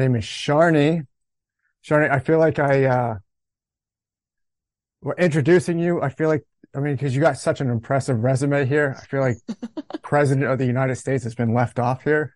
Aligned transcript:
Her 0.00 0.08
name 0.08 0.16
is 0.16 0.24
Sharni. 0.24 1.06
Sharni, 1.84 2.10
I 2.10 2.20
feel 2.20 2.38
like 2.38 2.58
I, 2.58 2.84
uh, 2.86 3.18
we're 5.02 5.12
introducing 5.16 5.78
you. 5.78 6.00
I 6.00 6.08
feel 6.08 6.28
like, 6.28 6.42
I 6.74 6.80
mean, 6.80 6.94
because 6.94 7.14
you 7.14 7.20
got 7.20 7.36
such 7.36 7.60
an 7.60 7.68
impressive 7.68 8.24
resume 8.24 8.64
here. 8.64 8.96
I 8.98 9.04
feel 9.04 9.20
like 9.20 9.36
President 10.02 10.50
of 10.50 10.56
the 10.56 10.64
United 10.64 10.96
States 10.96 11.22
has 11.24 11.34
been 11.34 11.52
left 11.52 11.78
off 11.78 12.02
here. 12.02 12.34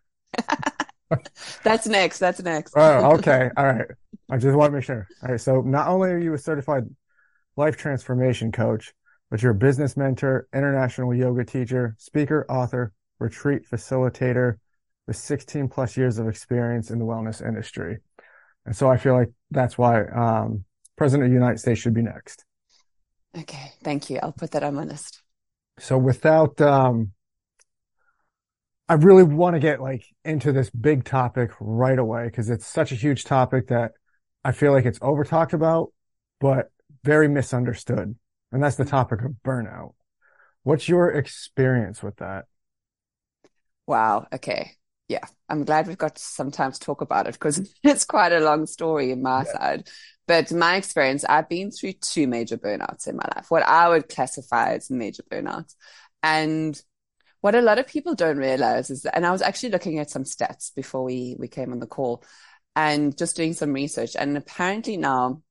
That's 1.62 1.86
next. 1.86 2.18
That's 2.18 2.42
next. 2.42 2.74
Oh, 2.76 3.14
okay. 3.14 3.48
All 3.56 3.64
right. 3.64 3.86
I 4.28 4.36
just 4.36 4.54
want 4.54 4.72
to 4.72 4.76
make 4.76 4.84
sure. 4.84 5.08
All 5.22 5.30
right. 5.30 5.40
So 5.40 5.62
not 5.62 5.88
only 5.88 6.10
are 6.10 6.18
you 6.18 6.34
a 6.34 6.38
certified 6.38 6.84
life 7.56 7.78
transformation 7.78 8.52
coach, 8.52 8.92
but 9.30 9.40
you're 9.40 9.52
a 9.52 9.54
business 9.54 9.96
mentor, 9.96 10.48
international 10.52 11.14
yoga 11.14 11.46
teacher, 11.46 11.96
speaker, 11.98 12.44
author, 12.50 12.92
retreat 13.18 13.62
facilitator 13.66 14.58
with 15.06 15.16
16 15.16 15.68
plus 15.68 15.96
years 15.96 16.18
of 16.18 16.28
experience 16.28 16.90
in 16.90 16.98
the 16.98 17.04
wellness 17.04 17.46
industry. 17.46 17.98
And 18.66 18.74
so 18.74 18.90
I 18.90 18.96
feel 18.96 19.14
like 19.14 19.30
that's 19.50 19.76
why, 19.76 20.04
um, 20.04 20.64
President 20.96 21.24
of 21.24 21.30
the 21.30 21.34
United 21.34 21.58
States 21.58 21.80
should 21.80 21.94
be 21.94 22.02
next. 22.02 22.44
Okay. 23.36 23.72
Thank 23.82 24.10
you. 24.10 24.18
I'll 24.22 24.32
put 24.32 24.52
that 24.52 24.62
on 24.62 24.74
my 24.74 24.84
list. 24.84 25.22
So 25.78 25.98
without, 25.98 26.60
um, 26.60 27.12
I 28.88 28.94
really 28.94 29.22
want 29.22 29.54
to 29.54 29.60
get 29.60 29.80
like 29.80 30.04
into 30.24 30.52
this 30.52 30.70
big 30.70 31.04
topic 31.04 31.50
right 31.58 31.98
away 31.98 32.26
because 32.26 32.50
it's 32.50 32.66
such 32.66 32.92
a 32.92 32.96
huge 32.96 33.24
topic 33.24 33.68
that 33.68 33.92
I 34.44 34.52
feel 34.52 34.72
like 34.72 34.84
it's 34.84 34.98
over 35.00 35.24
talked 35.24 35.54
about, 35.54 35.92
but 36.38 36.70
very 37.02 37.28
misunderstood. 37.28 38.14
And 38.52 38.62
that's 38.62 38.76
the 38.76 38.84
topic 38.84 39.22
of 39.22 39.32
burnout. 39.44 39.94
What's 40.62 40.88
your 40.88 41.10
experience 41.10 42.02
with 42.02 42.16
that? 42.16 42.44
Wow. 43.86 44.26
Okay. 44.32 44.72
Yeah. 45.08 45.24
I'm 45.48 45.64
glad 45.64 45.86
we've 45.86 45.98
got 45.98 46.18
some 46.18 46.50
time 46.50 46.72
to 46.72 46.80
talk 46.80 47.00
about 47.00 47.26
it 47.26 47.34
because 47.34 47.70
it's 47.82 48.04
quite 48.04 48.32
a 48.32 48.40
long 48.40 48.66
story 48.66 49.10
in 49.10 49.22
my 49.22 49.44
side. 49.44 49.88
But 50.26 50.50
my 50.52 50.76
experience, 50.76 51.24
I've 51.24 51.48
been 51.48 51.70
through 51.70 51.94
two 51.94 52.26
major 52.26 52.56
burnouts 52.56 53.06
in 53.06 53.16
my 53.16 53.28
life, 53.36 53.50
what 53.50 53.62
I 53.62 53.88
would 53.88 54.08
classify 54.08 54.72
as 54.72 54.90
major 54.90 55.22
burnouts. 55.30 55.74
And 56.22 56.80
what 57.42 57.54
a 57.54 57.60
lot 57.60 57.78
of 57.78 57.86
people 57.86 58.14
don't 58.14 58.38
realize 58.38 58.88
is 58.88 59.02
that, 59.02 59.14
and 59.14 59.26
I 59.26 59.32
was 59.32 59.42
actually 59.42 59.68
looking 59.70 59.98
at 59.98 60.08
some 60.10 60.24
stats 60.24 60.74
before 60.74 61.04
we, 61.04 61.36
we 61.38 61.46
came 61.46 61.72
on 61.72 61.78
the 61.78 61.86
call 61.86 62.24
and 62.74 63.16
just 63.16 63.36
doing 63.36 63.52
some 63.52 63.74
research. 63.74 64.16
And 64.16 64.34
apparently 64.38 64.96
now 64.96 65.42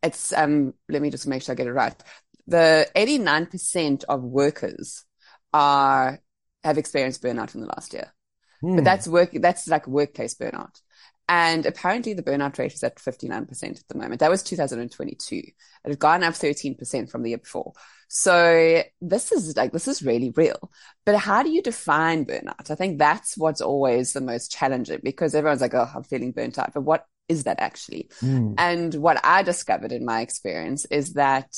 it's, 0.00 0.32
um, 0.32 0.74
let 0.88 1.02
me 1.02 1.10
just 1.10 1.26
make 1.26 1.42
sure 1.42 1.54
I 1.54 1.56
get 1.56 1.66
it 1.66 1.72
right. 1.72 2.00
The 2.46 2.88
89% 2.94 4.04
of 4.08 4.22
workers 4.22 5.04
are, 5.52 6.20
have 6.62 6.78
experienced 6.78 7.20
burnout 7.20 7.56
in 7.56 7.62
the 7.62 7.66
last 7.66 7.92
year. 7.92 8.12
Hmm. 8.60 8.76
But 8.76 8.84
that's 8.84 9.08
work, 9.08 9.30
that's 9.34 9.68
like 9.68 9.86
workplace 9.86 10.34
burnout. 10.34 10.80
And 11.28 11.66
apparently 11.66 12.14
the 12.14 12.22
burnout 12.22 12.58
rate 12.58 12.72
is 12.72 12.82
at 12.82 12.96
59% 12.96 13.62
at 13.62 13.82
the 13.88 13.98
moment. 13.98 14.20
That 14.20 14.30
was 14.30 14.42
2022. 14.42 15.36
It 15.36 15.54
had 15.84 15.98
gone 15.98 16.24
up 16.24 16.32
13% 16.32 17.10
from 17.10 17.22
the 17.22 17.30
year 17.30 17.38
before. 17.38 17.74
So 18.08 18.82
this 19.02 19.30
is 19.30 19.54
like, 19.54 19.72
this 19.72 19.86
is 19.86 20.02
really 20.02 20.30
real. 20.30 20.70
But 21.04 21.16
how 21.16 21.42
do 21.42 21.50
you 21.50 21.60
define 21.60 22.24
burnout? 22.24 22.70
I 22.70 22.74
think 22.74 22.98
that's 22.98 23.36
what's 23.36 23.60
always 23.60 24.14
the 24.14 24.22
most 24.22 24.50
challenging 24.50 25.00
because 25.04 25.34
everyone's 25.34 25.60
like, 25.60 25.74
oh, 25.74 25.90
I'm 25.94 26.02
feeling 26.02 26.32
burnt 26.32 26.58
out. 26.58 26.72
But 26.72 26.82
what 26.82 27.04
is 27.28 27.44
that 27.44 27.60
actually? 27.60 28.08
Hmm. 28.20 28.54
And 28.56 28.94
what 28.94 29.20
I 29.22 29.42
discovered 29.42 29.92
in 29.92 30.06
my 30.06 30.22
experience 30.22 30.86
is 30.86 31.12
that 31.12 31.54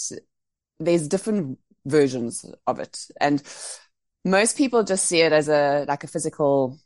there's 0.81 1.07
different 1.07 1.59
versions 1.87 2.45
of 2.67 2.81
it. 2.81 3.07
And 3.21 3.41
most 4.25 4.57
people 4.57 4.83
just 4.83 5.07
see 5.07 5.21
it 5.21 5.33
as 5.33 5.49
a, 5.49 5.85
like 5.87 6.03
a 6.03 6.09
physical 6.09 6.77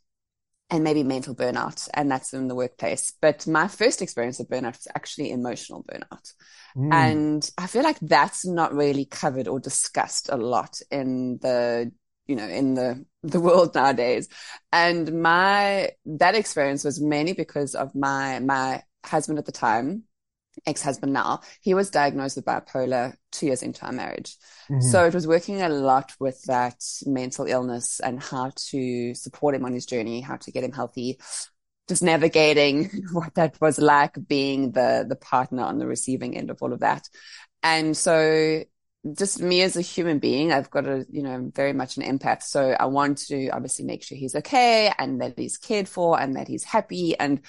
and 0.75 0.83
maybe 0.83 1.05
mental 1.05 1.35
burnout, 1.35 1.89
and 1.95 2.11
that's 2.11 2.33
in 2.33 2.49
the 2.49 2.55
workplace. 2.55 3.13
But 3.21 3.47
my 3.47 3.69
first 3.69 4.03
experience 4.03 4.41
of 4.41 4.49
burnout 4.49 4.77
was 4.77 4.89
actually 4.95 5.31
emotional 5.31 5.85
burnout. 5.85 6.33
Hmm. 6.75 6.93
And 6.93 7.51
I 7.57 7.69
feel 7.69 7.85
like 7.85 7.99
that's 8.01 8.45
not 8.45 8.75
really 8.75 9.05
covered 9.05 9.47
or 9.47 9.61
discussed 9.61 10.29
a 10.31 10.37
lot 10.37 10.81
in 10.91 11.39
the, 11.41 11.93
you 12.27 12.35
know, 12.35 12.49
in 12.49 12.75
the, 12.75 13.05
the 13.23 13.41
world 13.41 13.75
nowadays. 13.75 14.29
And 14.73 15.23
my, 15.23 15.91
that 16.07 16.35
experience 16.35 16.83
was 16.83 17.01
mainly 17.01 17.35
because 17.35 17.77
of 17.77 17.95
my, 17.95 18.41
my 18.41 18.83
husband 19.05 19.39
at 19.39 19.47
the 19.47 19.53
time, 19.53 20.03
ex-husband 20.67 21.13
now, 21.13 21.41
he 21.61 21.75
was 21.75 21.91
diagnosed 21.91 22.37
with 22.37 22.45
bipolar 22.45 23.15
two 23.33 23.47
years 23.47 23.63
into 23.63 23.85
our 23.85 23.93
marriage. 23.93 24.37
Mhm. 24.71 24.83
So 24.83 25.05
it 25.05 25.15
was 25.15 25.27
working 25.27 25.63
a 25.63 25.69
lot 25.69 26.13
with 26.21 26.43
that 26.45 26.83
mental 27.07 27.47
illness 27.47 28.01
and 28.01 28.23
how 28.23 28.53
to 28.71 29.15
support 29.15 29.55
him 29.55 29.65
on 29.65 29.73
his 29.73 29.87
journey, 29.87 30.21
how 30.21 30.37
to 30.37 30.53
get 30.53 30.65
him 30.65 30.73
healthy, 30.73 31.19
just 31.89 32.03
navigating 32.03 32.91
what 33.13 33.35
that 33.35 33.61
was 33.61 33.79
like 33.79 34.17
being 34.27 34.73
the 34.73 35.05
the 35.09 35.17
partner 35.17 35.63
on 35.63 35.79
the 35.79 35.87
receiving 35.87 36.37
end 36.37 36.51
of 36.51 36.63
all 36.63 36.73
of 36.73 36.81
that. 36.81 37.09
And 37.63 37.97
so 37.97 38.65
just 39.13 39.41
me 39.41 39.61
as 39.63 39.77
a 39.77 39.83
human 39.83 40.19
being, 40.19 40.53
I've 40.53 40.71
got 40.71 40.87
a, 40.87 41.05
you 41.11 41.23
know, 41.23 41.51
very 41.55 41.73
much 41.73 41.99
an 41.99 42.03
empath. 42.03 42.43
So 42.43 42.71
I 42.71 42.87
want 42.87 43.19
to 43.27 43.49
obviously 43.49 43.85
make 43.85 44.03
sure 44.03 44.17
he's 44.17 44.35
okay 44.35 44.93
and 44.99 45.21
that 45.21 45.39
he's 45.39 45.59
cared 45.59 45.89
for 45.89 46.19
and 46.19 46.37
that 46.37 46.49
he's 46.49 46.65
happy. 46.65 47.19
And 47.19 47.41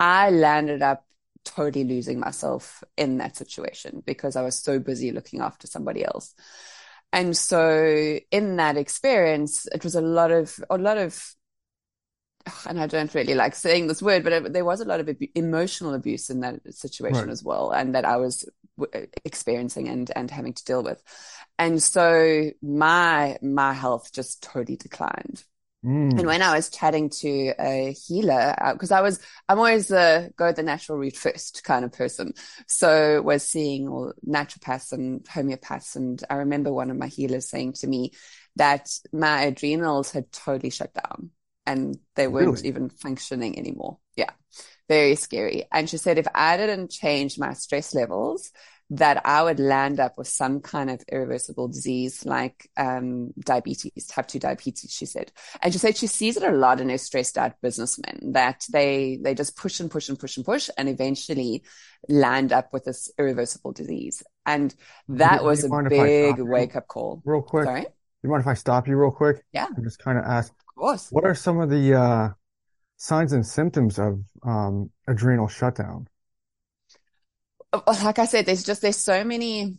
I 0.00 0.30
landed 0.30 0.80
up 0.80 1.04
totally 1.44 1.84
losing 1.84 2.20
myself 2.20 2.82
in 2.96 3.18
that 3.18 3.36
situation 3.36 4.02
because 4.06 4.36
I 4.36 4.42
was 4.42 4.56
so 4.56 4.78
busy 4.78 5.12
looking 5.12 5.40
after 5.40 5.66
somebody 5.66 6.04
else. 6.04 6.34
And 7.12 7.36
so 7.36 8.18
in 8.30 8.56
that 8.56 8.76
experience, 8.76 9.66
it 9.66 9.84
was 9.84 9.94
a 9.94 10.00
lot 10.00 10.30
of, 10.30 10.58
a 10.70 10.78
lot 10.78 10.98
of, 10.98 11.34
and 12.66 12.80
I 12.80 12.86
don't 12.86 13.14
really 13.14 13.34
like 13.34 13.54
saying 13.54 13.86
this 13.86 14.02
word, 14.02 14.24
but 14.24 14.32
it, 14.32 14.52
there 14.52 14.64
was 14.64 14.80
a 14.80 14.84
lot 14.84 15.00
of 15.00 15.08
abu- 15.08 15.28
emotional 15.34 15.94
abuse 15.94 16.30
in 16.30 16.40
that 16.40 16.60
situation 16.74 17.28
Right. 17.28 17.30
as 17.30 17.42
well. 17.44 17.70
And 17.70 17.94
that 17.94 18.04
I 18.04 18.16
was 18.16 18.48
w- 18.78 19.06
experiencing 19.24 19.88
and, 19.88 20.10
and 20.16 20.30
having 20.30 20.52
to 20.54 20.64
deal 20.64 20.82
with. 20.82 21.02
And 21.58 21.82
so 21.82 22.50
my, 22.62 23.38
my 23.42 23.72
health 23.74 24.12
just 24.12 24.42
totally 24.42 24.76
declined. 24.76 25.44
Hmm. 25.82 26.10
And 26.10 26.26
when 26.26 26.42
I 26.42 26.54
was 26.54 26.70
chatting 26.70 27.10
to 27.10 27.54
a 27.58 27.92
healer, 27.92 28.54
because 28.72 28.92
I 28.92 29.00
was, 29.00 29.18
I'm 29.48 29.58
always 29.58 29.90
a 29.90 30.30
go 30.36 30.52
the 30.52 30.62
natural 30.62 30.98
route 30.98 31.16
first 31.16 31.64
kind 31.64 31.84
of 31.84 31.92
person. 31.92 32.34
So 32.68 33.20
was 33.20 33.42
seeing 33.42 33.88
all 33.88 34.12
naturopaths 34.26 34.92
and 34.92 35.24
homeopaths. 35.24 35.96
And 35.96 36.22
I 36.30 36.36
remember 36.36 36.72
one 36.72 36.90
of 36.90 36.96
my 36.96 37.08
healers 37.08 37.48
saying 37.48 37.74
to 37.74 37.88
me 37.88 38.12
that 38.56 38.90
my 39.12 39.42
adrenals 39.42 40.12
had 40.12 40.30
totally 40.30 40.70
shut 40.70 40.94
down 40.94 41.30
and 41.66 41.98
they 42.14 42.28
weren't 42.28 42.62
Really? 42.62 42.68
even 42.68 42.88
functioning 42.88 43.58
anymore. 43.58 43.98
Yeah. 44.16 44.30
Very 44.88 45.14
scary. 45.16 45.64
And 45.72 45.88
she 45.88 45.96
said, 45.96 46.18
if 46.18 46.26
I 46.34 46.56
didn't 46.56 46.90
change 46.90 47.38
my 47.38 47.54
stress 47.54 47.94
levels, 47.94 48.52
that 48.92 49.22
I 49.24 49.42
would 49.42 49.58
land 49.58 50.00
up 50.00 50.18
with 50.18 50.28
some 50.28 50.60
kind 50.60 50.90
of 50.90 51.02
irreversible 51.10 51.66
disease 51.68 52.26
like 52.26 52.68
um, 52.76 53.32
diabetes, 53.40 54.06
type 54.06 54.26
2 54.26 54.38
diabetes, 54.38 54.92
she 54.92 55.06
said. 55.06 55.32
And 55.62 55.72
she 55.72 55.78
said 55.78 55.96
she 55.96 56.06
sees 56.06 56.36
it 56.36 56.42
a 56.42 56.50
lot 56.50 56.78
in 56.78 56.90
her 56.90 56.98
stressed 56.98 57.38
out 57.38 57.54
businessmen 57.62 58.32
that 58.32 58.66
they, 58.70 59.18
they 59.22 59.34
just 59.34 59.56
push 59.56 59.80
and 59.80 59.90
push 59.90 60.10
and 60.10 60.18
push 60.18 60.36
and 60.36 60.44
push 60.44 60.68
and 60.76 60.90
eventually 60.90 61.64
land 62.10 62.52
up 62.52 62.70
with 62.74 62.84
this 62.84 63.10
irreversible 63.18 63.72
disease. 63.72 64.22
And 64.44 64.74
that 65.08 65.40
you 65.40 65.46
was 65.46 65.64
a 65.64 65.68
if 65.68 65.72
I 65.72 65.88
big 65.88 66.40
wake 66.40 66.76
up 66.76 66.86
call. 66.86 67.22
Real 67.24 67.40
quick. 67.40 67.64
Sorry? 67.64 67.86
You 68.22 68.28
mind 68.28 68.42
if 68.42 68.46
I 68.46 68.54
stop 68.54 68.86
you 68.86 68.96
real 68.96 69.10
quick? 69.10 69.42
Yeah. 69.52 69.68
And 69.74 69.84
just 69.84 70.00
kind 70.00 70.18
of 70.18 70.24
ask, 70.24 70.52
Of 70.52 70.74
course. 70.76 71.08
what 71.10 71.24
are 71.24 71.34
some 71.34 71.60
of 71.60 71.70
the, 71.70 71.94
uh, 71.94 72.28
signs 72.98 73.32
and 73.32 73.46
symptoms 73.46 73.98
of, 73.98 74.20
um, 74.42 74.90
adrenal 75.08 75.48
shutdown? 75.48 76.08
Like 77.86 78.18
I 78.18 78.26
said, 78.26 78.46
there's 78.46 78.64
just 78.64 78.82
there's 78.82 78.96
so 78.98 79.24
many 79.24 79.78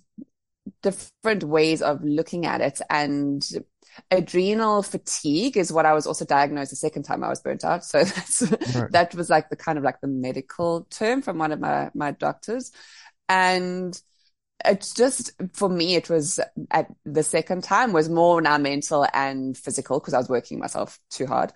different 0.82 1.44
ways 1.44 1.82
of 1.82 2.04
looking 2.04 2.46
at 2.46 2.62
it, 2.62 2.82
and 2.90 3.48
adrenal 4.12 4.84
fatigue 4.84 5.58
is 5.58 5.72
what 5.74 5.86
I 5.86 5.94
was 5.94 6.08
also 6.08 6.26
diagnosed 6.26 6.72
the 6.72 6.78
second 6.78 7.04
time 7.04 7.24
I 7.24 7.30
was 7.30 7.42
burnt 7.42 7.66
out. 7.66 7.84
So 7.86 8.04
that's 8.04 8.44
Right. 8.66 8.92
that 8.92 9.16
was 9.16 9.30
like 9.30 9.50
the 9.50 9.56
kind 9.56 9.78
of 9.78 9.84
like 9.84 10.02
the 10.02 10.08
medical 10.08 10.86
term 10.92 11.22
from 11.22 11.38
one 11.38 11.52
of 11.52 11.60
my 11.60 11.92
my 11.94 12.12
doctors, 12.12 12.72
and 13.30 14.00
it's 14.66 14.94
just 14.94 15.32
for 15.54 15.70
me 15.70 15.96
it 15.96 16.10
was 16.10 16.40
at 16.72 16.88
the 17.06 17.24
second 17.24 17.64
time 17.64 17.92
was 17.94 18.10
more 18.10 18.42
now 18.42 18.58
mental 18.58 19.06
and 19.14 19.58
physical 19.58 20.00
because 20.00 20.14
I 20.14 20.20
was 20.20 20.30
working 20.30 20.60
myself 20.60 21.00
too 21.10 21.28
hard. 21.28 21.52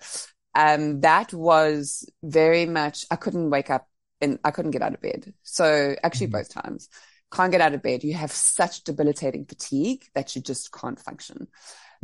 Um, 0.54 1.00
that 1.02 1.32
was 1.32 2.10
very 2.22 2.66
much 2.66 3.04
I 3.10 3.16
couldn't 3.16 3.50
wake 3.50 3.70
up 3.70 3.88
in, 4.20 4.38
I 4.44 4.50
couldn't 4.50 4.72
get 4.72 4.82
out 4.82 4.94
of 4.94 5.00
bed. 5.00 5.32
So 5.42 5.94
actually 6.02 6.28
Mhm. 6.28 6.32
both 6.32 6.48
times. 6.52 6.88
Can't 7.32 7.52
get 7.52 7.60
out 7.60 7.74
of 7.74 7.82
bed. 7.82 8.04
You 8.04 8.14
have 8.14 8.32
such 8.32 8.84
debilitating 8.84 9.44
fatigue 9.44 10.04
that 10.14 10.34
you 10.34 10.42
just 10.42 10.72
can't 10.72 10.98
function. 10.98 11.48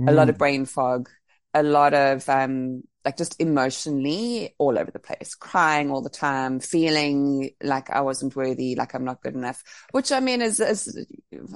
A 0.06 0.12
lot 0.12 0.28
of 0.28 0.37
Mm. 0.37 0.38
brain 0.38 0.66
fog, 0.66 1.08
a 1.55 1.62
lot 1.62 1.94
of 1.94 2.28
um 2.28 2.82
like 3.05 3.16
just 3.19 3.38
emotionally 3.40 4.55
all 4.58 4.78
over 4.78 4.90
the 4.90 4.99
place, 4.99 5.34
crying 5.34 5.90
all 5.90 6.00
the 6.02 6.08
time, 6.11 6.58
feeling 6.61 7.50
like 7.62 7.90
I 7.90 8.00
wasn't 8.00 8.34
worthy, 8.34 8.75
like 8.76 8.94
I'm 8.94 9.05
not 9.05 9.22
good 9.22 9.34
enough, 9.34 9.62
which 9.93 10.11
I 10.11 10.20
mean 10.20 10.40
is, 10.40 10.58
is 10.58 11.06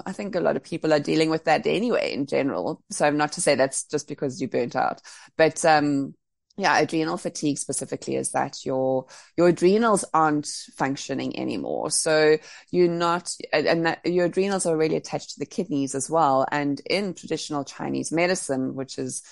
I 0.05 0.13
think 0.13 0.35
a 0.35 0.41
lot 0.41 0.57
of 0.57 0.63
people 0.63 0.93
are 0.93 1.01
dealing 1.01 1.31
with 1.31 1.45
that 1.45 1.67
anyway 1.67 2.13
in 2.13 2.27
general. 2.27 2.83
So 2.91 3.07
I'm 3.07 3.17
not 3.17 3.33
to 3.33 3.41
say 3.41 3.55
that's 3.55 3.85
just 3.85 4.09
because 4.09 4.41
you 4.41 4.49
burnt 4.49 4.77
out, 4.77 5.01
but 5.37 5.65
um 5.65 6.15
yeah, 6.59 6.77
adrenal 6.79 7.17
fatigue 7.17 7.57
specifically 7.57 8.17
is 8.17 8.33
that 8.33 8.67
your 8.67 9.07
your 9.37 9.49
adrenals 9.49 10.05
aren't 10.13 10.49
functioning 10.77 11.39
anymore. 11.39 11.91
So 11.91 12.37
you're 12.73 12.91
not, 12.91 13.33
and 13.53 13.87
that 13.87 14.05
your 14.05 14.27
adrenals 14.27 14.67
are 14.67 14.77
really 14.77 14.97
attached 14.97 15.31
to 15.31 15.39
the 15.39 15.47
kidneys 15.47 15.95
as 15.95 16.11
well. 16.11 16.45
And 16.51 16.81
in 16.91 17.15
traditional 17.15 17.65
Chinese 17.65 18.11
medicine, 18.11 18.75
which 18.75 18.99
is 18.99 19.23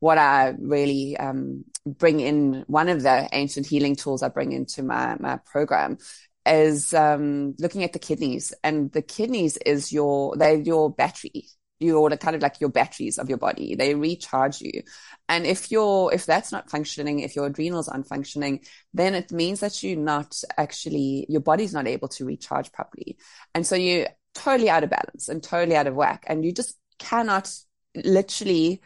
what 0.00 0.18
I 0.18 0.54
really 0.58 1.16
um, 1.16 1.64
bring 1.86 2.18
in, 2.18 2.64
one 2.66 2.88
of 2.88 3.02
the 3.02 3.28
ancient 3.32 3.68
healing 3.68 3.94
tools 3.94 4.24
I 4.24 4.28
bring 4.28 4.50
into 4.50 4.82
my 4.82 5.16
my 5.20 5.36
program 5.36 5.98
is 6.44 6.92
um, 6.92 7.54
looking 7.60 7.84
at 7.84 7.92
the 7.92 8.00
kidneys. 8.00 8.52
And 8.64 8.90
the 8.90 9.02
kidneys 9.02 9.56
is 9.56 9.92
your 9.92 10.36
they're 10.36 10.56
your 10.56 10.90
battery. 10.90 11.44
You're 11.82 12.10
the 12.10 12.16
kind 12.16 12.36
of 12.36 12.42
like 12.42 12.60
your 12.60 12.70
batteries 12.70 13.18
of 13.18 13.28
your 13.28 13.38
body. 13.38 13.74
They 13.74 13.94
recharge 13.94 14.60
you. 14.60 14.82
And 15.28 15.46
if 15.46 15.70
you're, 15.70 16.12
if 16.12 16.26
that's 16.26 16.52
not 16.52 16.70
functioning, 16.70 17.20
if 17.20 17.36
your 17.36 17.46
adrenals 17.46 17.88
aren't 17.88 18.06
functioning, 18.06 18.60
then 18.94 19.14
it 19.14 19.32
means 19.32 19.60
that 19.60 19.82
you're 19.82 19.98
not 19.98 20.40
actually, 20.56 21.26
your 21.28 21.40
body's 21.40 21.74
not 21.74 21.88
able 21.88 22.08
to 22.08 22.24
recharge 22.24 22.72
properly. 22.72 23.18
And 23.54 23.66
so 23.66 23.74
you're 23.76 24.08
totally 24.34 24.70
out 24.70 24.84
of 24.84 24.90
balance 24.90 25.28
and 25.28 25.42
totally 25.42 25.76
out 25.76 25.86
of 25.86 25.94
whack. 25.94 26.24
And 26.26 26.44
you 26.44 26.52
just 26.52 26.76
cannot 26.98 27.52
literally 27.94 28.80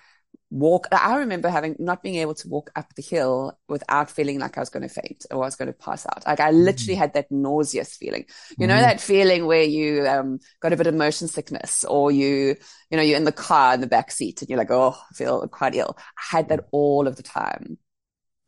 walk. 0.50 0.86
I 0.92 1.16
remember 1.16 1.48
having 1.48 1.76
not 1.78 2.02
being 2.02 2.16
able 2.16 2.34
to 2.34 2.48
walk 2.48 2.70
up 2.76 2.94
the 2.94 3.02
hill 3.02 3.58
without 3.68 4.10
feeling 4.10 4.38
like 4.38 4.56
I 4.56 4.60
was 4.60 4.70
going 4.70 4.82
to 4.86 4.88
faint 4.88 5.26
or 5.30 5.42
I 5.42 5.46
was 5.46 5.56
going 5.56 5.66
to 5.68 5.72
pass 5.72 6.06
out. 6.06 6.26
Like 6.26 6.40
I 6.40 6.50
literally 6.52 6.94
had 6.94 7.14
that 7.14 7.30
nauseous 7.30 7.96
feeling. 7.96 8.26
You 8.58 8.66
know, 8.66 8.74
Mhm. 8.74 8.80
that 8.80 9.00
feeling 9.00 9.46
where 9.46 9.62
you 9.64 10.06
um, 10.06 10.38
got 10.60 10.72
a 10.72 10.76
bit 10.76 10.86
of 10.86 10.94
motion 10.94 11.28
sickness 11.28 11.84
or 11.84 12.10
you, 12.12 12.56
you 12.90 12.96
know, 12.96 13.02
you're 13.02 13.16
in 13.16 13.24
the 13.24 13.32
car 13.32 13.74
in 13.74 13.80
the 13.80 13.86
back 13.86 14.10
seat 14.10 14.40
and 14.40 14.48
you're 14.48 14.58
like, 14.58 14.70
oh, 14.70 14.96
I 15.10 15.14
feel 15.14 15.46
quite 15.48 15.74
ill. 15.74 15.96
I 15.98 16.36
had 16.36 16.48
that 16.50 16.66
all 16.70 17.08
of 17.08 17.16
the 17.16 17.22
time. 17.22 17.78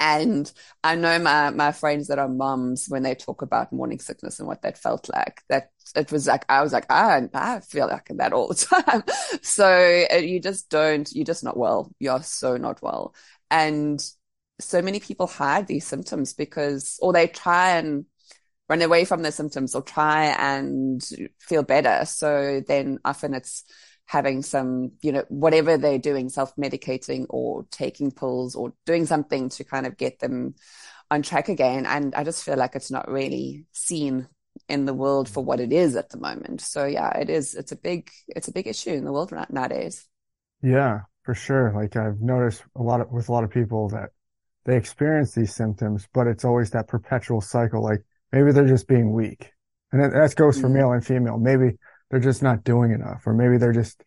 And 0.01 0.51
I 0.85 0.95
know 0.95 1.19
my, 1.19 1.51
my 1.51 1.73
friends 1.73 2.07
that 2.07 2.21
are 2.21 2.29
mums, 2.29 2.87
when 2.89 3.03
they 3.03 3.17
talk 3.17 3.43
about 3.43 3.73
morning 3.73 3.99
sickness 3.99 4.39
and 4.39 4.47
what 4.47 4.63
that 4.63 4.79
felt 4.79 5.09
like, 5.13 5.43
that 5.49 5.71
it 5.97 6.13
was 6.13 6.27
like, 6.29 6.45
I 6.49 6.63
was 6.63 6.73
like, 6.73 6.87
I, 6.91 7.29
I 7.35 7.61
feel 7.61 7.89
like 7.89 8.09
that 8.15 8.33
all 8.33 8.49
the 8.49 8.55
time. 8.85 9.03
So 9.43 10.05
uh, 10.13 10.17
you 10.17 10.41
just 10.41 10.71
don't, 10.71 11.09
you're 11.13 11.25
just 11.25 11.43
not 11.43 11.57
well. 11.57 11.91
You're 11.99 12.23
so 12.23 12.57
not 12.57 12.81
well. 12.81 13.13
And 13.51 14.01
so 14.61 14.83
many 14.83 15.01
people 15.01 15.27
hide 15.27 15.67
these 15.67 15.87
symptoms 15.87 16.33
because, 16.33 16.99
or 17.03 17.13
they 17.13 17.27
try 17.27 17.77
and 17.79 18.05
run 18.69 18.83
away 18.83 19.05
from 19.05 19.23
their 19.23 19.33
symptoms 19.33 19.75
or 19.75 19.83
try 19.83 20.27
and 20.27 21.03
feel 21.41 21.63
better. 21.63 22.05
So 22.05 22.63
then 22.67 22.99
often 23.05 23.35
it's, 23.35 23.65
having 24.09 24.41
some, 24.41 24.91
you 25.03 25.13
know, 25.13 25.23
whatever 25.29 25.77
they're 25.77 25.99
doing, 25.99 26.31
self-medicating 26.31 27.27
or 27.29 27.67
taking 27.71 28.11
pills 28.11 28.57
or 28.57 28.73
doing 28.87 29.05
something 29.05 29.51
to 29.51 29.65
kind 29.65 29.87
of 29.87 29.99
get 29.99 30.19
them 30.19 30.55
on 31.11 31.21
track 31.21 31.51
again. 31.51 31.85
And 31.85 32.15
I 32.15 32.25
just 32.25 32.43
feel 32.43 32.57
like 32.57 32.75
it's 32.75 32.91
not 32.91 33.11
really 33.11 33.67
seen 33.73 34.27
in 34.67 34.87
the 34.87 34.95
world 34.95 35.29
for 35.29 35.45
what 35.45 35.61
it 35.61 35.75
is 35.75 35.95
at 35.95 36.09
the 36.09 36.19
moment. 36.19 36.63
So 36.63 36.87
yeah, 36.87 37.19
it 37.19 37.29
is. 37.29 37.55
It's 37.55 37.73
a 37.73 37.77
big, 37.77 38.11
it's 38.29 38.49
a 38.49 38.53
big 38.53 38.67
issue 38.67 38.93
in 38.93 39.05
the 39.05 39.13
world 39.13 39.31
nowadays. 39.51 40.07
Yeah, 40.63 41.01
for 41.23 41.35
sure. 41.35 41.73
Like 41.75 41.95
I've 41.97 42.21
noticed 42.21 42.65
a 42.77 42.83
lot 42.83 43.03
of, 43.03 43.13
with 43.13 43.29
a 43.29 43.33
lot 43.33 43.45
of 43.45 43.51
people 43.51 43.91
that 43.91 44.11
they 44.65 44.77
experience 44.77 45.35
these 45.35 45.55
symptoms, 45.55 46.09
but 46.15 46.27
it's 46.27 46.47
always 46.47 46.71
that 46.71 46.89
perpetual 46.89 47.43
cycle. 47.43 47.83
Like 47.83 48.03
maybe 48.33 48.53
they're 48.53 48.67
just 48.67 48.89
being 48.89 49.13
weak. 49.13 49.53
And 49.93 50.03
that, 50.03 50.13
that 50.13 50.35
goes 50.35 50.59
for 50.59 50.69
Mhm. 50.69 50.73
male 50.73 50.93
and 50.93 51.05
female. 51.05 51.39
Maybe 51.39 51.77
they're 52.11 52.21
just 52.21 52.43
not 52.43 52.65
doing 52.65 52.93
enough, 52.93 53.27
or 53.27 53.35
maybe 53.35 53.59
they're 53.59 53.73
just 53.73 54.03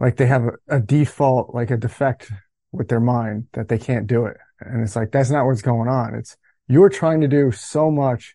like 0.00 0.16
they 0.16 0.26
have 0.26 0.44
a, 0.44 0.76
a 0.76 0.80
default, 0.80 1.54
like 1.54 1.70
a 1.70 1.76
defect 1.76 2.30
with 2.72 2.88
their 2.88 3.00
mind 3.00 3.46
that 3.52 3.68
they 3.68 3.78
can't 3.78 4.06
do 4.06 4.26
it. 4.26 4.36
And 4.60 4.82
it's 4.82 4.96
like, 4.96 5.10
that's 5.10 5.30
not 5.30 5.46
what's 5.46 5.62
going 5.62 5.88
on. 5.88 6.14
It's 6.14 6.36
you're 6.68 6.88
trying 6.88 7.20
to 7.22 7.28
do 7.28 7.50
so 7.52 7.90
much 7.90 8.34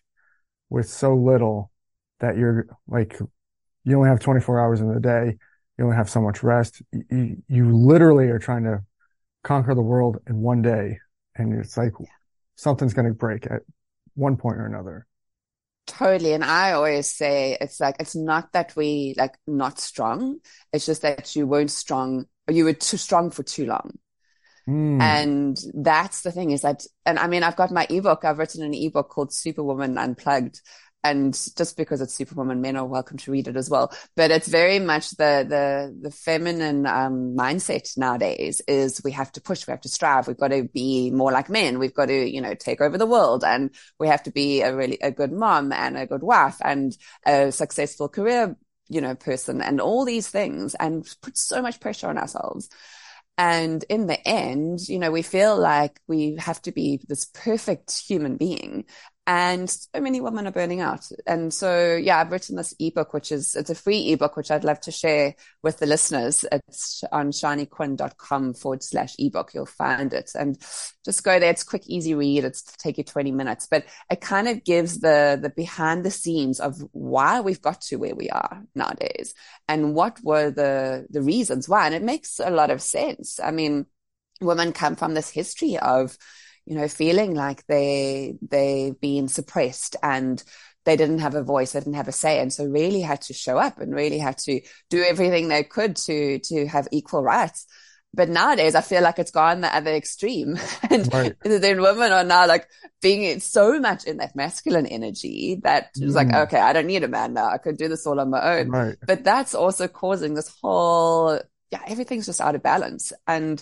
with 0.70 0.88
so 0.88 1.14
little 1.14 1.70
that 2.20 2.36
you're 2.36 2.66
like, 2.88 3.18
you 3.84 3.96
only 3.96 4.08
have 4.08 4.20
24 4.20 4.60
hours 4.60 4.80
in 4.80 4.92
the 4.92 5.00
day. 5.00 5.36
You 5.78 5.84
only 5.84 5.96
have 5.96 6.10
so 6.10 6.20
much 6.20 6.42
rest. 6.42 6.82
You, 6.92 7.42
you 7.48 7.76
literally 7.76 8.26
are 8.26 8.38
trying 8.38 8.64
to 8.64 8.82
conquer 9.42 9.74
the 9.74 9.82
world 9.82 10.18
in 10.28 10.38
one 10.38 10.62
day. 10.62 10.98
And 11.36 11.52
it's 11.52 11.76
like 11.76 11.92
something's 12.56 12.94
going 12.94 13.08
to 13.08 13.14
break 13.14 13.46
at 13.46 13.62
one 14.14 14.36
point 14.36 14.56
or 14.56 14.66
another. 14.66 15.06
Totally. 15.86 16.32
And 16.32 16.42
I 16.44 16.72
always 16.72 17.08
say 17.08 17.58
it's 17.60 17.78
like, 17.78 17.96
it's 18.00 18.16
not 18.16 18.52
that 18.52 18.74
we 18.74 19.14
like 19.18 19.36
not 19.46 19.78
strong. 19.78 20.38
It's 20.72 20.86
just 20.86 21.02
that 21.02 21.36
you 21.36 21.46
weren't 21.46 21.70
strong, 21.70 22.26
or 22.48 22.54
you 22.54 22.64
were 22.64 22.72
too 22.72 22.96
strong 22.96 23.30
for 23.30 23.42
too 23.42 23.66
long. 23.66 23.98
Mm. 24.66 25.00
And 25.00 25.56
that's 25.74 26.22
the 26.22 26.32
thing 26.32 26.50
is 26.52 26.62
that, 26.62 26.86
and 27.04 27.18
I 27.18 27.26
mean, 27.26 27.42
I've 27.42 27.56
got 27.56 27.70
my 27.70 27.86
ebook. 27.90 28.24
I've 28.24 28.38
written 28.38 28.62
an 28.62 28.72
ebook 28.72 29.10
called 29.10 29.32
Superwoman 29.32 29.98
Unplugged. 29.98 30.62
And 31.04 31.34
just 31.56 31.76
because 31.76 32.00
it's 32.00 32.14
Superwoman, 32.14 32.62
men 32.62 32.76
are 32.76 32.86
welcome 32.86 33.18
to 33.18 33.30
read 33.30 33.46
it 33.46 33.56
as 33.56 33.68
well. 33.68 33.92
But 34.16 34.30
it's 34.30 34.48
very 34.48 34.78
much 34.78 35.10
the, 35.10 35.44
the, 35.46 35.96
the 36.00 36.10
feminine, 36.10 36.86
um, 36.86 37.36
mindset 37.36 37.96
nowadays 37.98 38.62
is 38.66 39.02
we 39.04 39.12
have 39.12 39.30
to 39.32 39.42
push, 39.42 39.66
we 39.66 39.72
have 39.72 39.82
to 39.82 39.88
strive. 39.90 40.26
We've 40.26 40.38
got 40.38 40.48
to 40.48 40.64
be 40.64 41.10
more 41.10 41.30
like 41.30 41.50
men. 41.50 41.78
We've 41.78 41.94
got 41.94 42.06
to, 42.06 42.28
you 42.28 42.40
know, 42.40 42.54
take 42.54 42.80
over 42.80 42.96
the 42.96 43.06
world 43.06 43.44
and 43.44 43.70
we 44.00 44.08
have 44.08 44.22
to 44.22 44.32
be 44.32 44.62
a 44.62 44.74
really, 44.74 44.98
a 45.02 45.10
good 45.10 45.30
mom 45.30 45.72
and 45.72 45.98
a 45.98 46.06
good 46.06 46.22
wife 46.22 46.56
and 46.64 46.96
a 47.26 47.52
successful 47.52 48.08
career, 48.08 48.56
you 48.88 49.02
know, 49.02 49.14
person 49.14 49.60
and 49.60 49.82
all 49.82 50.06
these 50.06 50.28
things 50.28 50.74
and 50.74 51.06
put 51.20 51.36
so 51.36 51.60
much 51.60 51.80
pressure 51.80 52.08
on 52.08 52.16
ourselves. 52.16 52.70
And 53.36 53.84
in 53.88 54.06
the 54.06 54.28
end, 54.28 54.88
you 54.88 54.98
know, 54.98 55.10
we 55.10 55.22
feel 55.22 55.58
like 55.58 56.00
we 56.06 56.36
have 56.38 56.62
to 56.62 56.72
be 56.72 57.00
this 57.08 57.24
perfect 57.24 57.98
human 58.06 58.36
being. 58.36 58.84
And 59.26 59.70
so 59.70 60.00
many 60.00 60.20
women 60.20 60.46
are 60.46 60.52
burning 60.52 60.82
out. 60.82 61.06
And 61.26 61.52
so, 61.52 61.96
yeah, 61.96 62.18
I've 62.18 62.30
written 62.30 62.56
this 62.56 62.74
ebook, 62.78 63.14
which 63.14 63.32
is, 63.32 63.54
it's 63.54 63.70
a 63.70 63.74
free 63.74 64.12
ebook, 64.12 64.36
which 64.36 64.50
I'd 64.50 64.64
love 64.64 64.80
to 64.82 64.92
share 64.92 65.34
with 65.62 65.78
the 65.78 65.86
listeners. 65.86 66.44
It's 66.52 67.02
on 67.10 67.30
sharniquinn.com 67.30 68.52
forward 68.52 68.82
slash 68.82 69.14
ebook. 69.18 69.54
You'll 69.54 69.64
find 69.64 70.12
it 70.12 70.32
and 70.34 70.58
just 71.06 71.24
go 71.24 71.40
there. 71.40 71.50
It's 71.50 71.64
quick, 71.64 71.86
easy 71.86 72.14
read. 72.14 72.44
It's 72.44 72.62
take 72.76 72.98
you 72.98 73.04
20 73.04 73.32
minutes, 73.32 73.66
but 73.70 73.86
it 74.10 74.20
kind 74.20 74.46
of 74.46 74.62
gives 74.62 75.00
the, 75.00 75.38
the 75.40 75.48
behind 75.48 76.04
the 76.04 76.10
scenes 76.10 76.60
of 76.60 76.76
why 76.92 77.40
we've 77.40 77.62
got 77.62 77.80
to 77.82 77.96
where 77.96 78.14
we 78.14 78.28
are 78.28 78.62
nowadays 78.74 79.32
and 79.68 79.94
what 79.94 80.20
were 80.22 80.50
the, 80.50 81.06
the 81.08 81.22
reasons 81.22 81.66
why. 81.66 81.86
And 81.86 81.94
it 81.94 82.02
makes 82.02 82.40
a 82.40 82.50
lot 82.50 82.70
of 82.70 82.82
sense. 82.82 83.40
I 83.42 83.52
mean, 83.52 83.86
women 84.42 84.74
come 84.74 84.96
from 84.96 85.14
this 85.14 85.30
history 85.30 85.78
of, 85.78 86.18
you 86.66 86.74
know, 86.76 86.88
feeling 86.88 87.34
like 87.34 87.66
they, 87.66 88.36
they've 88.42 88.98
been 89.00 89.28
suppressed 89.28 89.96
and 90.02 90.42
they 90.84 90.96
didn't 90.96 91.20
have 91.20 91.34
a 91.34 91.42
voice, 91.42 91.72
they 91.72 91.80
didn't 91.80 91.94
have 91.94 92.08
a 92.08 92.12
say. 92.12 92.40
And 92.40 92.52
so 92.52 92.64
really 92.64 93.00
had 93.00 93.22
to 93.22 93.34
show 93.34 93.58
up 93.58 93.78
and 93.80 93.94
really 93.94 94.18
had 94.18 94.38
to 94.38 94.60
do 94.90 95.02
everything 95.02 95.48
they 95.48 95.62
could 95.64 95.96
to, 95.96 96.38
to 96.40 96.66
have 96.66 96.88
equal 96.92 97.22
rights. 97.22 97.66
But 98.16 98.28
nowadays 98.28 98.74
I 98.76 98.80
feel 98.80 99.02
like 99.02 99.18
it's 99.18 99.32
gone 99.32 99.60
the 99.62 99.74
other 99.74 99.92
extreme 99.92 100.56
and 100.90 101.12
Right. 101.12 101.34
then 101.42 101.80
women 101.82 102.12
are 102.12 102.22
now 102.22 102.46
like 102.46 102.68
being 103.02 103.40
so 103.40 103.80
much 103.80 104.04
in 104.04 104.18
that 104.18 104.36
masculine 104.36 104.86
energy 104.86 105.60
that 105.64 105.90
it's 106.00 106.14
like, 106.14 106.28
Mm. 106.28 106.44
okay, 106.44 106.60
I 106.60 106.72
don't 106.72 106.86
need 106.86 107.02
a 107.02 107.08
man 107.08 107.34
now. 107.34 107.48
I 107.48 107.58
could 107.58 107.76
do 107.76 107.88
this 107.88 108.06
all 108.06 108.20
on 108.20 108.30
my 108.30 108.58
own 108.58 108.68
Right. 108.68 108.96
but 109.06 109.24
that's 109.24 109.54
also 109.54 109.88
causing 109.88 110.34
this 110.34 110.48
whole 110.62 111.40
yeah 111.72 111.80
everything's 111.88 112.26
just 112.26 112.40
out 112.40 112.54
of 112.54 112.62
balance 112.62 113.12
and 113.26 113.60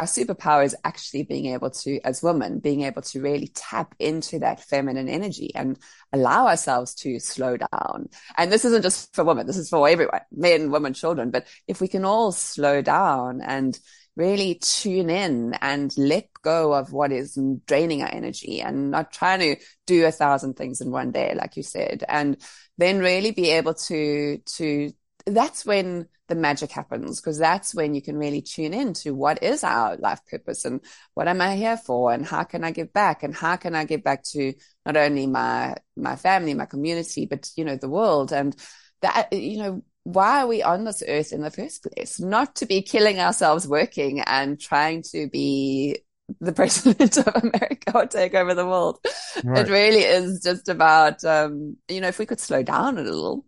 our 0.00 0.06
superpower 0.06 0.64
is 0.64 0.74
actually 0.82 1.24
being 1.24 1.44
able 1.44 1.68
to 1.68 2.00
as 2.04 2.22
women 2.22 2.58
being 2.58 2.84
able 2.84 3.02
to 3.02 3.20
really 3.20 3.48
tap 3.48 3.94
into 3.98 4.38
that 4.38 4.58
feminine 4.58 5.10
energy 5.10 5.54
and 5.54 5.78
allow 6.10 6.46
ourselves 6.46 6.94
to 6.94 7.20
slow 7.20 7.58
down. 7.58 8.08
And 8.38 8.50
this 8.50 8.64
isn't 8.64 8.80
just 8.80 9.14
for 9.14 9.24
women. 9.24 9.46
This 9.46 9.58
is 9.58 9.68
for 9.68 9.86
everyone 9.86 10.22
men 10.32 10.70
women 10.70 10.94
children. 10.94 11.30
But 11.30 11.46
if 11.68 11.82
we 11.82 11.88
can 11.88 12.06
all 12.06 12.32
slow 12.32 12.80
down 12.80 13.42
and 13.42 13.78
really 14.16 14.54
tune 14.54 15.10
in 15.10 15.52
and 15.60 15.92
let 15.98 16.30
go 16.42 16.72
of 16.72 16.94
what 16.94 17.12
is 17.12 17.38
draining 17.66 18.02
our 18.02 18.10
energy 18.10 18.62
and 18.62 18.90
not 18.90 19.12
trying 19.12 19.40
to 19.40 19.56
do 19.86 20.06
a 20.06 20.10
thousand 20.10 20.54
things 20.54 20.80
in 20.80 20.90
one 20.90 21.12
day 21.12 21.32
like 21.34 21.56
you 21.56 21.62
said 21.62 22.04
and 22.08 22.36
then 22.76 22.98
really 22.98 23.30
be 23.30 23.50
able 23.50 23.72
to 23.72 24.38
to 24.46 24.90
that's 25.26 25.64
when 25.64 26.06
the 26.28 26.34
magic 26.34 26.70
happens 26.70 27.20
because 27.20 27.38
that's 27.38 27.74
when 27.74 27.94
you 27.94 28.00
can 28.00 28.16
really 28.16 28.40
tune 28.40 28.72
in 28.72 28.94
to 28.94 29.10
what 29.10 29.42
is 29.42 29.64
our 29.64 29.96
life 29.96 30.20
purpose 30.30 30.64
and 30.64 30.80
what 31.14 31.28
am 31.28 31.40
I 31.40 31.56
here 31.56 31.76
for 31.76 32.12
and 32.12 32.24
how 32.24 32.44
can 32.44 32.64
I 32.64 32.70
give 32.70 32.92
back 32.92 33.22
and 33.22 33.34
how 33.34 33.56
can 33.56 33.74
I 33.74 33.84
give 33.84 34.04
back 34.04 34.22
to 34.32 34.54
not 34.86 34.96
only 34.96 35.26
my 35.26 35.76
my 35.96 36.16
family, 36.16 36.54
my 36.54 36.66
community, 36.66 37.26
but 37.26 37.50
you 37.56 37.64
know 37.64 37.76
the 37.76 37.88
world 37.88 38.32
and 38.32 38.56
that 39.02 39.32
you 39.32 39.58
know 39.58 39.82
why 40.04 40.42
are 40.42 40.46
we 40.46 40.62
on 40.62 40.84
this 40.84 41.02
earth 41.06 41.32
in 41.32 41.42
the 41.42 41.50
first 41.50 41.84
place? 41.84 42.20
Not 42.20 42.56
to 42.56 42.66
be 42.66 42.82
killing 42.82 43.18
ourselves 43.18 43.68
working 43.68 44.20
and 44.20 44.58
trying 44.58 45.02
to 45.12 45.28
be 45.28 45.98
the 46.40 46.52
president 46.60 47.16
of 47.18 47.26
America 47.26 47.92
or 47.94 48.06
take 48.06 48.34
over 48.34 48.54
the 48.54 48.66
world. 48.66 48.98
Right. 49.44 49.66
It 49.66 49.70
really 49.70 50.02
is 50.02 50.40
just 50.42 50.68
about, 50.68 51.22
um, 51.24 51.76
you 51.88 52.00
know, 52.00 52.08
if 52.08 52.18
we 52.18 52.26
could 52.26 52.40
slow 52.40 52.62
down 52.62 52.98
a 52.98 53.02
little, 53.02 53.44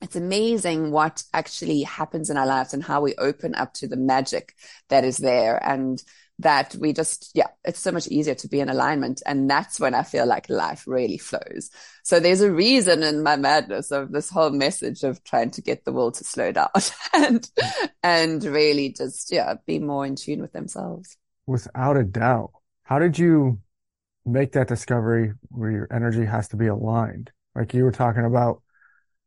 it's 0.00 0.16
amazing 0.16 0.90
what 0.90 1.22
actually 1.34 1.82
happens 1.82 2.30
in 2.30 2.36
our 2.36 2.46
lives 2.46 2.72
and 2.72 2.82
how 2.82 3.00
we 3.00 3.14
open 3.16 3.54
up 3.54 3.74
to 3.74 3.86
the 3.86 3.96
magic 3.96 4.54
that 4.88 5.04
is 5.04 5.18
there 5.18 5.62
and 5.64 6.02
that 6.38 6.74
we 6.80 6.94
just, 6.94 7.30
yeah, 7.34 7.48
it's 7.64 7.78
so 7.78 7.92
much 7.92 8.08
easier 8.08 8.34
to 8.34 8.48
be 8.48 8.60
in 8.60 8.70
alignment. 8.70 9.22
And 9.26 9.48
that's 9.48 9.78
when 9.78 9.94
I 9.94 10.02
feel 10.02 10.24
like 10.26 10.48
life 10.48 10.84
really 10.86 11.18
flows. 11.18 11.70
So 12.02 12.18
there's 12.18 12.40
a 12.40 12.50
reason 12.50 13.02
in 13.02 13.22
my 13.22 13.36
madness 13.36 13.90
of 13.90 14.10
this 14.10 14.30
whole 14.30 14.48
message 14.48 15.02
of 15.02 15.22
trying 15.22 15.50
to 15.52 15.62
get 15.62 15.84
the 15.84 15.92
world 15.92 16.14
to 16.14 16.24
slow 16.24 16.50
down 16.50 16.70
and, 17.12 17.50
and 18.02 18.42
really 18.42 18.94
just, 18.96 19.30
yeah, 19.30 19.54
be 19.66 19.78
more 19.78 20.06
in 20.06 20.16
tune 20.16 20.40
with 20.40 20.52
themselves. 20.52 21.18
Without 21.46 21.98
a 21.98 22.04
doubt. 22.04 22.52
How 22.84 22.98
did 22.98 23.18
you 23.18 23.60
make 24.24 24.52
that 24.52 24.68
discovery 24.68 25.34
where 25.50 25.70
your 25.70 25.88
energy 25.92 26.24
has 26.24 26.48
to 26.48 26.56
be 26.56 26.68
aligned? 26.68 27.30
Like 27.54 27.74
you 27.74 27.84
were 27.84 27.92
talking 27.92 28.24
about, 28.24 28.62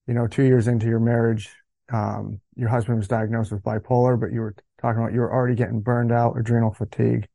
you 0.07 0.13
know, 0.13 0.27
two 0.27 0.43
years 0.43 0.67
into 0.67 0.88
your 0.88 1.00
marriage, 1.00 1.50
um, 1.91 2.39
your 2.55 2.69
husband 2.69 2.98
was 2.98 3.07
diagnosed 3.07 3.51
with 3.51 3.63
bipolar, 3.63 4.19
but 4.19 4.31
you 4.31 4.41
were 4.41 4.55
talking 4.81 5.01
about 5.01 5.13
you 5.13 5.22
were 5.22 5.33
already 5.33 5.55
getting 5.55 5.81
burned 5.81 6.12
out, 6.12 6.38
adrenal 6.38 6.74
fatigue. 6.74 7.27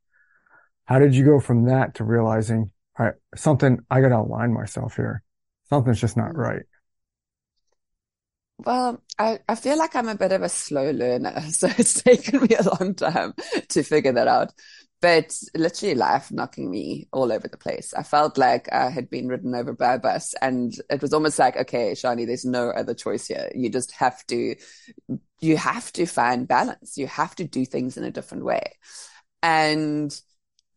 How 0.85 0.99
did 0.99 1.15
you 1.15 1.25
go 1.25 1.39
from 1.39 1.65
that 1.65 1.95
to 1.95 2.03
realizing, 2.03 2.71
all 2.97 3.05
right, 3.05 3.15
something, 3.35 3.79
I 3.89 4.01
got 4.01 4.09
to 4.09 4.17
align 4.17 4.53
myself 4.53 4.95
here. 4.95 5.23
Something's 5.69 6.01
just 6.01 6.17
not 6.17 6.35
right. 6.35 6.63
Well, 8.65 9.01
I, 9.17 9.39
I 9.47 9.55
feel 9.55 9.77
like 9.77 9.95
I'm 9.95 10.09
a 10.09 10.15
bit 10.15 10.31
of 10.31 10.41
a 10.41 10.49
slow 10.49 10.91
learner, 10.91 11.39
so 11.49 11.69
it's 11.77 12.01
taken 12.01 12.41
me 12.41 12.55
a 12.55 12.63
long 12.63 12.95
time 12.95 13.33
to 13.69 13.83
figure 13.83 14.13
that 14.13 14.27
out 14.27 14.51
but 15.01 15.37
literally 15.55 15.95
life 15.95 16.31
knocking 16.31 16.69
me 16.69 17.07
all 17.13 17.31
over 17.31 17.47
the 17.47 17.57
place. 17.57 17.93
I 17.93 18.03
felt 18.03 18.37
like 18.37 18.71
I 18.71 18.89
had 18.89 19.09
been 19.09 19.27
ridden 19.27 19.55
over 19.55 19.73
by 19.73 19.93
a 19.93 19.99
bus 19.99 20.33
and 20.41 20.73
it 20.89 21.01
was 21.01 21.13
almost 21.13 21.39
like, 21.39 21.55
okay, 21.55 21.93
Sharni, 21.93 22.25
there's 22.25 22.45
no 22.45 22.69
other 22.69 22.93
choice 22.93 23.27
here. 23.27 23.49
You 23.55 23.69
just 23.69 23.91
have 23.93 24.25
to, 24.27 24.55
you 25.39 25.57
have 25.57 25.93
to 25.93 26.05
find 26.05 26.47
balance. 26.47 26.97
You 26.97 27.07
have 27.07 27.33
to 27.35 27.45
do 27.45 27.65
things 27.65 27.95
in 27.97 28.03
a 28.03 28.11
different 28.11 28.43
way. 28.43 28.73
And 29.41 30.13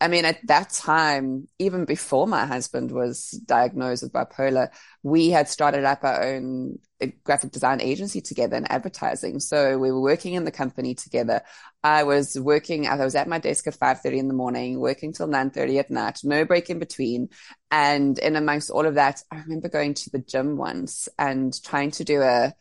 I 0.03 0.09
mean, 0.09 0.25
at 0.25 0.45
that 0.49 0.71
time, 0.71 1.47
even 1.61 1.85
before 1.85 2.27
my 2.27 2.45
husband 2.45 2.91
was 2.91 3.31
diagnosed 3.31 4.03
with 4.03 4.13
bipolar, 4.13 4.67
we 5.05 5.31
had 5.31 5.49
started 5.49 5.85
up 5.85 6.03
our 6.03 6.25
own 6.25 6.81
uh, 7.01 7.07
graphic 7.23 7.53
design 7.53 7.81
agency 7.81 8.21
together 8.21 8.57
and 8.57 8.69
advertising. 8.69 9.39
So 9.39 9.79
we 9.79 9.93
were 9.93 10.01
working 10.01 10.35
in 10.35 10.45
the 10.45 10.51
company 10.51 10.97
together. 10.97 11.43
I 11.85 12.03
was 12.03 12.37
working, 12.37 12.89
I 12.89 12.97
was 12.97 13.15
at 13.15 13.29
my 13.29 13.39
desk 13.39 13.69
at 13.69 13.79
5.30 13.79 14.19
in 14.19 14.27
the 14.27 14.35
morning, 14.35 14.81
working 14.81 15.13
till 15.13 15.29
9.30 15.29 15.79
at 15.79 15.91
night, 15.93 16.19
no 16.25 16.45
break 16.45 16.69
in 16.69 16.81
between. 16.81 17.29
And 17.71 18.19
in 18.19 18.35
amongst 18.35 18.71
all 18.71 18.87
of 18.87 18.97
that, 18.97 19.23
I 19.31 19.39
remember 19.39 19.69
going 19.69 19.95
to 19.95 20.11
the 20.11 20.19
gym 20.19 20.57
once 20.57 21.09
and 21.17 21.55
trying 21.63 21.93
to 21.93 22.03
do 22.03 22.23
a, 22.23 22.53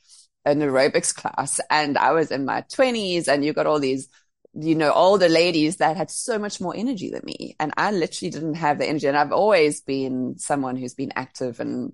an 0.46 0.60
aerobics 0.60 1.16
class. 1.22 1.60
And 1.72 1.98
I 1.98 2.12
was 2.12 2.30
in 2.30 2.46
my 2.46 2.62
twenties 2.72 3.28
and 3.28 3.44
you 3.44 3.52
got 3.54 3.66
all 3.66 3.80
these 3.80 4.10
you 4.54 4.76
know, 4.76 4.92
older 4.92 5.30
ladies 5.30 5.78
that 5.78 5.96
had 5.96 6.12
so 6.12 6.38
much 6.38 6.60
more 6.60 6.76
energy 6.76 7.10
than 7.10 7.22
me. 7.24 7.56
And 7.60 7.74
I 7.78 7.92
literally 7.92 8.32
didn't 8.32 8.56
have 8.56 8.80
the 8.80 8.88
energy. 8.88 9.08
And 9.08 9.18
I've 9.18 9.32
always 9.32 9.82
been 9.82 10.38
someone 10.38 10.76
who's 10.76 10.94
been 10.94 11.14
active 11.16 11.60
and 11.60 11.94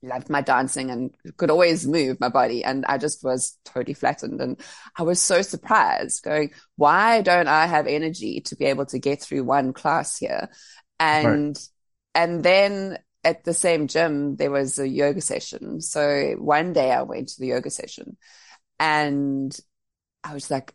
loved 0.00 0.30
my 0.30 0.40
dancing 0.40 0.90
and 0.90 1.12
could 1.36 1.50
always 1.50 1.88
move 1.88 2.20
my 2.20 2.28
body. 2.28 2.62
And 2.62 2.86
I 2.86 2.98
just 2.98 3.24
was 3.24 3.58
totally 3.64 3.94
flattened. 3.94 4.40
And 4.40 4.60
I 4.96 5.02
was 5.02 5.20
so 5.20 5.42
surprised 5.42 6.22
going, 6.22 6.52
why 6.76 7.20
don't 7.20 7.48
I 7.48 7.66
have 7.66 7.88
energy 7.88 8.42
to 8.42 8.56
be 8.56 8.66
able 8.66 8.86
to 8.86 9.00
get 9.00 9.20
through 9.20 9.42
one 9.42 9.72
class 9.72 10.16
here? 10.16 10.50
And, 11.00 11.56
right. 11.56 11.68
and 12.14 12.44
then 12.44 12.98
at 13.24 13.42
the 13.42 13.54
same 13.54 13.88
gym, 13.88 14.36
there 14.36 14.52
was 14.52 14.78
a 14.78 14.88
yoga 14.88 15.20
session. 15.20 15.80
So 15.80 16.36
one 16.38 16.72
day 16.72 16.92
I 16.92 17.02
went 17.02 17.30
to 17.30 17.40
the 17.40 17.48
yoga 17.48 17.70
session 17.70 18.16
and 18.78 19.58
I 20.22 20.34
was 20.34 20.48
like, 20.48 20.74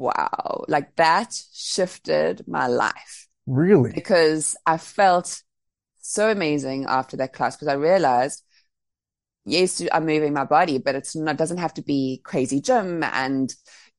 wow, 0.00 0.64
like 0.66 0.96
that 0.96 1.38
shifted 1.52 2.42
my 2.48 2.66
life. 2.66 3.28
Really? 3.46 3.92
Because 3.92 4.56
I 4.66 4.78
felt 4.78 5.42
so 6.00 6.30
amazing 6.30 6.86
after 6.88 7.18
that 7.18 7.34
class 7.34 7.56
because 7.56 7.68
I 7.68 7.74
realized, 7.74 8.42
yes, 9.44 9.82
I'm 9.92 10.06
moving 10.06 10.32
my 10.32 10.44
body, 10.44 10.78
but 10.78 10.94
it's 10.94 11.14
not, 11.14 11.36
doesn't 11.36 11.58
have 11.58 11.74
to 11.74 11.82
be 11.82 12.22
crazy 12.24 12.60
gym 12.60 13.02
and 13.02 13.54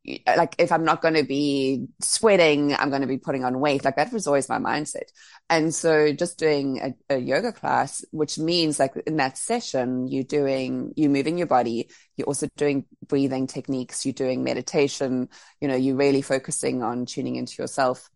like 0.06 0.56
if 0.58 0.72
I'm 0.72 0.84
not 0.84 1.02
going 1.02 1.14
to 1.14 1.24
be 1.24 1.88
sweating, 2.02 2.74
I'm 2.74 2.90
going 2.90 3.02
to 3.02 3.08
be 3.08 3.20
putting 3.20 3.44
on 3.44 3.60
weight. 3.60 3.86
Like 3.86 3.98
that 3.98 4.12
was 4.12 4.26
always 4.26 4.50
my 4.50 4.58
mindset. 4.58 5.12
And 5.50 5.74
so 5.74 6.12
just 6.12 6.40
doing 6.40 6.96
a, 7.10 7.16
a, 7.16 7.18
yoga 7.18 7.52
class, 7.52 8.04
which 8.12 8.40
means 8.40 8.80
like 8.80 8.96
in 9.06 9.18
that 9.18 9.38
session, 9.38 10.08
you're 10.08 10.24
doing, 10.24 10.94
you're 10.96 11.12
moving 11.12 11.38
your 11.38 11.48
body. 11.48 11.90
You're 12.18 12.28
also 12.28 12.48
doing 12.58 12.86
breathing 13.08 13.46
techniques. 13.46 14.06
You're 14.06 14.14
doing 14.14 14.44
meditation. 14.44 15.30
You 15.60 15.68
know, 15.68 15.76
you're 15.76 15.96
really 15.96 16.24
focusing 16.24 16.82
on 16.82 17.06
tuning 17.06 17.36
into 17.36 17.62
yourself. 17.62 18.10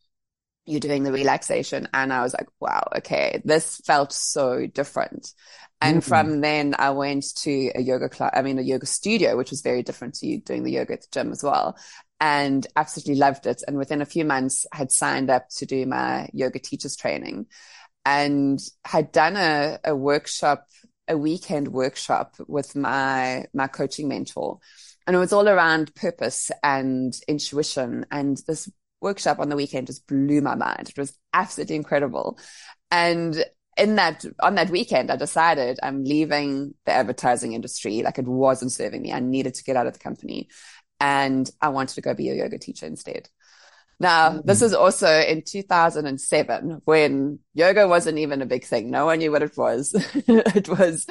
You're 0.66 0.80
doing 0.80 1.04
the 1.04 1.12
relaxation. 1.12 1.88
And 1.94 2.12
I 2.12 2.24
was 2.24 2.34
like, 2.34 2.48
wow, 2.60 2.88
okay, 2.98 3.42
this 3.46 3.82
felt 3.86 4.12
so 4.12 4.66
different. 4.68 5.32
And 5.82 5.98
mm-hmm. 5.98 6.08
from 6.08 6.42
then 6.42 6.76
I 6.78 6.92
went 6.92 7.26
to 7.38 7.72
a 7.76 7.82
yoga 7.82 8.10
class, 8.10 8.32
I 8.34 8.42
mean, 8.42 8.58
a 8.58 8.64
yoga 8.64 8.86
studio, 8.86 9.38
which 9.38 9.52
was 9.52 9.62
very 9.62 9.84
different 9.84 10.16
to 10.16 10.28
you 10.28 10.42
doing 10.42 10.64
the 10.64 10.72
yoga 10.72 10.94
at 10.94 11.02
the 11.02 11.08
gym 11.12 11.32
as 11.32 11.44
well. 11.44 11.78
And 12.20 12.66
absolutely 12.76 13.16
loved 13.16 13.46
it. 13.46 13.62
And 13.68 13.78
within 13.78 14.02
a 14.02 14.06
few 14.06 14.26
months 14.26 14.66
had 14.72 14.92
signed 14.92 15.30
up 15.30 15.50
to 15.58 15.66
do 15.66 15.86
my 15.86 16.30
yoga 16.34 16.60
teachers 16.60 16.96
training 16.96 17.48
and 18.06 18.60
had 18.86 19.12
done 19.12 19.36
a, 19.36 19.80
a 19.84 19.96
workshop, 19.96 20.66
a 21.08 21.18
weekend 21.18 21.68
workshop 21.68 22.36
with 22.48 22.76
my, 22.76 23.46
my 23.54 23.68
coaching 23.68 24.08
mentor. 24.08 24.60
And 25.06 25.16
it 25.16 25.20
was 25.20 25.34
all 25.34 25.48
around 25.48 25.94
purpose 25.94 26.52
and 26.64 27.14
intuition. 27.28 28.06
And 28.10 28.42
this 28.48 28.70
workshop 29.06 29.40
on 29.40 29.48
the 29.48 29.56
weekend 29.56 29.88
just 29.88 30.06
blew 30.08 30.42
my 30.42 30.56
mind. 30.56 30.90
It 30.90 30.98
was 30.98 31.18
absolutely 31.34 31.78
incredible. 31.78 32.38
And 32.92 33.42
in 33.78 33.96
that 33.96 34.24
on 34.40 34.56
that 34.56 34.70
weekend 34.70 35.12
i 35.12 35.16
decided 35.16 35.80
i'm 35.84 36.04
leaving 36.04 36.74
the 36.86 36.92
advertising 36.92 37.54
industry 37.54 38.04
like 38.04 38.18
it 38.18 38.28
wasn't 38.28 38.72
serving 38.72 39.02
me 39.02 39.12
i 39.12 39.20
needed 39.20 39.54
to 39.54 39.64
get 39.64 39.76
out 39.76 39.88
of 39.88 39.94
the 39.94 40.00
company 40.00 40.48
and 41.00 41.50
i 41.62 41.70
wanted 41.70 41.94
to 41.94 42.02
go 42.02 42.14
be 42.14 42.30
a 42.30 42.36
yoga 42.36 42.58
teacher 42.58 42.86
instead 42.86 43.28
now 44.00 44.30
mm-hmm. 44.30 44.48
this 44.48 44.62
is 44.62 44.74
also 44.74 45.10
in 45.20 45.42
2007 45.46 46.82
when 46.86 47.40
yoga 47.54 47.88
wasn't 47.88 48.18
even 48.18 48.42
a 48.42 48.46
big 48.46 48.64
thing 48.64 48.90
no 48.90 49.06
one 49.06 49.20
knew 49.20 49.32
what 49.32 49.44
it 49.44 49.58
was 49.58 49.94
it 50.28 50.70
was 50.70 51.06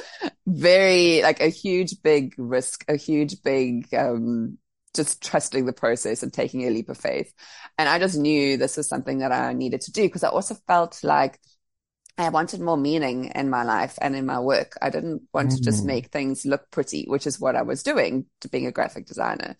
very 0.46 1.22
like 1.22 1.40
a 1.40 1.48
huge 1.48 2.02
big 2.02 2.34
risk 2.38 2.84
a 2.88 2.96
huge 2.96 3.42
big 3.42 3.92
um 3.94 4.56
just 4.94 5.22
trusting 5.22 5.66
the 5.66 5.72
process 5.72 6.22
and 6.22 6.32
taking 6.32 6.62
a 6.62 6.70
leap 6.70 6.88
of 6.88 6.96
faith 6.96 7.32
and 7.78 7.88
i 7.88 7.98
just 7.98 8.16
knew 8.16 8.56
this 8.56 8.76
was 8.76 8.88
something 8.88 9.18
that 9.18 9.32
i 9.32 9.52
needed 9.52 9.80
to 9.80 9.92
do 9.92 10.02
because 10.02 10.24
i 10.24 10.28
also 10.28 10.54
felt 10.66 11.02
like 11.02 11.38
I 12.16 12.28
wanted 12.28 12.60
more 12.60 12.76
meaning 12.76 13.32
in 13.34 13.50
my 13.50 13.64
life 13.64 13.98
and 14.00 14.14
in 14.14 14.24
my 14.24 14.38
work. 14.38 14.78
I 14.80 14.90
didn't 14.90 15.22
want 15.32 15.50
mm. 15.50 15.56
to 15.56 15.62
just 15.62 15.82
mm. 15.82 15.86
make 15.86 16.06
things 16.08 16.46
look 16.46 16.70
pretty, 16.70 17.06
which 17.08 17.26
is 17.26 17.40
what 17.40 17.56
I 17.56 17.62
was 17.62 17.82
doing 17.82 18.26
to 18.40 18.48
being 18.48 18.66
a 18.66 18.72
graphic 18.72 19.06
designer. 19.06 19.56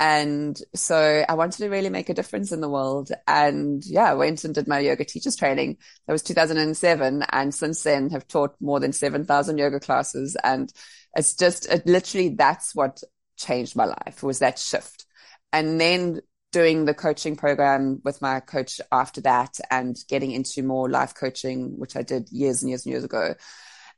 And 0.00 0.60
so 0.74 1.24
I 1.28 1.34
wanted 1.34 1.58
to 1.58 1.68
really 1.68 1.90
make 1.90 2.08
a 2.08 2.14
difference 2.14 2.50
in 2.50 2.60
the 2.60 2.68
world. 2.68 3.12
And 3.28 3.84
yeah, 3.86 4.10
I 4.10 4.14
went 4.14 4.42
and 4.44 4.52
did 4.52 4.66
my 4.66 4.80
yoga 4.80 5.04
teachers 5.04 5.36
training. 5.36 5.78
That 6.06 6.12
was 6.12 6.22
2007. 6.22 7.24
And 7.30 7.54
since 7.54 7.82
then 7.84 8.10
have 8.10 8.26
taught 8.26 8.56
more 8.60 8.80
than 8.80 8.92
7,000 8.92 9.56
yoga 9.56 9.78
classes. 9.78 10.36
And 10.42 10.72
it's 11.16 11.36
just, 11.36 11.66
it 11.66 11.86
literally, 11.86 12.30
that's 12.30 12.74
what 12.74 13.04
changed 13.36 13.76
my 13.76 13.84
life 13.84 14.22
was 14.22 14.40
that 14.40 14.58
shift. 14.58 15.06
And 15.52 15.80
then 15.80 16.20
doing 16.52 16.84
the 16.84 16.94
coaching 16.94 17.34
program 17.34 18.00
with 18.04 18.22
my 18.22 18.38
coach 18.38 18.80
after 18.92 19.20
that 19.20 19.58
and 19.70 19.96
getting 20.08 20.30
into 20.30 20.62
more 20.62 20.88
life 20.88 21.14
coaching, 21.14 21.78
which 21.78 21.96
I 21.96 22.02
did 22.02 22.30
years 22.30 22.62
and 22.62 22.70
years 22.70 22.86
and 22.86 22.92
years 22.92 23.04
ago, 23.04 23.34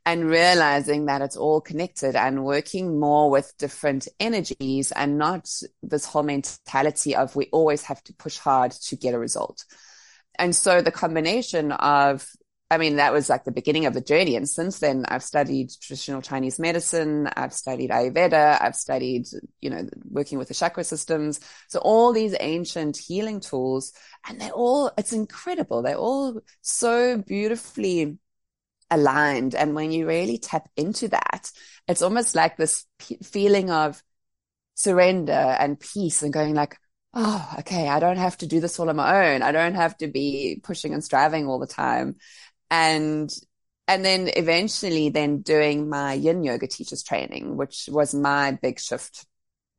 and 0.07 0.27
realizing 0.27 1.05
that 1.05 1.21
it's 1.21 1.37
all 1.37 1.61
connected 1.61 2.15
and 2.15 2.45
working 2.45 2.99
more 2.99 3.29
with 3.29 3.53
different 3.57 4.07
energies 4.19 4.91
and 4.91 5.17
not 5.17 5.53
this 5.83 6.05
whole 6.05 6.23
mentality 6.23 7.15
of 7.15 7.35
we 7.35 7.47
always 7.51 7.83
have 7.83 8.03
to 8.05 8.13
push 8.13 8.37
hard 8.37 8.71
to 8.71 8.95
get 8.95 9.13
a 9.13 9.19
result. 9.19 9.65
And 10.39 10.55
so 10.55 10.81
the 10.81 10.91
combination 10.91 11.71
of 11.73 12.27
I 12.69 12.77
mean, 12.77 12.97
that 12.97 13.13
was 13.13 13.29
like 13.29 13.45
the 13.45 13.51
beginning 13.51 13.85
of 13.85 13.93
the 13.93 14.01
journey. 14.01 14.35
And 14.35 14.47
since 14.47 14.79
then, 14.79 15.05
I've 15.07 15.23
studied 15.23 15.71
traditional 15.81 16.21
Chinese 16.21 16.59
medicine. 16.59 17.27
I've 17.27 17.53
studied 17.53 17.91
Ayurveda. 17.91 18.61
I've 18.61 18.75
studied, 18.75 19.25
you 19.61 19.69
know, 19.69 19.87
working 20.09 20.37
with 20.37 20.49
the 20.49 20.53
chakra 20.53 20.83
systems. 20.83 21.39
So 21.69 21.79
all 21.79 22.11
these 22.11 22.35
ancient 22.39 22.97
healing 22.97 23.39
tools 23.39 23.93
and 24.27 24.41
they're 24.41 24.51
all, 24.51 24.91
it's 24.97 25.13
incredible. 25.13 25.81
They're 25.81 25.95
all 25.95 26.41
so 26.61 27.17
beautifully 27.17 28.17
aligned. 28.91 29.55
And 29.55 29.73
when 29.73 29.91
you 29.91 30.07
really 30.07 30.37
tap 30.37 30.67
into 30.75 31.07
that, 31.09 31.51
it's 31.87 32.01
almost 32.01 32.35
like 32.35 32.57
this 32.57 32.85
p- 32.99 33.17
feeling 33.23 33.71
of 33.71 34.03
surrender 34.75 35.31
and 35.31 35.79
peace 35.79 36.21
and 36.21 36.33
going 36.33 36.53
like, 36.53 36.77
oh, 37.13 37.55
okay, 37.59 37.87
I 37.87 37.99
don't 37.99 38.17
have 38.17 38.37
to 38.37 38.47
do 38.47 38.59
this 38.59 38.79
all 38.79 38.89
on 38.89 38.95
my 38.95 39.33
own. 39.33 39.41
I 39.41 39.51
don't 39.51 39.75
have 39.75 39.97
to 39.97 40.07
be 40.07 40.61
pushing 40.63 40.93
and 40.93 41.03
striving 41.03 41.47
all 41.47 41.59
the 41.59 41.67
time. 41.67 42.17
And, 42.69 43.33
and 43.87 44.03
then 44.03 44.29
eventually 44.35 45.09
then 45.09 45.41
doing 45.41 45.89
my 45.89 46.13
yin 46.13 46.43
yoga 46.43 46.67
teachers 46.67 47.03
training, 47.03 47.57
which 47.57 47.87
was 47.91 48.13
my 48.13 48.51
big 48.61 48.79
shift. 48.79 49.25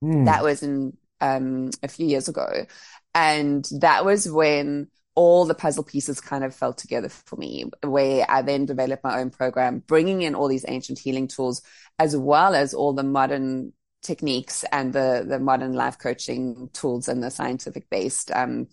Mm. 0.03 0.27
That 0.27 0.43
was 0.43 0.63
in, 0.63 0.97
um, 1.21 1.71
a 1.83 1.89
few 1.89 2.07
years 2.07 2.29
ago. 2.29 2.67
And 3.15 3.69
that 3.81 4.05
was 4.05 4.31
when 4.31 4.89
all 5.15 5.45
the 5.45 5.55
puzzle 5.55 5.83
pieces 5.83 6.21
kind 6.21 6.45
of 6.45 6.55
fell 6.55 6.73
together 6.73 7.09
for 7.09 7.35
me, 7.35 7.65
where 7.85 8.25
I 8.29 8.43
then 8.43 8.67
developed 8.67 9.03
my 9.03 9.19
own 9.19 9.31
program, 9.31 9.83
bringing 9.85 10.23
in 10.23 10.37
all 10.37 10.47
these 10.47 10.65
ancient 10.69 11.01
healing 11.01 11.27
tools, 11.27 11.61
as 11.99 12.17
well 12.17 12.55
as 12.55 12.73
all 12.73 12.93
the 12.93 13.03
modern 13.03 13.73
techniques 14.01 14.65
and 14.71 14.93
the, 14.93 15.27
the 15.29 15.41
modern 15.41 15.73
life 15.73 15.99
coaching 15.99 16.71
tools 16.73 17.09
and 17.09 17.21
the 17.21 17.33
scientific 17.33 17.91
based, 17.91 18.31
um, 18.31 18.69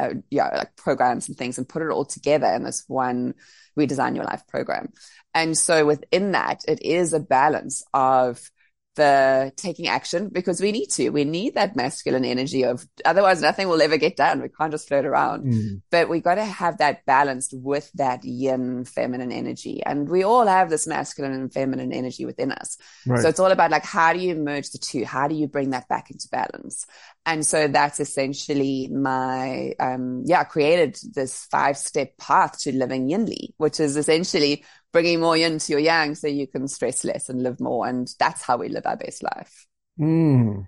uh, 0.00 0.14
yeah, 0.30 0.48
like 0.48 0.76
programs 0.76 1.28
and 1.28 1.36
things 1.36 1.58
and 1.58 1.68
put 1.68 1.82
it 1.82 1.90
all 1.90 2.04
together 2.04 2.46
in 2.46 2.64
this 2.64 2.84
one 2.86 3.34
redesign 3.78 4.16
your 4.16 4.24
life 4.24 4.46
program. 4.48 4.92
And 5.34 5.56
so 5.56 5.86
within 5.86 6.32
that, 6.32 6.62
it 6.66 6.82
is 6.82 7.12
a 7.12 7.20
balance 7.20 7.84
of 7.94 8.50
the 8.96 9.52
taking 9.56 9.86
action 9.86 10.28
because 10.28 10.60
we 10.60 10.72
need 10.72 10.88
to. 10.88 11.10
We 11.10 11.24
need 11.24 11.54
that 11.54 11.76
masculine 11.76 12.24
energy 12.24 12.64
of 12.64 12.84
otherwise 13.04 13.40
nothing 13.40 13.68
will 13.68 13.80
ever 13.80 13.96
get 13.96 14.16
done. 14.16 14.42
We 14.42 14.48
can't 14.48 14.72
just 14.72 14.88
float 14.88 15.04
around. 15.04 15.44
Mm. 15.44 15.82
But 15.90 16.08
we 16.08 16.20
got 16.20 16.34
to 16.34 16.44
have 16.44 16.78
that 16.78 17.06
balanced 17.06 17.54
with 17.56 17.90
that 17.94 18.24
yin 18.24 18.84
feminine 18.84 19.30
energy. 19.30 19.82
And 19.82 20.08
we 20.08 20.24
all 20.24 20.46
have 20.46 20.70
this 20.70 20.86
masculine 20.86 21.32
and 21.32 21.52
feminine 21.52 21.92
energy 21.92 22.26
within 22.26 22.50
us. 22.50 22.76
Right. 23.06 23.22
So 23.22 23.28
it's 23.28 23.40
all 23.40 23.52
about 23.52 23.70
like 23.70 23.84
how 23.84 24.12
do 24.12 24.18
you 24.18 24.34
merge 24.34 24.70
the 24.70 24.78
two? 24.78 25.04
How 25.04 25.28
do 25.28 25.36
you 25.36 25.46
bring 25.46 25.70
that 25.70 25.88
back 25.88 26.10
into 26.10 26.28
balance? 26.28 26.84
And 27.30 27.46
so 27.46 27.68
that's 27.68 28.00
essentially 28.00 28.88
my 28.88 29.72
um 29.78 30.24
yeah, 30.26 30.42
created 30.42 30.98
this 31.14 31.44
five 31.44 31.76
step 31.76 32.16
path 32.18 32.58
to 32.62 32.72
living 32.72 33.08
yinly, 33.08 33.54
which 33.56 33.78
is 33.78 33.96
essentially 33.96 34.64
bringing 34.92 35.20
more 35.20 35.36
yin 35.36 35.60
to 35.60 35.72
your 35.72 35.80
yang 35.80 36.16
so 36.16 36.26
you 36.26 36.48
can 36.48 36.66
stress 36.66 37.04
less 37.04 37.28
and 37.28 37.40
live 37.40 37.60
more. 37.60 37.86
And 37.86 38.12
that's 38.18 38.42
how 38.42 38.56
we 38.56 38.68
live 38.68 38.84
our 38.84 38.96
best 38.96 39.22
life. 39.22 39.68
Mm. 40.00 40.66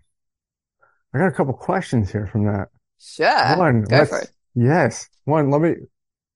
I 1.12 1.18
got 1.18 1.26
a 1.26 1.32
couple 1.32 1.52
questions 1.54 2.12
here 2.12 2.28
from 2.28 2.44
that. 2.44 2.68
Sure. 3.00 3.56
One, 3.56 3.82
go 3.82 4.04
for 4.04 4.20
it. 4.20 4.30
Yes. 4.54 5.08
One, 5.24 5.50
let 5.50 5.60
me, 5.60 5.74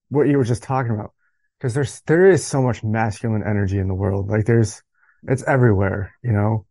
what 0.09 0.27
you 0.27 0.39
were 0.39 0.45
just 0.45 0.65
talking 0.65 0.93
about. 0.93 1.13
Cause 1.61 1.73
there's, 1.73 2.01
there 2.01 2.29
is 2.29 2.45
so 2.45 2.61
much 2.61 2.83
masculine 2.83 3.45
energy 3.47 3.79
in 3.79 3.87
the 3.87 3.95
world. 3.95 4.29
Like 4.29 4.45
there's, 4.45 4.83
it's 5.29 5.45
everywhere, 5.47 6.13
you 6.25 6.33
know? 6.33 6.67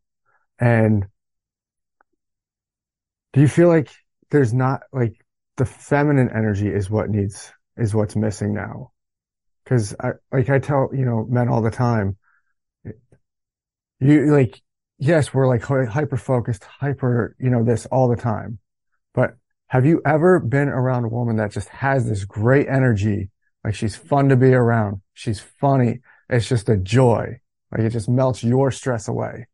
And 0.59 1.05
do 3.36 3.42
you 3.42 3.50
feel 3.50 3.68
like 3.68 3.92
there's 4.32 4.54
not 4.54 4.84
like 4.94 5.13
the 5.58 5.65
feminine 5.65 6.30
energy 6.34 6.70
is 6.70 6.89
what 6.89 7.10
needs, 7.10 7.51
is 7.75 7.94
what's 7.94 8.15
missing 8.15 8.54
now? 8.54 8.92
Cause 9.65 9.94
I, 10.00 10.12
like 10.32 10.50
I 10.50 10.60
tell, 10.60 10.89
you 10.94 11.04
know, 11.04 11.25
men 11.30 11.50
all 11.50 11.62
the 11.62 11.70
time, 11.70 12.15
you 14.00 14.34
like, 14.34 14.62
yes, 15.00 15.34
we're 15.34 15.50
like 15.50 15.63
hyper 15.63 16.15
focused, 16.15 16.63
hyper, 16.63 17.36
you 17.38 17.50
know, 17.50 17.65
this 17.65 17.86
all 17.88 18.08
the 18.08 18.15
time. 18.15 18.60
But 19.13 19.36
have 19.68 19.86
you 19.86 20.01
ever 20.06 20.39
been 20.39 20.70
around 20.70 21.04
a 21.04 21.10
woman 21.10 21.36
that 21.36 21.51
just 21.51 21.68
has 21.70 22.08
this 22.08 22.24
great 22.24 22.70
energy? 22.70 23.32
Like 23.65 23.75
she's 23.75 23.98
fun 23.98 24.30
to 24.30 24.38
be 24.38 24.54
around. 24.54 25.01
She's 25.13 25.42
funny. 25.42 26.00
It's 26.30 26.48
just 26.48 26.70
a 26.70 26.77
joy. 26.77 27.42
Like 27.70 27.81
it 27.81 27.90
just 27.90 28.07
melts 28.07 28.46
your 28.46 28.72
stress 28.72 29.09
away. 29.09 29.48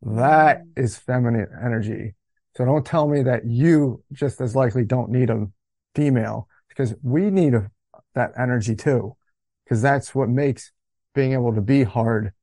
That 0.00 0.62
mm. 0.62 0.82
is 0.82 0.96
feminine 0.96 1.48
energy. 1.62 2.14
So 2.60 2.66
don't 2.66 2.84
tell 2.84 3.08
me 3.08 3.22
that 3.22 3.46
you 3.46 4.04
just 4.12 4.38
as 4.38 4.54
likely 4.54 4.84
don't 4.84 5.08
need 5.08 5.30
a 5.30 5.46
female 5.94 6.46
because 6.68 6.94
we 7.02 7.30
need 7.30 7.54
a, 7.54 7.70
that 8.14 8.32
energy 8.38 8.76
too 8.76 9.16
because 9.64 9.80
that's 9.80 10.14
what 10.14 10.28
makes 10.28 10.70
being 11.14 11.32
able 11.32 11.54
to 11.54 11.62
be 11.62 11.84
hard 11.84 12.34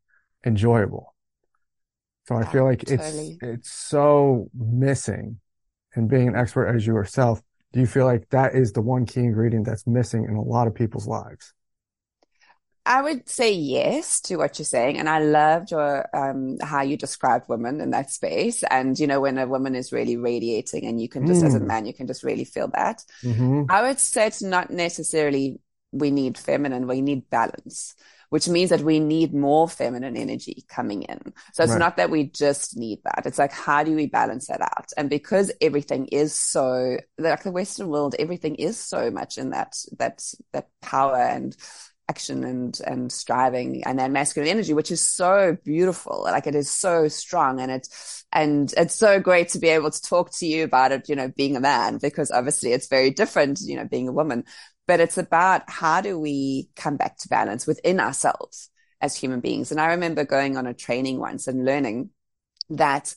enjoyable. 0.43 1.13
So 2.27 2.33
I 2.33 2.51
feel 2.51 2.63
like 2.63 2.83
totally. 2.83 3.37
it's, 3.39 3.43
it's 3.43 3.71
so 3.71 4.49
missing 4.55 5.39
and 5.93 6.09
being 6.09 6.29
an 6.29 6.35
expert 6.35 6.65
as 6.65 6.87
you 6.87 6.95
yourself. 6.95 7.43
Do 7.71 7.79
you 7.79 7.85
feel 7.85 8.05
like 8.05 8.27
that 8.29 8.55
is 8.55 8.71
the 8.71 8.81
one 8.81 9.05
key 9.05 9.19
ingredient 9.19 9.67
that's 9.67 9.85
missing 9.85 10.23
in 10.23 10.33
a 10.33 10.41
lot 10.41 10.65
of 10.65 10.73
people's 10.73 11.05
lives? 11.05 11.53
I 12.87 13.01
would 13.01 13.27
say 13.27 13.51
yes 13.51 14.21
to 14.21 14.37
what 14.37 14.57
you're 14.57 14.65
saying. 14.65 14.97
And 14.97 15.09
I 15.09 15.19
loved 15.19 15.71
your, 15.71 16.07
um, 16.15 16.57
how 16.61 16.81
you 16.81 16.95
described 16.95 17.49
women 17.49 17.81
in 17.81 17.91
that 17.91 18.11
space. 18.11 18.63
And, 18.63 18.97
you 18.97 19.07
know, 19.07 19.19
when 19.19 19.37
a 19.37 19.45
woman 19.45 19.75
is 19.75 19.91
really 19.91 20.15
radiating 20.15 20.85
and 20.85 20.99
you 20.99 21.09
can 21.09 21.27
just, 21.27 21.43
mm. 21.43 21.47
as 21.47 21.55
a 21.55 21.59
mm. 21.59 21.67
man, 21.67 21.85
you 21.85 21.93
can 21.93 22.07
just 22.07 22.23
really 22.23 22.45
feel 22.45 22.69
that. 22.69 23.03
Mm-hmm. 23.23 23.63
I 23.69 23.81
would 23.81 23.99
say 23.99 24.27
it's 24.27 24.41
not 24.41 24.71
necessarily 24.71 25.59
we 25.91 26.11
need 26.11 26.37
feminine, 26.37 26.87
we 26.87 27.01
need 27.01 27.29
balance, 27.29 27.93
which 28.29 28.47
means 28.47 28.69
that 28.69 28.81
we 28.81 29.01
need 29.01 29.33
more 29.33 29.67
feminine 29.67 30.15
energy 30.15 30.63
coming 30.69 31.03
in. 31.03 31.33
So 31.53 31.63
it's 31.63 31.73
right. 31.73 31.79
not 31.79 31.97
that 31.97 32.09
we 32.09 32.23
just 32.23 32.77
need 32.77 32.99
that. 33.03 33.25
It's 33.25 33.39
like, 33.39 33.51
how 33.51 33.83
do 33.83 33.95
we 33.95 34.07
balance 34.07 34.47
that 34.47 34.61
out? 34.61 34.91
And 34.95 35.09
because 35.09 35.51
everything 35.59 36.07
is 36.07 36.33
so, 36.33 36.97
like 37.17 37.43
the 37.43 37.51
Western 37.51 37.89
world, 37.89 38.15
everything 38.17 38.55
is 38.55 38.79
so 38.79 39.11
much 39.11 39.37
in 39.37 39.49
that, 39.49 39.75
that, 39.97 40.23
that 40.53 40.69
power 40.81 41.17
and, 41.17 41.55
action 42.09 42.43
and 42.43 42.79
and 42.85 43.11
striving 43.11 43.83
and 43.83 43.99
that 43.99 44.11
masculine 44.11 44.49
energy 44.49 44.73
which 44.73 44.91
is 44.91 45.01
so 45.01 45.57
beautiful 45.65 46.21
like 46.23 46.47
it 46.47 46.55
is 46.55 46.71
so 46.71 47.07
strong 47.09 47.59
and 47.59 47.69
it's 47.69 48.25
and 48.31 48.73
it's 48.77 48.95
so 48.95 49.19
great 49.19 49.49
to 49.49 49.59
be 49.59 49.67
able 49.67 49.91
to 49.91 50.01
talk 50.01 50.31
to 50.31 50.45
you 50.45 50.63
about 50.63 50.93
it 50.93 51.09
you 51.09 51.15
know 51.15 51.27
being 51.35 51.57
a 51.57 51.59
man 51.59 51.97
because 51.97 52.31
obviously 52.31 52.71
it's 52.71 52.87
very 52.87 53.09
different 53.09 53.59
you 53.61 53.75
know 53.75 53.85
being 53.85 54.07
a 54.07 54.13
woman 54.13 54.45
but 54.87 55.01
it's 55.01 55.17
about 55.17 55.69
how 55.69 55.99
do 55.99 56.17
we 56.17 56.69
come 56.75 56.95
back 56.95 57.17
to 57.17 57.27
balance 57.27 57.67
within 57.67 57.99
ourselves 57.99 58.69
as 59.01 59.15
human 59.15 59.39
beings. 59.39 59.71
And 59.71 59.79
I 59.79 59.87
remember 59.87 60.23
going 60.23 60.57
on 60.57 60.65
a 60.65 60.73
training 60.73 61.19
once 61.19 61.47
and 61.47 61.65
learning 61.65 62.09
that 62.69 63.13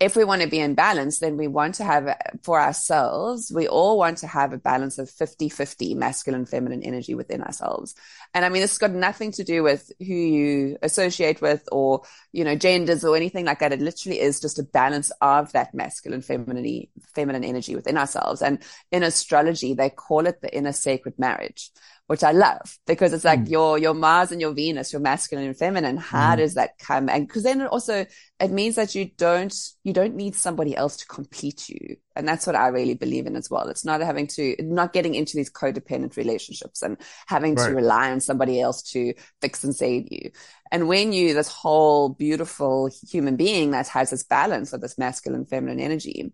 if 0.00 0.16
we 0.16 0.24
want 0.24 0.40
to 0.40 0.48
be 0.48 0.58
in 0.58 0.74
balance, 0.74 1.18
then 1.18 1.36
we 1.36 1.46
want 1.46 1.74
to 1.74 1.84
have 1.84 2.16
for 2.42 2.58
ourselves, 2.58 3.52
we 3.54 3.68
all 3.68 3.98
want 3.98 4.16
to 4.18 4.26
have 4.26 4.54
a 4.54 4.58
balance 4.58 4.98
of 4.98 5.10
50 5.10 5.50
50 5.50 5.94
masculine, 5.94 6.46
feminine 6.46 6.82
energy 6.82 7.14
within 7.14 7.42
ourselves. 7.42 7.94
And 8.32 8.42
I 8.44 8.48
mean, 8.48 8.62
this 8.62 8.72
has 8.72 8.78
got 8.78 8.92
nothing 8.92 9.30
to 9.32 9.44
do 9.44 9.62
with 9.62 9.92
who 9.98 10.14
you 10.14 10.78
associate 10.82 11.42
with 11.42 11.68
or, 11.70 12.02
you 12.32 12.44
know, 12.44 12.56
genders 12.56 13.04
or 13.04 13.14
anything 13.14 13.44
like 13.44 13.58
that. 13.58 13.74
It 13.74 13.82
literally 13.82 14.20
is 14.20 14.40
just 14.40 14.58
a 14.58 14.62
balance 14.62 15.12
of 15.20 15.52
that 15.52 15.74
masculine, 15.74 16.22
feminine, 16.22 16.86
feminine 17.14 17.44
energy 17.44 17.76
within 17.76 17.98
ourselves. 17.98 18.40
And 18.40 18.62
in 18.90 19.02
astrology, 19.02 19.74
they 19.74 19.90
call 19.90 20.26
it 20.26 20.40
the 20.40 20.54
inner 20.56 20.72
sacred 20.72 21.18
marriage 21.18 21.70
which 22.10 22.24
I 22.24 22.32
love 22.32 22.76
because 22.88 23.12
it's 23.12 23.24
like 23.24 23.44
mm. 23.44 23.50
your, 23.50 23.78
your 23.78 23.94
Mars 23.94 24.32
and 24.32 24.40
your 24.40 24.52
Venus, 24.52 24.92
your 24.92 24.98
masculine 24.98 25.46
and 25.46 25.56
feminine. 25.56 25.96
How 25.96 26.34
mm. 26.34 26.38
does 26.38 26.54
that 26.54 26.76
come? 26.76 27.08
And 27.08 27.24
because 27.24 27.44
then 27.44 27.60
it 27.60 27.68
also, 27.68 28.04
it 28.40 28.50
means 28.50 28.74
that 28.74 28.96
you 28.96 29.12
don't, 29.16 29.54
you 29.84 29.92
don't 29.92 30.16
need 30.16 30.34
somebody 30.34 30.74
else 30.74 30.96
to 30.96 31.06
complete 31.06 31.68
you. 31.68 31.98
And 32.16 32.26
that's 32.26 32.48
what 32.48 32.56
I 32.56 32.66
really 32.66 32.94
believe 32.94 33.28
in 33.28 33.36
as 33.36 33.48
well. 33.48 33.68
It's 33.68 33.84
not 33.84 34.00
having 34.00 34.26
to, 34.26 34.56
not 34.58 34.92
getting 34.92 35.14
into 35.14 35.36
these 35.36 35.52
codependent 35.52 36.16
relationships 36.16 36.82
and 36.82 36.96
having 37.28 37.54
right. 37.54 37.68
to 37.68 37.76
rely 37.76 38.10
on 38.10 38.18
somebody 38.18 38.60
else 38.60 38.82
to 38.90 39.14
fix 39.40 39.62
and 39.62 39.72
save 39.72 40.08
you. 40.10 40.32
And 40.72 40.88
when 40.88 41.12
you, 41.12 41.32
this 41.32 41.46
whole 41.46 42.08
beautiful 42.08 42.90
human 43.08 43.36
being 43.36 43.70
that 43.70 43.86
has 43.86 44.10
this 44.10 44.24
balance 44.24 44.72
of 44.72 44.80
this 44.80 44.98
masculine, 44.98 45.46
feminine 45.46 45.78
energy, 45.78 46.32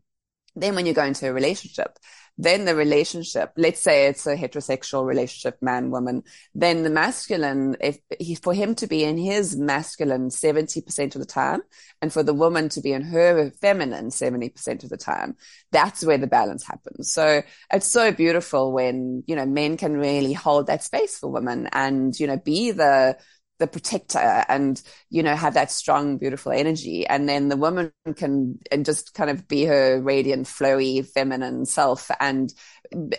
then 0.54 0.74
when 0.74 0.86
you 0.86 0.94
go 0.94 1.04
into 1.04 1.28
a 1.28 1.34
relationship, 1.34 1.98
then 2.38 2.66
the 2.66 2.74
relationship, 2.74 3.52
let's 3.56 3.80
say 3.80 4.06
it's 4.06 4.26
a 4.26 4.36
heterosexual 4.36 5.06
relationship, 5.06 5.56
man, 5.62 5.90
woman, 5.90 6.22
then 6.54 6.82
the 6.82 6.90
masculine, 6.90 7.76
if 7.80 7.98
he, 8.20 8.34
for 8.34 8.52
him 8.52 8.74
to 8.74 8.86
be 8.86 9.04
in 9.04 9.16
his 9.16 9.56
masculine 9.56 10.28
70% 10.28 11.14
of 11.14 11.20
the 11.20 11.26
time 11.26 11.62
and 12.02 12.12
for 12.12 12.22
the 12.22 12.34
woman 12.34 12.68
to 12.70 12.80
be 12.82 12.92
in 12.92 13.02
her 13.02 13.50
feminine 13.62 14.10
70% 14.10 14.84
of 14.84 14.90
the 14.90 14.98
time, 14.98 15.36
that's 15.72 16.04
where 16.04 16.18
the 16.18 16.26
balance 16.26 16.66
happens. 16.66 17.10
So 17.10 17.42
it's 17.72 17.90
so 17.90 18.12
beautiful 18.12 18.70
when, 18.70 19.24
you 19.26 19.34
know, 19.34 19.46
men 19.46 19.78
can 19.78 19.96
really 19.96 20.34
hold 20.34 20.66
that 20.66 20.84
space 20.84 21.18
for 21.18 21.30
women 21.30 21.68
and, 21.72 22.18
you 22.20 22.26
know, 22.26 22.36
be 22.36 22.70
the, 22.70 23.16
the 23.58 23.66
protector 23.66 24.44
and 24.48 24.82
you 25.08 25.22
know 25.22 25.34
have 25.34 25.54
that 25.54 25.70
strong 25.70 26.18
beautiful 26.18 26.52
energy 26.52 27.06
and 27.06 27.28
then 27.28 27.48
the 27.48 27.56
woman 27.56 27.90
can 28.14 28.58
and 28.70 28.84
just 28.84 29.14
kind 29.14 29.30
of 29.30 29.48
be 29.48 29.64
her 29.64 30.00
radiant 30.00 30.46
flowy 30.46 31.06
feminine 31.06 31.64
self 31.64 32.10
and 32.20 32.52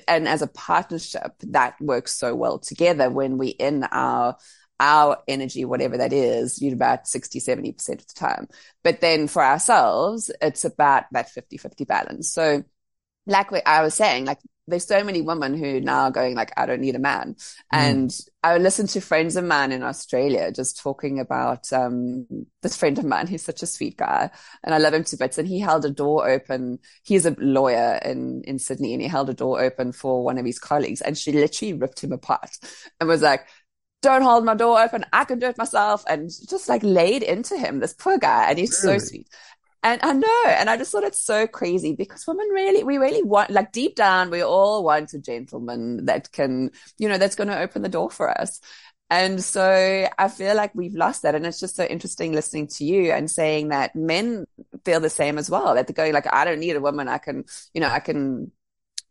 and 0.08 0.28
as 0.28 0.42
a 0.42 0.48
partnership 0.48 1.34
that 1.40 1.76
works 1.82 2.14
so 2.14 2.36
well 2.36 2.60
together 2.60 3.10
when 3.10 3.38
we 3.38 3.48
in 3.48 3.84
our 3.86 4.38
our 4.80 5.18
energy, 5.28 5.66
whatever 5.66 5.98
that 5.98 6.14
is, 6.14 6.62
you 6.62 6.72
about 6.72 7.08
60, 7.08 7.40
70% 7.40 7.90
of 7.90 8.08
the 8.08 8.14
time. 8.14 8.48
But 8.84 9.02
then 9.02 9.28
for 9.28 9.44
ourselves, 9.44 10.30
it's 10.42 10.66
about 10.66 11.06
that 11.14 11.30
50, 11.32 11.58
50 11.58 11.86
balance. 11.86 12.32
So 12.32 12.64
like 13.26 13.48
I 13.66 13.82
was 13.82 13.94
saying, 13.94 14.26
like 14.26 14.40
there's 14.68 14.86
so 14.86 15.04
many 15.04 15.22
women 15.22 15.58
who 15.58 15.80
now 15.80 16.04
are 16.04 16.12
going 16.12 16.36
like, 16.36 16.52
I 16.58 16.66
don't 16.66 16.82
need 16.82 16.96
a 16.96 17.00
man. 17.00 17.36
Mm. 17.36 17.44
And 17.72 18.20
I 18.44 18.58
listened 18.58 18.90
to 18.90 19.02
friends 19.02 19.36
of 19.38 19.46
mine 19.46 19.72
in 19.72 19.82
Australia 19.82 20.52
just 20.52 20.82
talking 20.82 21.20
about, 21.20 21.72
um, 21.72 22.28
this 22.62 22.76
friend 22.76 23.00
of 23.00 23.06
mine. 23.06 23.28
He's 23.28 23.44
such 23.44 23.64
a 23.64 23.68
sweet 23.68 23.98
guy 23.98 24.30
and 24.64 24.76
I 24.76 24.78
love 24.78 24.94
him 24.94 25.06
to 25.06 25.18
bits. 25.18 25.38
And 25.38 25.48
he 25.48 25.60
held 25.60 25.86
a 25.86 25.90
door 25.90 26.30
open. 26.30 26.80
He's 27.04 27.26
a 27.26 27.36
lawyer 27.40 28.00
in, 28.04 28.44
in 28.46 28.60
Sydney 28.60 28.94
and 28.94 29.02
he 29.02 29.08
held 29.08 29.30
a 29.30 29.34
door 29.34 29.62
open 29.62 29.94
for 29.94 30.24
one 30.24 30.38
of 30.38 30.46
his 30.46 30.60
colleagues 30.60 31.02
and 31.02 31.18
she 31.18 31.32
literally 31.32 31.74
ripped 31.74 32.04
him 32.04 32.12
apart 32.12 32.58
and 33.00 33.08
was 33.08 33.22
like, 33.22 33.48
don't 34.02 34.22
hold 34.22 34.46
my 34.46 34.54
door 34.54 34.80
open. 34.80 35.06
I 35.12 35.24
can 35.24 35.40
do 35.40 35.48
it 35.48 35.58
myself. 35.58 36.04
And 36.08 36.30
just 36.50 36.70
like 36.70 36.84
laid 36.84 37.24
into 37.24 37.58
him, 37.58 37.80
this 37.80 37.94
poor 37.94 38.18
guy. 38.18 38.50
And 38.50 38.60
he's 38.60 38.84
really? 38.84 39.00
so 39.00 39.06
sweet. 39.06 39.28
And 39.84 40.02
I 40.04 40.14
know. 40.14 40.44
And 40.48 40.70
I 40.70 40.78
just 40.78 40.92
thought 40.92 41.04
it's 41.04 41.24
so 41.24 41.48
crazy 41.48 41.94
because 41.94 42.26
women 42.28 42.48
really, 42.50 42.84
we 42.84 42.98
really 42.98 43.24
want, 43.24 43.52
like 43.52 43.72
deep 43.72 43.96
down, 43.96 44.30
we 44.30 44.44
all 44.44 44.84
want 44.84 45.14
a 45.14 45.20
gentleman 45.20 46.06
that 46.06 46.32
can, 46.32 46.72
you 46.98 47.08
know, 47.08 47.18
that's 47.18 47.36
going 47.36 47.50
to 47.50 47.60
open 47.60 47.84
the 47.84 47.90
door 47.90 48.10
for 48.10 48.30
us. 48.30 48.60
And 49.10 49.42
so 49.42 50.08
I 50.18 50.28
feel 50.28 50.56
like 50.56 50.76
we've 50.76 50.96
lost 50.96 51.22
that. 51.22 51.36
And 51.36 51.46
it's 51.46 51.60
just 51.60 51.78
so 51.78 51.86
interesting 51.86 52.34
listening 52.34 52.68
to 52.68 52.84
you 52.84 53.12
and 53.12 53.32
saying 53.32 53.70
that 53.70 53.96
men 53.96 54.46
feel 54.84 55.00
the 55.00 55.10
same 55.10 55.38
as 55.38 55.50
well, 55.50 55.76
that 55.76 55.88
they're 55.88 55.94
going 55.94 56.14
like, 56.14 56.32
I 56.32 56.44
don't 56.44 56.60
need 56.60 56.76
a 56.76 56.82
woman. 56.82 57.08
I 57.08 57.20
can, 57.20 57.46
you 57.74 57.80
know, 57.80 57.90
I 57.90 58.00
can 58.00 58.52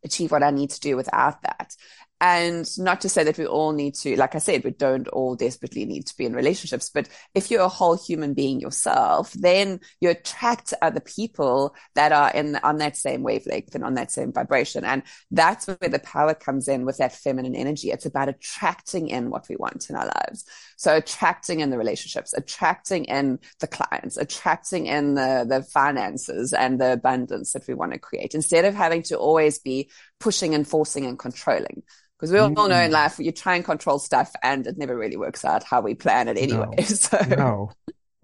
achieve 0.04 0.30
what 0.30 0.42
I 0.42 0.50
need 0.50 0.70
to 0.70 0.80
do 0.80 0.96
without 0.96 1.40
that. 1.42 1.74
And 2.18 2.66
not 2.78 3.02
to 3.02 3.10
say 3.10 3.24
that 3.24 3.36
we 3.36 3.46
all 3.46 3.72
need 3.72 3.94
to, 3.96 4.16
like 4.16 4.34
I 4.34 4.38
said, 4.38 4.64
we 4.64 4.70
don't 4.70 5.06
all 5.08 5.34
desperately 5.36 5.84
need 5.84 6.06
to 6.06 6.16
be 6.16 6.24
in 6.24 6.34
relationships. 6.34 6.88
But 6.88 7.10
if 7.34 7.50
you're 7.50 7.60
a 7.60 7.68
whole 7.68 7.94
human 7.94 8.32
being 8.32 8.58
yourself, 8.58 9.32
then 9.34 9.80
you 10.00 10.08
attract 10.08 10.72
other 10.80 11.00
people 11.00 11.74
that 11.94 12.12
are 12.12 12.30
in 12.30 12.56
on 12.56 12.78
that 12.78 12.96
same 12.96 13.22
wavelength 13.22 13.74
and 13.74 13.84
on 13.84 13.94
that 13.94 14.10
same 14.10 14.32
vibration. 14.32 14.82
And 14.82 15.02
that's 15.30 15.66
where 15.66 15.90
the 15.90 15.98
power 15.98 16.32
comes 16.32 16.68
in 16.68 16.86
with 16.86 16.96
that 16.98 17.14
feminine 17.14 17.54
energy. 17.54 17.90
It's 17.90 18.06
about 18.06 18.30
attracting 18.30 19.08
in 19.08 19.28
what 19.28 19.46
we 19.50 19.56
want 19.56 19.90
in 19.90 19.96
our 19.96 20.06
lives. 20.06 20.46
So 20.78 20.96
attracting 20.96 21.60
in 21.60 21.68
the 21.68 21.78
relationships, 21.78 22.32
attracting 22.32 23.04
in 23.04 23.40
the 23.60 23.66
clients, 23.66 24.16
attracting 24.16 24.86
in 24.86 25.14
the, 25.16 25.44
the 25.46 25.62
finances 25.62 26.54
and 26.54 26.80
the 26.80 26.94
abundance 26.94 27.52
that 27.52 27.68
we 27.68 27.74
want 27.74 27.92
to 27.92 27.98
create 27.98 28.34
instead 28.34 28.64
of 28.64 28.74
having 28.74 29.02
to 29.02 29.18
always 29.18 29.58
be 29.58 29.90
pushing 30.20 30.54
and 30.54 30.66
forcing 30.66 31.06
and 31.06 31.18
controlling. 31.18 31.82
Because 32.18 32.32
we 32.32 32.38
all 32.38 32.48
mm. 32.48 32.54
know 32.54 32.80
in 32.80 32.90
mm. 32.90 32.94
life, 32.94 33.18
you 33.18 33.30
try 33.30 33.56
and 33.56 33.64
control 33.64 33.98
stuff 33.98 34.32
and 34.42 34.66
it 34.66 34.78
never 34.78 34.96
really 34.96 35.16
works 35.16 35.44
out 35.44 35.62
how 35.62 35.82
we 35.82 35.94
plan 35.94 36.28
it 36.28 36.38
anyway. 36.38 36.66
No. 36.76 36.84
So. 36.84 37.18
No, 37.28 37.70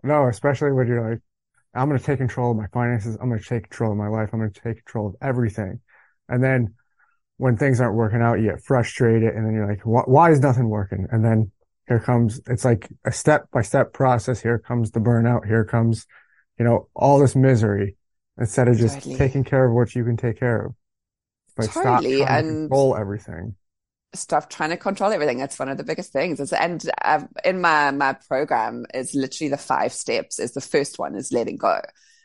no, 0.03 0.29
especially 0.29 0.73
when 0.73 0.87
you're 0.87 1.11
like, 1.11 1.21
I'm 1.75 1.89
going 1.89 1.99
to 1.99 2.05
take 2.05 2.19
control 2.19 2.51
of 2.51 2.57
my 2.57 2.67
finances. 2.73 3.17
I'm 3.21 3.29
going 3.29 3.41
to 3.41 3.49
take 3.49 3.65
control 3.65 3.93
of 3.93 3.99
my 3.99 4.09
life. 4.09 4.31
I'm 4.33 4.41
going 4.41 4.53
to 4.53 4.61
take 4.61 4.85
control 4.85 5.09
of 5.09 5.17
everything. 5.21 5.81
And 6.29 6.43
then 6.43 6.75
when 7.37 7.57
things 7.57 7.81
aren't 7.81 7.97
working 7.97 8.21
out, 8.21 8.41
you 8.41 8.51
get 8.51 8.63
frustrated 8.63 9.35
and 9.35 9.47
then 9.47 9.55
you're 9.55 9.69
like, 9.69 9.81
why 9.85 10.31
is 10.31 10.41
nothing 10.41 10.69
working? 10.69 11.07
And 11.11 11.25
then 11.25 11.51
here 11.89 12.01
comes, 12.01 12.41
it's 12.47 12.65
like 12.65 12.89
a 13.05 13.13
step 13.13 13.51
by 13.51 13.63
step 13.63 13.93
process. 13.93 14.41
Here 14.41 14.59
comes 14.59 14.91
the 14.91 15.01
burnout. 15.01 15.47
Here 15.47 15.65
comes, 15.65 16.07
you 16.59 16.65
know, 16.65 16.89
all 16.95 17.19
this 17.19 17.35
misery 17.35 17.97
instead 18.39 18.69
of 18.69 18.77
just 18.77 18.95
totally. 18.95 19.17
taking 19.17 19.45
care 19.45 19.67
of 19.67 19.75
what 19.75 19.95
you 19.95 20.05
can 20.05 20.17
take 20.17 20.39
care 20.39 20.67
of. 20.67 20.75
But 21.57 21.71
totally. 21.71 22.23
and... 22.23 22.47
to 22.47 22.53
control 22.53 22.97
everything 22.97 23.55
stop 24.15 24.51
trying 24.51 24.71
to 24.71 24.77
control 24.77 25.13
everything. 25.13 25.39
That's 25.39 25.59
one 25.59 25.69
of 25.69 25.79
the 25.79 25.85
biggest 25.85 26.13
things. 26.13 26.41
It's, 26.41 26.53
and 26.53 26.85
uh, 27.03 27.25
in 27.45 27.61
my 27.61 27.91
my 27.91 28.15
program 28.15 28.87
is 28.95 29.15
literally 29.15 29.51
the 29.51 29.57
five 29.57 29.93
steps. 29.93 30.39
Is 30.39 30.53
the 30.53 30.61
first 30.61 30.99
one 30.99 31.15
is 31.15 31.33
letting 31.33 31.57
go. 31.57 31.81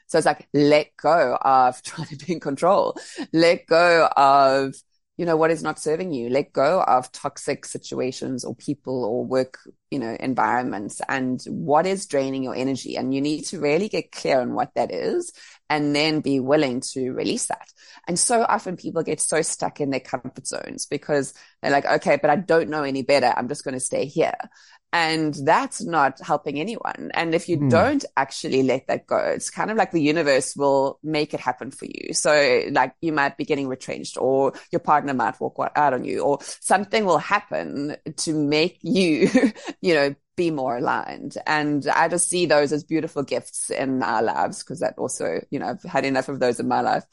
So 0.07 0.17
it's 0.17 0.25
like 0.25 0.47
let 0.53 0.95
go 0.97 1.37
of 1.41 1.81
trying 1.83 2.07
to 2.07 2.25
be 2.25 2.33
in 2.33 2.39
control. 2.39 2.97
Let 3.33 3.67
go 3.67 4.07
of 4.15 4.75
you 5.17 5.25
know 5.25 5.35
what 5.37 5.49
is 5.51 5.63
not 5.63 5.79
serving 5.79 6.13
you. 6.13 6.29
Let 6.29 6.53
go 6.53 6.81
of 6.81 7.11
toxic 7.11 7.65
situations 7.65 8.45
or 8.45 8.55
people 8.55 9.03
or 9.03 9.25
work 9.25 9.57
you 9.89 9.99
know 9.99 10.15
environments 10.19 11.01
and 11.07 11.41
what 11.45 11.85
is 11.85 12.05
draining 12.05 12.43
your 12.43 12.55
energy. 12.55 12.95
And 12.97 13.13
you 13.13 13.21
need 13.21 13.45
to 13.45 13.59
really 13.59 13.89
get 13.89 14.11
clear 14.11 14.41
on 14.41 14.53
what 14.53 14.73
that 14.75 14.91
is 14.91 15.31
and 15.69 15.95
then 15.95 16.21
be 16.21 16.39
willing 16.39 16.81
to 16.81 17.11
release 17.11 17.47
that. 17.47 17.67
And 18.07 18.17
so 18.17 18.43
often 18.43 18.77
people 18.77 19.03
get 19.03 19.19
so 19.19 19.41
stuck 19.41 19.81
in 19.81 19.89
their 19.89 19.99
comfort 19.99 20.47
zones 20.47 20.85
because 20.85 21.33
they're 21.61 21.71
like, 21.71 21.85
okay, 21.85 22.17
but 22.21 22.29
I 22.29 22.37
don't 22.37 22.69
know 22.69 22.83
any 22.83 23.01
better. 23.01 23.33
I'm 23.35 23.49
just 23.49 23.63
going 23.63 23.73
to 23.73 23.79
stay 23.79 24.05
here. 24.05 24.37
And 24.93 25.35
that's 25.43 25.83
not 25.83 26.19
helping 26.21 26.59
anyone. 26.59 27.11
And 27.13 27.35
if 27.35 27.49
you 27.49 27.57
mm. 27.57 27.69
don't 27.69 28.05
actually 28.15 28.63
let 28.63 28.87
that 28.87 29.05
go, 29.05 29.17
it's 29.17 29.49
kind 29.49 29.69
of 29.69 29.77
like 29.77 29.91
the 29.91 30.01
universe 30.01 30.55
will 30.55 30.97
make 31.03 31.33
it 31.33 31.41
happen 31.41 31.71
for 31.71 31.85
you. 31.85 32.13
So 32.13 32.63
like 32.71 32.93
you 33.01 33.11
might 33.11 33.37
be 33.37 33.43
getting 33.43 33.67
retrenched 33.67 34.17
or 34.17 34.53
your 34.71 34.79
partner 34.79 35.13
might 35.13 35.39
walk 35.41 35.57
out 35.75 35.93
on 35.93 36.05
you 36.05 36.21
or 36.21 36.39
something 36.41 37.05
will 37.05 37.17
happen 37.17 37.97
to 38.15 38.33
make 38.33 38.79
you, 38.81 39.29
you 39.81 39.93
know, 39.93 40.15
be 40.37 40.51
more 40.51 40.77
aligned. 40.77 41.35
And 41.45 41.85
I 41.87 42.07
just 42.07 42.29
see 42.29 42.45
those 42.45 42.71
as 42.71 42.83
beautiful 42.83 43.23
gifts 43.23 43.69
in 43.69 44.01
our 44.03 44.23
lives 44.23 44.63
because 44.63 44.79
that 44.79 44.97
also, 44.97 45.41
you 45.49 45.59
know, 45.59 45.67
I've 45.67 45.83
had 45.83 46.05
enough 46.05 46.29
of 46.29 46.39
those 46.39 46.59
in 46.59 46.67
my 46.67 46.81
life. 46.81 47.03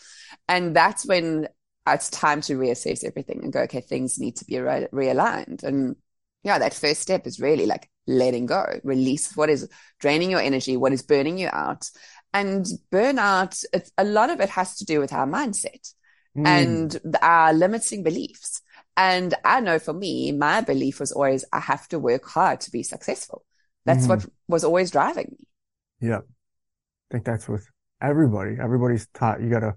And 0.47 0.77
that's 0.77 1.07
when 1.07 1.49
it's 1.87 2.11
time 2.11 2.41
to 2.43 2.57
reassess 2.57 3.05
everything 3.05 3.43
and 3.43 3.53
go, 3.53 3.61
okay, 3.63 3.81
things 3.81 4.19
need 4.19 4.37
to 4.37 4.45
be 4.45 4.59
re- 4.59 4.89
realigned. 4.93 5.65
And 5.65 5.97
yeah, 6.45 6.59
that 6.59 6.75
first 6.75 7.01
step 7.01 7.27
is 7.27 7.41
really 7.41 7.67
like 7.67 7.91
letting 8.07 8.47
go, 8.47 8.79
release 8.85 9.35
what 9.35 9.49
is 9.49 9.69
draining 9.99 10.31
your 10.31 10.41
energy, 10.41 10.77
what 10.77 10.93
is 10.93 11.03
burning 11.03 11.39
you 11.39 11.49
out. 11.51 11.89
And 12.33 12.67
burnout, 12.93 13.65
a 13.97 14.05
lot 14.05 14.31
of 14.31 14.41
it 14.41 14.51
has 14.51 14.77
to 14.77 14.85
do 14.85 15.01
with 15.01 15.13
our 15.13 15.27
mindset 15.27 15.93
mm. 16.37 16.47
and 16.47 17.17
our 17.23 17.53
limiting 17.55 18.03
beliefs. 18.03 18.61
And 18.97 19.35
I 19.45 19.61
know 19.61 19.79
for 19.79 19.95
me, 19.95 20.33
my 20.33 20.61
belief 20.61 21.01
was 21.01 21.13
always, 21.13 21.45
I 21.53 21.61
have 21.61 21.89
to 21.89 21.99
work 21.99 22.27
hard 22.27 22.61
to 22.61 22.71
be 22.71 22.83
successful. 22.83 23.45
That's 23.87 24.07
mm-hmm. 24.07 24.11
what 24.11 24.27
was 24.47 24.65
always 24.65 24.91
driving 24.91 25.37
me. 25.39 26.09
Yeah. 26.09 26.19
I 26.19 27.15
think 27.15 27.25
that's 27.25 27.49
with 27.49 27.67
everybody. 28.03 28.57
Everybody's 28.61 29.07
taught 29.15 29.41
you 29.41 29.49
got 29.49 29.61
to 29.61 29.77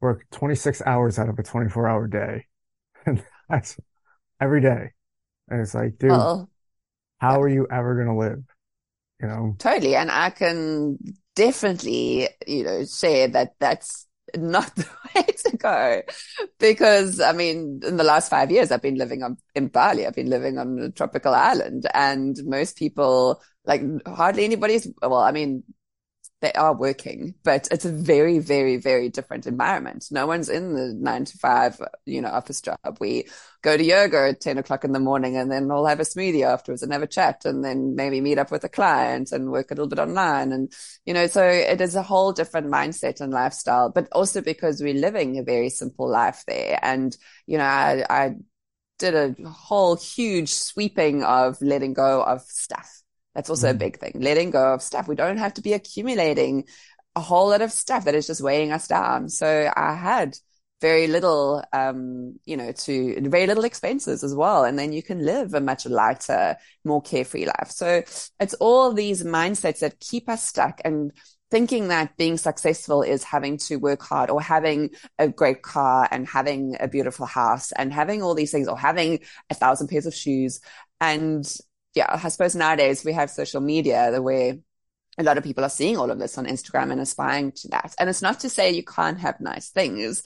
work 0.00 0.26
26 0.32 0.82
hours 0.82 1.18
out 1.18 1.28
of 1.28 1.38
a 1.38 1.42
24 1.42 1.88
hour 1.88 2.06
day. 2.06 2.46
And 3.06 3.22
that's 3.48 3.76
every 4.40 4.60
day. 4.60 4.90
And 5.48 5.60
it's 5.60 5.74
like, 5.74 5.98
dude, 5.98 6.10
well, 6.10 6.50
how 7.18 7.32
yeah. 7.32 7.40
are 7.40 7.48
you 7.48 7.66
ever 7.70 7.94
going 7.94 8.08
to 8.08 8.14
live? 8.14 8.42
You 9.20 9.28
know? 9.28 9.56
Totally. 9.58 9.96
And 9.96 10.10
I 10.10 10.30
can 10.30 10.98
definitely, 11.34 12.28
you 12.46 12.64
know, 12.64 12.84
say 12.84 13.26
that 13.26 13.54
that's 13.58 14.06
not 14.36 14.74
the 14.76 14.86
way 15.14 15.22
to 15.22 15.56
go 15.56 16.02
because 16.58 17.20
I 17.20 17.32
mean, 17.32 17.80
in 17.86 17.96
the 17.96 18.04
last 18.04 18.28
five 18.28 18.50
years, 18.50 18.70
I've 18.70 18.82
been 18.82 18.98
living 18.98 19.22
on, 19.22 19.36
in 19.54 19.68
Bali. 19.68 20.06
I've 20.06 20.14
been 20.14 20.30
living 20.30 20.58
on 20.58 20.78
a 20.78 20.90
tropical 20.90 21.34
island 21.34 21.86
and 21.94 22.36
most 22.44 22.76
people, 22.76 23.40
like 23.64 23.82
hardly 24.06 24.44
anybody's, 24.44 24.88
well, 25.00 25.14
I 25.16 25.32
mean, 25.32 25.62
they 26.42 26.52
are 26.52 26.74
working, 26.74 27.34
but 27.44 27.66
it's 27.70 27.86
a 27.86 27.90
very, 27.92 28.38
very, 28.38 28.76
very 28.76 29.08
different 29.08 29.46
environment. 29.46 30.06
No 30.10 30.26
one's 30.26 30.50
in 30.50 30.74
the 30.74 30.92
nine 30.92 31.24
to 31.24 31.38
five, 31.38 31.80
you 32.04 32.20
know, 32.20 32.28
office 32.28 32.60
job. 32.60 32.78
We 33.00 33.28
go 33.62 33.74
to 33.74 33.82
yoga 33.82 34.28
at 34.28 34.40
10 34.42 34.58
o'clock 34.58 34.84
in 34.84 34.92
the 34.92 35.00
morning 35.00 35.36
and 35.38 35.50
then 35.50 35.66
we'll 35.66 35.86
have 35.86 35.98
a 36.00 36.04
smoothie 36.04 36.44
afterwards 36.44 36.82
and 36.82 36.92
have 36.92 37.02
a 37.02 37.06
chat 37.06 37.46
and 37.46 37.64
then 37.64 37.94
maybe 37.96 38.20
meet 38.20 38.38
up 38.38 38.50
with 38.50 38.64
a 38.64 38.68
client 38.68 39.32
and 39.32 39.50
work 39.50 39.70
a 39.70 39.74
little 39.74 39.88
bit 39.88 39.98
online. 39.98 40.52
And, 40.52 40.70
you 41.06 41.14
know, 41.14 41.26
so 41.26 41.42
it 41.42 41.80
is 41.80 41.94
a 41.94 42.02
whole 42.02 42.32
different 42.32 42.66
mindset 42.66 43.22
and 43.22 43.32
lifestyle, 43.32 43.90
but 43.90 44.06
also 44.12 44.42
because 44.42 44.82
we're 44.82 44.94
living 44.94 45.38
a 45.38 45.42
very 45.42 45.70
simple 45.70 46.08
life 46.08 46.44
there. 46.46 46.78
And, 46.82 47.16
you 47.46 47.56
know, 47.56 47.64
I, 47.64 48.04
I 48.10 48.34
did 48.98 49.14
a 49.14 49.48
whole 49.48 49.96
huge 49.96 50.50
sweeping 50.50 51.22
of 51.24 51.60
letting 51.62 51.94
go 51.94 52.22
of 52.22 52.42
stuff 52.42 53.02
that's 53.36 53.50
also 53.50 53.68
mm. 53.68 53.72
a 53.72 53.74
big 53.74 53.98
thing. 53.98 54.12
Letting 54.16 54.50
go 54.50 54.72
of 54.72 54.82
stuff. 54.82 55.06
We 55.06 55.14
don't 55.14 55.36
have 55.36 55.54
to 55.54 55.60
be 55.60 55.74
accumulating 55.74 56.64
a 57.14 57.20
whole 57.20 57.50
lot 57.50 57.60
of 57.60 57.70
stuff 57.70 58.06
that 58.06 58.14
is 58.14 58.26
just 58.26 58.40
weighing 58.40 58.72
us 58.72 58.88
down. 58.88 59.28
So 59.28 59.70
I 59.76 59.94
had 59.94 60.38
very 60.80 61.06
little, 61.06 61.62
um, 61.72 62.38
you 62.46 62.56
know, 62.56 62.72
to 62.72 63.20
very 63.28 63.46
little 63.46 63.64
expenses 63.64 64.24
as 64.24 64.34
well. 64.34 64.64
And 64.64 64.78
then 64.78 64.92
you 64.94 65.02
can 65.02 65.24
live 65.24 65.52
a 65.52 65.60
much 65.60 65.84
lighter, 65.84 66.56
more 66.82 67.02
carefree 67.02 67.44
life. 67.44 67.70
So 67.70 68.02
it's 68.40 68.54
all 68.54 68.94
these 68.94 69.22
mindsets 69.22 69.80
that 69.80 70.00
keep 70.00 70.30
us 70.30 70.42
stuck 70.42 70.80
and 70.82 71.12
thinking 71.50 71.88
that 71.88 72.16
being 72.16 72.38
successful 72.38 73.02
is 73.02 73.22
having 73.22 73.58
to 73.58 73.76
work 73.76 74.02
hard 74.02 74.30
or 74.30 74.40
having 74.40 74.90
a 75.18 75.28
great 75.28 75.62
car 75.62 76.08
and 76.10 76.26
having 76.26 76.76
a 76.80 76.88
beautiful 76.88 77.26
house 77.26 77.70
and 77.72 77.92
having 77.92 78.22
all 78.22 78.34
these 78.34 78.50
things 78.50 78.66
or 78.66 78.78
having 78.78 79.20
a 79.50 79.54
thousand 79.54 79.88
pairs 79.88 80.06
of 80.06 80.14
shoes. 80.14 80.60
And 81.00 81.46
yeah, 81.96 82.06
I 82.08 82.28
suppose 82.28 82.54
nowadays 82.54 83.04
we 83.04 83.14
have 83.14 83.30
social 83.30 83.62
media 83.62 84.10
the 84.12 84.22
way 84.22 84.60
a 85.18 85.22
lot 85.22 85.38
of 85.38 85.44
people 85.44 85.64
are 85.64 85.70
seeing 85.70 85.96
all 85.96 86.10
of 86.10 86.18
this 86.18 86.36
on 86.36 86.46
Instagram 86.46 86.92
and 86.92 87.00
aspiring 87.00 87.52
to 87.52 87.68
that. 87.68 87.94
And 87.98 88.10
it's 88.10 88.20
not 88.20 88.40
to 88.40 88.50
say 88.50 88.70
you 88.70 88.84
can't 88.84 89.18
have 89.18 89.40
nice 89.40 89.70
things. 89.70 90.22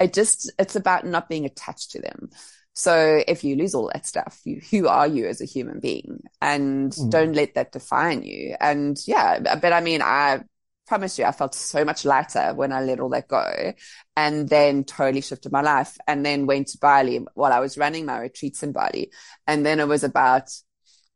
It 0.00 0.12
just, 0.12 0.52
it's 0.58 0.74
about 0.74 1.06
not 1.06 1.28
being 1.28 1.44
attached 1.44 1.92
to 1.92 2.00
them. 2.02 2.30
So 2.72 3.22
if 3.28 3.44
you 3.44 3.54
lose 3.54 3.76
all 3.76 3.90
that 3.92 4.06
stuff, 4.06 4.40
you, 4.44 4.60
who 4.72 4.88
are 4.88 5.06
you 5.06 5.28
as 5.28 5.40
a 5.40 5.44
human 5.44 5.78
being? 5.78 6.24
And 6.42 6.90
mm. 6.90 7.10
don't 7.10 7.34
let 7.34 7.54
that 7.54 7.70
define 7.70 8.24
you. 8.24 8.56
And 8.60 8.98
yeah, 9.06 9.38
but 9.38 9.72
I 9.72 9.80
mean, 9.80 10.02
I 10.02 10.40
promise 10.88 11.16
you, 11.16 11.26
I 11.26 11.30
felt 11.30 11.54
so 11.54 11.84
much 11.84 12.04
lighter 12.04 12.54
when 12.54 12.72
I 12.72 12.82
let 12.82 12.98
all 12.98 13.10
that 13.10 13.28
go 13.28 13.72
and 14.16 14.48
then 14.48 14.82
totally 14.82 15.20
shifted 15.20 15.52
my 15.52 15.62
life 15.62 15.96
and 16.08 16.26
then 16.26 16.46
went 16.46 16.68
to 16.68 16.78
Bali 16.78 17.24
while 17.34 17.52
I 17.52 17.60
was 17.60 17.78
running 17.78 18.04
my 18.04 18.18
retreats 18.18 18.64
in 18.64 18.72
Bali. 18.72 19.12
And 19.46 19.64
then 19.64 19.78
it 19.78 19.86
was 19.86 20.02
about 20.02 20.50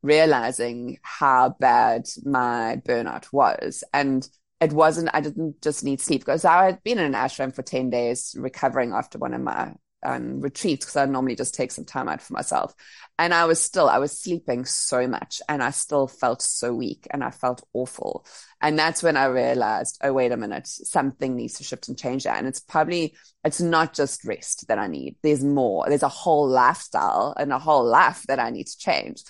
realizing 0.02 0.98
how 1.02 1.56
bad 1.60 2.08
my 2.24 2.80
burnout 2.86 3.32
was. 3.32 3.84
And 3.92 4.28
it 4.60 4.72
wasn't, 4.72 5.10
I 5.12 5.20
didn't 5.20 5.62
just 5.62 5.84
need 5.84 6.00
sleep 6.00 6.22
because 6.22 6.44
I 6.44 6.64
had 6.64 6.82
been 6.82 6.98
in 6.98 7.14
an 7.14 7.20
ashram 7.20 7.54
for 7.54 7.62
10 7.62 7.90
days 7.90 8.34
recovering 8.38 8.92
after 8.92 9.18
one 9.18 9.34
of 9.34 9.40
my 9.40 9.72
um, 10.02 10.40
retreats 10.40 10.84
because 10.84 10.96
I 10.96 11.06
normally 11.06 11.34
just 11.34 11.54
take 11.54 11.72
some 11.72 11.84
time 11.84 12.08
out 12.08 12.22
for 12.22 12.32
myself. 12.32 12.74
And 13.18 13.34
I 13.34 13.46
was 13.46 13.60
still, 13.60 13.88
I 13.88 13.98
was 13.98 14.16
sleeping 14.16 14.64
so 14.64 15.08
much 15.08 15.42
and 15.48 15.62
I 15.62 15.70
still 15.70 16.06
felt 16.06 16.40
so 16.40 16.72
weak 16.72 17.06
and 17.10 17.24
I 17.24 17.30
felt 17.30 17.66
awful. 17.72 18.24
And 18.60 18.78
that's 18.78 19.02
when 19.02 19.16
I 19.16 19.26
realized, 19.26 19.98
oh, 20.02 20.12
wait 20.12 20.32
a 20.32 20.36
minute, 20.36 20.66
something 20.68 21.34
needs 21.34 21.54
to 21.54 21.64
shift 21.64 21.88
and 21.88 21.98
change 21.98 22.24
that. 22.24 22.38
And 22.38 22.46
it's 22.46 22.60
probably, 22.60 23.16
it's 23.44 23.60
not 23.60 23.92
just 23.92 24.24
rest 24.24 24.68
that 24.68 24.78
I 24.78 24.86
need. 24.86 25.16
There's 25.22 25.42
more. 25.42 25.86
There's 25.88 26.02
a 26.04 26.08
whole 26.08 26.48
lifestyle 26.48 27.34
and 27.36 27.52
a 27.52 27.58
whole 27.58 27.84
life 27.84 28.22
that 28.28 28.38
I 28.38 28.50
need 28.50 28.66
to 28.68 28.78
change. 28.78 29.22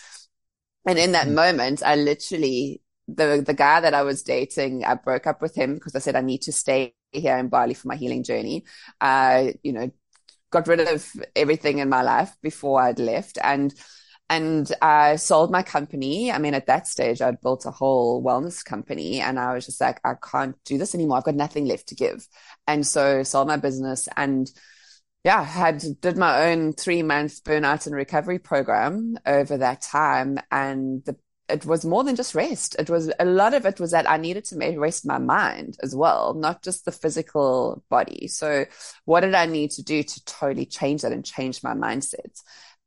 And 0.88 0.98
in 0.98 1.12
that 1.12 1.26
mm-hmm. 1.26 1.34
moment, 1.34 1.82
I 1.84 1.96
literally, 1.96 2.80
the, 3.08 3.44
the 3.46 3.52
guy 3.52 3.80
that 3.80 3.92
I 3.92 4.02
was 4.02 4.22
dating, 4.22 4.86
I 4.86 4.94
broke 4.94 5.26
up 5.26 5.42
with 5.42 5.54
him 5.54 5.74
because 5.74 5.94
I 5.94 5.98
said, 5.98 6.16
I 6.16 6.22
need 6.22 6.42
to 6.42 6.52
stay 6.52 6.94
here 7.12 7.36
in 7.36 7.48
Bali 7.48 7.74
for 7.74 7.88
my 7.88 7.96
healing 7.96 8.24
journey. 8.24 8.64
I, 8.98 9.56
you 9.62 9.74
know, 9.74 9.90
got 10.50 10.66
rid 10.66 10.80
of 10.80 11.06
everything 11.36 11.78
in 11.78 11.90
my 11.90 12.00
life 12.00 12.34
before 12.40 12.80
I'd 12.80 12.98
left 12.98 13.36
and, 13.44 13.74
and 14.30 14.72
I 14.80 15.16
sold 15.16 15.50
my 15.50 15.62
company. 15.62 16.32
I 16.32 16.38
mean, 16.38 16.54
at 16.54 16.68
that 16.68 16.86
stage, 16.86 17.20
I'd 17.20 17.42
built 17.42 17.66
a 17.66 17.70
whole 17.70 18.24
wellness 18.24 18.64
company 18.64 19.20
and 19.20 19.38
I 19.38 19.52
was 19.52 19.66
just 19.66 19.82
like, 19.82 20.00
I 20.06 20.14
can't 20.14 20.56
do 20.64 20.78
this 20.78 20.94
anymore. 20.94 21.18
I've 21.18 21.24
got 21.24 21.34
nothing 21.34 21.66
left 21.66 21.88
to 21.88 21.94
give. 21.94 22.26
And 22.66 22.86
so 22.86 23.22
sold 23.24 23.48
my 23.48 23.58
business 23.58 24.08
and 24.16 24.50
yeah, 25.24 25.42
had 25.44 25.82
did 26.00 26.16
my 26.16 26.50
own 26.50 26.72
three 26.72 27.02
month 27.02 27.42
burnout 27.44 27.86
and 27.86 27.94
recovery 27.94 28.38
program 28.38 29.18
over 29.26 29.58
that 29.58 29.82
time. 29.82 30.38
And 30.50 31.04
the, 31.04 31.16
it 31.48 31.64
was 31.66 31.84
more 31.84 32.04
than 32.04 32.16
just 32.16 32.34
rest. 32.34 32.76
It 32.78 32.88
was 32.88 33.10
a 33.18 33.24
lot 33.24 33.54
of 33.54 33.66
it 33.66 33.80
was 33.80 33.90
that 33.90 34.08
I 34.08 34.16
needed 34.16 34.44
to 34.46 34.56
make 34.56 34.78
rest 34.78 35.06
my 35.06 35.18
mind 35.18 35.76
as 35.82 35.94
well, 35.94 36.34
not 36.34 36.62
just 36.62 36.84
the 36.84 36.92
physical 36.92 37.82
body. 37.88 38.28
So 38.28 38.66
what 39.06 39.20
did 39.20 39.34
I 39.34 39.46
need 39.46 39.72
to 39.72 39.82
do 39.82 40.02
to 40.02 40.24
totally 40.24 40.66
change 40.66 41.02
that 41.02 41.12
and 41.12 41.24
change 41.24 41.62
my 41.62 41.74
mindset? 41.74 42.40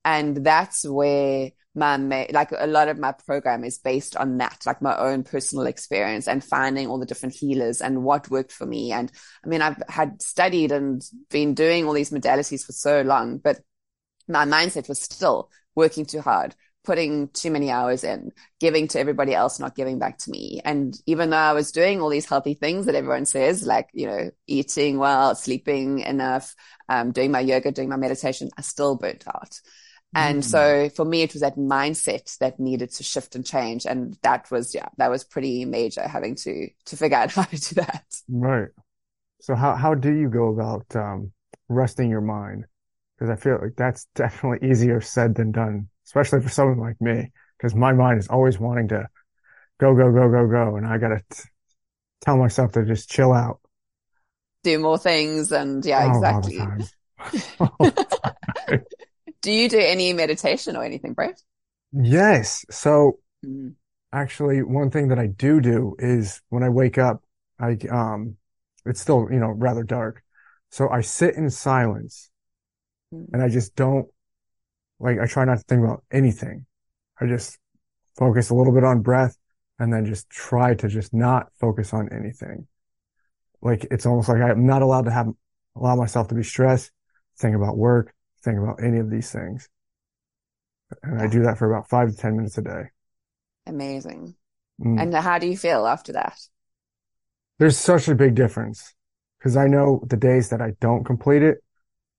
And 0.06 0.38
that's 0.38 0.88
where 0.88 1.52
my 1.74 2.28
like 2.32 2.52
a 2.58 2.68
lot 2.68 2.90
of 2.90 3.00
my 3.00 3.14
program 3.14 3.64
is 3.64 3.78
based 3.78 4.16
on 4.18 4.38
that 4.38 4.62
like 4.66 4.82
my 4.82 4.98
own 4.98 5.24
personal 5.24 5.66
experience 5.66 6.28
and 6.28 6.44
finding 6.44 6.88
all 6.88 7.00
the 7.00 7.06
different 7.06 7.36
healers 7.36 7.82
and 7.82 8.04
what 8.04 8.30
worked 8.30 8.52
for 8.52 8.66
me. 8.66 8.92
And 8.92 9.12
i 9.44 9.48
mean 9.48 9.62
i've 9.62 9.82
had 9.88 10.22
studied 10.22 10.72
and 10.72 11.02
been 11.30 11.54
doing 11.54 11.86
all 11.86 11.94
these 11.94 12.12
modalities 12.12 12.66
for 12.66 12.74
so 12.74 13.02
long 13.02 13.38
but 13.38 13.60
my 14.28 14.46
mindset 14.46 14.90
was 14.90 15.02
still 15.02 15.50
working 15.76 16.06
too 16.06 16.22
hard 16.22 16.56
putting 16.84 17.28
too 17.30 17.52
many 17.52 17.70
hours 17.70 18.04
in 18.04 18.32
giving 18.60 18.88
to 18.88 19.00
everybody 19.00 19.34
else 19.36 19.60
not 19.60 19.76
giving 19.76 20.00
back 20.00 20.18
to 20.18 20.32
me. 20.32 20.62
And 20.64 20.98
even 21.06 21.30
though 21.30 21.38
i 21.38 21.54
was 21.54 21.72
doing 21.72 22.02
all 22.02 22.10
these 22.10 22.26
healthy 22.26 22.54
things 22.54 22.86
that 22.86 22.96
everyone 22.96 23.26
says 23.26 23.64
like 23.66 23.90
you 23.94 24.08
know 24.08 24.32
eating 24.48 24.98
well 24.98 25.36
sleeping 25.36 26.00
enough 26.00 26.56
um, 26.90 27.12
doing 27.12 27.32
my 27.32 27.40
yoga 27.40 27.72
doing 27.72 27.90
my 27.90 27.98
meditation 27.98 28.50
i 28.58 28.62
still 28.62 28.96
burnt 28.96 29.26
out 29.28 29.60
and 30.14 30.42
mm. 30.42 30.44
so 30.44 30.90
for 30.90 31.06
me, 31.06 31.22
it 31.22 31.34
was 31.34 31.42
that 31.42 31.56
mindset 31.56 32.38
that 32.40 32.60
needed 32.60 32.92
to 32.92 33.04
shift 33.04 33.36
and 33.36 33.46
change. 33.46 33.86
And 33.86 34.18
that 34.24 34.52
was, 34.52 34.76
yeah, 34.76 34.90
that 34.98 35.10
was 35.10 35.24
pretty 35.24 35.64
major 35.66 36.06
having 36.08 36.36
to, 36.36 36.70
to 36.86 36.98
figure 36.98 37.18
out 37.18 37.32
how 37.34 37.44
to 37.44 37.56
do 37.58 37.76
that. 37.76 38.04
Right. 38.28 38.70
So 39.40 39.56
how, 39.56 39.76
how 39.76 39.96
do 39.96 40.14
you 40.14 40.30
go 40.30 40.50
about, 40.50 40.86
um, 40.96 41.32
resting 41.70 42.10
your 42.10 42.22
mind? 42.22 42.66
Cause 43.20 43.30
I 43.30 43.36
feel 43.36 43.60
like 43.62 43.76
that's 43.78 44.06
definitely 44.16 44.70
easier 44.70 45.00
said 45.00 45.36
than 45.36 45.52
done, 45.52 45.88
especially 46.06 46.42
for 46.42 46.50
someone 46.50 46.80
like 46.80 47.00
me. 47.00 47.32
Cause 47.62 47.76
my 47.76 47.94
mind 47.94 48.20
is 48.20 48.28
always 48.28 48.60
wanting 48.60 48.88
to 48.90 49.08
go, 49.80 49.96
go, 49.96 50.12
go, 50.12 50.30
go, 50.30 50.48
go. 50.48 50.76
And 50.76 50.86
I 50.86 50.98
gotta 50.98 51.22
tell 52.22 52.38
myself 52.38 52.74
to 52.74 52.86
just 52.86 53.10
chill 53.10 53.32
out. 53.32 53.60
Do 54.64 54.78
more 54.80 54.98
things. 54.98 55.52
And 55.52 55.86
yeah, 55.86 56.12
oh, 56.12 56.18
exactly. 56.18 56.60
Do 59.42 59.52
you 59.52 59.70
do 59.70 59.80
any 59.80 60.14
meditation 60.14 60.76
or 60.76 60.84
anything, 60.84 61.14
Brett? 61.14 61.42
Yes. 61.92 62.66
So 62.70 63.20
mm. 63.46 63.74
actually 64.14 64.62
one 64.62 64.92
thing 64.92 65.10
that 65.10 65.20
I 65.20 65.28
do 65.28 65.60
do 65.60 65.96
is 66.00 66.42
when 66.50 66.64
I 66.64 66.70
wake 66.70 66.98
up, 66.98 67.24
I, 67.60 67.78
um, 67.92 68.38
it's 68.86 69.02
still, 69.02 69.28
you 69.32 69.40
know, 69.40 69.50
rather 69.50 69.84
dark. 69.84 70.24
So 70.70 70.90
I 70.90 71.02
sit 71.02 71.36
in 71.36 71.50
silence 71.50 72.30
mm. 73.14 73.26
and 73.34 73.42
I 73.42 73.50
just 73.50 73.76
don't 73.76 74.08
like, 75.00 75.20
I 75.20 75.26
try 75.26 75.46
not 75.46 75.58
to 75.58 75.64
think 75.68 75.84
about 75.84 76.04
anything. 76.12 76.66
I 77.20 77.26
just 77.26 77.58
focus 78.18 78.50
a 78.50 78.56
little 78.56 78.74
bit 78.74 78.84
on 78.84 79.02
breath 79.02 79.36
and 79.80 79.92
then 79.92 80.06
just 80.06 80.30
try 80.30 80.76
to 80.76 80.88
just 80.88 81.14
not 81.14 81.48
focus 81.60 81.94
on 81.94 82.10
anything. 82.14 82.68
Like 83.62 83.88
it's 83.90 84.06
almost 84.06 84.30
like 84.30 84.42
I'm 84.42 84.66
not 84.66 84.82
allowed 84.82 85.06
to 85.06 85.12
have, 85.12 85.28
allow 85.76 85.96
myself 85.96 86.28
to 86.28 86.36
be 86.36 86.44
stressed, 86.44 86.92
think 87.38 87.56
about 87.56 87.78
work, 87.78 88.14
think 88.44 88.58
about 88.58 88.84
any 88.84 89.00
of 89.00 89.10
these 89.10 89.32
things. 89.32 89.70
And 91.04 91.20
yeah. 91.20 91.26
I 91.26 91.28
do 91.28 91.44
that 91.44 91.58
for 91.58 91.72
about 91.72 91.90
five 91.90 92.10
to 92.10 92.16
10 92.16 92.36
minutes 92.36 92.58
a 92.58 92.62
day. 92.62 92.84
Amazing. 93.68 94.36
Mm. 94.82 95.02
And 95.02 95.14
how 95.14 95.38
do 95.38 95.48
you 95.48 95.58
feel 95.58 95.86
after 95.86 96.14
that? 96.14 96.40
There's 97.60 97.78
such 97.78 98.08
a 98.08 98.16
big 98.16 98.36
difference 98.36 98.94
because 99.38 99.56
I 99.56 99.68
know 99.68 100.04
the 100.08 100.18
days 100.18 100.50
that 100.50 100.62
I 100.62 100.74
don't 100.82 101.04
complete 101.04 101.44
it, 101.44 101.58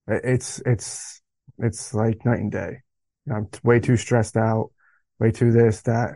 it's, 0.07 0.63
it's, 0.65 1.21
it's 1.59 1.95
like 1.95 2.25
night 2.25 2.41
and 2.41 2.53
day. 2.53 2.79
I'm 3.33 3.49
way 3.63 3.81
too 3.81 3.97
stressed 3.97 4.37
out, 4.37 4.71
way 5.19 5.31
too 5.31 5.53
this, 5.53 5.83
that, 5.83 6.15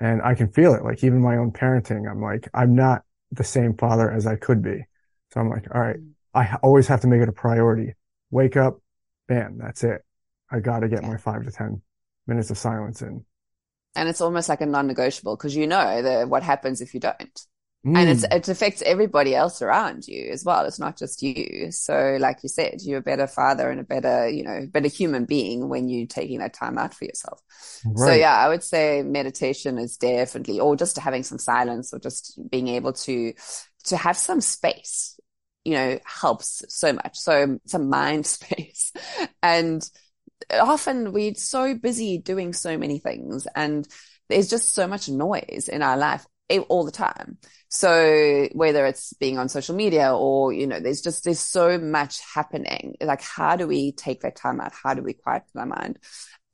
and 0.00 0.22
I 0.22 0.34
can 0.34 0.48
feel 0.48 0.74
it. 0.74 0.84
Like 0.84 1.02
even 1.04 1.20
my 1.20 1.36
own 1.36 1.52
parenting, 1.52 2.10
I'm 2.10 2.22
like, 2.22 2.48
I'm 2.54 2.74
not 2.74 3.02
the 3.32 3.44
same 3.44 3.76
father 3.76 4.10
as 4.10 4.26
I 4.26 4.36
could 4.36 4.62
be. 4.62 4.84
So 5.32 5.40
I'm 5.40 5.50
like, 5.50 5.66
all 5.74 5.80
right, 5.80 5.96
mm. 5.96 6.12
I 6.34 6.56
always 6.62 6.86
have 6.88 7.00
to 7.00 7.06
make 7.06 7.22
it 7.22 7.28
a 7.28 7.32
priority. 7.32 7.94
Wake 8.30 8.56
up, 8.56 8.80
bam, 9.28 9.58
that's 9.58 9.84
it. 9.84 10.02
I 10.50 10.60
got 10.60 10.80
to 10.80 10.88
get 10.88 11.02
my 11.02 11.16
five 11.16 11.44
to 11.44 11.50
10 11.50 11.82
minutes 12.26 12.50
of 12.50 12.58
silence 12.58 13.02
in. 13.02 13.24
And 13.94 14.08
it's 14.08 14.20
almost 14.20 14.48
like 14.48 14.60
a 14.60 14.66
non-negotiable 14.66 15.36
because 15.36 15.56
you 15.56 15.66
know 15.66 16.02
that 16.02 16.28
what 16.28 16.42
happens 16.42 16.80
if 16.80 16.92
you 16.94 17.00
don't. 17.00 17.46
Mm. 17.86 17.96
And 17.96 18.10
it's, 18.10 18.24
it 18.24 18.48
affects 18.48 18.82
everybody 18.82 19.34
else 19.34 19.62
around 19.62 20.08
you 20.08 20.30
as 20.32 20.44
well. 20.44 20.64
It's 20.66 20.78
not 20.78 20.98
just 20.98 21.22
you. 21.22 21.68
So 21.70 22.16
like 22.20 22.38
you 22.42 22.48
said, 22.48 22.82
you're 22.82 22.98
a 22.98 23.02
better 23.02 23.26
father 23.26 23.70
and 23.70 23.80
a 23.80 23.84
better, 23.84 24.28
you 24.28 24.42
know, 24.42 24.66
better 24.70 24.88
human 24.88 25.24
being 25.24 25.68
when 25.68 25.88
you're 25.88 26.06
taking 26.06 26.40
that 26.40 26.52
time 26.52 26.78
out 26.78 26.94
for 26.94 27.04
yourself. 27.04 27.40
Right. 27.84 28.08
So 28.08 28.12
yeah, 28.14 28.36
I 28.36 28.48
would 28.48 28.64
say 28.64 29.02
meditation 29.02 29.78
is 29.78 29.96
definitely, 29.96 30.58
or 30.60 30.76
just 30.76 30.98
having 30.98 31.22
some 31.22 31.38
silence 31.38 31.94
or 31.94 32.00
just 32.00 32.38
being 32.50 32.68
able 32.68 32.92
to, 32.92 33.32
to 33.84 33.96
have 33.96 34.16
some 34.16 34.40
space 34.40 35.15
you 35.66 35.72
know, 35.72 35.98
helps 36.04 36.62
so 36.68 36.92
much. 36.92 37.18
So 37.18 37.42
um, 37.42 37.60
some 37.66 37.88
mind 37.88 38.24
space. 38.38 38.92
And 39.42 39.82
often 40.48 41.12
we're 41.12 41.34
so 41.34 41.74
busy 41.74 42.18
doing 42.18 42.52
so 42.52 42.78
many 42.78 43.00
things 43.00 43.48
and 43.56 43.86
there's 44.28 44.48
just 44.48 44.74
so 44.74 44.86
much 44.86 45.08
noise 45.08 45.68
in 45.68 45.82
our 45.82 45.96
life 45.96 46.24
all 46.68 46.84
the 46.84 46.92
time. 46.92 47.38
So 47.68 48.48
whether 48.52 48.86
it's 48.86 49.12
being 49.14 49.38
on 49.38 49.48
social 49.48 49.74
media 49.74 50.14
or, 50.14 50.52
you 50.52 50.68
know, 50.68 50.78
there's 50.78 51.02
just, 51.02 51.24
there's 51.24 51.40
so 51.40 51.78
much 51.78 52.20
happening. 52.32 52.94
Like, 53.00 53.22
how 53.22 53.56
do 53.56 53.66
we 53.66 53.90
take 53.90 54.20
that 54.20 54.36
time 54.36 54.60
out? 54.60 54.72
How 54.72 54.94
do 54.94 55.02
we 55.02 55.14
quiet 55.14 55.42
our 55.56 55.66
mind? 55.66 55.98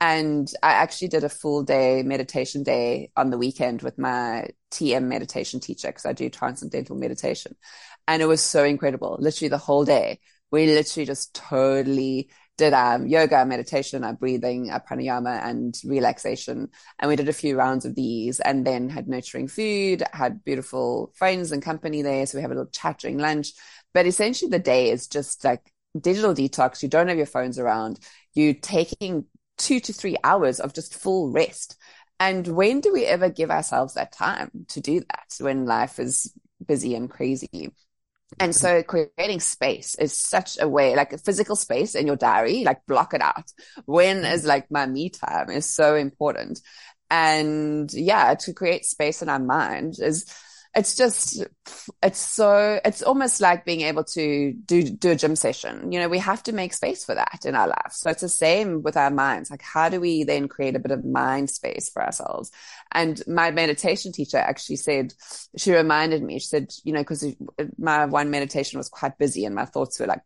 And 0.00 0.50
I 0.64 0.72
actually 0.72 1.08
did 1.08 1.22
a 1.22 1.28
full 1.28 1.62
day 1.62 2.02
meditation 2.02 2.62
day 2.62 3.12
on 3.14 3.30
the 3.30 3.38
weekend 3.38 3.82
with 3.82 3.98
my 3.98 4.48
TM 4.72 5.04
meditation 5.04 5.60
teacher 5.60 5.88
because 5.88 6.06
I 6.06 6.12
do 6.12 6.28
transcendental 6.28 6.96
meditation. 6.96 7.54
And 8.08 8.22
it 8.22 8.26
was 8.26 8.42
so 8.42 8.64
incredible. 8.64 9.16
Literally 9.20 9.48
the 9.48 9.58
whole 9.58 9.84
day. 9.84 10.20
We 10.50 10.66
literally 10.66 11.06
just 11.06 11.34
totally 11.34 12.30
did 12.58 12.74
um, 12.74 13.06
yoga, 13.06 13.44
meditation, 13.46 14.04
our 14.04 14.12
breathing, 14.12 14.70
our 14.70 14.82
pranayama 14.82 15.42
and 15.42 15.74
relaxation. 15.84 16.68
And 16.98 17.08
we 17.08 17.16
did 17.16 17.28
a 17.28 17.32
few 17.32 17.56
rounds 17.56 17.86
of 17.86 17.94
these 17.94 18.40
and 18.40 18.66
then 18.66 18.90
had 18.90 19.08
nurturing 19.08 19.48
food, 19.48 20.02
had 20.12 20.44
beautiful 20.44 21.12
friends 21.14 21.52
and 21.52 21.62
company 21.62 22.02
there. 22.02 22.26
So 22.26 22.36
we 22.38 22.42
have 22.42 22.50
a 22.50 22.54
little 22.54 22.70
chat 22.70 22.98
during 22.98 23.18
lunch. 23.18 23.52
But 23.94 24.06
essentially 24.06 24.50
the 24.50 24.58
day 24.58 24.90
is 24.90 25.06
just 25.08 25.44
like 25.44 25.72
digital 25.98 26.34
detox. 26.34 26.82
You 26.82 26.88
don't 26.88 27.08
have 27.08 27.16
your 27.16 27.26
phones 27.26 27.58
around. 27.58 28.00
You're 28.34 28.54
taking 28.54 29.24
two 29.56 29.80
to 29.80 29.92
three 29.92 30.16
hours 30.24 30.60
of 30.60 30.74
just 30.74 30.94
full 30.94 31.30
rest 31.30 31.76
And 32.20 32.46
when 32.48 32.80
do 32.80 32.92
we 32.92 33.04
ever 33.04 33.28
give 33.30 33.50
ourselves 33.50 33.94
that 33.94 34.12
time 34.12 34.50
to 34.68 34.80
do 34.80 35.00
that 35.00 35.34
when 35.40 35.66
life 35.66 35.98
is 35.98 36.32
busy 36.64 36.94
and 36.94 37.10
crazy? 37.10 37.72
And 38.38 38.54
so 38.54 38.82
creating 38.82 39.40
space 39.40 39.94
is 39.94 40.16
such 40.16 40.58
a 40.60 40.68
way, 40.68 40.94
like 40.96 41.12
a 41.12 41.18
physical 41.18 41.56
space 41.56 41.94
in 41.94 42.06
your 42.06 42.16
diary, 42.16 42.64
like 42.64 42.86
block 42.86 43.14
it 43.14 43.20
out. 43.20 43.50
When 43.84 44.18
mm-hmm. 44.18 44.32
is 44.32 44.44
like 44.44 44.70
my 44.70 44.86
me 44.86 45.10
time 45.10 45.50
is 45.50 45.72
so 45.74 45.94
important. 45.94 46.60
And 47.10 47.92
yeah, 47.92 48.34
to 48.34 48.52
create 48.54 48.84
space 48.84 49.22
in 49.22 49.28
our 49.28 49.38
mind 49.38 49.96
is, 49.98 50.26
it's 50.74 50.96
just 50.96 51.44
it's 52.02 52.18
so 52.18 52.80
it's 52.82 53.02
almost 53.02 53.42
like 53.42 53.66
being 53.66 53.82
able 53.82 54.04
to 54.04 54.52
do 54.52 54.82
do 54.82 55.10
a 55.10 55.14
gym 55.14 55.36
session. 55.36 55.92
You 55.92 56.00
know 56.00 56.08
we 56.08 56.18
have 56.18 56.42
to 56.44 56.52
make 56.52 56.72
space 56.72 57.04
for 57.04 57.14
that 57.14 57.44
in 57.44 57.54
our 57.54 57.68
lives. 57.68 57.96
So 57.96 58.10
it's 58.10 58.22
the 58.22 58.28
same 58.28 58.82
with 58.82 58.96
our 58.96 59.10
minds. 59.10 59.50
Like 59.50 59.62
how 59.62 59.90
do 59.90 60.00
we 60.00 60.24
then 60.24 60.48
create 60.48 60.74
a 60.74 60.78
bit 60.78 60.92
of 60.92 61.04
mind 61.04 61.50
space 61.50 61.90
for 61.90 62.02
ourselves? 62.02 62.50
And 62.90 63.22
my 63.26 63.50
meditation 63.50 64.12
teacher 64.12 64.38
actually 64.38 64.76
said 64.76 65.12
she 65.56 65.72
reminded 65.72 66.22
me 66.22 66.38
she 66.38 66.46
said 66.46 66.72
you 66.84 66.92
know 66.94 67.00
because 67.00 67.24
my 67.78 68.06
one 68.06 68.30
meditation 68.30 68.78
was 68.78 68.88
quite 68.88 69.18
busy 69.18 69.44
and 69.44 69.54
my 69.54 69.66
thoughts 69.66 70.00
were 70.00 70.06
like 70.06 70.22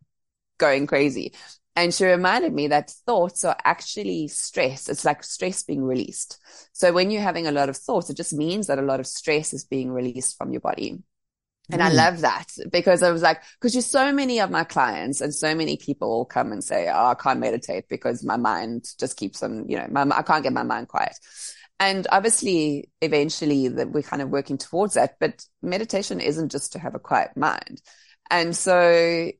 going 0.59 0.87
crazy 0.87 1.33
and 1.77 1.93
she 1.93 2.07
reminded 2.07 2.55
me 2.55 2.69
that 2.69 2.91
thoughts 2.91 3.45
are 3.45 3.57
actually 3.63 4.29
stress. 4.29 4.89
It's 4.89 5.05
like 5.05 5.23
stress 5.23 5.63
being 5.63 5.85
released. 5.85 6.39
So 6.73 6.91
when 6.91 7.11
you're 7.11 7.21
having 7.21 7.47
a 7.47 7.53
lot 7.53 7.69
of 7.69 7.77
thoughts, 7.77 8.09
it 8.09 8.17
just 8.17 8.33
means 8.33 8.69
that 8.69 8.79
a 8.79 8.83
lot 8.83 8.99
of 8.99 9.07
stress 9.07 9.53
is 9.53 9.65
being 9.65 9.93
released 9.93 10.39
from 10.39 10.53
your 10.53 10.63
body. 10.63 11.03
And 11.71 11.83
mm. 11.83 11.85
I 11.85 11.91
love 11.91 12.23
that 12.23 12.47
because 12.73 13.03
I 13.03 13.11
was 13.11 13.21
like, 13.21 13.43
because 13.61 13.75
you 13.75 13.83
so 13.83 14.11
many 14.11 14.41
of 14.41 14.51
my 14.51 14.65
clients 14.65 15.21
and 15.21 15.35
so 15.35 15.55
many 15.55 15.77
people 15.77 16.25
come 16.25 16.51
and 16.51 16.65
say, 16.65 16.89
Oh, 16.89 17.09
I 17.09 17.15
can't 17.15 17.41
meditate 17.41 17.89
because 17.89 18.25
my 18.25 18.37
mind 18.39 18.87
just 18.99 19.19
keeps 19.19 19.43
on, 19.43 19.69
you 19.69 19.77
know, 19.77 19.87
my, 19.91 20.03
I 20.17 20.23
can't 20.23 20.43
get 20.43 20.55
my 20.55 20.63
mind 20.63 20.89
quiet. 20.89 21.17
And 21.79 22.07
obviously, 22.11 22.89
eventually 23.03 23.69
that 23.69 23.91
we're 23.91 24.03
kind 24.03 24.23
of 24.23 24.31
working 24.31 24.57
towards 24.57 24.95
that, 24.95 25.17
but 25.21 25.45
meditation 25.61 26.21
isn't 26.21 26.51
just 26.51 26.73
to 26.73 26.79
have 26.79 26.95
a 26.95 26.99
quiet 26.99 27.37
mind. 27.37 27.83
And 28.31 28.57
so 28.57 29.31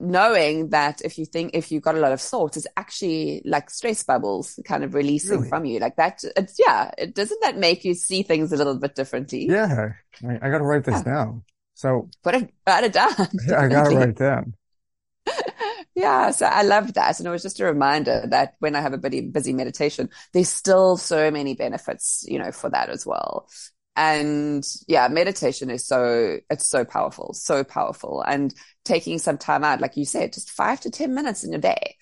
knowing 0.00 0.70
that 0.70 1.00
if 1.02 1.18
you 1.18 1.24
think 1.24 1.52
if 1.54 1.70
you've 1.70 1.82
got 1.82 1.94
a 1.94 2.00
lot 2.00 2.12
of 2.12 2.20
thoughts 2.20 2.56
it's 2.56 2.66
actually 2.76 3.40
like 3.44 3.70
stress 3.70 4.02
bubbles 4.02 4.58
kind 4.64 4.82
of 4.82 4.94
releasing 4.94 5.38
really? 5.38 5.48
from 5.48 5.64
you. 5.64 5.78
Like 5.78 5.96
that 5.96 6.22
it's 6.36 6.56
yeah 6.58 6.90
it 6.98 7.14
doesn't 7.14 7.40
that 7.42 7.58
make 7.58 7.84
you 7.84 7.94
see 7.94 8.22
things 8.22 8.52
a 8.52 8.56
little 8.56 8.78
bit 8.78 8.94
differently? 8.94 9.46
Yeah. 9.46 9.92
I, 10.26 10.34
I 10.42 10.50
gotta 10.50 10.64
write 10.64 10.84
this 10.84 11.02
yeah. 11.06 11.12
down. 11.12 11.42
So 11.74 12.08
put 12.22 12.34
it 12.34 12.52
write 12.66 12.84
it 12.84 12.92
down. 12.92 13.12
I 13.56 13.68
gotta 13.68 13.96
write 13.96 14.08
it 14.10 14.16
down. 14.16 14.54
Yeah 15.96 16.32
so 16.32 16.46
i 16.46 16.62
love 16.62 16.92
that. 16.94 17.20
And 17.20 17.28
it 17.28 17.30
was 17.30 17.42
just 17.42 17.60
a 17.60 17.64
reminder 17.64 18.24
that 18.28 18.56
when 18.58 18.74
i 18.74 18.80
have 18.80 18.94
a 18.94 18.98
busy 18.98 19.20
busy 19.20 19.52
meditation 19.52 20.10
there's 20.32 20.48
still 20.48 20.96
so 20.96 21.30
many 21.30 21.54
benefits 21.54 22.24
you 22.26 22.40
know 22.40 22.50
for 22.50 22.68
that 22.70 22.90
as 22.90 23.06
well 23.06 23.48
and 23.96 24.64
yeah, 24.88 25.08
meditation 25.08 25.70
is 25.70 25.86
so, 25.86 26.38
it's 26.50 26.66
so 26.66 26.84
powerful, 26.84 27.32
so 27.34 27.64
powerful. 27.64 28.22
And 28.22 28.54
taking 28.84 29.18
some 29.18 29.38
time 29.38 29.64
out, 29.64 29.80
like 29.80 29.96
you 29.96 30.04
said, 30.04 30.32
just 30.32 30.50
five 30.50 30.80
to 30.80 30.90
10 30.90 31.14
minutes 31.14 31.44
in 31.44 31.52
your 31.52 31.60
day. 31.60 31.96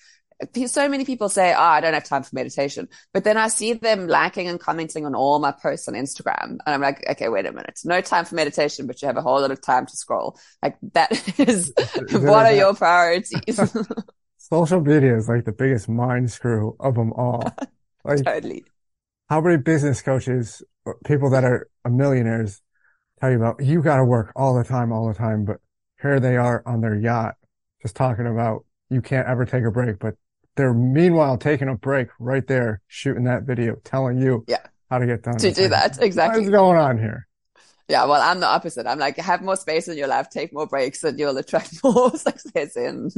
So 0.67 0.89
many 0.89 1.05
people 1.05 1.29
say, 1.29 1.53
Oh, 1.53 1.59
I 1.59 1.79
don't 1.79 1.93
have 1.93 2.03
time 2.03 2.23
for 2.23 2.35
meditation. 2.35 2.89
But 3.13 3.23
then 3.23 3.37
I 3.37 3.47
see 3.47 3.73
them 3.73 4.07
liking 4.07 4.47
and 4.47 4.59
commenting 4.59 5.05
on 5.05 5.15
all 5.15 5.39
my 5.39 5.51
posts 5.51 5.87
on 5.87 5.93
Instagram. 5.93 6.43
And 6.43 6.61
I'm 6.65 6.81
like, 6.81 7.05
okay, 7.11 7.29
wait 7.29 7.45
a 7.45 7.51
minute. 7.51 7.79
No 7.85 8.01
time 8.01 8.25
for 8.25 8.35
meditation, 8.35 8.87
but 8.87 9.01
you 9.01 9.05
have 9.07 9.15
a 9.15 9.21
whole 9.21 9.39
lot 9.39 9.51
of 9.51 9.61
time 9.61 9.85
to 9.85 9.95
scroll. 9.95 10.37
Like 10.61 10.77
that 10.93 11.39
is, 11.39 11.71
what 12.11 12.45
are 12.45 12.53
your 12.53 12.73
priorities? 12.73 13.59
Social 14.37 14.81
media 14.81 15.15
is 15.15 15.29
like 15.29 15.45
the 15.45 15.53
biggest 15.53 15.87
mind 15.87 16.31
screw 16.31 16.75
of 16.79 16.95
them 16.95 17.13
all. 17.13 17.43
Like, 18.05 18.25
totally. 18.25 18.65
How 19.33 19.41
many 19.41 19.57
business 19.57 20.03
coaches 20.03 20.61
people 21.05 21.31
that 21.31 21.43
are 21.43 21.67
millionaires 21.89 22.61
tell 23.19 23.31
you 23.31 23.37
about 23.37 23.63
you 23.63 23.81
got 23.81 23.97
to 23.97 24.05
work 24.05 24.31
all 24.35 24.53
the 24.53 24.63
time, 24.63 24.91
all 24.91 25.07
the 25.07 25.15
time, 25.15 25.43
but 25.43 25.57
here 25.99 26.19
they 26.19 26.37
are 26.37 26.61
on 26.67 26.81
their 26.81 26.95
yacht 26.95 27.33
just 27.81 27.95
talking 27.95 28.27
about 28.27 28.63
you 28.91 29.01
can't 29.01 29.27
ever 29.27 29.43
take 29.43 29.63
a 29.63 29.71
break, 29.71 29.97
but 29.97 30.13
they're 30.55 30.75
meanwhile 30.75 31.35
taking 31.39 31.67
a 31.67 31.73
break 31.73 32.09
right 32.19 32.45
there, 32.45 32.83
shooting 32.85 33.23
that 33.23 33.41
video, 33.41 33.77
telling 33.83 34.19
you 34.19 34.45
yeah. 34.47 34.67
how 34.91 34.99
to 34.99 35.07
get 35.07 35.23
done. 35.23 35.37
To 35.37 35.51
do 35.51 35.67
that. 35.67 35.99
Exactly. 35.99 36.41
What's 36.41 36.51
going 36.51 36.77
on 36.77 36.99
here? 36.99 37.27
Yeah, 37.89 38.05
well, 38.05 38.21
I'm 38.21 38.39
the 38.39 38.45
opposite. 38.45 38.85
I'm 38.85 38.99
like, 38.99 39.17
have 39.17 39.41
more 39.41 39.57
space 39.57 39.87
in 39.87 39.97
your 39.97 40.09
life, 40.09 40.29
take 40.29 40.53
more 40.53 40.67
breaks, 40.67 41.03
and 41.03 41.17
you'll 41.17 41.35
attract 41.39 41.73
more 41.83 42.15
success 42.15 42.77
in. 42.77 43.09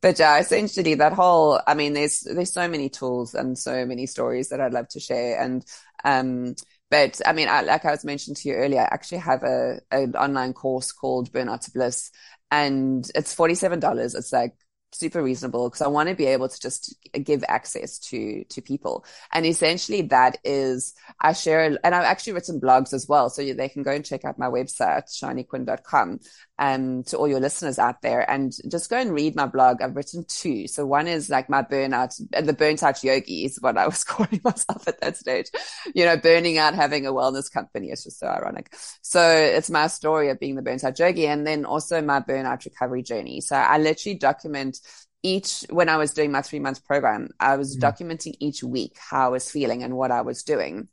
But 0.00 0.18
yeah, 0.18 0.38
essentially 0.38 0.94
that 0.94 1.12
whole, 1.12 1.60
I 1.66 1.74
mean, 1.74 1.92
there's, 1.92 2.20
there's 2.20 2.52
so 2.52 2.68
many 2.68 2.88
tools 2.88 3.34
and 3.34 3.56
so 3.56 3.86
many 3.86 4.06
stories 4.06 4.48
that 4.48 4.60
I'd 4.60 4.72
love 4.72 4.88
to 4.88 5.00
share. 5.00 5.40
And, 5.40 5.64
um, 6.04 6.54
but 6.90 7.20
I 7.24 7.32
mean, 7.32 7.48
I, 7.48 7.62
like 7.62 7.84
I 7.84 7.92
was 7.92 8.04
mentioned 8.04 8.36
to 8.38 8.48
you 8.48 8.54
earlier, 8.54 8.80
I 8.80 8.88
actually 8.92 9.18
have 9.18 9.42
a, 9.44 9.80
an 9.90 10.14
online 10.14 10.52
course 10.52 10.92
called 10.92 11.32
Burnout 11.32 11.60
to 11.62 11.70
Bliss 11.72 12.10
and 12.50 13.08
it's 13.14 13.34
$47. 13.34 14.14
It's 14.14 14.32
like 14.32 14.54
super 14.94 15.22
reasonable 15.22 15.68
because 15.68 15.80
I 15.80 15.88
want 15.88 16.08
to 16.10 16.14
be 16.14 16.26
able 16.26 16.48
to 16.48 16.60
just 16.60 16.94
give 17.24 17.42
access 17.48 17.98
to 18.10 18.44
to 18.44 18.60
people. 18.60 19.04
And 19.32 19.46
essentially 19.46 20.02
that 20.02 20.38
is 20.44 20.94
I 21.18 21.32
share 21.32 21.64
and 21.64 21.94
I've 21.94 22.04
actually 22.04 22.34
written 22.34 22.60
blogs 22.60 22.92
as 22.92 23.08
well. 23.08 23.30
So 23.30 23.42
they 23.42 23.68
can 23.68 23.82
go 23.82 23.90
and 23.92 24.04
check 24.04 24.24
out 24.24 24.38
my 24.38 24.48
website, 24.48 25.04
sharniquinn.com 25.10 26.20
um, 26.58 27.02
to 27.04 27.16
all 27.16 27.26
your 27.26 27.40
listeners 27.40 27.78
out 27.78 28.02
there 28.02 28.28
and 28.30 28.52
just 28.70 28.90
go 28.90 28.96
and 28.96 29.12
read 29.12 29.34
my 29.34 29.46
blog. 29.46 29.80
I've 29.80 29.96
written 29.96 30.24
two. 30.28 30.68
So 30.68 30.86
one 30.86 31.08
is 31.08 31.30
like 31.30 31.48
my 31.48 31.62
burnout, 31.62 32.14
the 32.30 32.52
burnt 32.52 32.82
out 32.82 33.02
yogi 33.02 33.44
is 33.44 33.58
what 33.60 33.76
I 33.76 33.86
was 33.86 34.04
calling 34.04 34.40
myself 34.44 34.86
at 34.86 35.00
that 35.00 35.16
stage, 35.16 35.46
you 35.94 36.04
know, 36.04 36.16
burning 36.16 36.58
out, 36.58 36.74
having 36.74 37.06
a 37.06 37.12
wellness 37.12 37.50
company. 37.50 37.90
It's 37.90 38.04
just 38.04 38.20
so 38.20 38.26
ironic. 38.26 38.74
So 39.00 39.20
it's 39.22 39.70
my 39.70 39.86
story 39.86 40.28
of 40.28 40.38
being 40.38 40.54
the 40.54 40.62
burnt 40.62 40.84
out 40.84 40.98
yogi 40.98 41.26
and 41.26 41.46
then 41.46 41.64
also 41.64 42.00
my 42.02 42.20
burnout 42.20 42.64
recovery 42.64 43.02
journey. 43.02 43.40
So 43.40 43.56
I 43.56 43.78
literally 43.78 44.18
document 44.18 44.78
each 45.22 45.64
when 45.70 45.88
I 45.88 45.96
was 45.96 46.12
doing 46.12 46.32
my 46.32 46.42
three 46.42 46.58
month 46.58 46.84
program, 46.84 47.30
I 47.38 47.56
was 47.56 47.76
mm. 47.76 47.80
documenting 47.80 48.34
each 48.40 48.62
week 48.62 48.96
how 48.98 49.26
I 49.26 49.28
was 49.28 49.50
feeling 49.50 49.82
and 49.82 49.96
what 49.96 50.10
I 50.10 50.22
was 50.22 50.42
doing. 50.42 50.88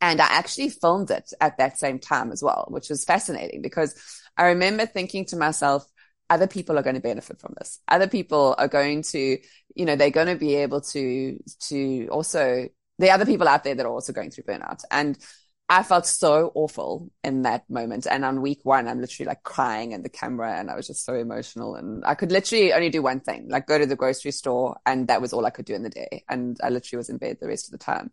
And 0.00 0.20
I 0.20 0.26
actually 0.26 0.68
filmed 0.68 1.10
it 1.10 1.32
at 1.40 1.58
that 1.58 1.78
same 1.78 1.98
time 1.98 2.32
as 2.32 2.42
well, 2.42 2.66
which 2.68 2.90
was 2.90 3.04
fascinating 3.04 3.62
because 3.62 3.94
I 4.36 4.48
remember 4.48 4.86
thinking 4.86 5.24
to 5.26 5.36
myself, 5.36 5.86
other 6.30 6.46
people 6.46 6.78
are 6.78 6.82
going 6.82 6.94
to 6.94 7.00
benefit 7.00 7.40
from 7.40 7.54
this. 7.58 7.80
Other 7.88 8.08
people 8.08 8.54
are 8.56 8.68
going 8.68 9.02
to, 9.02 9.38
you 9.74 9.84
know, 9.84 9.96
they're 9.96 10.10
going 10.10 10.28
to 10.28 10.36
be 10.36 10.54
able 10.56 10.80
to, 10.80 11.38
to 11.68 12.08
also, 12.10 12.68
the 12.98 13.10
other 13.10 13.26
people 13.26 13.48
out 13.48 13.64
there 13.64 13.74
that 13.74 13.84
are 13.84 13.92
also 13.92 14.12
going 14.12 14.30
through 14.30 14.44
burnout. 14.44 14.82
And 14.90 15.18
I 15.68 15.82
felt 15.82 16.06
so 16.06 16.52
awful 16.54 17.10
in 17.24 17.42
that 17.42 17.68
moment. 17.70 18.06
And 18.06 18.24
on 18.24 18.42
week 18.42 18.60
one, 18.62 18.88
I'm 18.88 19.00
literally 19.00 19.28
like 19.28 19.42
crying 19.42 19.92
in 19.92 20.02
the 20.02 20.08
camera 20.08 20.58
and 20.58 20.70
I 20.70 20.76
was 20.76 20.86
just 20.86 21.04
so 21.04 21.14
emotional. 21.14 21.76
And 21.76 22.04
I 22.04 22.14
could 22.14 22.32
literally 22.32 22.72
only 22.72 22.90
do 22.90 23.02
one 23.02 23.20
thing, 23.20 23.48
like 23.48 23.66
go 23.66 23.78
to 23.78 23.86
the 23.86 23.96
grocery 23.96 24.32
store. 24.32 24.76
And 24.84 25.08
that 25.08 25.20
was 25.20 25.32
all 25.32 25.46
I 25.46 25.50
could 25.50 25.64
do 25.64 25.74
in 25.74 25.82
the 25.82 25.90
day. 25.90 26.24
And 26.28 26.58
I 26.62 26.68
literally 26.68 26.98
was 26.98 27.08
in 27.10 27.18
bed 27.18 27.38
the 27.40 27.48
rest 27.48 27.66
of 27.66 27.72
the 27.72 27.84
time. 27.84 28.10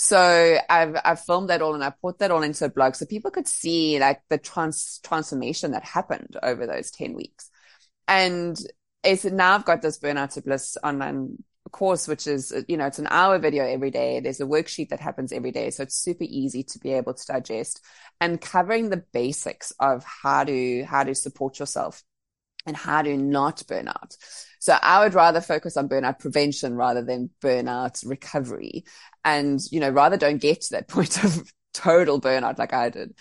So 0.00 0.58
I've, 0.70 0.96
I've 1.04 1.24
filmed 1.24 1.50
that 1.50 1.60
all 1.60 1.74
and 1.74 1.82
I 1.82 1.90
put 1.90 2.20
that 2.20 2.30
all 2.30 2.44
into 2.44 2.64
a 2.64 2.68
blog 2.68 2.94
so 2.94 3.04
people 3.04 3.32
could 3.32 3.48
see 3.48 3.98
like 3.98 4.20
the 4.30 4.38
trans 4.38 5.00
transformation 5.02 5.72
that 5.72 5.82
happened 5.82 6.36
over 6.40 6.68
those 6.68 6.92
10 6.92 7.14
weeks. 7.14 7.50
And 8.06 8.56
it's 9.02 9.24
now 9.24 9.56
I've 9.56 9.64
got 9.64 9.82
this 9.82 9.98
burnout 9.98 10.34
to 10.34 10.42
bliss 10.42 10.76
online 10.84 11.42
course, 11.72 12.06
which 12.06 12.28
is, 12.28 12.54
you 12.68 12.76
know, 12.76 12.86
it's 12.86 13.00
an 13.00 13.08
hour 13.10 13.40
video 13.40 13.64
every 13.64 13.90
day. 13.90 14.20
There's 14.20 14.40
a 14.40 14.46
worksheet 14.46 14.90
that 14.90 15.00
happens 15.00 15.32
every 15.32 15.50
day. 15.50 15.70
So 15.70 15.82
it's 15.82 15.96
super 15.96 16.24
easy 16.28 16.62
to 16.62 16.78
be 16.78 16.92
able 16.92 17.14
to 17.14 17.26
digest 17.26 17.84
and 18.20 18.40
covering 18.40 18.90
the 18.90 19.02
basics 19.12 19.72
of 19.80 20.04
how 20.04 20.44
to, 20.44 20.84
how 20.84 21.02
to 21.02 21.14
support 21.16 21.58
yourself 21.58 22.04
and 22.66 22.76
how 22.76 23.02
to 23.02 23.16
not 23.16 23.62
burn 23.66 23.88
out. 23.88 24.16
So 24.60 24.76
I 24.80 25.02
would 25.02 25.14
rather 25.14 25.40
focus 25.40 25.76
on 25.76 25.88
burnout 25.88 26.18
prevention 26.18 26.74
rather 26.74 27.02
than 27.02 27.30
burnout 27.42 28.06
recovery. 28.06 28.84
And, 29.28 29.60
you 29.70 29.78
know, 29.78 29.90
rather 29.90 30.16
don't 30.16 30.40
get 30.40 30.62
to 30.62 30.70
that 30.72 30.88
point 30.96 31.22
of 31.22 31.52
total 31.74 32.18
burnout 32.20 32.58
like 32.58 32.72
I 32.72 32.88
did. 32.88 33.14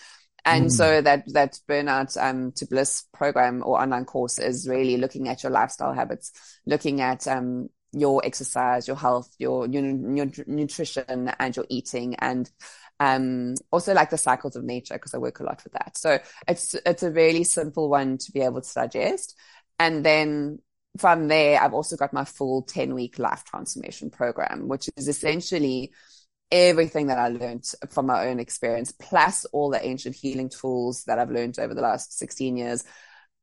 And 0.45 0.67
mm. 0.67 0.71
so 0.71 1.01
that, 1.01 1.23
that 1.33 1.59
burnout, 1.67 2.15
um, 2.21 2.53
to 2.53 2.65
bliss 2.65 3.03
program 3.13 3.61
or 3.65 3.81
online 3.81 4.05
course 4.05 4.39
is 4.39 4.69
really 4.69 4.95
looking 4.95 5.27
at 5.27 5.43
your 5.43 5.51
lifestyle 5.51 5.93
habits, 5.93 6.31
looking 6.65 7.01
at, 7.01 7.27
um, 7.27 7.69
your 7.91 8.21
exercise, 8.23 8.87
your 8.87 8.95
health, 8.95 9.29
your, 9.37 9.67
your, 9.67 9.83
your 9.83 10.27
nutrition 10.45 11.33
and 11.39 11.55
your 11.55 11.65
eating 11.69 12.15
and, 12.15 12.49
um, 12.99 13.55
also 13.71 13.93
like 13.93 14.09
the 14.09 14.17
cycles 14.17 14.55
of 14.55 14.63
nature 14.63 14.95
because 14.95 15.13
I 15.13 15.17
work 15.17 15.41
a 15.41 15.43
lot 15.43 15.63
with 15.63 15.73
that. 15.73 15.97
So 15.97 16.19
it's, 16.47 16.73
it's 16.85 17.03
a 17.03 17.11
really 17.11 17.43
simple 17.43 17.89
one 17.89 18.17
to 18.19 18.31
be 18.31 18.41
able 18.41 18.61
to 18.61 18.73
digest. 18.73 19.37
And 19.79 20.05
then 20.05 20.59
from 20.97 21.27
there, 21.27 21.61
I've 21.61 21.73
also 21.73 21.95
got 21.95 22.13
my 22.13 22.25
full 22.25 22.63
10 22.63 22.93
week 22.93 23.19
life 23.19 23.43
transformation 23.43 24.09
program, 24.09 24.67
which 24.67 24.89
is 24.95 25.07
essentially 25.07 25.91
everything 26.51 27.07
that 27.07 27.19
I 27.19 27.29
learned 27.29 27.65
from 27.89 28.07
my 28.07 28.27
own 28.27 28.39
experience, 28.39 28.91
plus 28.91 29.45
all 29.45 29.69
the 29.69 29.85
ancient 29.85 30.15
healing 30.15 30.49
tools 30.49 31.03
that 31.05 31.19
I've 31.19 31.31
learned 31.31 31.59
over 31.59 31.73
the 31.73 31.81
last 31.81 32.17
16 32.17 32.57
years, 32.57 32.83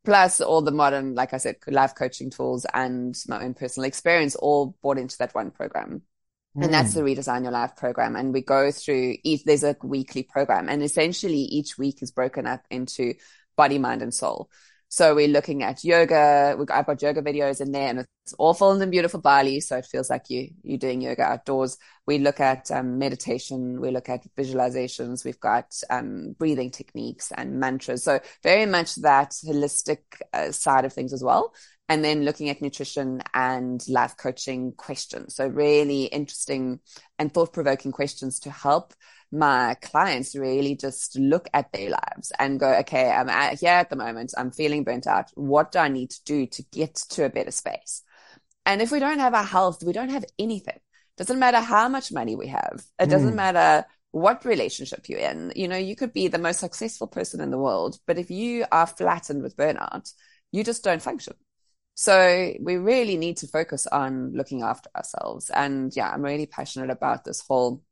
plus 0.04 0.40
all 0.40 0.62
the 0.62 0.70
modern, 0.70 1.14
like 1.14 1.34
I 1.34 1.38
said, 1.38 1.56
life 1.66 1.94
coaching 1.94 2.30
tools 2.30 2.66
and 2.72 3.14
my 3.28 3.42
own 3.42 3.54
personal 3.54 3.86
experience 3.86 4.36
all 4.36 4.74
brought 4.82 4.98
into 4.98 5.18
that 5.18 5.34
one 5.34 5.50
program. 5.50 6.02
And 6.56 6.72
that's 6.72 6.94
mm. 6.94 6.94
the 6.94 7.00
Redesign 7.00 7.42
Your 7.42 7.50
Life 7.50 7.74
program. 7.74 8.14
And 8.14 8.32
we 8.32 8.40
go 8.40 8.70
through 8.70 9.16
each, 9.24 9.42
there's 9.42 9.64
a 9.64 9.76
weekly 9.82 10.22
program 10.22 10.68
and 10.68 10.84
essentially 10.84 11.40
each 11.40 11.76
week 11.76 12.00
is 12.00 12.12
broken 12.12 12.46
up 12.46 12.62
into 12.70 13.14
body, 13.56 13.78
mind 13.78 14.02
and 14.02 14.14
soul. 14.14 14.48
So 14.94 15.12
we're 15.12 15.26
looking 15.26 15.64
at 15.64 15.82
yoga. 15.82 16.56
I've 16.70 16.86
got 16.86 17.02
yoga 17.02 17.20
videos 17.20 17.60
in 17.60 17.72
there 17.72 17.88
and 17.88 17.98
it's 17.98 18.32
all 18.34 18.54
filmed 18.54 18.80
in 18.80 18.90
beautiful 18.90 19.20
Bali. 19.20 19.58
So 19.58 19.76
it 19.76 19.86
feels 19.86 20.08
like 20.08 20.30
you, 20.30 20.50
you're 20.62 20.78
doing 20.78 21.00
yoga 21.00 21.22
outdoors. 21.22 21.78
We 22.06 22.18
look 22.18 22.38
at 22.38 22.70
um, 22.70 22.96
meditation. 22.96 23.80
We 23.80 23.90
look 23.90 24.08
at 24.08 24.24
visualizations. 24.38 25.24
We've 25.24 25.40
got 25.40 25.74
um, 25.90 26.36
breathing 26.38 26.70
techniques 26.70 27.32
and 27.32 27.58
mantras. 27.58 28.04
So 28.04 28.20
very 28.44 28.66
much 28.66 28.94
that 29.02 29.32
holistic 29.32 29.98
uh, 30.32 30.52
side 30.52 30.84
of 30.84 30.92
things 30.92 31.12
as 31.12 31.24
well 31.24 31.52
and 31.88 32.04
then 32.04 32.24
looking 32.24 32.48
at 32.48 32.62
nutrition 32.62 33.20
and 33.34 33.82
life 33.88 34.16
coaching 34.16 34.74
questions. 34.76 35.34
So 35.34 35.48
really 35.48 36.04
interesting 36.04 36.78
and 37.18 37.34
thought 37.34 37.52
provoking 37.52 37.90
questions 37.90 38.38
to 38.40 38.50
help 38.52 38.94
my 39.34 39.74
clients 39.82 40.36
really 40.36 40.76
just 40.76 41.18
look 41.18 41.48
at 41.52 41.72
their 41.72 41.90
lives 41.90 42.32
and 42.38 42.60
go, 42.60 42.72
okay, 42.80 43.10
I'm 43.10 43.28
at, 43.28 43.60
here 43.60 43.70
at 43.70 43.90
the 43.90 43.96
moment. 43.96 44.32
I'm 44.38 44.50
feeling 44.50 44.84
burnt 44.84 45.06
out. 45.06 45.30
What 45.34 45.72
do 45.72 45.80
I 45.80 45.88
need 45.88 46.10
to 46.10 46.24
do 46.24 46.46
to 46.46 46.62
get 46.72 46.94
to 47.10 47.24
a 47.24 47.30
better 47.30 47.50
space? 47.50 48.02
And 48.64 48.80
if 48.80 48.90
we 48.90 49.00
don't 49.00 49.18
have 49.18 49.34
our 49.34 49.44
health, 49.44 49.82
we 49.84 49.92
don't 49.92 50.10
have 50.10 50.24
anything. 50.38 50.78
Doesn't 51.16 51.38
matter 51.38 51.60
how 51.60 51.88
much 51.88 52.12
money 52.12 52.34
we 52.36 52.48
have. 52.48 52.82
It 52.98 53.10
doesn't 53.10 53.32
mm. 53.32 53.36
matter 53.36 53.86
what 54.10 54.44
relationship 54.44 55.08
you're 55.08 55.18
in. 55.18 55.52
You 55.54 55.68
know, 55.68 55.76
you 55.76 55.96
could 55.96 56.12
be 56.12 56.28
the 56.28 56.38
most 56.38 56.60
successful 56.60 57.06
person 57.06 57.40
in 57.40 57.50
the 57.50 57.58
world, 57.58 57.98
but 58.06 58.18
if 58.18 58.30
you 58.30 58.64
are 58.70 58.86
flattened 58.86 59.42
with 59.42 59.56
burnout, 59.56 60.12
you 60.52 60.64
just 60.64 60.84
don't 60.84 61.02
function. 61.02 61.34
So 61.94 62.52
we 62.60 62.76
really 62.76 63.16
need 63.16 63.36
to 63.38 63.48
focus 63.48 63.86
on 63.86 64.32
looking 64.34 64.62
after 64.62 64.90
ourselves. 64.96 65.50
And 65.50 65.94
yeah, 65.94 66.10
I'm 66.10 66.22
really 66.22 66.46
passionate 66.46 66.90
about 66.90 67.24
this 67.24 67.40
whole 67.40 67.82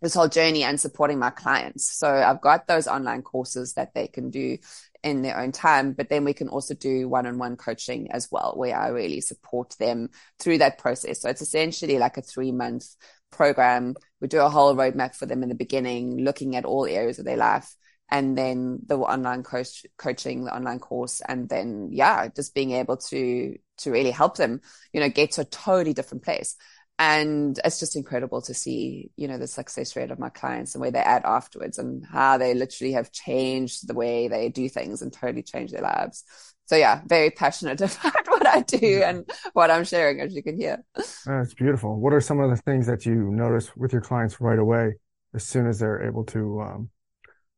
this 0.00 0.14
whole 0.14 0.28
journey 0.28 0.64
and 0.64 0.80
supporting 0.80 1.18
my 1.18 1.30
clients. 1.30 1.90
So 1.98 2.08
I've 2.08 2.40
got 2.40 2.66
those 2.66 2.86
online 2.86 3.22
courses 3.22 3.74
that 3.74 3.94
they 3.94 4.06
can 4.08 4.30
do 4.30 4.58
in 5.02 5.22
their 5.22 5.38
own 5.38 5.52
time, 5.52 5.92
but 5.92 6.08
then 6.08 6.24
we 6.24 6.34
can 6.34 6.48
also 6.48 6.74
do 6.74 7.08
one-on-one 7.08 7.56
coaching 7.56 8.10
as 8.10 8.28
well, 8.30 8.54
where 8.56 8.76
I 8.76 8.88
really 8.88 9.20
support 9.20 9.74
them 9.78 10.10
through 10.38 10.58
that 10.58 10.78
process. 10.78 11.22
So 11.22 11.28
it's 11.28 11.42
essentially 11.42 11.98
like 11.98 12.16
a 12.16 12.22
three 12.22 12.52
month 12.52 12.86
program. 13.30 13.94
We 14.20 14.28
do 14.28 14.40
a 14.40 14.48
whole 14.48 14.74
roadmap 14.74 15.14
for 15.14 15.26
them 15.26 15.42
in 15.42 15.48
the 15.48 15.54
beginning, 15.54 16.24
looking 16.24 16.56
at 16.56 16.64
all 16.64 16.86
areas 16.86 17.18
of 17.18 17.24
their 17.24 17.36
life 17.36 17.74
and 18.10 18.36
then 18.36 18.80
the 18.86 18.96
online 18.96 19.42
coach 19.42 19.84
coaching 19.96 20.44
the 20.44 20.54
online 20.54 20.78
course 20.78 21.20
and 21.28 21.48
then 21.48 21.88
yeah 21.92 22.28
just 22.28 22.54
being 22.54 22.72
able 22.72 22.96
to 22.96 23.56
to 23.76 23.90
really 23.90 24.10
help 24.10 24.36
them 24.36 24.60
you 24.92 25.00
know 25.00 25.08
get 25.08 25.32
to 25.32 25.42
a 25.42 25.46
totally 25.46 25.92
different 25.92 26.24
place 26.24 26.56
and 26.98 27.60
it's 27.64 27.78
just 27.78 27.96
incredible 27.96 28.42
to 28.42 28.54
see 28.54 29.10
you 29.16 29.28
know 29.28 29.38
the 29.38 29.46
success 29.46 29.94
rate 29.94 30.10
of 30.10 30.18
my 30.18 30.28
clients 30.28 30.74
and 30.74 30.82
where 30.82 30.90
they're 30.90 31.06
at 31.06 31.24
afterwards 31.24 31.78
and 31.78 32.04
how 32.06 32.38
they 32.38 32.54
literally 32.54 32.92
have 32.92 33.12
changed 33.12 33.86
the 33.86 33.94
way 33.94 34.28
they 34.28 34.48
do 34.48 34.68
things 34.68 35.02
and 35.02 35.12
totally 35.12 35.42
changed 35.42 35.74
their 35.74 35.82
lives. 35.82 36.24
So 36.66 36.76
yeah 36.76 37.00
very 37.06 37.30
passionate 37.30 37.80
about 37.80 38.26
what 38.26 38.46
i 38.46 38.60
do 38.60 39.02
and 39.02 39.30
what 39.52 39.70
i'm 39.70 39.84
sharing 39.84 40.20
as 40.20 40.34
you 40.34 40.42
can 40.42 40.58
hear. 40.58 40.84
That's 41.24 41.54
beautiful. 41.54 41.98
What 41.98 42.12
are 42.12 42.20
some 42.20 42.40
of 42.40 42.50
the 42.50 42.56
things 42.56 42.86
that 42.86 43.06
you 43.06 43.30
notice 43.30 43.76
with 43.76 43.92
your 43.92 44.02
clients 44.02 44.40
right 44.40 44.58
away 44.58 44.94
as 45.34 45.44
soon 45.44 45.66
as 45.66 45.78
they're 45.78 46.06
able 46.06 46.24
to 46.24 46.60
um, 46.60 46.90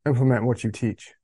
implement 0.07 0.45
what 0.45 0.65
you 0.65 0.71
teach? 0.71 1.15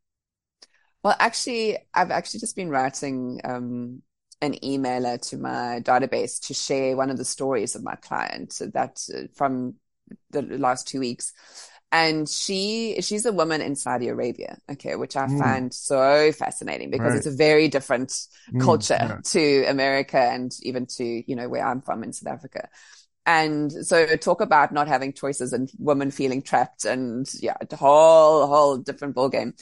Well, 1.03 1.17
actually, 1.19 1.79
I've 1.95 2.11
actually 2.11 2.41
just 2.41 2.57
been 2.57 2.71
writing 2.71 3.41
um, 3.45 4.03
an 4.41 4.55
emailer 4.63 5.21
to 5.31 5.39
my 5.39 5.81
database 5.83 6.47
to 6.47 6.55
share 6.55 6.97
one 6.97 7.11
of 7.11 7.17
the 7.17 7.25
stories 7.25 7.75
of 7.75 7.83
my 7.83 7.95
client 7.97 8.61
that 8.73 9.01
uh, 9.15 9.23
from 9.35 9.75
the 10.31 10.43
last 10.43 10.87
two 10.89 11.01
weeks. 11.01 11.33
And 11.93 12.29
she, 12.29 12.97
she's 13.01 13.27
a 13.27 13.33
woman 13.33 13.63
in 13.63 13.77
Saudi 13.77 14.09
Arabia. 14.09 14.59
Okay. 14.71 14.97
Which 14.97 15.17
I 15.17 15.27
mm. 15.27 15.39
find 15.39 15.73
so 15.73 16.33
fascinating 16.33 16.91
because 16.91 17.11
right. 17.11 17.17
it's 17.17 17.27
a 17.27 17.31
very 17.31 17.69
different 17.69 18.11
mm, 18.53 18.61
culture 18.61 18.99
yeah. 19.01 19.19
to 19.25 19.65
America 19.67 20.19
and 20.19 20.53
even 20.63 20.87
to, 20.97 21.05
you 21.05 21.37
know, 21.37 21.49
where 21.49 21.65
I'm 21.65 21.81
from 21.81 22.03
in 22.03 22.13
South 22.13 22.33
Africa. 22.33 22.69
And 23.25 23.73
so 23.73 24.17
talk 24.17 24.41
about 24.41 24.73
not 24.73 24.87
having 24.87 25.13
choices 25.13 25.53
and 25.53 25.71
women 25.79 26.13
feeling 26.13 26.43
trapped 26.43 26.85
and 26.85 27.29
yeah, 27.41 27.57
a 27.61 27.77
whole, 27.77 28.47
whole 28.47 28.77
different 28.79 29.17
ballgame. 29.17 29.53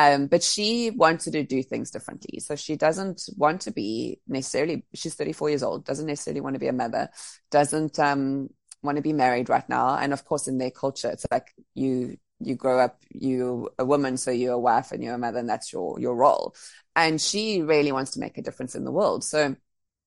Um, 0.00 0.28
but 0.28 0.42
she 0.42 0.90
wanted 0.90 1.32
to 1.32 1.42
do 1.42 1.62
things 1.62 1.90
differently. 1.90 2.40
So 2.40 2.56
she 2.56 2.76
doesn't 2.76 3.28
want 3.36 3.60
to 3.62 3.70
be 3.70 4.20
necessarily, 4.26 4.84
she's 4.94 5.14
34 5.14 5.50
years 5.50 5.62
old, 5.62 5.84
doesn't 5.84 6.06
necessarily 6.06 6.40
want 6.40 6.54
to 6.54 6.60
be 6.60 6.68
a 6.68 6.72
mother, 6.72 7.10
doesn't, 7.50 7.98
um, 7.98 8.48
want 8.82 8.96
to 8.96 9.02
be 9.02 9.12
married 9.12 9.50
right 9.50 9.68
now. 9.68 9.96
And 9.96 10.14
of 10.14 10.24
course, 10.24 10.48
in 10.48 10.56
their 10.56 10.70
culture, 10.70 11.10
it's 11.10 11.26
like 11.30 11.52
you, 11.74 12.16
you 12.38 12.54
grow 12.54 12.78
up, 12.78 13.02
you 13.10 13.68
a 13.78 13.84
woman, 13.84 14.16
so 14.16 14.30
you're 14.30 14.54
a 14.54 14.58
wife 14.58 14.90
and 14.90 15.04
you're 15.04 15.16
a 15.16 15.18
mother 15.18 15.38
and 15.38 15.48
that's 15.48 15.70
your, 15.70 16.00
your 16.00 16.16
role. 16.16 16.54
And 16.96 17.20
she 17.20 17.60
really 17.60 17.92
wants 17.92 18.12
to 18.12 18.20
make 18.20 18.38
a 18.38 18.42
difference 18.42 18.74
in 18.74 18.84
the 18.84 18.92
world. 18.92 19.22
So 19.22 19.54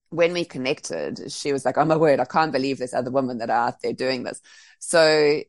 when 0.10 0.34
we 0.34 0.44
connected, 0.44 1.32
she 1.32 1.54
was 1.54 1.66
like, 1.66 1.78
Oh 1.78 1.86
my 1.86 1.98
word, 1.98 2.20
I 2.20 2.26
can't 2.26 2.52
believe 2.52 2.80
there's 2.80 2.96
other 2.96 3.12
women 3.12 3.38
that 3.40 3.52
are 3.52 3.68
out 3.68 3.82
there 3.84 3.94
doing 3.94 4.24
this. 4.24 4.42
So 4.80 5.42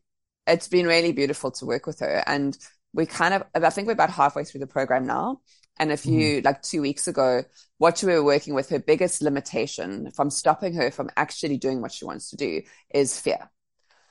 it's 0.47 0.68
been 0.68 0.86
really 0.86 1.12
beautiful 1.12 1.51
to 1.53 1.66
work 1.66 1.86
with 1.86 2.01
her. 2.01 2.22
And 2.26 2.57
we 2.95 3.07
kind 3.07 3.34
of, 3.34 3.45
I 3.55 3.70
think 3.70 3.86
we're 3.86 3.92
about 3.92 4.11
halfway 4.11 4.45
through 4.45 4.61
the 4.61 4.66
program 4.66 5.07
now. 5.07 5.40
And 5.76 5.90
a 5.90 5.97
few, 5.97 6.40
mm. 6.40 6.45
like 6.45 6.62
two 6.62 6.80
weeks 6.80 7.09
ago, 7.09 7.42
what 7.78 8.01
we 8.03 8.12
were 8.12 8.22
working 8.22 8.55
with, 8.55 8.68
her 8.70 8.78
biggest 8.78 9.20
limitation 9.20 10.12
from 10.12 10.30
stopping 10.30 10.74
her 10.74 10.92
from 10.92 11.11
actually 11.16 11.59
doing 11.59 11.82
what 11.82 11.90
she 11.90 12.05
wants 12.05 12.30
to 12.30 12.36
do 12.36 12.62
is 12.95 13.18
fear. 13.18 13.51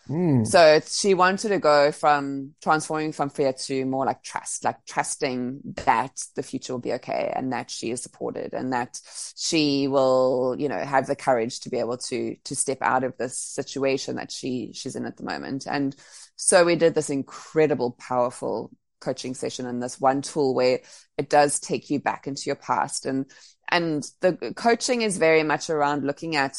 Mm. 0.10 0.46
So 0.46 0.82
she 0.86 1.14
wanted 1.14 1.50
to 1.50 1.60
go 1.60 1.94
from 1.94 2.56
transforming 2.62 3.14
from 3.14 3.30
fear 3.30 3.54
to 3.54 3.86
more 3.86 4.06
like 4.06 4.22
trust, 4.24 4.66
like 4.66 4.84
trusting 4.86 5.62
that 5.86 6.22
the 6.36 6.44
future 6.44 6.74
will 6.74 6.82
be 6.82 6.94
okay 6.94 7.32
and 7.34 7.54
that 7.54 7.72
she 7.72 7.92
is 7.92 8.04
supported 8.04 8.54
and 8.54 8.74
that 8.74 9.00
she 9.38 9.88
will, 9.88 10.58
you 10.60 10.68
know, 10.68 10.80
have 10.80 11.08
the 11.08 11.16
courage 11.16 11.62
to 11.62 11.70
be 11.70 11.80
able 11.80 11.98
to, 11.98 12.36
to 12.44 12.56
step 12.56 12.80
out 12.82 13.06
of 13.06 13.16
this 13.16 13.38
situation 13.38 14.18
that 14.18 14.32
she, 14.32 14.72
she's 14.74 14.98
in 14.98 15.06
at 15.06 15.16
the 15.16 15.24
moment. 15.24 15.66
And 15.66 15.96
so 16.44 16.66
we 16.66 16.76
did 16.76 16.94
this 16.94 17.10
incredible, 17.10 17.92
powerful 17.92 18.70
coaching 19.00 19.34
session 19.34 19.66
and 19.66 19.82
this 19.82 20.00
one 20.00 20.22
tool 20.22 20.54
where 20.54 20.82
it 21.18 21.30
does 21.30 21.58
take 21.58 21.90
you 21.90 22.02
back 22.02 22.28
into 22.28 22.44
your 22.48 22.58
past. 22.58 23.06
And, 23.06 23.32
and 23.70 24.04
the 24.20 24.54
coaching 24.54 25.04
is 25.04 25.18
very 25.18 25.44
much 25.44 25.70
around 25.70 26.04
looking 26.04 26.36
at 26.36 26.58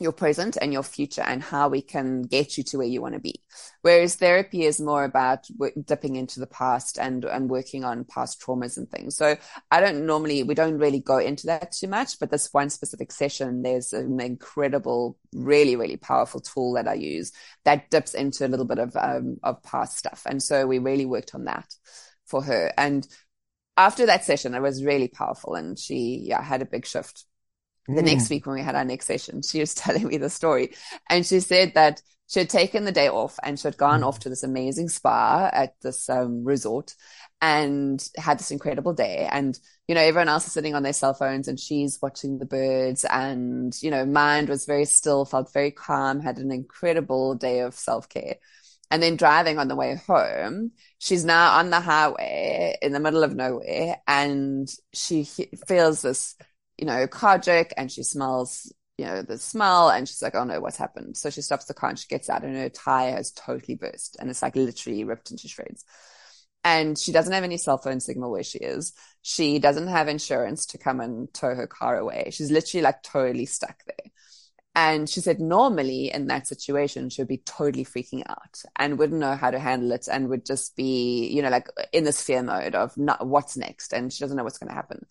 your 0.00 0.12
present 0.12 0.56
and 0.60 0.72
your 0.72 0.82
future 0.82 1.22
and 1.22 1.42
how 1.42 1.68
we 1.68 1.82
can 1.82 2.22
get 2.22 2.56
you 2.56 2.64
to 2.64 2.78
where 2.78 2.86
you 2.86 3.02
want 3.02 3.14
to 3.14 3.20
be. 3.20 3.42
Whereas 3.82 4.16
therapy 4.16 4.64
is 4.64 4.80
more 4.80 5.04
about 5.04 5.46
dipping 5.84 6.16
into 6.16 6.40
the 6.40 6.46
past 6.46 6.98
and, 6.98 7.24
and 7.24 7.50
working 7.50 7.84
on 7.84 8.04
past 8.04 8.40
traumas 8.40 8.76
and 8.76 8.88
things. 8.90 9.16
So 9.16 9.36
I 9.70 9.80
don't 9.80 10.06
normally, 10.06 10.42
we 10.42 10.54
don't 10.54 10.78
really 10.78 11.00
go 11.00 11.18
into 11.18 11.46
that 11.46 11.72
too 11.72 11.88
much, 11.88 12.18
but 12.18 12.30
this 12.30 12.48
one 12.52 12.70
specific 12.70 13.10
session, 13.10 13.62
there's 13.62 13.92
an 13.92 14.20
incredible, 14.20 15.18
really, 15.34 15.76
really 15.76 15.96
powerful 15.96 16.40
tool 16.40 16.74
that 16.74 16.88
I 16.88 16.94
use 16.94 17.32
that 17.64 17.90
dips 17.90 18.14
into 18.14 18.46
a 18.46 18.48
little 18.48 18.66
bit 18.66 18.78
of, 18.78 18.96
um, 18.96 19.38
of 19.42 19.62
past 19.62 19.98
stuff. 19.98 20.22
And 20.26 20.42
so 20.42 20.66
we 20.66 20.78
really 20.78 21.06
worked 21.06 21.34
on 21.34 21.44
that 21.44 21.74
for 22.26 22.42
her. 22.42 22.72
And 22.76 23.06
after 23.76 24.06
that 24.06 24.24
session, 24.24 24.54
it 24.54 24.60
was 24.60 24.84
really 24.84 25.08
powerful 25.08 25.54
and 25.54 25.78
she, 25.78 26.24
yeah, 26.24 26.42
had 26.42 26.62
a 26.62 26.66
big 26.66 26.86
shift 26.86 27.24
the 27.88 28.02
mm. 28.02 28.06
next 28.06 28.30
week 28.30 28.46
when 28.46 28.56
we 28.56 28.62
had 28.62 28.74
our 28.74 28.84
next 28.84 29.06
session, 29.06 29.42
she 29.42 29.60
was 29.60 29.74
telling 29.74 30.06
me 30.06 30.16
the 30.18 30.30
story 30.30 30.74
and 31.08 31.24
she 31.26 31.40
said 31.40 31.74
that 31.74 32.02
she 32.28 32.40
had 32.40 32.50
taken 32.50 32.84
the 32.84 32.92
day 32.92 33.08
off 33.08 33.38
and 33.42 33.58
she 33.58 33.66
had 33.66 33.78
gone 33.78 34.02
mm. 34.02 34.06
off 34.06 34.20
to 34.20 34.28
this 34.28 34.42
amazing 34.42 34.88
spa 34.88 35.48
at 35.52 35.74
this 35.80 36.10
um, 36.10 36.44
resort 36.44 36.94
and 37.40 38.06
had 38.18 38.38
this 38.38 38.50
incredible 38.50 38.92
day. 38.92 39.26
And, 39.30 39.58
you 39.86 39.94
know, 39.94 40.02
everyone 40.02 40.28
else 40.28 40.46
is 40.46 40.52
sitting 40.52 40.74
on 40.74 40.82
their 40.82 40.92
cell 40.92 41.14
phones 41.14 41.48
and 41.48 41.58
she's 41.58 41.98
watching 42.02 42.38
the 42.38 42.44
birds 42.44 43.04
and, 43.04 43.72
you 43.82 43.90
know, 43.90 44.04
mind 44.04 44.48
was 44.48 44.66
very 44.66 44.84
still, 44.84 45.24
felt 45.24 45.52
very 45.52 45.70
calm, 45.70 46.20
had 46.20 46.38
an 46.38 46.52
incredible 46.52 47.34
day 47.34 47.60
of 47.60 47.74
self 47.74 48.08
care. 48.08 48.36
And 48.90 49.02
then 49.02 49.16
driving 49.16 49.58
on 49.58 49.68
the 49.68 49.76
way 49.76 50.00
home, 50.06 50.72
she's 50.98 51.24
now 51.24 51.58
on 51.58 51.70
the 51.70 51.80
highway 51.80 52.76
in 52.80 52.92
the 52.92 53.00
middle 53.00 53.22
of 53.22 53.34
nowhere 53.34 54.00
and 54.06 54.68
she 54.94 55.24
feels 55.66 56.02
this 56.02 56.36
you 56.78 56.86
know, 56.86 57.06
carjack 57.06 57.72
and 57.76 57.90
she 57.90 58.02
smells, 58.02 58.72
you 58.96 59.04
know, 59.04 59.22
the 59.22 59.38
smell 59.38 59.90
and 59.90 60.08
she's 60.08 60.22
like, 60.22 60.34
oh 60.34 60.44
no, 60.44 60.60
what's 60.60 60.76
happened? 60.76 61.16
So 61.16 61.30
she 61.30 61.42
stops 61.42 61.66
the 61.66 61.74
car 61.74 61.90
and 61.90 61.98
she 61.98 62.08
gets 62.08 62.30
out 62.30 62.44
and 62.44 62.56
her 62.56 62.68
tire 62.68 63.12
has 63.12 63.32
totally 63.32 63.74
burst 63.74 64.16
and 64.18 64.30
it's 64.30 64.42
like 64.42 64.56
literally 64.56 65.04
ripped 65.04 65.30
into 65.30 65.48
shreds. 65.48 65.84
And 66.64 66.98
she 66.98 67.12
doesn't 67.12 67.32
have 67.32 67.44
any 67.44 67.56
cell 67.56 67.78
phone 67.78 68.00
signal 68.00 68.30
where 68.30 68.42
she 68.42 68.58
is. 68.58 68.92
She 69.22 69.58
doesn't 69.58 69.86
have 69.86 70.08
insurance 70.08 70.66
to 70.66 70.78
come 70.78 71.00
and 71.00 71.32
tow 71.32 71.54
her 71.54 71.66
car 71.66 71.96
away. 71.96 72.30
She's 72.32 72.50
literally 72.50 72.82
like 72.82 73.02
totally 73.02 73.46
stuck 73.46 73.84
there. 73.84 74.10
And 74.74 75.08
she 75.08 75.20
said, 75.20 75.40
normally 75.40 76.12
in 76.12 76.28
that 76.28 76.46
situation, 76.46 77.10
she 77.10 77.20
would 77.20 77.28
be 77.28 77.38
totally 77.38 77.84
freaking 77.84 78.22
out 78.28 78.62
and 78.76 78.96
wouldn't 78.96 79.18
know 79.18 79.34
how 79.34 79.50
to 79.50 79.58
handle 79.58 79.90
it 79.90 80.08
and 80.10 80.28
would 80.28 80.46
just 80.46 80.76
be, 80.76 81.26
you 81.28 81.42
know, 81.42 81.48
like 81.48 81.66
in 81.92 82.04
this 82.04 82.22
fear 82.22 82.44
mode 82.44 82.76
of 82.76 82.96
not, 82.96 83.26
what's 83.26 83.56
next. 83.56 83.92
And 83.92 84.12
she 84.12 84.20
doesn't 84.20 84.36
know 84.36 84.44
what's 84.44 84.58
going 84.58 84.68
to 84.68 84.74
happen. 84.74 85.04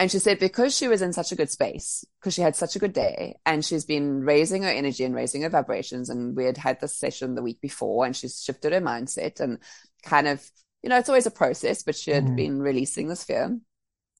And 0.00 0.10
she 0.10 0.18
said 0.18 0.38
because 0.38 0.74
she 0.74 0.88
was 0.88 1.02
in 1.02 1.12
such 1.12 1.30
a 1.30 1.36
good 1.36 1.50
space, 1.50 2.06
because 2.18 2.32
she 2.32 2.40
had 2.40 2.56
such 2.56 2.74
a 2.74 2.78
good 2.78 2.94
day, 2.94 3.36
and 3.44 3.62
she's 3.62 3.84
been 3.84 4.22
raising 4.22 4.62
her 4.62 4.70
energy 4.70 5.04
and 5.04 5.14
raising 5.14 5.42
her 5.42 5.50
vibrations, 5.50 6.08
and 6.08 6.34
we 6.34 6.46
had 6.46 6.56
had 6.56 6.80
this 6.80 6.96
session 6.96 7.34
the 7.34 7.42
week 7.42 7.60
before, 7.60 8.06
and 8.06 8.16
she's 8.16 8.42
shifted 8.42 8.72
her 8.72 8.80
mindset 8.80 9.40
and 9.40 9.58
kind 10.02 10.26
of, 10.26 10.42
you 10.82 10.88
know, 10.88 10.96
it's 10.96 11.10
always 11.10 11.26
a 11.26 11.30
process, 11.30 11.82
but 11.82 11.94
she 11.94 12.12
had 12.12 12.24
mm. 12.24 12.34
been 12.34 12.62
releasing 12.62 13.08
this 13.08 13.24
fear. 13.24 13.58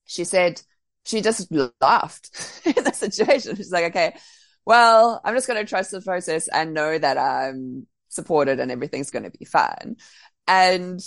She 0.05 0.25
said 0.25 0.61
she 1.07 1.23
just 1.23 1.51
laughed 1.81 2.61
in 2.67 2.85
the 2.85 2.93
situation. 2.93 3.57
She's 3.57 3.73
like, 3.73 3.87
okay, 3.87 4.15
well, 4.67 5.23
I'm 5.25 5.35
just 5.35 5.47
going 5.47 5.65
to 5.65 5.69
trust 5.69 5.93
the 5.93 6.03
process 6.03 6.47
and 6.49 6.75
know 6.75 6.99
that 6.99 7.17
I'm 7.17 7.87
supported 8.11 8.61
and 8.61 8.71
everything's 8.71 9.11
going 9.11 9.23
to 9.23 9.31
be 9.31 9.47
fine. 9.47 9.97
And 10.47 11.01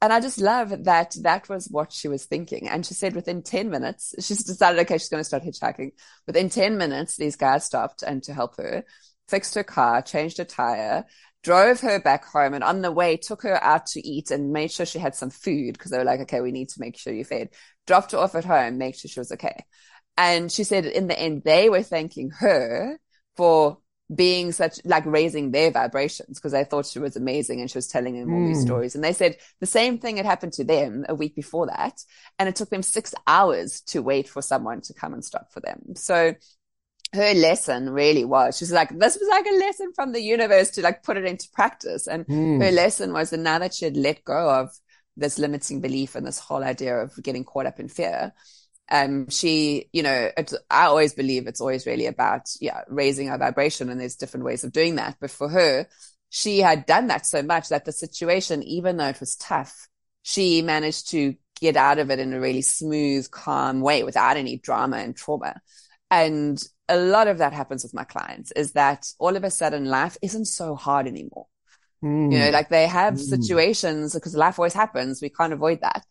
and 0.00 0.12
I 0.12 0.20
just 0.20 0.38
love 0.38 0.84
that 0.84 1.16
that 1.22 1.48
was 1.48 1.68
what 1.70 1.92
she 1.92 2.08
was 2.08 2.26
thinking. 2.26 2.68
And 2.68 2.84
she 2.84 2.94
said 2.94 3.14
within 3.14 3.42
10 3.42 3.70
minutes, 3.70 4.14
she's 4.20 4.44
decided, 4.44 4.80
okay, 4.80 4.98
she's 4.98 5.08
going 5.08 5.20
to 5.20 5.24
start 5.24 5.44
hitchhiking. 5.44 5.92
Within 6.26 6.50
10 6.50 6.76
minutes, 6.76 7.16
these 7.16 7.36
guys 7.36 7.64
stopped 7.64 8.02
and 8.02 8.22
to 8.24 8.34
help 8.34 8.56
her, 8.58 8.84
fixed 9.28 9.54
her 9.54 9.64
car, 9.64 10.02
changed 10.02 10.38
her 10.38 10.44
tire, 10.44 11.06
drove 11.42 11.80
her 11.80 12.00
back 12.00 12.26
home. 12.26 12.54
And 12.54 12.64
on 12.64 12.82
the 12.82 12.92
way, 12.92 13.16
took 13.16 13.42
her 13.42 13.62
out 13.62 13.86
to 13.86 14.06
eat 14.06 14.30
and 14.30 14.52
made 14.52 14.72
sure 14.72 14.84
she 14.84 14.98
had 14.98 15.14
some 15.14 15.30
food 15.30 15.72
because 15.72 15.90
they 15.90 15.98
were 15.98 16.04
like, 16.04 16.20
okay, 16.20 16.40
we 16.40 16.52
need 16.52 16.68
to 16.70 16.80
make 16.80 16.98
sure 16.98 17.12
you're 17.12 17.24
fed. 17.24 17.50
Dropped 17.86 18.12
her 18.12 18.18
off 18.18 18.34
at 18.34 18.44
home, 18.44 18.78
make 18.78 18.96
sure 18.96 19.08
she 19.08 19.20
was 19.20 19.32
okay. 19.32 19.64
And 20.16 20.50
she 20.52 20.64
said 20.64 20.84
in 20.84 21.06
the 21.06 21.18
end, 21.18 21.42
they 21.44 21.70
were 21.70 21.82
thanking 21.82 22.30
her 22.30 22.98
for 23.36 23.78
being 24.14 24.52
such 24.52 24.80
like 24.84 25.06
raising 25.06 25.50
their 25.50 25.70
vibrations 25.70 26.38
because 26.38 26.52
they 26.52 26.64
thought 26.64 26.86
she 26.86 26.98
was 26.98 27.16
amazing 27.16 27.60
and 27.60 27.70
she 27.70 27.78
was 27.78 27.88
telling 27.88 28.18
them 28.18 28.32
all 28.32 28.40
mm. 28.40 28.48
these 28.48 28.58
hmm. 28.58 28.66
stories. 28.66 28.94
And 28.94 29.02
they 29.02 29.14
said 29.14 29.36
the 29.60 29.66
same 29.66 29.98
thing 29.98 30.18
had 30.18 30.26
happened 30.26 30.52
to 30.54 30.64
them 30.64 31.06
a 31.08 31.14
week 31.14 31.34
before 31.34 31.66
that. 31.66 32.02
And 32.38 32.48
it 32.48 32.56
took 32.56 32.68
them 32.68 32.82
six 32.82 33.14
hours 33.26 33.80
to 33.82 34.02
wait 34.02 34.28
for 34.28 34.42
someone 34.42 34.82
to 34.82 34.94
come 34.94 35.14
and 35.14 35.24
stop 35.24 35.50
for 35.52 35.60
them. 35.60 35.94
So 35.94 36.34
her 37.14 37.32
lesson 37.34 37.90
really 37.90 38.24
was 38.24 38.58
she's 38.58 38.72
like 38.72 38.88
this 38.98 39.16
was 39.16 39.28
like 39.30 39.46
a 39.46 39.56
lesson 39.56 39.92
from 39.94 40.12
the 40.12 40.20
universe 40.20 40.70
to 40.70 40.82
like 40.82 41.04
put 41.04 41.16
it 41.16 41.24
into 41.24 41.48
practice 41.52 42.08
and 42.08 42.26
mm. 42.26 42.60
her 42.60 42.72
lesson 42.72 43.12
was 43.12 43.30
that 43.30 43.38
now 43.38 43.56
that 43.58 43.72
she 43.72 43.84
had 43.84 43.96
let 43.96 44.24
go 44.24 44.50
of 44.50 44.76
this 45.16 45.38
limiting 45.38 45.80
belief 45.80 46.16
and 46.16 46.26
this 46.26 46.40
whole 46.40 46.64
idea 46.64 46.96
of 46.96 47.12
getting 47.22 47.44
caught 47.44 47.66
up 47.66 47.78
in 47.78 47.88
fear 47.88 48.32
um, 48.90 49.28
she, 49.30 49.88
you 49.92 50.02
know, 50.02 50.30
I 50.70 50.84
always 50.86 51.14
believe 51.14 51.46
it's 51.46 51.60
always 51.60 51.86
really 51.86 52.06
about, 52.06 52.42
yeah, 52.60 52.82
raising 52.88 53.30
our 53.30 53.38
vibration 53.38 53.88
and 53.88 54.00
there's 54.00 54.16
different 54.16 54.44
ways 54.44 54.64
of 54.64 54.72
doing 54.72 54.96
that. 54.96 55.16
But 55.20 55.30
for 55.30 55.48
her, 55.48 55.88
she 56.28 56.58
had 56.58 56.86
done 56.86 57.06
that 57.06 57.26
so 57.26 57.42
much 57.42 57.68
that 57.70 57.84
the 57.84 57.92
situation, 57.92 58.62
even 58.62 58.96
though 58.96 59.08
it 59.08 59.20
was 59.20 59.36
tough, 59.36 59.88
she 60.22 60.62
managed 60.62 61.10
to 61.10 61.34
get 61.60 61.76
out 61.76 61.98
of 61.98 62.10
it 62.10 62.18
in 62.18 62.34
a 62.34 62.40
really 62.40 62.62
smooth, 62.62 63.30
calm 63.30 63.80
way 63.80 64.02
without 64.02 64.36
any 64.36 64.58
drama 64.58 64.98
and 64.98 65.16
trauma. 65.16 65.60
And 66.10 66.62
a 66.88 66.98
lot 66.98 67.28
of 67.28 67.38
that 67.38 67.52
happens 67.52 67.82
with 67.82 67.94
my 67.94 68.04
clients 68.04 68.52
is 68.52 68.72
that 68.72 69.06
all 69.18 69.36
of 69.36 69.44
a 69.44 69.50
sudden 69.50 69.86
life 69.86 70.18
isn't 70.20 70.46
so 70.46 70.74
hard 70.74 71.06
anymore. 71.06 71.46
Mm. 72.02 72.32
You 72.32 72.38
know, 72.38 72.50
like 72.50 72.68
they 72.68 72.86
have 72.86 73.14
mm. 73.14 73.20
situations 73.20 74.12
because 74.12 74.36
life 74.36 74.58
always 74.58 74.74
happens. 74.74 75.22
We 75.22 75.30
can't 75.30 75.54
avoid 75.54 75.80
that 75.80 76.04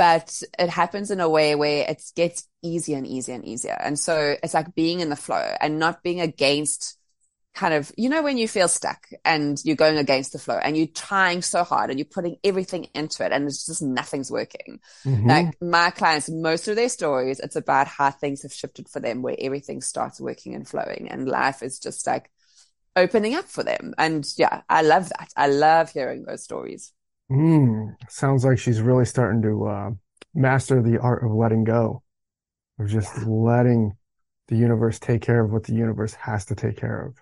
but 0.00 0.42
it 0.58 0.70
happens 0.70 1.10
in 1.10 1.20
a 1.20 1.28
way 1.28 1.54
where 1.54 1.84
it 1.86 2.02
gets 2.16 2.48
easier 2.62 2.96
and 2.96 3.06
easier 3.06 3.34
and 3.34 3.44
easier. 3.44 3.76
And 3.78 3.98
so 3.98 4.34
it's 4.42 4.54
like 4.54 4.74
being 4.74 5.00
in 5.00 5.10
the 5.10 5.14
flow 5.14 5.54
and 5.60 5.78
not 5.78 6.02
being 6.02 6.22
against 6.22 6.96
kind 7.54 7.74
of, 7.74 7.92
you 7.98 8.08
know, 8.08 8.22
when 8.22 8.38
you 8.38 8.48
feel 8.48 8.66
stuck 8.66 9.08
and 9.26 9.60
you're 9.62 9.76
going 9.76 9.98
against 9.98 10.32
the 10.32 10.38
flow 10.38 10.56
and 10.56 10.74
you're 10.74 10.86
trying 10.86 11.42
so 11.42 11.64
hard 11.64 11.90
and 11.90 11.98
you're 11.98 12.06
putting 12.06 12.38
everything 12.42 12.86
into 12.94 13.26
it 13.26 13.30
and 13.30 13.46
it's 13.46 13.66
just 13.66 13.82
nothing's 13.82 14.30
working. 14.30 14.80
Mm-hmm. 15.04 15.28
Like 15.28 15.60
my 15.60 15.90
clients, 15.90 16.30
most 16.30 16.66
of 16.68 16.76
their 16.76 16.88
stories, 16.88 17.38
it's 17.38 17.56
about 17.56 17.86
how 17.86 18.10
things 18.10 18.40
have 18.40 18.54
shifted 18.54 18.88
for 18.88 19.00
them 19.00 19.20
where 19.20 19.36
everything 19.38 19.82
starts 19.82 20.18
working 20.18 20.54
and 20.54 20.66
flowing 20.66 21.08
and 21.10 21.28
life 21.28 21.62
is 21.62 21.78
just 21.78 22.06
like 22.06 22.30
opening 22.96 23.34
up 23.34 23.44
for 23.44 23.64
them. 23.64 23.92
And 23.98 24.26
yeah, 24.38 24.62
I 24.66 24.80
love 24.80 25.10
that. 25.10 25.28
I 25.36 25.48
love 25.48 25.92
hearing 25.92 26.22
those 26.22 26.42
stories. 26.42 26.90
Mm, 27.30 27.94
sounds 28.08 28.44
like 28.44 28.58
she's 28.58 28.80
really 28.80 29.04
starting 29.04 29.42
to 29.42 29.66
uh, 29.66 29.90
master 30.34 30.82
the 30.82 30.98
art 30.98 31.24
of 31.24 31.32
letting 31.32 31.64
go, 31.64 32.02
of 32.78 32.88
just 32.88 33.16
yeah. 33.16 33.24
letting 33.26 33.92
the 34.48 34.56
universe 34.56 34.98
take 34.98 35.22
care 35.22 35.44
of 35.44 35.52
what 35.52 35.64
the 35.64 35.74
universe 35.74 36.14
has 36.14 36.44
to 36.46 36.54
take 36.54 36.76
care 36.76 37.06
of. 37.06 37.14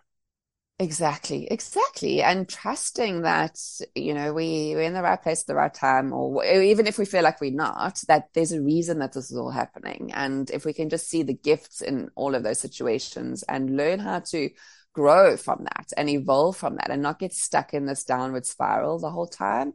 Exactly, 0.80 1.48
exactly. 1.50 2.22
And 2.22 2.48
trusting 2.48 3.22
that, 3.22 3.58
you 3.96 4.14
know, 4.14 4.32
we, 4.32 4.74
we're 4.76 4.82
in 4.82 4.94
the 4.94 5.02
right 5.02 5.20
place 5.20 5.40
at 5.40 5.48
the 5.48 5.56
right 5.56 5.74
time, 5.74 6.12
or 6.12 6.44
even 6.44 6.86
if 6.86 6.98
we 6.98 7.04
feel 7.04 7.24
like 7.24 7.40
we're 7.40 7.50
not, 7.50 8.00
that 8.06 8.28
there's 8.32 8.52
a 8.52 8.62
reason 8.62 9.00
that 9.00 9.12
this 9.12 9.30
is 9.30 9.36
all 9.36 9.50
happening. 9.50 10.12
And 10.14 10.48
if 10.50 10.64
we 10.64 10.72
can 10.72 10.88
just 10.88 11.10
see 11.10 11.24
the 11.24 11.34
gifts 11.34 11.82
in 11.82 12.10
all 12.14 12.36
of 12.36 12.44
those 12.44 12.60
situations 12.60 13.42
and 13.42 13.76
learn 13.76 13.98
how 13.98 14.20
to 14.20 14.50
grow 14.92 15.36
from 15.36 15.64
that 15.64 15.88
and 15.96 16.08
evolve 16.08 16.56
from 16.56 16.76
that 16.76 16.90
and 16.90 17.02
not 17.02 17.18
get 17.18 17.32
stuck 17.32 17.74
in 17.74 17.84
this 17.84 18.04
downward 18.04 18.46
spiral 18.46 19.00
the 19.00 19.10
whole 19.10 19.26
time, 19.26 19.72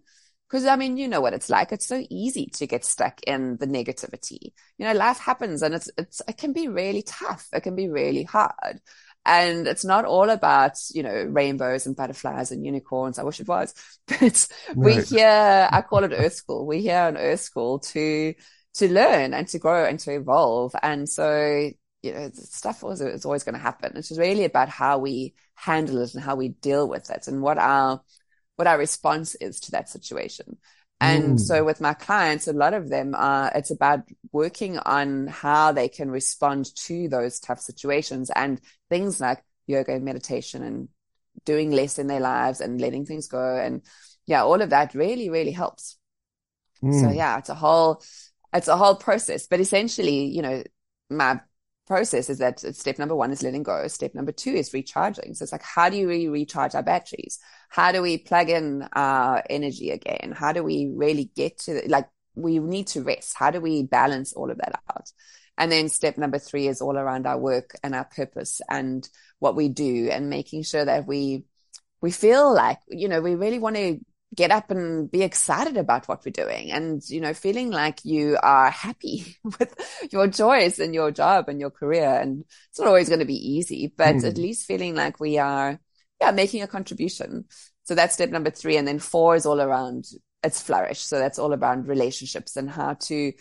because 0.54 0.68
I 0.68 0.76
mean, 0.76 0.98
you 0.98 1.08
know 1.08 1.20
what 1.20 1.34
it's 1.34 1.50
like. 1.50 1.72
It's 1.72 1.88
so 1.88 2.06
easy 2.12 2.46
to 2.58 2.68
get 2.68 2.86
stuck 2.86 3.24
in 3.24 3.58
the 3.58 3.66
negativity. 3.66 4.54
You 4.78 4.86
know, 4.86 4.94
life 4.94 5.18
happens 5.18 5.64
and 5.64 5.74
it's, 5.74 5.90
it's, 5.98 6.22
it 6.28 6.38
can 6.38 6.54
be 6.54 6.68
really 6.68 7.02
tough. 7.02 7.48
It 7.52 7.62
can 7.62 7.76
be 7.76 7.90
really 7.90 8.22
hard. 8.22 8.80
And 9.26 9.66
it's 9.68 9.84
not 9.84 10.06
all 10.06 10.30
about, 10.30 10.78
you 10.94 11.02
know, 11.02 11.24
rainbows 11.24 11.88
and 11.88 11.96
butterflies 11.96 12.52
and 12.52 12.64
unicorns. 12.64 13.18
I 13.18 13.24
wish 13.24 13.40
it 13.40 13.48
was, 13.48 13.74
but 14.08 14.22
right. 14.22 14.76
we 14.76 15.02
here, 15.02 15.68
I 15.72 15.82
call 15.82 16.04
it 16.04 16.14
Earth 16.14 16.34
School. 16.36 16.68
We're 16.68 16.82
here 16.82 17.00
on 17.00 17.18
Earth 17.18 17.40
School 17.40 17.80
to, 17.80 18.36
to 18.76 18.94
learn 18.94 19.34
and 19.34 19.48
to 19.48 19.58
grow 19.58 19.86
and 19.86 19.98
to 20.02 20.14
evolve. 20.14 20.76
And 20.84 21.10
so, 21.10 21.72
you 22.04 22.14
know, 22.14 22.30
stuff 22.32 22.84
is, 22.92 23.02
is 23.02 23.26
always 23.26 23.44
going 23.44 23.56
to 23.56 23.60
happen. 23.60 23.94
It's 23.96 24.16
really 24.16 24.46
about 24.46 24.70
how 24.70 25.00
we 25.00 25.34
handle 25.56 25.98
it 26.04 26.14
and 26.14 26.24
how 26.24 26.36
we 26.36 26.50
deal 26.50 26.88
with 26.88 27.10
it 27.10 27.28
and 27.28 27.42
what 27.42 27.58
our 27.58 28.04
what 28.56 28.68
our 28.68 28.78
response 28.78 29.36
is 29.36 29.60
to 29.62 29.72
that 29.72 29.90
situation. 29.90 30.58
And 31.02 31.36
mm. 31.36 31.40
so 31.40 31.66
with 31.66 31.82
my 31.82 31.94
clients, 31.94 32.48
a 32.48 32.54
lot 32.54 32.74
of 32.74 32.90
them 32.90 33.14
are, 33.16 33.52
it's 33.54 33.72
about 33.72 34.08
working 34.32 34.78
on 34.78 35.28
how 35.28 35.72
they 35.72 35.90
can 35.90 36.10
respond 36.10 36.74
to 36.86 37.10
those 37.10 37.40
tough 37.40 37.60
situations 37.60 38.32
and 38.34 38.62
things 38.90 39.20
like 39.20 39.44
yoga 39.68 39.94
and 39.94 40.06
meditation 40.06 40.64
and 40.64 40.88
doing 41.46 41.72
less 41.72 42.00
in 42.00 42.08
their 42.08 42.22
lives 42.22 42.62
and 42.62 42.80
letting 42.80 43.06
things 43.06 43.28
go. 43.28 43.58
And 43.58 43.82
yeah, 44.26 44.44
all 44.44 44.62
of 44.62 44.70
that 44.70 44.94
really, 44.94 45.30
really 45.30 45.52
helps. 45.52 45.98
Mm. 46.82 47.02
So 47.02 47.12
yeah, 47.12 47.38
it's 47.38 47.50
a 47.50 47.56
whole, 47.56 48.02
it's 48.54 48.70
a 48.70 48.78
whole 48.78 48.96
process, 48.96 49.48
but 49.48 49.60
essentially, 49.60 50.26
you 50.26 50.42
know, 50.42 50.64
my 51.10 51.42
process 51.86 52.30
is 52.30 52.38
that 52.38 52.60
step 52.60 53.00
number 53.00 53.16
one 53.16 53.32
is 53.32 53.44
letting 53.44 53.64
go. 53.64 53.88
Step 53.88 54.16
number 54.16 54.32
two 54.32 54.52
is 54.52 54.74
recharging. 54.74 55.34
So 55.34 55.44
it's 55.44 55.52
like, 55.52 55.64
how 55.64 55.90
do 55.90 56.08
we 56.08 56.28
recharge 56.28 56.76
our 56.76 56.84
batteries? 56.84 57.40
How 57.70 57.92
do 57.92 58.02
we 58.02 58.18
plug 58.18 58.50
in 58.50 58.88
our 58.94 59.44
energy 59.50 59.92
again? 59.92 60.34
How 60.36 60.54
do 60.54 60.64
we 60.64 60.92
really 60.94 61.30
get 61.36 61.58
to 61.60 61.82
like, 61.88 62.08
we 62.36 62.60
need 62.60 62.88
to 62.88 63.04
rest. 63.04 63.36
How 63.36 63.52
do 63.52 63.60
we 63.60 63.84
balance 63.84 64.34
all 64.34 64.50
of 64.50 64.58
that 64.58 64.82
out? 64.90 65.12
And 65.58 65.72
then 65.72 65.90
step 65.90 66.18
number 66.18 66.40
three 66.40 66.68
is 66.68 66.82
all 66.82 66.98
around 66.98 67.28
our 67.28 67.38
work 67.38 67.76
and 67.84 67.94
our 67.94 68.06
purpose 68.06 68.60
and 68.70 69.08
what 69.40 69.56
we 69.56 69.70
do 69.70 70.10
and 70.10 70.30
making 70.30 70.64
sure 70.64 70.84
that 70.84 71.06
we, 71.06 71.44
we 72.02 72.12
feel 72.12 72.52
like, 72.54 72.80
you 72.88 73.08
know, 73.08 73.22
we 73.22 73.36
really 73.36 73.60
want 73.60 73.76
to 73.76 74.00
get 74.34 74.52
up 74.52 74.72
and 74.72 75.10
be 75.12 75.22
excited 75.22 75.78
about 75.78 76.08
what 76.08 76.26
we're 76.26 76.32
doing 76.32 76.72
and 76.72 77.02
you 77.10 77.22
know 77.22 77.34
feeling 77.34 77.72
like 77.72 78.04
you 78.04 78.38
are 78.42 78.70
happy 78.70 79.38
with 79.44 79.76
your 80.12 80.28
choice 80.28 80.80
and 80.80 80.94
your 80.94 81.12
job 81.12 81.50
and 81.50 81.60
your 81.60 81.70
career. 81.70 82.20
And 82.20 82.46
it's 82.70 82.80
not 82.80 82.88
always 82.88 83.10
going 83.10 83.20
to 83.20 83.26
be 83.26 83.54
easy 83.56 83.94
but 83.96 84.16
mm. 84.16 84.26
at 84.26 84.38
least 84.38 84.68
feeling 84.68 84.96
like 84.96 85.20
we 85.20 85.38
are 85.38 85.80
yeah 86.22 86.32
making 86.32 86.62
a 86.62 86.68
contribution. 86.68 87.46
So 87.86 87.96
that's 87.96 88.14
step 88.14 88.30
number 88.30 88.50
3 88.50 88.78
and 88.78 88.88
then 88.88 89.00
4 89.00 89.36
is 89.36 89.46
all 89.46 89.62
around 89.62 90.06
it's 90.44 90.62
flourish. 90.62 91.00
So 91.00 91.20
that's 91.20 91.40
all 91.40 91.54
around 91.54 91.88
relationships 91.88 92.58
and 92.58 92.70
how 92.70 92.96
to 92.96 93.32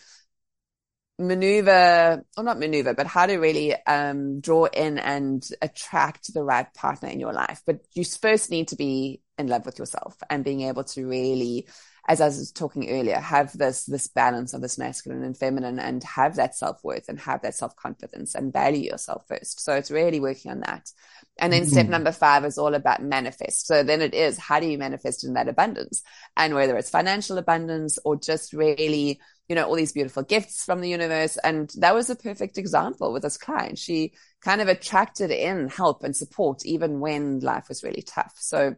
maneuver 1.18 2.24
or 2.36 2.44
not 2.44 2.58
maneuver 2.58 2.94
but 2.94 3.06
how 3.06 3.26
to 3.26 3.36
really 3.36 3.74
um, 3.86 4.40
draw 4.40 4.64
in 4.64 4.98
and 4.98 5.48
attract 5.60 6.32
the 6.32 6.42
right 6.42 6.72
partner 6.74 7.08
in 7.08 7.20
your 7.20 7.32
life 7.32 7.60
but 7.66 7.80
you 7.92 8.04
first 8.04 8.50
need 8.50 8.68
to 8.68 8.76
be 8.76 9.20
in 9.38 9.46
love 9.46 9.66
with 9.66 9.78
yourself 9.78 10.16
and 10.30 10.44
being 10.44 10.62
able 10.62 10.84
to 10.84 11.06
really 11.06 11.66
as 12.08 12.20
I 12.20 12.26
was 12.26 12.50
talking 12.50 12.90
earlier, 12.90 13.18
have 13.18 13.56
this 13.56 13.84
this 13.84 14.08
balance 14.08 14.54
of 14.54 14.60
this 14.60 14.76
masculine 14.76 15.22
and 15.22 15.36
feminine, 15.36 15.78
and 15.78 16.02
have 16.02 16.36
that 16.36 16.56
self 16.56 16.82
worth 16.82 17.08
and 17.08 17.18
have 17.20 17.42
that 17.42 17.54
self 17.54 17.76
confidence 17.76 18.34
and 18.34 18.52
value 18.52 18.90
yourself 18.90 19.24
first. 19.28 19.60
So 19.60 19.74
it's 19.74 19.90
really 19.90 20.18
working 20.18 20.50
on 20.50 20.60
that. 20.60 20.90
And 21.38 21.52
then 21.52 21.62
mm-hmm. 21.62 21.70
step 21.70 21.86
number 21.86 22.12
five 22.12 22.44
is 22.44 22.58
all 22.58 22.74
about 22.74 23.02
manifest. 23.02 23.66
So 23.66 23.82
then 23.84 24.02
it 24.02 24.14
is 24.14 24.36
how 24.36 24.58
do 24.58 24.66
you 24.66 24.78
manifest 24.78 25.24
in 25.24 25.34
that 25.34 25.48
abundance, 25.48 26.02
and 26.36 26.54
whether 26.54 26.76
it's 26.76 26.90
financial 26.90 27.38
abundance 27.38 27.98
or 28.04 28.16
just 28.16 28.52
really 28.52 29.20
you 29.48 29.54
know 29.54 29.66
all 29.66 29.74
these 29.74 29.92
beautiful 29.92 30.22
gifts 30.22 30.64
from 30.64 30.80
the 30.80 30.88
universe. 30.88 31.36
And 31.42 31.70
that 31.78 31.94
was 31.94 32.10
a 32.10 32.16
perfect 32.16 32.58
example 32.58 33.12
with 33.12 33.22
this 33.22 33.36
client. 33.36 33.78
She 33.78 34.12
kind 34.40 34.60
of 34.60 34.68
attracted 34.68 35.30
in 35.30 35.68
help 35.68 36.04
and 36.04 36.16
support 36.16 36.64
even 36.64 37.00
when 37.00 37.40
life 37.40 37.68
was 37.68 37.82
really 37.82 38.02
tough. 38.02 38.34
So 38.38 38.76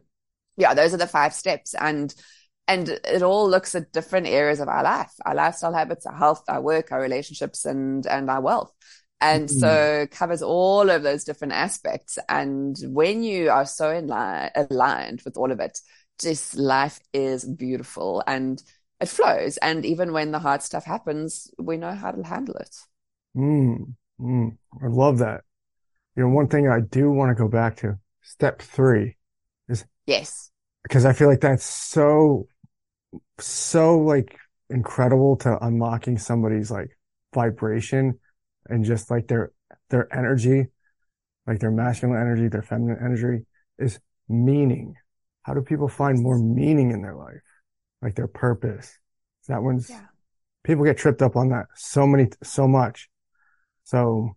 yeah, 0.57 0.73
those 0.73 0.93
are 0.93 0.97
the 0.97 1.07
five 1.07 1.33
steps. 1.33 1.73
And 1.75 2.13
and 2.67 2.89
it 2.89 3.21
all 3.21 3.47
looks 3.49 3.75
at 3.75 3.91
different 3.91 4.27
areas 4.27 4.59
of 4.59 4.67
our 4.67 4.83
life, 4.83 5.13
our 5.25 5.35
lifestyle 5.35 5.73
habits, 5.73 6.05
our 6.05 6.15
health, 6.15 6.43
our 6.47 6.61
work, 6.61 6.91
our 6.91 7.01
relationships, 7.01 7.65
and 7.65 8.05
and 8.07 8.29
our 8.29 8.41
wealth. 8.41 8.73
And 9.21 9.47
mm. 9.47 9.59
so 9.59 10.07
covers 10.11 10.41
all 10.41 10.89
of 10.89 11.03
those 11.03 11.23
different 11.23 11.53
aspects. 11.53 12.17
And 12.27 12.75
when 12.83 13.23
you 13.23 13.49
are 13.49 13.65
so 13.65 13.91
in 13.91 14.07
line, 14.07 14.51
aligned 14.55 15.21
with 15.23 15.37
all 15.37 15.51
of 15.51 15.59
it, 15.59 15.79
just 16.19 16.55
life 16.55 16.99
is 17.13 17.45
beautiful 17.45 18.23
and 18.25 18.61
it 19.05 19.09
flows. 19.09 19.57
And 19.57 19.85
even 19.85 20.11
when 20.13 20.31
the 20.31 20.39
hard 20.39 20.63
stuff 20.63 20.85
happens, 20.85 21.51
we 21.59 21.77
know 21.77 21.93
how 21.93 22.11
to 22.11 22.23
handle 22.23 22.55
it. 22.55 22.75
Mm, 23.37 23.93
mm, 24.19 24.57
I 24.81 24.87
love 24.87 25.19
that. 25.19 25.41
You 26.15 26.23
know, 26.23 26.29
one 26.29 26.47
thing 26.47 26.67
I 26.67 26.79
do 26.79 27.11
want 27.11 27.29
to 27.29 27.35
go 27.35 27.47
back 27.47 27.77
to 27.77 27.99
step 28.21 28.61
three 28.61 29.17
is 29.69 29.85
yes, 30.07 30.49
because 30.83 31.05
I 31.05 31.13
feel 31.13 31.27
like 31.27 31.41
that's 31.41 31.65
so, 31.65 32.47
so 33.39 33.99
like 33.99 34.37
incredible 34.69 35.35
to 35.37 35.63
unlocking 35.63 36.17
somebody's 36.17 36.71
like 36.71 36.97
vibration 37.33 38.19
and 38.67 38.83
just 38.83 39.11
like 39.11 39.27
their, 39.27 39.51
their 39.89 40.11
energy, 40.15 40.67
like 41.45 41.59
their 41.59 41.71
masculine 41.71 42.19
energy, 42.19 42.47
their 42.47 42.63
feminine 42.63 42.97
energy 43.03 43.45
is 43.77 43.99
meaning. 44.27 44.95
How 45.43 45.53
do 45.53 45.61
people 45.61 45.87
find 45.87 46.23
more 46.23 46.39
meaning 46.39 46.91
in 46.91 47.03
their 47.03 47.15
life? 47.15 47.41
Like 48.01 48.15
their 48.15 48.27
purpose. 48.27 48.97
That 49.47 49.63
one's, 49.63 49.89
yeah. 49.89 50.05
people 50.63 50.85
get 50.85 50.97
tripped 50.97 51.21
up 51.21 51.35
on 51.35 51.49
that 51.49 51.67
so 51.75 52.07
many, 52.07 52.29
so 52.43 52.67
much. 52.67 53.09
So, 53.83 54.35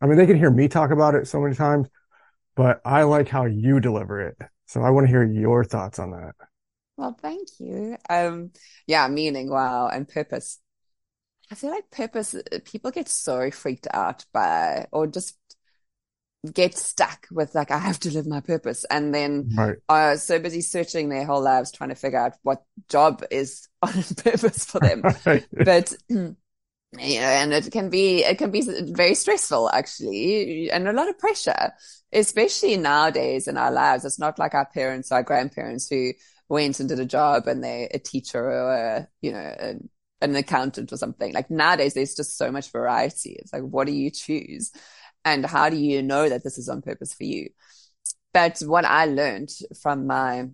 I 0.00 0.06
mean, 0.06 0.16
they 0.16 0.26
can 0.26 0.38
hear 0.38 0.50
me 0.50 0.68
talk 0.68 0.90
about 0.90 1.14
it 1.14 1.26
so 1.26 1.40
many 1.40 1.54
times, 1.54 1.88
but 2.54 2.80
I 2.84 3.02
like 3.02 3.28
how 3.28 3.46
you 3.46 3.80
deliver 3.80 4.20
it. 4.20 4.36
So 4.66 4.82
I 4.82 4.90
want 4.90 5.06
to 5.06 5.10
hear 5.10 5.24
your 5.24 5.64
thoughts 5.64 5.98
on 5.98 6.12
that. 6.12 6.34
Well, 6.96 7.16
thank 7.20 7.48
you. 7.58 7.96
Um, 8.08 8.52
yeah, 8.86 9.08
meaning, 9.08 9.50
wow, 9.50 9.88
and 9.88 10.08
purpose. 10.08 10.60
I 11.50 11.56
feel 11.56 11.70
like 11.70 11.90
purpose, 11.90 12.34
people 12.64 12.90
get 12.90 13.08
so 13.08 13.50
freaked 13.50 13.88
out 13.92 14.24
by, 14.32 14.86
or 14.92 15.06
just 15.06 15.36
get 16.52 16.76
stuck 16.76 17.26
with 17.30 17.54
like, 17.54 17.70
I 17.70 17.78
have 17.78 17.98
to 18.00 18.10
live 18.10 18.26
my 18.26 18.40
purpose. 18.40 18.84
And 18.90 19.14
then 19.14 19.50
right. 19.56 19.76
are 19.88 20.16
so 20.16 20.38
busy 20.38 20.60
searching 20.60 21.08
their 21.08 21.24
whole 21.24 21.42
lives 21.42 21.72
trying 21.72 21.90
to 21.90 21.94
figure 21.94 22.18
out 22.18 22.34
what 22.42 22.62
job 22.88 23.24
is 23.30 23.68
on 23.82 23.92
purpose 24.16 24.64
for 24.64 24.80
them. 24.80 25.02
but, 25.52 25.92
you 26.08 26.36
know, 26.98 27.00
and 27.00 27.52
it 27.52 27.72
can 27.72 27.90
be, 27.90 28.24
it 28.24 28.38
can 28.38 28.50
be 28.50 28.62
very 28.92 29.14
stressful 29.14 29.70
actually, 29.70 30.70
and 30.70 30.86
a 30.86 30.92
lot 30.92 31.08
of 31.08 31.18
pressure, 31.18 31.72
especially 32.12 32.76
nowadays 32.76 33.48
in 33.48 33.56
our 33.56 33.72
lives. 33.72 34.04
It's 34.04 34.18
not 34.18 34.38
like 34.38 34.54
our 34.54 34.66
parents, 34.66 35.10
our 35.10 35.22
grandparents 35.22 35.88
who 35.88 36.12
went 36.48 36.78
and 36.80 36.88
did 36.88 37.00
a 37.00 37.06
job 37.06 37.46
and 37.46 37.64
they're 37.64 37.88
a 37.92 37.98
teacher 37.98 38.44
or 38.44 38.72
a, 38.72 39.08
you 39.22 39.32
know, 39.32 39.54
a, 39.58 39.74
an 40.20 40.36
accountant 40.36 40.92
or 40.92 40.96
something. 40.96 41.32
Like 41.32 41.50
nowadays, 41.50 41.94
there's 41.94 42.14
just 42.14 42.36
so 42.36 42.50
much 42.50 42.70
variety. 42.70 43.36
It's 43.38 43.52
like, 43.52 43.62
what 43.62 43.86
do 43.86 43.92
you 43.92 44.10
choose? 44.10 44.72
And 45.24 45.44
how 45.44 45.70
do 45.70 45.76
you 45.76 46.02
know 46.02 46.28
that 46.28 46.44
this 46.44 46.58
is 46.58 46.68
on 46.68 46.82
purpose 46.82 47.14
for 47.14 47.24
you? 47.24 47.50
But 48.32 48.58
what 48.60 48.84
I 48.84 49.06
learned 49.06 49.50
from 49.80 50.06
my, 50.06 50.48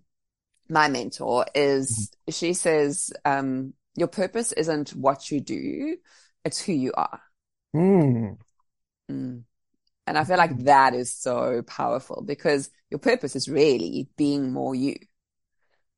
my 0.69 0.89
mentor 0.89 1.47
is 1.55 1.91
mm-hmm. 1.91 2.31
she 2.31 2.53
says, 2.53 3.13
um, 3.25 3.75
your 3.97 4.09
purpose 4.09 4.53
isn't 4.53 4.91
what 4.91 5.31
you 5.31 5.41
do. 5.41 5.97
It's 6.45 6.61
who 6.61 6.73
you 6.73 6.93
are. 6.95 7.21
Mm. 7.75 8.37
Mm. 9.11 9.43
And 10.07 10.19
I 10.19 10.25
feel 10.25 10.39
like 10.39 10.65
that 10.65 10.95
is 10.95 11.13
so 11.13 11.63
powerful 11.63 12.23
because 12.27 12.71
your 12.91 12.99
purpose 12.99 13.37
is 13.37 13.49
really 13.49 14.09
being 14.17 14.53
more 14.53 14.75
you. 14.75 14.97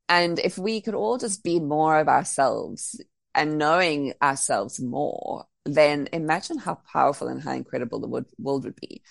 And 0.08 0.38
if 0.38 0.58
we 0.58 0.80
could 0.80 0.94
all 0.94 1.16
just 1.18 1.42
be 1.42 1.60
more 1.60 1.98
of 1.98 2.08
ourselves 2.08 3.00
and 3.34 3.56
knowing 3.56 4.12
ourselves 4.20 4.80
more, 4.80 5.46
then 5.64 6.08
imagine 6.12 6.58
how 6.58 6.78
powerful 6.92 7.28
and 7.28 7.42
how 7.42 7.52
incredible 7.52 8.00
the 8.00 8.08
world 8.38 8.64
would 8.64 8.76
be. 8.76 9.02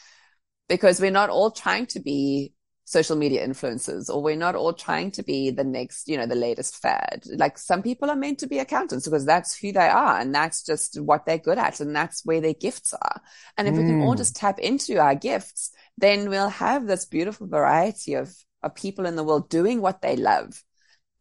Because 0.68 1.02
we're 1.02 1.12
not 1.12 1.30
all 1.30 1.52
trying 1.52 1.86
to 1.88 2.00
be 2.00 2.54
social 2.92 3.16
media 3.16 3.48
influencers 3.48 4.10
or 4.10 4.22
we're 4.22 4.36
not 4.36 4.56
all 4.56 4.74
trying 4.74 5.12
to 5.12 5.24
be 5.24 5.50
the 5.50 5.64
next, 5.64 6.10
you 6.10 6.18
know, 6.18 6.26
the 6.26 6.36
latest 6.36 6.82
fad. 6.82 7.24
Like 7.26 7.58
some 7.58 7.82
people 7.82 8.10
are 8.10 8.18
meant 8.18 8.40
to 8.40 8.48
be 8.48 8.60
accountants 8.60 9.08
because 9.08 9.26
that's 9.26 9.56
who 9.56 9.72
they 9.72 9.88
are 9.88 10.20
and 10.20 10.36
that's 10.36 10.64
just 10.64 11.00
what 11.00 11.26
they're 11.26 11.38
good 11.38 11.58
at 11.58 11.80
and 11.80 11.96
that's 11.96 12.26
where 12.26 12.42
their 12.42 12.54
gifts 12.54 12.94
are. 12.94 13.22
And 13.58 13.68
if 13.68 13.76
mm. 13.76 13.78
we 13.78 13.84
can 13.86 14.02
all 14.02 14.16
mm. 14.16 14.18
just 14.18 14.36
tap 14.36 14.60
into 14.60 14.98
our 14.98 15.16
gifts, 15.16 15.72
then 15.98 16.30
we'll 16.30 16.50
have 16.50 16.86
this 16.86 17.06
beautiful 17.06 17.48
variety 17.48 18.16
of, 18.16 18.34
of 18.62 18.76
people 18.76 19.06
in 19.06 19.16
the 19.16 19.24
world 19.24 19.50
doing 19.50 19.82
what 19.82 20.02
they 20.02 20.18
love. 20.18 20.62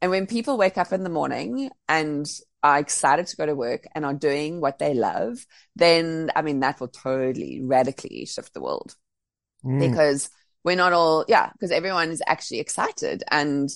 And 0.03 0.11
when 0.11 0.27
people 0.27 0.59
wake 0.59 0.79
up 0.79 0.93
in 0.93 1.05
the 1.05 1.11
morning 1.11 1.71
and 1.89 2.27
are 2.63 2.79
excited 2.79 3.27
to 3.27 3.37
go 3.37 3.47
to 3.47 3.55
work 3.55 3.87
and 3.95 4.05
are 4.05 4.15
doing 4.15 4.61
what 4.61 4.79
they 4.79 4.95
love, 4.95 5.45
then 5.77 6.31
I 6.35 6.43
mean, 6.43 6.61
that 6.61 6.81
will 6.81 6.89
totally 6.89 7.61
radically 7.63 8.27
shift 8.27 8.55
the 8.55 8.61
world 8.61 8.95
mm. 9.65 9.81
because 9.81 10.31
we're 10.65 10.77
not 10.77 10.93
all, 10.93 11.25
yeah, 11.29 11.51
because 11.53 11.71
everyone 11.71 12.11
is 12.11 12.23
actually 12.27 12.61
excited 12.61 13.25
and, 13.31 13.71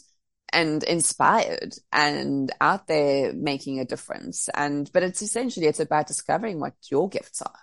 and 0.53 0.82
inspired 0.85 1.74
and 1.93 2.53
out 2.61 2.87
there 2.87 3.32
making 3.32 3.80
a 3.80 3.87
difference. 3.87 4.49
And, 4.55 4.91
but 4.93 5.03
it's 5.03 5.22
essentially, 5.22 5.66
it's 5.66 5.80
about 5.80 6.07
discovering 6.07 6.61
what 6.61 6.74
your 6.91 7.09
gifts 7.09 7.41
are 7.41 7.59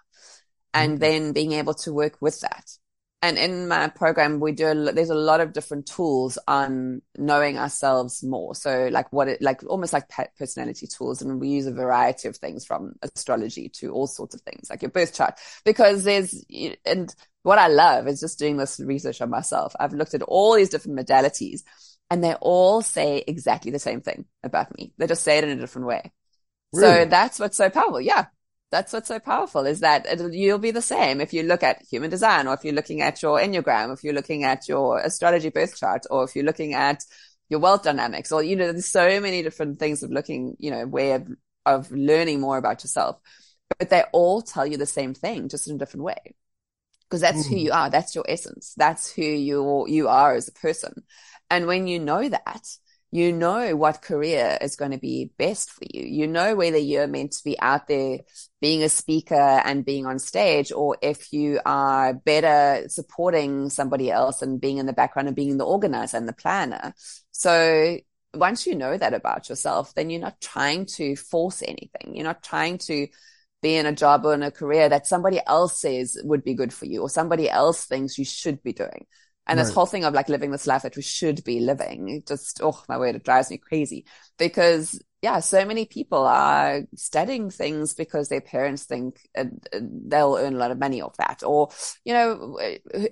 and 0.74 0.98
mm. 0.98 1.00
then 1.00 1.34
being 1.34 1.52
able 1.54 1.76
to 1.76 1.94
work 1.94 2.18
with 2.20 2.40
that 2.42 2.66
and 3.24 3.38
in 3.38 3.68
my 3.68 3.88
program 3.88 4.40
we 4.40 4.52
do 4.52 4.68
a, 4.68 4.92
there's 4.94 5.12
a 5.12 5.16
lot 5.16 5.42
of 5.42 5.54
different 5.54 5.86
tools 5.86 6.40
on 6.48 7.02
knowing 7.18 7.58
ourselves 7.58 8.24
more. 8.24 8.56
So 8.56 8.90
like 8.92 9.14
what 9.14 9.28
it 9.28 9.42
like 9.42 9.64
almost 9.68 9.94
like 9.94 10.10
personality 10.38 10.88
tools. 10.88 11.22
And 11.22 11.40
we 11.40 11.50
use 11.50 11.68
a 11.68 11.72
variety 11.72 12.28
of 12.28 12.38
things 12.38 12.66
from 12.66 12.94
astrology 13.04 13.70
to 13.70 13.92
all 13.92 14.08
sorts 14.08 14.34
of 14.34 14.42
things 14.42 14.70
like 14.70 14.82
your 14.82 14.92
birth 14.92 15.14
chart. 15.14 15.40
Because 15.64 16.04
there's 16.04 16.44
and 16.86 17.14
what 17.44 17.58
i 17.58 17.68
love 17.68 18.08
is 18.08 18.20
just 18.20 18.38
doing 18.40 18.58
this 18.58 18.80
research 18.80 19.22
on 19.22 19.30
myself. 19.30 19.76
I've 19.80 19.94
looked 19.94 20.16
at 20.16 20.24
all 20.24 20.56
these 20.56 20.70
different 20.70 21.00
modalities 21.00 21.62
and 22.10 22.24
they 22.24 22.34
all 22.36 22.82
say 22.82 23.24
exactly 23.28 23.72
the 23.72 23.80
same 23.80 24.02
thing 24.02 24.26
about 24.44 24.76
me. 24.76 24.94
They 24.98 25.06
just 25.06 25.24
say 25.24 25.38
it 25.38 25.44
in 25.44 25.52
a 25.52 25.62
different 25.62 25.88
way. 25.88 26.12
Really? 26.74 27.04
so 27.04 27.06
that's 27.06 27.40
what's 27.40 27.58
so 27.58 27.70
powerful. 27.70 28.02
Yeah 28.02 28.26
that's 28.72 28.94
what's 28.94 29.10
so 29.10 29.20
powerful 29.20 29.66
is 29.66 29.82
that 29.82 30.08
you'll 30.32 30.58
be 30.58 30.72
the 30.72 30.82
same 30.82 31.20
if 31.20 31.34
you 31.34 31.44
look 31.44 31.62
at 31.62 31.84
human 31.90 32.10
design 32.10 32.48
or 32.48 32.54
if 32.54 32.64
you're 32.64 32.74
looking 32.74 33.02
at 33.02 33.22
your 33.22 33.38
enneagram, 33.38 33.94
if 33.94 34.04
you're 34.04 34.14
looking 34.14 34.46
at 34.46 34.68
your 34.70 35.00
astrology 35.00 35.50
birth 35.50 35.78
chart, 35.78 36.06
or 36.10 36.24
if 36.24 36.36
you're 36.36 36.46
looking 36.46 36.74
at 36.74 37.04
your 37.50 37.60
wealth 37.60 37.84
dynamics, 37.84 38.32
or, 38.32 38.42
you 38.42 38.56
know, 38.56 38.72
there's 38.72 38.86
so 38.86 39.20
many 39.20 39.44
different 39.44 39.78
things 39.78 40.04
of 40.04 40.10
looking, 40.10 40.56
you 40.58 40.72
know, 40.72 40.88
way 40.88 41.12
of, 41.12 41.28
of 41.66 41.92
learning 41.92 42.40
more 42.40 42.58
about 42.58 42.82
yourself, 42.82 43.20
but 43.78 43.90
they 43.90 44.04
all 44.14 44.42
tell 44.42 44.66
you 44.66 44.78
the 44.78 44.86
same 44.86 45.14
thing, 45.14 45.50
just 45.50 45.68
in 45.68 45.76
a 45.76 45.80
different 45.80 46.06
way. 46.06 46.36
Because 47.10 47.20
that's 47.20 47.46
mm. 47.46 47.50
who 47.50 47.56
you 47.58 47.72
are. 47.74 47.90
That's 47.90 48.16
your 48.16 48.24
essence. 48.26 48.74
That's 48.78 49.12
who 49.12 49.22
you, 49.22 49.86
you 49.90 50.08
are 50.08 50.34
as 50.34 50.48
a 50.48 50.54
person. 50.54 51.04
And 51.50 51.68
when 51.68 51.88
you 51.88 52.00
know 52.00 52.30
that, 52.30 52.66
you 53.12 53.34
know 53.34 53.76
what 53.76 54.01
career 54.01 54.57
is 54.62 54.78
going 54.78 54.91
to 54.91 54.97
be 54.97 55.32
best 55.38 55.70
for 55.70 55.84
you. 55.91 56.03
You 56.03 56.28
know 56.28 56.55
whether 56.55 56.78
you're 56.78 57.07
meant 57.07 57.34
to 57.34 57.43
be 57.43 57.59
out 57.59 57.88
there 57.88 58.20
being 58.62 58.84
a 58.84 58.89
speaker 58.89 59.36
and 59.36 59.84
being 59.84 60.05
on 60.05 60.18
stage, 60.18 60.72
or 60.72 60.97
if 61.01 61.34
you 61.34 61.59
are 61.66 62.14
better 62.14 62.88
supporting 62.88 63.70
somebody 63.70 64.09
else 64.09 64.41
and 64.41 64.62
being 64.62 64.78
in 64.78 64.86
the 64.86 64.93
background 64.93 65.28
and 65.28 65.36
being 65.36 65.57
the 65.57 65.66
organizer 65.66 66.16
and 66.16 66.28
the 66.28 66.34
planner. 66.34 66.93
So 67.32 67.97
once 68.34 68.66
you 68.66 68.76
know 68.76 68.97
that 68.97 69.14
about 69.14 69.49
yourself, 69.49 69.93
then 69.93 70.09
you're 70.09 70.22
not 70.22 70.39
trying 70.39 70.86
to 70.86 71.18
force 71.18 71.62
anything. 71.62 72.16
You're 72.16 72.24
not 72.24 72.43
trying 72.43 72.78
to 72.80 73.07
be 73.62 73.76
in 73.76 73.86
a 73.86 73.93
job 73.93 74.26
or 74.26 74.34
in 74.34 74.41
a 74.41 74.51
career 74.51 74.88
that 74.88 75.05
somebody 75.05 75.39
else 75.45 75.82
says 75.82 76.18
would 76.24 76.43
be 76.43 76.53
good 76.53 76.74
for 76.74 76.86
you 76.86 77.01
or 77.01 77.09
somebody 77.09 77.49
else 77.49 77.86
thinks 77.86 78.18
you 78.18 78.26
should 78.26 78.64
be 78.64 78.72
doing. 78.72 79.05
And 79.52 79.58
right. 79.58 79.66
this 79.66 79.74
whole 79.76 79.86
thing 79.86 80.06
of 80.06 80.14
like 80.14 80.30
living 80.30 80.52
this 80.52 80.66
life 80.66 80.84
that 80.84 80.95
we 80.95 81.02
should 81.02 81.43
be 81.43 81.60
living, 81.60 82.24
just, 82.26 82.62
oh 82.64 82.82
my 82.88 82.97
word, 82.97 83.16
it 83.16 83.26
drives 83.26 83.52
me 83.52 83.58
crazy 83.58 84.06
because 84.38 84.97
yeah, 85.22 85.41
so 85.41 85.66
many 85.66 85.84
people 85.84 86.26
are 86.26 86.84
studying 86.95 87.49
things 87.49 87.93
because 87.93 88.30
their 88.30 88.39
parents 88.39 88.86
think 88.86 89.20
uh, 89.38 89.43
they'll 89.74 90.38
earn 90.38 90.56
a 90.56 90.58
lot 90.58 90.72
of 90.72 90.80
money 90.80 91.02
off 91.02 91.18
that. 91.18 91.43
Or, 91.45 91.70
you 92.06 92.14
know, 92.14 92.58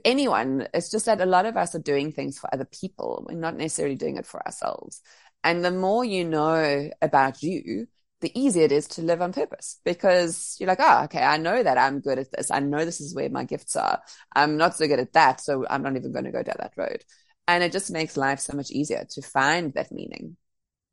anyone. 0.06 0.66
It's 0.74 0.90
just 0.90 1.08
that 1.08 1.20
a 1.20 1.26
lot 1.26 1.46
of 1.46 1.58
us 1.58 1.76
are 1.76 1.80
doing 1.80 2.14
things 2.14 2.40
for 2.40 2.50
other 2.54 2.64
people. 2.64 3.26
We're 3.28 3.36
not 3.38 3.58
necessarily 3.58 3.96
doing 3.96 4.16
it 4.16 4.26
for 4.26 4.42
ourselves. 4.46 5.02
And 5.44 5.64
the 5.64 5.72
more 5.72 6.06
you 6.06 6.24
know 6.24 6.90
about 7.02 7.44
you, 7.44 7.88
the 8.22 8.38
easier 8.40 8.66
it 8.66 8.72
is 8.72 8.88
to 8.88 9.02
live 9.02 9.22
on 9.22 9.34
purpose 9.34 9.80
because 9.86 10.58
you're 10.60 10.68
like, 10.68 10.80
oh, 10.82 11.04
okay, 11.06 11.22
I 11.22 11.38
know 11.38 11.62
that 11.62 11.78
I'm 11.78 12.02
good 12.02 12.20
at 12.20 12.32
this. 12.32 12.52
I 12.52 12.60
know 12.60 12.84
this 12.84 13.02
is 13.02 13.16
where 13.16 13.30
my 13.30 13.46
gifts 13.46 13.76
are. 13.76 14.02
I'm 14.36 14.58
not 14.58 14.76
so 14.76 14.88
good 14.88 15.00
at 15.00 15.14
that. 15.14 15.42
So 15.42 15.66
I'm 15.70 15.84
not 15.84 15.96
even 15.96 16.12
going 16.12 16.26
to 16.26 16.32
go 16.32 16.44
down 16.44 16.58
that 16.60 16.74
road. 16.76 17.04
And 17.48 17.64
it 17.64 17.72
just 17.72 17.92
makes 17.92 18.18
life 18.18 18.40
so 18.40 18.56
much 18.56 18.72
easier 18.72 19.06
to 19.12 19.22
find 19.22 19.74
that 19.74 19.92
meaning. 19.92 20.38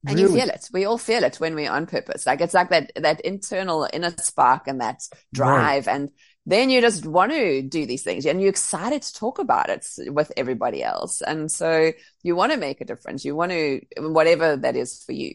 And 0.06 0.18
really? 0.18 0.34
you 0.34 0.40
feel 0.40 0.48
it. 0.50 0.68
We 0.72 0.84
all 0.84 0.98
feel 0.98 1.24
it 1.24 1.36
when 1.36 1.54
we're 1.54 1.70
on 1.70 1.86
purpose. 1.86 2.26
Like 2.26 2.40
it's 2.40 2.54
like 2.54 2.70
that, 2.70 2.92
that 2.96 3.20
internal 3.22 3.88
inner 3.92 4.14
spark 4.18 4.68
and 4.68 4.80
that 4.80 5.02
drive. 5.34 5.86
Right. 5.86 5.94
And 5.94 6.10
then 6.46 6.70
you 6.70 6.80
just 6.80 7.04
want 7.04 7.32
to 7.32 7.62
do 7.62 7.86
these 7.86 8.04
things 8.04 8.24
and 8.24 8.40
you're 8.40 8.50
excited 8.50 9.02
to 9.02 9.14
talk 9.14 9.40
about 9.40 9.68
it 9.68 9.84
with 10.06 10.30
everybody 10.36 10.82
else. 10.82 11.20
And 11.22 11.50
so 11.50 11.92
you 12.22 12.36
want 12.36 12.52
to 12.52 12.58
make 12.58 12.80
a 12.80 12.84
difference. 12.84 13.24
You 13.24 13.34
want 13.34 13.50
to, 13.50 13.80
whatever 13.98 14.56
that 14.56 14.76
is 14.76 15.02
for 15.02 15.12
you. 15.12 15.34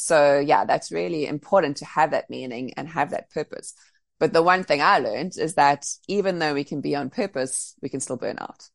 So 0.00 0.38
yeah, 0.38 0.64
that's 0.64 0.90
really 0.90 1.26
important 1.26 1.76
to 1.78 1.84
have 1.84 2.12
that 2.12 2.30
meaning 2.30 2.72
and 2.76 2.88
have 2.88 3.10
that 3.10 3.30
purpose. 3.30 3.74
But 4.18 4.32
the 4.32 4.42
one 4.42 4.64
thing 4.64 4.82
I 4.82 4.98
learned 4.98 5.38
is 5.38 5.54
that 5.54 5.86
even 6.08 6.38
though 6.38 6.54
we 6.54 6.64
can 6.64 6.80
be 6.80 6.96
on 6.96 7.10
purpose, 7.10 7.74
we 7.82 7.88
can 7.88 8.00
still 8.00 8.16
burn 8.16 8.38
out. 8.38 8.68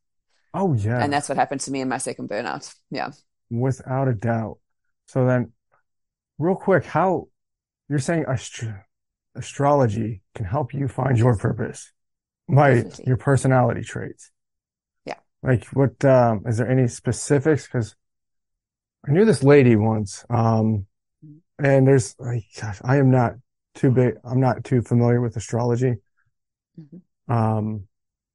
Oh 0.54 0.74
yeah. 0.74 1.04
And 1.04 1.12
that's 1.12 1.28
what 1.28 1.38
happened 1.38 1.62
to 1.62 1.72
me 1.72 1.82
in 1.82 1.90
my 1.90 1.98
second 1.98 2.30
burnout. 2.30 2.74
Yeah. 2.90 3.12
Without 3.50 4.08
a 4.08 4.14
doubt. 4.14 4.60
So 5.08 5.26
then 5.26 5.52
real 6.40 6.56
quick, 6.56 6.86
how 6.86 7.28
you're 7.90 8.00
saying 8.00 8.26
astro- 8.28 8.82
astrology 9.36 10.22
can 10.34 10.46
help 10.46 10.74
you 10.74 10.88
find 10.88 11.18
your 11.18 11.38
purpose 11.38 11.92
by 12.48 12.76
Definitely. 12.76 13.06
your 13.08 13.18
personality 13.18 13.82
traits. 13.82 14.32
Yeah. 15.06 15.18
Like 15.44 15.66
what, 15.68 16.04
um, 16.06 16.44
is 16.48 16.58
there 16.58 16.70
any 16.70 16.88
specifics? 16.88 17.68
Cause 17.68 17.96
I 19.08 19.12
knew 19.12 19.26
this 19.26 19.44
lady 19.44 19.76
once, 19.76 20.26
um, 20.30 20.88
and 21.58 21.88
there's 21.88 22.16
like, 22.20 22.44
gosh, 22.60 22.80
I 22.84 22.98
am 22.98 23.12
not 23.12 23.34
too 23.76 23.92
big. 23.92 24.16
I'm 24.24 24.40
not 24.40 24.64
too 24.64 24.82
familiar 24.82 25.22
with 25.22 25.36
astrology. 25.38 25.96
Mm-hmm. 26.80 27.32
Um, 27.32 27.88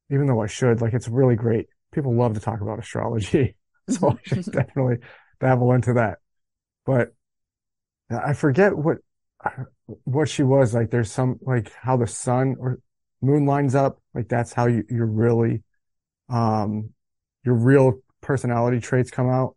even 0.09 0.27
though 0.27 0.41
I 0.41 0.47
should, 0.47 0.81
like, 0.81 0.93
it's 0.93 1.07
really 1.07 1.35
great. 1.35 1.67
People 1.93 2.15
love 2.15 2.33
to 2.33 2.39
talk 2.39 2.61
about 2.61 2.79
astrology. 2.79 3.55
so 3.89 4.11
I 4.11 4.17
should 4.23 4.45
definitely 4.51 4.97
dabble 5.39 5.71
into 5.73 5.93
that. 5.93 6.19
But 6.85 7.13
I 8.09 8.33
forget 8.33 8.75
what, 8.75 8.97
what 10.03 10.29
she 10.29 10.43
was 10.43 10.73
like. 10.73 10.89
There's 10.89 11.11
some, 11.11 11.39
like 11.41 11.71
how 11.73 11.97
the 11.97 12.07
sun 12.07 12.55
or 12.59 12.79
moon 13.21 13.45
lines 13.45 13.75
up. 13.75 14.01
Like 14.13 14.27
that's 14.27 14.53
how 14.53 14.65
you, 14.67 14.83
you're 14.89 15.05
really, 15.05 15.63
um, 16.29 16.89
your 17.43 17.55
real 17.55 17.99
personality 18.21 18.79
traits 18.79 19.11
come 19.11 19.29
out. 19.29 19.55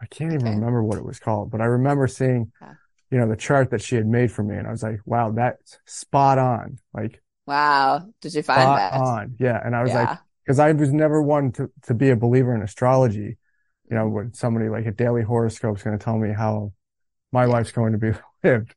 I 0.00 0.06
can't 0.06 0.32
even 0.32 0.46
okay. 0.46 0.54
remember 0.56 0.82
what 0.82 0.98
it 0.98 1.04
was 1.04 1.18
called, 1.18 1.50
but 1.50 1.60
I 1.60 1.64
remember 1.64 2.06
seeing, 2.06 2.52
yeah. 2.60 2.74
you 3.10 3.18
know, 3.18 3.28
the 3.28 3.36
chart 3.36 3.70
that 3.70 3.82
she 3.82 3.96
had 3.96 4.06
made 4.06 4.30
for 4.30 4.42
me. 4.42 4.56
And 4.56 4.66
I 4.66 4.70
was 4.70 4.82
like, 4.82 5.00
wow, 5.06 5.30
that's 5.30 5.78
spot 5.86 6.38
on. 6.38 6.78
Like, 6.92 7.22
wow. 7.46 8.06
Did 8.20 8.34
you 8.34 8.42
find 8.42 8.60
that? 8.60 8.92
on. 8.92 9.36
Yeah. 9.38 9.60
And 9.64 9.74
I 9.74 9.82
was 9.82 9.90
yeah. 9.90 10.04
like, 10.04 10.18
cause 10.46 10.58
I 10.58 10.72
was 10.72 10.92
never 10.92 11.22
one 11.22 11.50
to, 11.52 11.70
to 11.84 11.94
be 11.94 12.10
a 12.10 12.16
believer 12.16 12.54
in 12.54 12.62
astrology. 12.62 13.38
You 13.90 13.96
know, 13.96 14.08
when 14.08 14.34
somebody 14.34 14.68
like 14.68 14.86
a 14.86 14.92
daily 14.92 15.22
horoscope 15.22 15.76
is 15.76 15.82
going 15.82 15.96
to 15.98 16.04
tell 16.04 16.18
me 16.18 16.32
how 16.32 16.72
my 17.32 17.44
yeah. 17.46 17.52
life's 17.52 17.72
going 17.72 17.92
to 17.92 17.98
be 17.98 18.12
lived, 18.44 18.74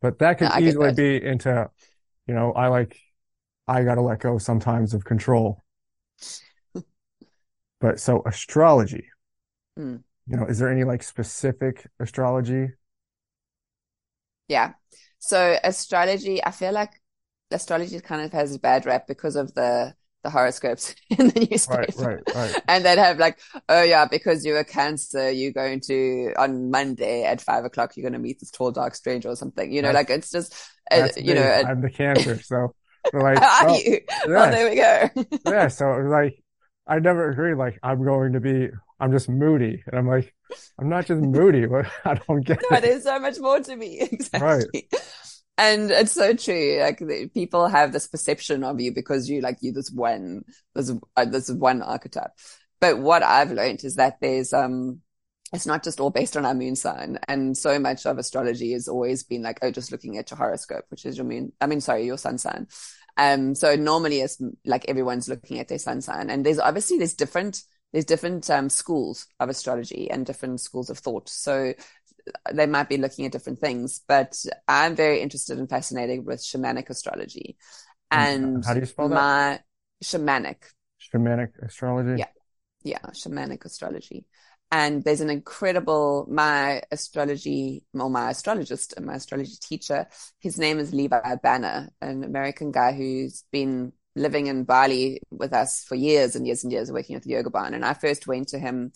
but 0.00 0.18
that 0.20 0.38
could 0.38 0.50
easily 0.60 0.94
be 0.94 1.22
into, 1.22 1.68
you 2.26 2.34
know, 2.34 2.52
I 2.52 2.68
like, 2.68 2.98
I 3.66 3.82
got 3.82 3.96
to 3.96 4.02
let 4.02 4.20
go 4.20 4.38
sometimes 4.38 4.94
of 4.94 5.04
control. 5.04 5.62
but 7.80 8.00
so 8.00 8.22
astrology. 8.24 9.08
Mm 9.78 10.04
you 10.26 10.36
know, 10.36 10.46
is 10.46 10.58
there 10.58 10.70
any 10.70 10.84
like 10.84 11.02
specific 11.02 11.86
astrology? 12.00 12.68
Yeah. 14.48 14.74
So 15.18 15.58
astrology, 15.62 16.44
I 16.44 16.50
feel 16.50 16.72
like 16.72 16.90
astrology 17.50 18.00
kind 18.00 18.22
of 18.22 18.32
has 18.32 18.54
a 18.54 18.58
bad 18.58 18.86
rap 18.86 19.06
because 19.06 19.36
of 19.36 19.54
the 19.54 19.94
the 20.24 20.30
horoscopes 20.30 20.94
in 21.10 21.28
the 21.28 21.48
newspaper. 21.50 21.82
Right, 22.02 22.22
right, 22.34 22.34
right. 22.34 22.62
And 22.66 22.84
they'd 22.84 22.98
have 22.98 23.18
like, 23.18 23.38
oh 23.68 23.82
yeah, 23.82 24.06
because 24.06 24.44
you're 24.44 24.58
a 24.58 24.64
cancer, 24.64 25.30
you're 25.30 25.52
going 25.52 25.80
to, 25.80 26.32
on 26.38 26.70
Monday 26.70 27.24
at 27.24 27.42
five 27.42 27.64
o'clock, 27.64 27.96
you're 27.96 28.02
going 28.02 28.14
to 28.14 28.18
meet 28.18 28.40
this 28.40 28.50
tall, 28.50 28.72
dark 28.72 28.94
stranger 28.94 29.28
or 29.28 29.36
something. 29.36 29.70
You 29.70 29.82
know, 29.82 29.92
that's, 29.92 30.08
like 30.08 30.18
it's 30.18 30.30
just, 30.30 30.54
uh, 30.90 31.08
you 31.16 31.34
me. 31.34 31.40
know. 31.40 31.62
I'm 31.66 31.82
the 31.82 31.90
cancer. 31.90 32.42
So 32.42 32.74
like, 33.12 33.38
Are 33.42 33.68
oh, 33.68 33.78
you? 33.78 34.00
Yeah. 34.08 34.46
Oh, 34.46 34.50
there 34.50 34.70
we 34.70 34.76
go. 34.76 35.50
yeah. 35.50 35.68
So 35.68 35.90
like, 35.90 36.42
I 36.86 36.98
never 36.98 37.30
agreed. 37.30 37.56
Like 37.56 37.78
I'm 37.82 38.02
going 38.02 38.32
to 38.32 38.40
be 38.40 38.70
I'm 39.04 39.12
just 39.12 39.28
moody. 39.28 39.82
And 39.86 39.98
I'm 39.98 40.08
like, 40.08 40.34
I'm 40.78 40.88
not 40.88 41.04
just 41.04 41.20
moody. 41.20 41.66
But 41.70 41.86
I 42.06 42.14
don't 42.14 42.40
get 42.40 42.62
no, 42.70 42.78
it. 42.78 42.80
there's 42.80 43.02
so 43.02 43.18
much 43.18 43.38
more 43.38 43.60
to 43.60 43.76
me. 43.76 44.00
Exactly. 44.12 44.88
Right. 44.92 44.94
And 45.58 45.90
it's 45.90 46.12
so 46.12 46.34
true. 46.34 46.78
Like 46.80 47.02
people 47.34 47.68
have 47.68 47.92
this 47.92 48.08
perception 48.08 48.64
of 48.64 48.80
you 48.80 48.92
because 48.92 49.28
you 49.28 49.42
like 49.42 49.58
you 49.60 49.72
this 49.72 49.90
one, 49.90 50.44
this, 50.74 50.90
uh, 51.16 51.26
this 51.26 51.50
one 51.50 51.82
archetype. 51.82 52.30
But 52.80 52.98
what 52.98 53.22
I've 53.22 53.52
learned 53.52 53.84
is 53.84 53.96
that 53.96 54.20
there's, 54.20 54.54
um, 54.54 55.00
it's 55.52 55.66
not 55.66 55.84
just 55.84 56.00
all 56.00 56.10
based 56.10 56.36
on 56.36 56.46
our 56.46 56.54
moon 56.54 56.74
sign. 56.74 57.18
And 57.28 57.56
so 57.56 57.78
much 57.78 58.06
of 58.06 58.16
astrology 58.18 58.72
has 58.72 58.88
always 58.88 59.22
been 59.22 59.42
like, 59.42 59.58
oh, 59.60 59.70
just 59.70 59.92
looking 59.92 60.16
at 60.16 60.30
your 60.30 60.38
horoscope, 60.38 60.86
which 60.88 61.04
is 61.04 61.18
your 61.18 61.26
moon. 61.26 61.52
I 61.60 61.66
mean, 61.66 61.82
sorry, 61.82 62.06
your 62.06 62.18
sun 62.18 62.38
sign. 62.38 62.68
Um, 63.18 63.54
so 63.54 63.76
normally 63.76 64.22
it's 64.22 64.42
like 64.64 64.86
everyone's 64.88 65.28
looking 65.28 65.60
at 65.60 65.68
their 65.68 65.78
sun 65.78 66.00
sign 66.00 66.30
and 66.30 66.44
there's 66.44 66.58
obviously 66.58 66.98
there's 66.98 67.14
different 67.14 67.62
there's 67.94 68.04
different 68.04 68.50
um, 68.50 68.68
schools 68.68 69.28
of 69.38 69.48
astrology 69.48 70.10
and 70.10 70.26
different 70.26 70.60
schools 70.60 70.90
of 70.90 70.98
thought. 70.98 71.28
So 71.28 71.74
they 72.52 72.66
might 72.66 72.88
be 72.88 72.96
looking 72.96 73.24
at 73.24 73.30
different 73.30 73.60
things, 73.60 74.00
but 74.08 74.36
I'm 74.66 74.96
very 74.96 75.20
interested 75.20 75.60
and 75.60 75.70
fascinated 75.70 76.26
with 76.26 76.40
shamanic 76.40 76.90
astrology. 76.90 77.56
And 78.10 78.64
how 78.64 78.74
do 78.74 78.80
you 78.80 78.86
spell 78.86 79.08
that? 79.10 79.14
My 79.14 79.60
shamanic. 80.02 80.56
Shamanic 81.00 81.50
astrology. 81.62 82.18
Yeah. 82.18 82.26
Yeah. 82.82 83.10
Shamanic 83.12 83.64
astrology. 83.64 84.26
And 84.72 85.04
there's 85.04 85.20
an 85.20 85.30
incredible, 85.30 86.26
my 86.28 86.82
astrology, 86.90 87.84
or 87.94 88.10
my 88.10 88.30
astrologist 88.30 88.94
and 88.96 89.06
my 89.06 89.14
astrology 89.14 89.54
teacher, 89.60 90.08
his 90.40 90.58
name 90.58 90.80
is 90.80 90.92
Levi 90.92 91.36
Banner, 91.36 91.90
an 92.00 92.24
American 92.24 92.72
guy 92.72 92.92
who's 92.92 93.44
been 93.52 93.92
living 94.16 94.46
in 94.46 94.64
Bali 94.64 95.20
with 95.30 95.52
us 95.52 95.84
for 95.84 95.94
years 95.94 96.36
and 96.36 96.46
years 96.46 96.64
and 96.64 96.72
years 96.72 96.92
working 96.92 97.14
with 97.14 97.26
Yoga 97.26 97.50
Barn. 97.50 97.74
And 97.74 97.84
I 97.84 97.94
first 97.94 98.26
went 98.26 98.48
to 98.48 98.58
him, 98.58 98.92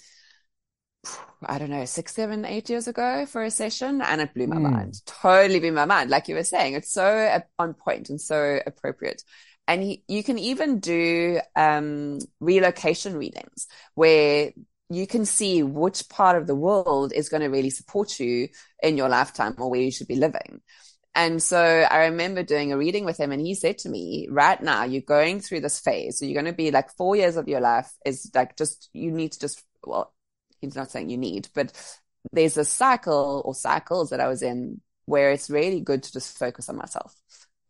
I 1.45 1.59
don't 1.59 1.71
know, 1.71 1.85
six, 1.85 2.15
seven, 2.15 2.45
eight 2.45 2.71
years 2.71 2.89
ago 2.89 3.27
for 3.27 3.43
a 3.43 3.51
session 3.51 4.01
and 4.01 4.21
it 4.21 4.35
blew 4.35 4.47
my 4.47 4.57
mm. 4.57 4.71
mind. 4.71 4.95
Totally 5.07 5.61
blew 5.61 5.73
my 5.73 5.85
mind. 5.85 6.11
Like 6.11 6.29
you 6.29 6.35
were 6.35 6.45
saying, 6.45 6.75
it's 6.75 6.93
so 6.93 7.41
on 7.59 7.75
point 7.75 8.11
and 8.11 8.21
so 8.21 8.61
appropriate. 8.65 9.23
And 9.67 9.83
he, 9.83 10.03
you 10.09 10.23
can 10.23 10.39
even 10.39 10.81
do 10.81 11.41
um, 11.55 12.19
relocation 12.41 13.17
readings 13.17 13.67
where 13.95 14.53
you 14.91 15.07
can 15.07 15.27
see 15.27 15.63
which 15.63 16.09
part 16.09 16.37
of 16.37 16.47
the 16.47 16.55
world 16.55 17.13
is 17.13 17.29
going 17.29 17.43
to 17.43 17.49
really 17.49 17.71
support 17.71 18.19
you 18.19 18.49
in 18.83 18.97
your 18.97 19.09
lifetime 19.09 19.55
or 19.59 19.71
where 19.71 19.81
you 19.81 19.91
should 19.91 20.09
be 20.09 20.17
living. 20.17 20.63
And 21.19 21.43
so 21.43 21.59
I 21.59 22.05
remember 22.05 22.45
doing 22.45 22.73
a 22.73 22.79
reading 22.79 23.05
with 23.05 23.19
him 23.19 23.33
and 23.33 23.41
he 23.41 23.57
said 23.57 23.79
to 23.79 23.89
me, 23.89 24.29
right 24.31 24.63
now 24.63 24.85
you're 24.85 25.03
going 25.03 25.41
through 25.41 25.63
this 25.63 25.81
phase. 25.81 26.17
So 26.17 26.25
you're 26.25 26.41
going 26.41 26.53
to 26.53 26.57
be 26.57 26.71
like 26.71 26.95
four 26.97 27.17
years 27.17 27.37
of 27.37 27.49
your 27.49 27.61
life 27.61 27.91
is 28.07 28.31
like 28.37 28.57
just, 28.57 28.89
you 28.93 29.11
need 29.11 29.33
to 29.33 29.41
just, 29.41 29.65
well, 29.85 30.15
he's 30.61 30.77
not 30.77 30.93
saying 30.93 31.11
you 31.11 31.19
need, 31.19 31.49
but 31.57 31.73
there's 32.31 32.57
a 32.57 32.65
cycle 32.65 33.43
or 33.45 33.53
cycles 33.53 34.11
that 34.11 34.21
I 34.21 34.29
was 34.29 34.43
in 34.43 34.81
where 35.07 35.33
it's 35.33 35.51
really 35.51 35.81
good 35.81 36.05
to 36.05 36.13
just 36.13 36.39
focus 36.39 36.69
on 36.69 36.77
myself. 36.77 37.17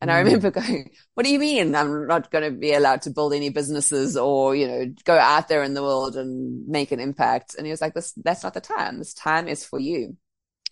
And 0.03 0.11
mm. 0.11 0.15
I 0.15 0.19
remember 0.19 0.51
going, 0.61 0.91
what 1.15 1.25
do 1.25 1.33
you 1.33 1.39
mean? 1.39 1.75
I'm 1.75 2.07
not 2.07 2.31
going 2.31 2.45
to 2.45 2.51
be 2.51 2.75
allowed 2.75 3.01
to 3.03 3.11
build 3.11 3.33
any 3.33 3.49
businesses 3.49 4.19
or, 4.19 4.55
you 4.57 4.69
know, 4.69 4.95
go 5.05 5.17
out 5.17 5.49
there 5.49 5.63
in 5.63 5.73
the 5.73 5.83
world 5.83 6.17
and 6.17 6.69
make 6.69 6.93
an 6.93 7.01
impact. 7.01 7.55
And 7.57 7.67
he 7.67 7.71
was 7.71 7.81
like, 7.81 7.95
this, 7.95 8.13
that's 8.13 8.43
not 8.43 8.53
the 8.53 8.61
time. 8.61 8.99
This 8.99 9.15
time 9.15 9.49
is 9.49 9.65
for 9.65 9.81
you. 9.81 10.19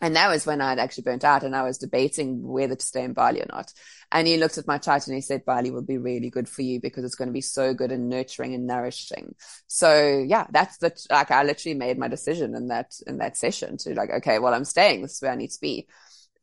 And 0.00 0.14
that 0.16 0.28
was 0.28 0.44
when 0.44 0.60
I'd 0.60 0.78
actually 0.78 1.04
burnt 1.04 1.24
out 1.24 1.42
and 1.42 1.56
I 1.56 1.62
was 1.62 1.78
debating 1.78 2.46
whether 2.46 2.74
to 2.74 2.84
stay 2.84 3.02
in 3.02 3.14
Bali 3.14 3.40
or 3.40 3.46
not. 3.48 3.72
And 4.12 4.28
he 4.28 4.36
looked 4.36 4.58
at 4.58 4.66
my 4.66 4.76
chart 4.76 5.06
and 5.06 5.14
he 5.14 5.22
said, 5.22 5.46
Bali 5.46 5.70
will 5.70 5.82
be 5.82 5.96
really 5.96 6.28
good 6.28 6.50
for 6.50 6.60
you 6.60 6.80
because 6.80 7.02
it's 7.02 7.14
going 7.14 7.28
to 7.28 7.32
be 7.32 7.40
so 7.40 7.72
good 7.72 7.90
and 7.92 8.10
nurturing 8.10 8.54
and 8.54 8.66
nourishing. 8.66 9.34
So 9.68 10.22
yeah, 10.26 10.46
that's 10.50 10.76
the, 10.78 10.94
like, 11.10 11.30
I 11.30 11.44
literally 11.44 11.78
made 11.78 11.98
my 11.98 12.08
decision 12.08 12.54
in 12.54 12.68
that, 12.68 12.94
in 13.06 13.18
that 13.18 13.38
session 13.38 13.78
to 13.78 13.94
like, 13.94 14.10
okay, 14.10 14.38
well, 14.38 14.52
I'm 14.52 14.66
staying. 14.66 15.00
This 15.00 15.14
is 15.14 15.22
where 15.22 15.32
I 15.32 15.36
need 15.36 15.52
to 15.52 15.60
be. 15.60 15.88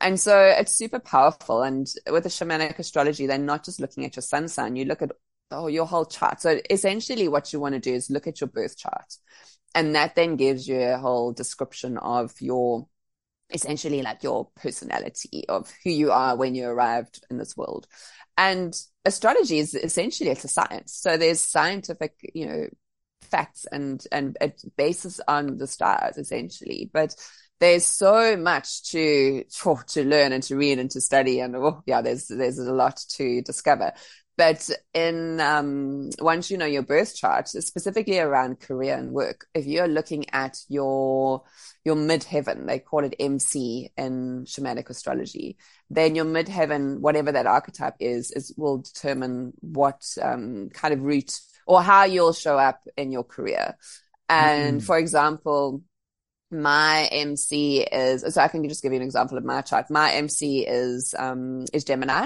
And 0.01 0.19
so 0.19 0.35
it's 0.35 0.75
super 0.75 0.99
powerful. 0.99 1.61
And 1.61 1.87
with 2.09 2.23
the 2.23 2.29
shamanic 2.29 2.79
astrology, 2.79 3.27
they're 3.27 3.37
not 3.37 3.63
just 3.63 3.79
looking 3.79 4.03
at 4.03 4.15
your 4.15 4.23
sun 4.23 4.47
sign. 4.47 4.75
You 4.75 4.85
look 4.85 5.03
at, 5.03 5.11
oh, 5.51 5.67
your 5.67 5.85
whole 5.85 6.05
chart. 6.05 6.41
So 6.41 6.59
essentially 6.71 7.27
what 7.27 7.53
you 7.53 7.59
want 7.59 7.75
to 7.75 7.79
do 7.79 7.93
is 7.93 8.09
look 8.09 8.25
at 8.25 8.41
your 8.41 8.47
birth 8.47 8.77
chart. 8.77 9.15
And 9.75 9.95
that 9.95 10.15
then 10.15 10.37
gives 10.37 10.67
you 10.67 10.79
a 10.81 10.97
whole 10.97 11.31
description 11.33 11.97
of 11.99 12.33
your, 12.41 12.87
essentially 13.53 14.01
like 14.01 14.23
your 14.23 14.49
personality 14.55 15.45
of 15.47 15.71
who 15.83 15.91
you 15.91 16.11
are 16.11 16.35
when 16.35 16.55
you 16.55 16.67
arrived 16.67 17.25
in 17.29 17.37
this 17.37 17.55
world. 17.55 17.87
And 18.37 18.75
astrology 19.05 19.59
is 19.59 19.75
essentially 19.75 20.31
it's 20.31 20.43
a 20.43 20.47
science. 20.47 20.93
So 20.93 21.17
there's 21.17 21.39
scientific, 21.39 22.13
you 22.33 22.47
know, 22.47 22.67
facts 23.21 23.65
and 23.71 24.05
and 24.11 24.37
it 24.41 24.61
bases 24.77 25.21
on 25.27 25.57
the 25.57 25.67
stars 25.67 26.17
essentially. 26.17 26.89
But 26.91 27.15
there's 27.59 27.85
so 27.85 28.35
much 28.35 28.91
to 28.91 29.43
to 29.87 30.03
learn 30.03 30.33
and 30.33 30.43
to 30.43 30.55
read 30.55 30.79
and 30.79 30.89
to 30.91 31.01
study 31.01 31.39
and 31.39 31.55
oh 31.55 31.83
yeah, 31.85 32.01
there's 32.01 32.27
there's 32.27 32.59
a 32.59 32.73
lot 32.73 32.97
to 33.15 33.41
discover. 33.41 33.93
But 34.35 34.67
in 34.93 35.39
um, 35.39 36.09
once 36.19 36.49
you 36.49 36.57
know 36.57 36.65
your 36.65 36.81
birth 36.81 37.15
chart, 37.15 37.47
specifically 37.47 38.17
around 38.17 38.59
career 38.59 38.95
and 38.95 39.11
work, 39.11 39.45
if 39.53 39.67
you're 39.67 39.87
looking 39.87 40.25
at 40.31 40.57
your 40.69 41.43
your 41.85 41.95
midheaven, 41.95 42.65
they 42.65 42.79
call 42.79 43.03
it 43.03 43.15
MC 43.19 43.91
in 43.95 44.45
shamanic 44.45 44.89
astrology, 44.89 45.57
then 45.89 46.15
your 46.15 46.25
midheaven, 46.25 46.99
whatever 46.99 47.31
that 47.31 47.45
archetype 47.45 47.95
is, 47.99 48.31
is 48.31 48.53
will 48.57 48.79
determine 48.79 49.53
what 49.61 50.01
um, 50.21 50.69
kind 50.73 50.93
of 50.93 51.03
route 51.03 51.39
or 51.67 51.83
how 51.83 52.03
you'll 52.03 52.33
show 52.33 52.57
up 52.57 52.81
in 52.97 53.11
your 53.11 53.23
career. 53.23 53.77
And 54.29 54.81
mm. 54.81 54.83
for 54.83 54.97
example, 54.97 55.83
my 56.49 57.07
MC 57.11 57.81
is 57.81 58.33
so 58.33 58.41
I 58.41 58.47
can 58.47 58.67
just 58.67 58.81
give 58.81 58.93
you 58.93 58.97
an 58.99 59.05
example 59.05 59.37
of 59.37 59.43
my 59.43 59.61
chart. 59.61 59.89
My 59.89 60.11
MC 60.13 60.65
is 60.65 61.13
um 61.17 61.65
is 61.73 61.83
Gemini. 61.83 62.25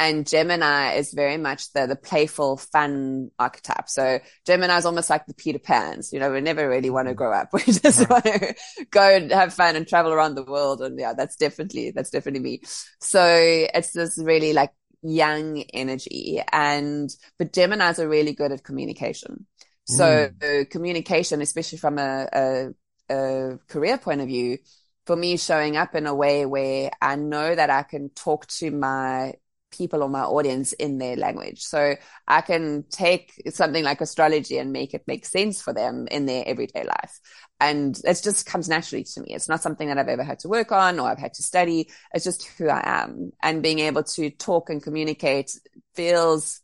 And 0.00 0.26
Gemini 0.26 0.94
is 0.94 1.12
very 1.12 1.36
much 1.36 1.74
the 1.74 1.86
the 1.86 1.94
playful, 1.94 2.56
fun 2.56 3.30
archetype. 3.38 3.86
So 3.90 4.18
Gemini 4.46 4.78
is 4.78 4.86
almost 4.86 5.10
like 5.10 5.26
the 5.26 5.34
Peter 5.34 5.58
Pans. 5.58 6.10
You 6.10 6.20
know, 6.20 6.32
we 6.32 6.40
never 6.40 6.66
really 6.66 6.88
want 6.88 7.08
to 7.08 7.14
grow 7.14 7.34
up. 7.34 7.50
We 7.52 7.60
just 7.64 8.08
want 8.08 8.24
to 8.24 8.54
go 8.90 9.02
and 9.02 9.30
have 9.30 9.52
fun 9.52 9.76
and 9.76 9.86
travel 9.86 10.10
around 10.10 10.36
the 10.36 10.42
world. 10.42 10.80
And 10.80 10.98
yeah, 10.98 11.12
that's 11.12 11.36
definitely 11.36 11.90
that's 11.90 12.08
definitely 12.08 12.40
me. 12.40 12.62
So 12.98 13.22
it's 13.22 13.92
this 13.92 14.18
really 14.18 14.54
like 14.54 14.70
young 15.02 15.62
energy. 15.74 16.40
And 16.50 17.10
but 17.38 17.52
Geminis 17.52 17.98
are 17.98 18.08
really 18.08 18.32
good 18.32 18.52
at 18.52 18.64
communication. 18.64 19.46
So 19.84 20.30
mm. 20.30 20.70
communication, 20.70 21.42
especially 21.42 21.78
from 21.78 21.98
a, 21.98 22.26
a, 22.32 22.68
a 23.10 23.58
career 23.68 23.98
point 23.98 24.22
of 24.22 24.28
view, 24.28 24.58
for 25.04 25.14
me 25.16 25.36
showing 25.36 25.76
up 25.76 25.94
in 25.94 26.06
a 26.06 26.14
way 26.14 26.46
where 26.46 26.90
I 27.02 27.16
know 27.16 27.54
that 27.54 27.68
I 27.68 27.82
can 27.82 28.08
talk 28.10 28.46
to 28.46 28.70
my 28.70 29.34
people 29.70 30.02
or 30.02 30.08
my 30.08 30.22
audience 30.22 30.72
in 30.72 30.98
their 30.98 31.16
language. 31.16 31.62
So 31.62 31.96
I 32.26 32.40
can 32.40 32.84
take 32.90 33.32
something 33.50 33.84
like 33.84 34.00
astrology 34.00 34.58
and 34.58 34.72
make 34.72 34.94
it 34.94 35.04
make 35.06 35.24
sense 35.24 35.60
for 35.62 35.72
them 35.72 36.06
in 36.10 36.26
their 36.26 36.44
everyday 36.46 36.84
life. 36.84 37.20
And 37.60 37.98
it 38.04 38.20
just 38.22 38.46
comes 38.46 38.68
naturally 38.68 39.04
to 39.04 39.20
me. 39.20 39.28
It's 39.30 39.48
not 39.48 39.62
something 39.62 39.88
that 39.88 39.98
I've 39.98 40.08
ever 40.08 40.24
had 40.24 40.40
to 40.40 40.48
work 40.48 40.72
on 40.72 40.98
or 40.98 41.08
I've 41.08 41.18
had 41.18 41.34
to 41.34 41.42
study. 41.42 41.90
It's 42.14 42.24
just 42.24 42.46
who 42.58 42.68
I 42.68 42.82
am. 42.84 43.32
And 43.42 43.62
being 43.62 43.80
able 43.80 44.02
to 44.04 44.30
talk 44.30 44.70
and 44.70 44.82
communicate 44.82 45.52
feels 45.94 46.60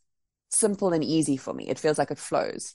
simple 0.50 0.92
and 0.92 1.04
easy 1.04 1.36
for 1.36 1.52
me. 1.52 1.68
It 1.68 1.78
feels 1.78 1.98
like 1.98 2.10
it 2.10 2.18
flows. 2.18 2.74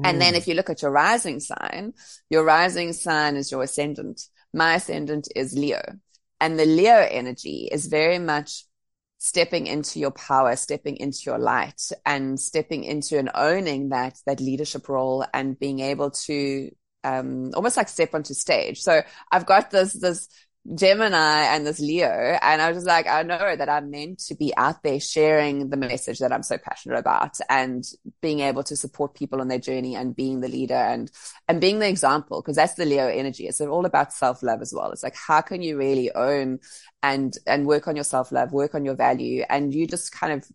Mm. 0.00 0.08
And 0.08 0.20
then 0.20 0.34
mm. 0.34 0.38
if 0.38 0.48
you 0.48 0.54
look 0.54 0.70
at 0.70 0.82
your 0.82 0.90
rising 0.90 1.40
sign, 1.40 1.92
your 2.30 2.44
rising 2.44 2.92
sign 2.92 3.36
is 3.36 3.50
your 3.50 3.62
ascendant. 3.62 4.22
My 4.54 4.76
ascendant 4.76 5.28
is 5.36 5.52
Leo. 5.52 5.82
And 6.40 6.58
the 6.58 6.66
Leo 6.66 6.96
energy 6.96 7.68
is 7.70 7.86
very 7.86 8.18
much 8.18 8.64
stepping 9.24 9.68
into 9.68 10.00
your 10.00 10.10
power, 10.10 10.56
stepping 10.56 10.96
into 10.96 11.20
your 11.26 11.38
light 11.38 11.80
and 12.04 12.40
stepping 12.40 12.82
into 12.82 13.16
and 13.16 13.30
owning 13.36 13.90
that, 13.90 14.18
that 14.26 14.40
leadership 14.40 14.88
role 14.88 15.24
and 15.32 15.56
being 15.60 15.78
able 15.78 16.10
to, 16.10 16.68
um, 17.04 17.52
almost 17.54 17.76
like 17.76 17.88
step 17.88 18.16
onto 18.16 18.34
stage. 18.34 18.80
So 18.80 19.00
I've 19.30 19.46
got 19.46 19.70
this, 19.70 19.92
this 19.92 20.28
Gemini 20.74 21.42
and 21.54 21.66
this 21.66 21.80
Leo. 21.80 22.38
And 22.40 22.62
I 22.62 22.68
was 22.68 22.76
just 22.76 22.86
like, 22.86 23.08
I 23.08 23.24
know 23.24 23.56
that 23.56 23.68
I'm 23.68 23.90
meant 23.90 24.20
to 24.26 24.36
be 24.36 24.56
out 24.56 24.82
there 24.82 25.00
sharing 25.00 25.70
the 25.70 25.76
message 25.76 26.20
that 26.20 26.32
I'm 26.32 26.44
so 26.44 26.56
passionate 26.56 26.98
about 26.98 27.36
and 27.48 27.84
being 28.20 28.40
able 28.40 28.62
to 28.64 28.76
support 28.76 29.14
people 29.14 29.40
on 29.40 29.48
their 29.48 29.58
journey 29.58 29.96
and 29.96 30.14
being 30.14 30.40
the 30.40 30.48
leader 30.48 30.74
and, 30.74 31.10
and 31.48 31.60
being 31.60 31.80
the 31.80 31.88
example. 31.88 32.40
Cause 32.42 32.56
that's 32.56 32.74
the 32.74 32.84
Leo 32.84 33.08
energy. 33.08 33.48
It's 33.48 33.60
all 33.60 33.86
about 33.86 34.12
self 34.12 34.42
love 34.42 34.62
as 34.62 34.72
well. 34.72 34.92
It's 34.92 35.02
like, 35.02 35.16
how 35.16 35.40
can 35.40 35.62
you 35.62 35.76
really 35.76 36.12
own 36.12 36.60
and, 37.02 37.36
and 37.46 37.66
work 37.66 37.88
on 37.88 37.96
your 37.96 38.04
self 38.04 38.30
love, 38.30 38.52
work 38.52 38.76
on 38.76 38.84
your 38.84 38.94
value? 38.94 39.44
And 39.50 39.74
you 39.74 39.88
just 39.88 40.12
kind 40.12 40.32
of 40.32 40.48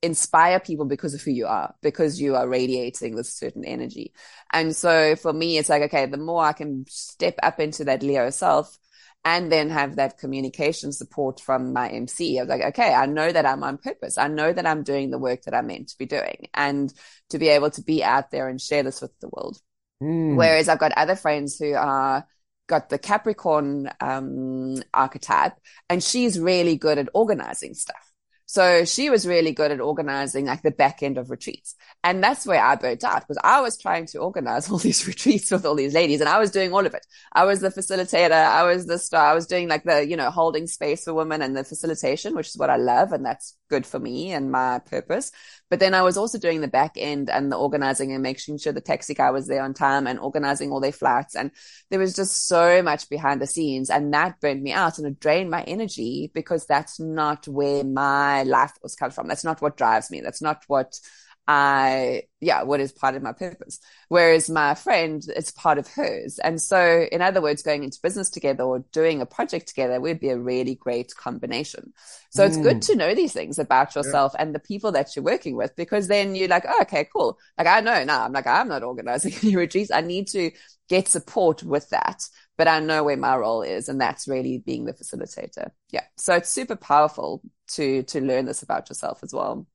inspire 0.00 0.60
people 0.60 0.84
because 0.86 1.14
of 1.14 1.22
who 1.22 1.30
you 1.30 1.46
are, 1.46 1.74
because 1.82 2.20
you 2.20 2.34
are 2.36 2.48
radiating 2.48 3.16
this 3.16 3.34
certain 3.34 3.64
energy. 3.64 4.12
And 4.52 4.74
so 4.74 5.16
for 5.16 5.32
me, 5.32 5.58
it's 5.58 5.68
like, 5.68 5.82
okay, 5.82 6.06
the 6.06 6.18
more 6.18 6.44
I 6.44 6.52
can 6.52 6.84
step 6.88 7.36
up 7.42 7.60
into 7.60 7.84
that 7.84 8.02
Leo 8.02 8.30
self, 8.30 8.78
and 9.24 9.50
then 9.50 9.70
have 9.70 9.96
that 9.96 10.18
communication 10.18 10.92
support 10.92 11.40
from 11.40 11.72
my 11.72 11.88
MC. 11.88 12.38
I 12.38 12.42
was 12.42 12.48
like, 12.48 12.62
okay, 12.62 12.92
I 12.92 13.06
know 13.06 13.32
that 13.32 13.46
I'm 13.46 13.62
on 13.62 13.78
purpose. 13.78 14.18
I 14.18 14.28
know 14.28 14.52
that 14.52 14.66
I'm 14.66 14.82
doing 14.82 15.10
the 15.10 15.18
work 15.18 15.42
that 15.42 15.54
I'm 15.54 15.66
meant 15.68 15.88
to 15.88 15.98
be 15.98 16.06
doing 16.06 16.48
and 16.52 16.92
to 17.30 17.38
be 17.38 17.48
able 17.48 17.70
to 17.70 17.82
be 17.82 18.04
out 18.04 18.30
there 18.30 18.48
and 18.48 18.60
share 18.60 18.82
this 18.82 19.00
with 19.00 19.18
the 19.20 19.28
world. 19.28 19.58
Mm. 20.02 20.36
Whereas 20.36 20.68
I've 20.68 20.78
got 20.78 20.92
other 20.92 21.16
friends 21.16 21.58
who 21.58 21.74
are 21.74 22.26
got 22.66 22.88
the 22.88 22.98
Capricorn 22.98 23.90
um, 24.00 24.82
archetype 24.92 25.54
and 25.88 26.02
she's 26.02 26.38
really 26.38 26.76
good 26.76 26.98
at 26.98 27.08
organizing 27.14 27.74
stuff. 27.74 28.12
So 28.46 28.84
she 28.84 29.08
was 29.08 29.26
really 29.26 29.52
good 29.52 29.70
at 29.70 29.80
organizing 29.80 30.46
like 30.46 30.62
the 30.62 30.70
back 30.70 31.02
end 31.02 31.16
of 31.16 31.30
retreats. 31.30 31.74
And 32.02 32.22
that's 32.22 32.46
where 32.46 32.62
I 32.62 32.76
burnt 32.76 33.02
out 33.02 33.20
because 33.22 33.38
I 33.42 33.60
was 33.62 33.78
trying 33.78 34.06
to 34.08 34.18
organize 34.18 34.70
all 34.70 34.78
these 34.78 35.06
retreats 35.06 35.50
with 35.50 35.64
all 35.64 35.74
these 35.74 35.94
ladies 35.94 36.20
and 36.20 36.28
I 36.28 36.38
was 36.38 36.50
doing 36.50 36.72
all 36.72 36.84
of 36.84 36.94
it. 36.94 37.06
I 37.32 37.44
was 37.44 37.60
the 37.60 37.70
facilitator. 37.70 38.32
I 38.32 38.64
was 38.64 38.86
the 38.86 38.98
star. 38.98 39.26
I 39.26 39.34
was 39.34 39.46
doing 39.46 39.68
like 39.68 39.84
the, 39.84 40.06
you 40.06 40.16
know, 40.16 40.30
holding 40.30 40.66
space 40.66 41.04
for 41.04 41.14
women 41.14 41.40
and 41.42 41.56
the 41.56 41.64
facilitation, 41.64 42.34
which 42.34 42.48
is 42.48 42.56
what 42.56 42.70
I 42.70 42.76
love. 42.76 43.12
And 43.12 43.24
that's 43.24 43.56
good 43.70 43.86
for 43.86 43.98
me 43.98 44.32
and 44.32 44.52
my 44.52 44.78
purpose. 44.80 45.32
But 45.74 45.80
then 45.80 45.92
I 45.92 46.02
was 46.02 46.16
also 46.16 46.38
doing 46.38 46.60
the 46.60 46.68
back 46.68 46.92
end 46.96 47.28
and 47.28 47.50
the 47.50 47.56
organizing 47.56 48.12
and 48.12 48.22
making 48.22 48.58
sure 48.58 48.72
the 48.72 48.80
taxi 48.80 49.12
guy 49.12 49.32
was 49.32 49.48
there 49.48 49.64
on 49.64 49.74
time 49.74 50.06
and 50.06 50.20
organizing 50.20 50.70
all 50.70 50.78
their 50.78 50.92
flights. 50.92 51.34
And 51.34 51.50
there 51.90 51.98
was 51.98 52.14
just 52.14 52.46
so 52.46 52.80
much 52.80 53.08
behind 53.08 53.42
the 53.42 53.48
scenes 53.48 53.90
and 53.90 54.14
that 54.14 54.38
burned 54.40 54.62
me 54.62 54.70
out 54.70 54.98
and 54.98 55.06
it 55.08 55.18
drained 55.18 55.50
my 55.50 55.64
energy 55.64 56.30
because 56.32 56.64
that's 56.64 57.00
not 57.00 57.48
where 57.48 57.82
my 57.82 58.44
life 58.44 58.70
was 58.84 58.94
comes 58.94 59.16
from. 59.16 59.26
That's 59.26 59.42
not 59.42 59.60
what 59.62 59.76
drives 59.76 60.12
me. 60.12 60.20
That's 60.20 60.40
not 60.40 60.62
what 60.68 61.00
I, 61.46 62.22
yeah, 62.40 62.62
what 62.62 62.80
is 62.80 62.90
part 62.90 63.16
of 63.16 63.22
my 63.22 63.32
purpose. 63.32 63.78
Whereas 64.08 64.48
my 64.48 64.74
friend, 64.74 65.22
it's 65.36 65.50
part 65.50 65.76
of 65.76 65.86
hers. 65.88 66.38
And 66.38 66.60
so, 66.60 67.06
in 67.12 67.20
other 67.20 67.42
words, 67.42 67.62
going 67.62 67.84
into 67.84 67.98
business 68.02 68.30
together 68.30 68.64
or 68.64 68.84
doing 68.92 69.20
a 69.20 69.26
project 69.26 69.68
together 69.68 70.00
would 70.00 70.20
be 70.20 70.30
a 70.30 70.38
really 70.38 70.74
great 70.74 71.14
combination. 71.14 71.92
So 72.30 72.42
mm. 72.42 72.48
it's 72.48 72.56
good 72.56 72.78
mm. 72.78 72.86
to 72.86 72.96
know 72.96 73.14
these 73.14 73.34
things 73.34 73.58
about 73.58 73.94
yourself 73.94 74.32
yeah. 74.34 74.42
and 74.42 74.54
the 74.54 74.58
people 74.58 74.92
that 74.92 75.14
you're 75.14 75.24
working 75.24 75.54
with 75.54 75.76
because 75.76 76.08
then 76.08 76.34
you're 76.34 76.48
like, 76.48 76.64
oh, 76.66 76.78
okay, 76.82 77.06
cool. 77.12 77.38
Like 77.58 77.66
I 77.66 77.80
know 77.80 78.04
now 78.04 78.24
I'm 78.24 78.32
like, 78.32 78.46
I'm 78.46 78.68
not 78.68 78.82
organizing 78.82 79.34
any 79.42 79.56
retreats. 79.56 79.90
I 79.90 80.00
need 80.00 80.28
to 80.28 80.50
get 80.88 81.08
support 81.08 81.62
with 81.62 81.90
that, 81.90 82.22
but 82.56 82.68
I 82.68 82.80
know 82.80 83.04
where 83.04 83.18
my 83.18 83.36
role 83.36 83.60
is. 83.60 83.90
And 83.90 84.00
that's 84.00 84.26
really 84.28 84.58
being 84.58 84.86
the 84.86 84.94
facilitator. 84.94 85.72
Yeah. 85.90 86.04
So 86.16 86.36
it's 86.36 86.48
super 86.48 86.76
powerful 86.76 87.42
to, 87.72 88.02
to 88.04 88.20
learn 88.22 88.46
this 88.46 88.62
about 88.62 88.88
yourself 88.88 89.20
as 89.22 89.34
well. 89.34 89.66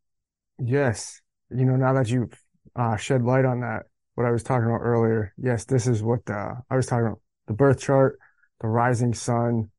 Yes 0.57 1.21
you 1.49 1.65
know, 1.65 1.75
now 1.75 1.93
that 1.93 2.09
you've 2.09 2.33
uh, 2.75 2.95
shed 2.97 3.23
light 3.23 3.45
on 3.45 3.61
that, 3.61 3.83
what 4.15 4.25
I 4.25 4.31
was 4.31 4.43
talking 4.43 4.65
about 4.65 4.81
earlier, 4.81 5.33
yes, 5.37 5.65
this 5.65 5.87
is 5.87 6.03
what 6.03 6.29
uh, 6.29 6.55
I 6.69 6.75
was 6.75 6.85
talking 6.85 7.07
about 7.07 7.21
the 7.47 7.53
birth 7.53 7.81
chart, 7.81 8.19
the 8.61 8.67
rising 8.67 9.13
sun. 9.13 9.71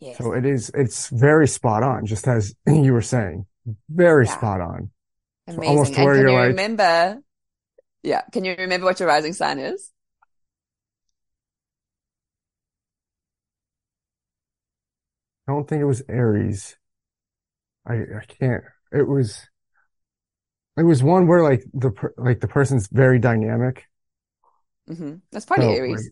Yes. 0.00 0.18
So 0.18 0.32
it 0.32 0.44
is, 0.44 0.70
it's 0.74 1.08
very 1.08 1.48
spot 1.48 1.82
on, 1.82 2.06
just 2.06 2.28
as 2.28 2.54
you 2.66 2.92
were 2.92 3.02
saying, 3.02 3.46
very 3.88 4.26
yeah. 4.26 4.36
spot 4.36 4.60
on. 4.60 4.90
Amazing. 5.46 5.62
So 5.62 5.68
almost 5.68 5.88
and 5.88 5.96
can 5.96 6.18
you 6.20 6.32
like, 6.32 6.48
remember? 6.48 7.18
Yeah. 8.02 8.22
Can 8.32 8.44
you 8.44 8.54
remember 8.58 8.84
what 8.84 9.00
your 9.00 9.08
rising 9.08 9.32
sign 9.32 9.58
is? 9.58 9.92
I 15.48 15.52
don't 15.52 15.66
think 15.66 15.80
it 15.80 15.86
was 15.86 16.02
Aries. 16.08 16.76
I, 17.86 17.94
I 17.94 18.24
can't, 18.28 18.64
it 18.92 19.08
was, 19.08 19.48
it 20.78 20.84
was 20.84 21.02
one 21.02 21.26
where 21.26 21.42
like 21.42 21.64
the 21.74 21.92
like 22.16 22.40
the 22.40 22.48
person's 22.48 22.88
very 22.88 23.18
dynamic. 23.18 23.84
Mm-hmm. 24.88 25.16
That's 25.32 25.44
part 25.44 25.60
so, 25.60 25.70
Aries. 25.70 26.10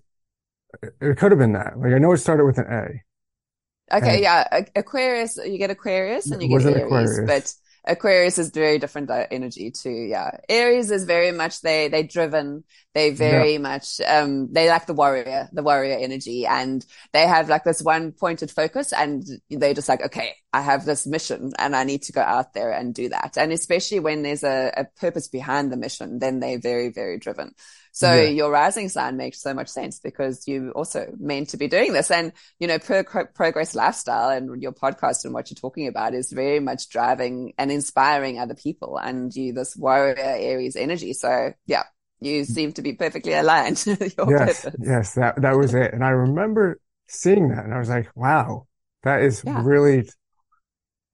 Like, 0.82 0.92
it 1.00 1.16
could 1.16 1.32
have 1.32 1.38
been 1.38 1.52
that. 1.52 1.78
Like 1.78 1.92
I 1.92 1.98
know 1.98 2.12
it 2.12 2.18
started 2.18 2.44
with 2.44 2.58
an 2.58 2.66
A. 2.66 3.96
Okay, 3.96 4.14
and 4.14 4.22
yeah, 4.22 4.64
Aquarius. 4.74 5.36
You 5.36 5.58
get 5.58 5.70
Aquarius 5.70 6.30
and 6.30 6.42
you 6.42 6.48
get 6.48 6.66
Aries, 6.66 6.82
Aquarius. 6.84 7.20
but 7.26 7.54
Aquarius 7.86 8.38
is 8.38 8.50
very 8.50 8.78
different 8.78 9.10
energy 9.30 9.70
too. 9.70 9.90
Yeah. 9.90 10.38
Aries 10.48 10.90
is 10.90 11.04
very 11.04 11.32
much 11.32 11.60
they, 11.60 11.88
they 11.88 12.02
driven. 12.02 12.64
They 12.94 13.10
very 13.10 13.54
yeah. 13.54 13.58
much, 13.58 14.00
um, 14.00 14.52
they 14.52 14.68
like 14.68 14.86
the 14.86 14.94
warrior, 14.94 15.48
the 15.52 15.62
warrior 15.62 15.98
energy 15.98 16.46
and 16.46 16.84
they 17.12 17.26
have 17.26 17.48
like 17.48 17.62
this 17.62 17.82
one 17.82 18.12
pointed 18.12 18.50
focus 18.50 18.92
and 18.92 19.22
they're 19.50 19.74
just 19.74 19.88
like, 19.88 20.02
okay, 20.02 20.34
I 20.52 20.62
have 20.62 20.84
this 20.86 21.06
mission 21.06 21.52
and 21.58 21.76
I 21.76 21.84
need 21.84 22.02
to 22.04 22.12
go 22.12 22.22
out 22.22 22.54
there 22.54 22.72
and 22.72 22.94
do 22.94 23.10
that. 23.10 23.36
And 23.36 23.52
especially 23.52 24.00
when 24.00 24.22
there's 24.22 24.44
a, 24.44 24.72
a 24.76 24.84
purpose 24.98 25.28
behind 25.28 25.70
the 25.70 25.76
mission, 25.76 26.18
then 26.18 26.40
they're 26.40 26.58
very, 26.58 26.90
very 26.90 27.18
driven. 27.18 27.54
So 27.96 28.12
yeah. 28.12 28.28
your 28.28 28.50
rising 28.50 28.90
sign 28.90 29.16
makes 29.16 29.40
so 29.40 29.54
much 29.54 29.68
sense 29.68 30.00
because 30.00 30.46
you 30.46 30.70
also 30.72 31.14
meant 31.18 31.48
to 31.48 31.56
be 31.56 31.66
doing 31.66 31.94
this. 31.94 32.10
And, 32.10 32.34
you 32.58 32.66
know, 32.68 32.78
per 32.78 33.04
progress 33.04 33.74
lifestyle 33.74 34.28
and 34.28 34.60
your 34.60 34.72
podcast 34.72 35.24
and 35.24 35.32
what 35.32 35.50
you're 35.50 35.54
talking 35.54 35.88
about 35.88 36.12
is 36.12 36.30
very 36.30 36.60
much 36.60 36.90
driving 36.90 37.54
and 37.56 37.72
inspiring 37.72 38.38
other 38.38 38.54
people 38.54 38.98
and 38.98 39.34
you, 39.34 39.54
this 39.54 39.74
warrior 39.74 40.14
Aries 40.18 40.76
energy. 40.76 41.14
So 41.14 41.54
yeah, 41.64 41.84
you 42.20 42.42
mm. 42.42 42.46
seem 42.46 42.72
to 42.74 42.82
be 42.82 42.92
perfectly 42.92 43.32
aligned. 43.32 43.82
yes. 43.86 44.14
Purpose. 44.14 44.66
Yes. 44.78 45.14
That, 45.14 45.40
that 45.40 45.56
was 45.56 45.72
it. 45.72 45.94
And 45.94 46.04
I 46.04 46.10
remember 46.10 46.78
seeing 47.06 47.48
that 47.48 47.64
and 47.64 47.72
I 47.72 47.78
was 47.78 47.88
like, 47.88 48.10
wow, 48.14 48.66
that 49.04 49.22
is 49.22 49.42
yeah. 49.42 49.62
really 49.64 50.06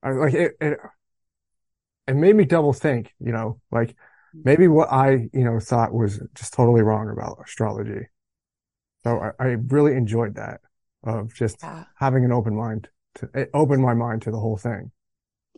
I, 0.02 0.10
like 0.10 0.34
it, 0.34 0.56
it 0.60 0.78
it 2.08 2.16
made 2.16 2.34
me 2.34 2.44
double 2.44 2.72
think, 2.72 3.14
you 3.20 3.30
know, 3.30 3.60
like 3.70 3.94
maybe 4.34 4.68
what 4.68 4.92
I, 4.92 5.28
you 5.32 5.44
know, 5.44 5.58
thought 5.60 5.92
was 5.92 6.20
just 6.34 6.54
totally 6.54 6.82
wrong 6.82 7.10
about 7.10 7.38
astrology. 7.44 8.08
So 9.04 9.18
I, 9.38 9.42
I 9.42 9.46
really 9.68 9.94
enjoyed 9.94 10.36
that 10.36 10.60
of 11.04 11.34
just 11.34 11.56
yeah. 11.62 11.84
having 11.98 12.24
an 12.24 12.32
open 12.32 12.56
mind 12.56 12.88
to 13.16 13.28
eh, 13.34 13.40
it 13.42 13.50
opened 13.52 13.82
my 13.82 13.94
mind 13.94 14.22
to 14.22 14.30
the 14.30 14.38
whole 14.38 14.56
thing. 14.56 14.90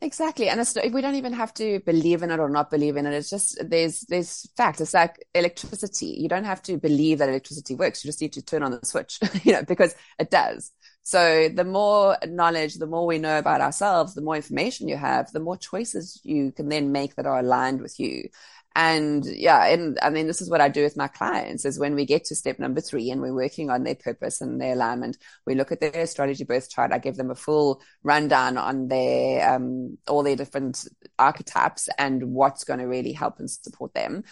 Exactly. 0.03 0.49
And 0.49 0.61
it's, 0.61 0.77
we 0.93 1.01
don't 1.01 1.15
even 1.15 1.33
have 1.33 1.55
to 1.55 1.81
believe 1.81 2.23
in 2.23 2.31
it 2.31 2.41
or 2.41 2.49
not 2.49 2.71
believe 2.71 2.97
in 2.97 3.07
it. 3.07 3.15
It's 3.15 3.31
just, 3.31 3.57
there's, 3.67 4.01
there's 4.01 4.49
fact. 4.57 4.81
It's 4.81 4.93
like 4.93 5.25
electricity. 5.35 6.17
You 6.19 6.29
don't 6.29 6.45
have 6.45 6.63
to 6.65 6.77
believe 6.77 7.19
that 7.19 7.29
electricity 7.29 7.75
works. 7.77 8.05
You 8.05 8.09
just 8.09 8.21
need 8.21 8.33
to 8.33 8.43
turn 8.43 8.65
on 8.65 8.73
the 8.73 8.81
switch, 8.85 9.21
you 9.45 9.53
know, 9.53 9.63
because 9.63 9.95
it 10.19 10.31
does. 10.31 10.73
So 11.03 11.49
the 11.49 11.65
more 11.65 12.17
knowledge, 12.27 12.75
the 12.75 12.87
more 12.87 13.07
we 13.07 13.19
know 13.19 13.39
about 13.39 13.61
ourselves, 13.61 14.15
the 14.15 14.23
more 14.23 14.37
information 14.37 14.89
you 14.89 14.97
have, 14.97 15.31
the 15.33 15.41
more 15.41 15.57
choices 15.57 16.21
you 16.25 16.51
can 16.51 16.69
then 16.69 16.93
make 16.93 17.15
that 17.15 17.27
are 17.27 17.39
aligned 17.39 17.81
with 17.81 18.01
you. 18.01 18.29
And 18.77 19.25
yeah, 19.25 19.67
and 19.67 19.99
I 20.03 20.11
mean, 20.11 20.27
this 20.27 20.41
is 20.41 20.51
what 20.51 20.61
I 20.61 20.69
do 20.69 20.83
with 20.83 20.97
my 20.97 21.07
clients 21.07 21.65
is 21.65 21.79
when 21.79 21.95
we 21.95 22.05
get 22.05 22.25
to 22.25 22.35
step 22.35 22.59
number 22.59 22.81
three 22.81 23.09
and 23.11 23.21
we're 23.21 23.33
working 23.33 23.71
on 23.71 23.85
their 23.85 23.95
purpose 23.95 24.41
and 24.41 24.61
their 24.61 24.73
alignment, 24.73 25.17
we 25.47 25.55
look 25.55 25.71
at 25.71 25.81
their 25.81 25.93
astrology 25.93 26.43
birth 26.43 26.69
chart. 26.69 26.93
I 26.93 26.99
give 26.99 27.17
them 27.17 27.31
a 27.31 27.37
full 27.37 27.81
rundown 28.03 28.59
on 28.59 28.89
their, 28.89 29.55
um, 29.55 29.99
all 30.09 30.25
their 30.25 30.35
different 30.35 30.89
archetypes 31.21 31.89
and 31.99 32.33
what's 32.33 32.65
going 32.65 32.81
to 32.81 32.87
really 32.87 33.13
help 33.13 33.39
and 33.39 33.49
support 33.49 33.95
them. 33.95 34.25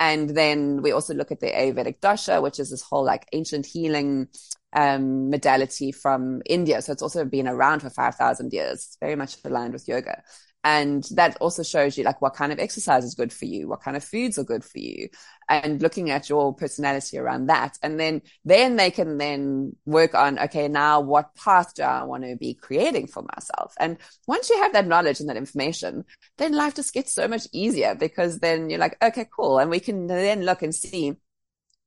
And 0.00 0.30
then 0.30 0.82
we 0.82 0.90
also 0.90 1.14
look 1.14 1.30
at 1.30 1.38
the 1.38 1.52
Ayurvedic 1.52 2.00
Dosha, 2.00 2.42
which 2.42 2.58
is 2.58 2.70
this 2.70 2.82
whole 2.82 3.04
like 3.04 3.28
ancient 3.32 3.64
healing 3.64 4.26
um, 4.72 5.30
modality 5.30 5.92
from 5.92 6.42
India. 6.46 6.82
So 6.82 6.90
it's 6.90 7.02
also 7.02 7.24
been 7.24 7.46
around 7.46 7.80
for 7.80 7.90
5,000 7.90 8.52
years. 8.52 8.96
Very 9.00 9.14
much 9.14 9.36
aligned 9.44 9.72
with 9.72 9.86
yoga. 9.86 10.22
And 10.64 11.04
that 11.12 11.36
also 11.40 11.62
shows 11.62 11.98
you 11.98 12.04
like 12.04 12.22
what 12.22 12.34
kind 12.34 12.50
of 12.50 12.58
exercise 12.58 13.04
is 13.04 13.14
good 13.14 13.32
for 13.32 13.44
you, 13.44 13.68
what 13.68 13.82
kind 13.82 13.96
of 13.96 14.02
foods 14.02 14.38
are 14.38 14.44
good 14.44 14.64
for 14.64 14.78
you, 14.78 15.10
and 15.48 15.82
looking 15.82 16.10
at 16.10 16.30
your 16.30 16.54
personality 16.54 17.18
around 17.18 17.46
that. 17.46 17.78
And 17.82 18.00
then, 18.00 18.22
then 18.46 18.76
they 18.76 18.90
can 18.90 19.18
then 19.18 19.76
work 19.84 20.14
on, 20.14 20.38
okay, 20.38 20.68
now 20.68 21.00
what 21.00 21.34
path 21.34 21.74
do 21.74 21.82
I 21.82 22.04
want 22.04 22.24
to 22.24 22.36
be 22.36 22.54
creating 22.54 23.08
for 23.08 23.22
myself? 23.22 23.74
And 23.78 23.98
once 24.26 24.48
you 24.48 24.58
have 24.62 24.72
that 24.72 24.86
knowledge 24.86 25.20
and 25.20 25.28
that 25.28 25.36
information, 25.36 26.04
then 26.38 26.52
life 26.52 26.74
just 26.74 26.94
gets 26.94 27.14
so 27.14 27.28
much 27.28 27.46
easier 27.52 27.94
because 27.94 28.38
then 28.38 28.70
you're 28.70 28.78
like, 28.78 28.96
okay, 29.02 29.26
cool. 29.36 29.58
And 29.58 29.70
we 29.70 29.80
can 29.80 30.06
then 30.06 30.44
look 30.44 30.62
and 30.62 30.74
see 30.74 31.14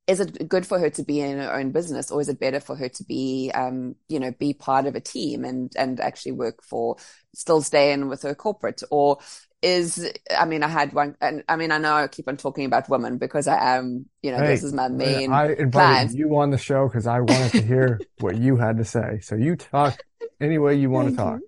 is 0.08 0.20
it 0.20 0.48
good 0.48 0.66
for 0.66 0.78
her 0.78 0.88
to 0.88 1.02
be 1.04 1.20
in 1.20 1.38
her 1.38 1.54
own 1.54 1.70
business 1.70 2.10
or 2.10 2.20
is 2.20 2.28
it 2.28 2.40
better 2.40 2.58
for 2.60 2.74
her 2.74 2.88
to 2.88 3.04
be 3.04 3.52
um, 3.54 3.94
you 4.08 4.18
know 4.18 4.32
be 4.32 4.54
part 4.54 4.86
of 4.86 4.96
a 4.96 5.00
team 5.00 5.44
and 5.44 5.70
and 5.76 6.00
actually 6.00 6.32
work 6.32 6.64
for 6.64 6.96
still 7.34 7.62
stay 7.62 7.92
in 7.92 8.08
with 8.08 8.22
her 8.22 8.34
corporate? 8.34 8.82
Or 8.90 9.18
is 9.60 10.08
i 10.38 10.44
mean 10.44 10.62
i 10.62 10.68
had 10.68 10.92
one 10.92 11.16
and 11.20 11.42
i 11.48 11.56
mean 11.56 11.72
i 11.72 11.78
know 11.78 11.92
i 11.92 12.06
keep 12.06 12.28
on 12.28 12.36
talking 12.36 12.64
about 12.64 12.88
women 12.88 13.18
because 13.18 13.48
i 13.48 13.76
am 13.76 14.06
you 14.22 14.30
know 14.30 14.38
hey, 14.38 14.46
this 14.46 14.62
is 14.62 14.72
my 14.72 14.86
main 14.86 15.32
i 15.32 15.46
invited 15.46 15.72
client. 15.72 16.14
you 16.14 16.36
on 16.36 16.50
the 16.50 16.58
show 16.58 16.86
because 16.86 17.08
i 17.08 17.18
wanted 17.18 17.50
to 17.50 17.62
hear 17.62 17.98
what 18.20 18.36
you 18.36 18.56
had 18.56 18.78
to 18.78 18.84
say. 18.84 19.18
So 19.20 19.34
you 19.34 19.56
talk 19.56 19.98
any 20.40 20.58
way 20.58 20.76
you 20.76 20.90
want 20.90 21.10
to 21.10 21.16
talk 21.16 21.40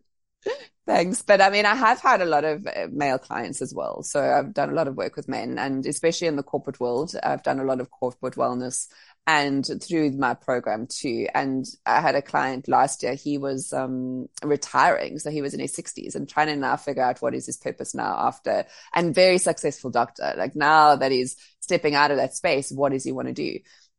Thanks. 0.86 1.22
But 1.22 1.40
I 1.40 1.50
mean, 1.50 1.66
I 1.66 1.74
have 1.74 2.00
had 2.00 2.20
a 2.20 2.24
lot 2.24 2.44
of 2.44 2.66
uh, 2.66 2.88
male 2.90 3.18
clients 3.18 3.62
as 3.62 3.72
well. 3.74 4.02
So 4.02 4.20
I've 4.20 4.52
done 4.54 4.70
a 4.70 4.74
lot 4.74 4.88
of 4.88 4.96
work 4.96 5.14
with 5.14 5.28
men 5.28 5.58
and 5.58 5.86
especially 5.86 6.26
in 6.26 6.36
the 6.36 6.42
corporate 6.42 6.80
world, 6.80 7.14
I've 7.22 7.42
done 7.42 7.60
a 7.60 7.64
lot 7.64 7.80
of 7.80 7.90
corporate 7.90 8.34
wellness 8.34 8.88
and 9.26 9.64
through 9.82 10.12
my 10.12 10.34
program 10.34 10.88
too. 10.88 11.28
And 11.34 11.64
I 11.86 12.00
had 12.00 12.16
a 12.16 12.22
client 12.22 12.66
last 12.66 13.02
year, 13.02 13.14
he 13.14 13.38
was 13.38 13.72
um, 13.72 14.26
retiring. 14.42 15.18
So 15.18 15.30
he 15.30 15.42
was 15.42 15.54
in 15.54 15.60
his 15.60 15.76
60s 15.76 16.16
and 16.16 16.28
trying 16.28 16.48
to 16.48 16.56
now 16.56 16.76
figure 16.76 17.02
out 17.02 17.22
what 17.22 17.34
is 17.34 17.46
his 17.46 17.56
purpose 17.56 17.94
now 17.94 18.16
after, 18.18 18.64
and 18.94 19.14
very 19.14 19.38
successful 19.38 19.90
doctor. 19.90 20.34
Like 20.36 20.56
now 20.56 20.96
that 20.96 21.12
he's 21.12 21.36
stepping 21.60 21.94
out 21.94 22.10
of 22.10 22.16
that 22.16 22.34
space, 22.34 22.72
what 22.72 22.92
does 22.92 23.04
he 23.04 23.12
want 23.12 23.28
to 23.28 23.34
do? 23.34 23.58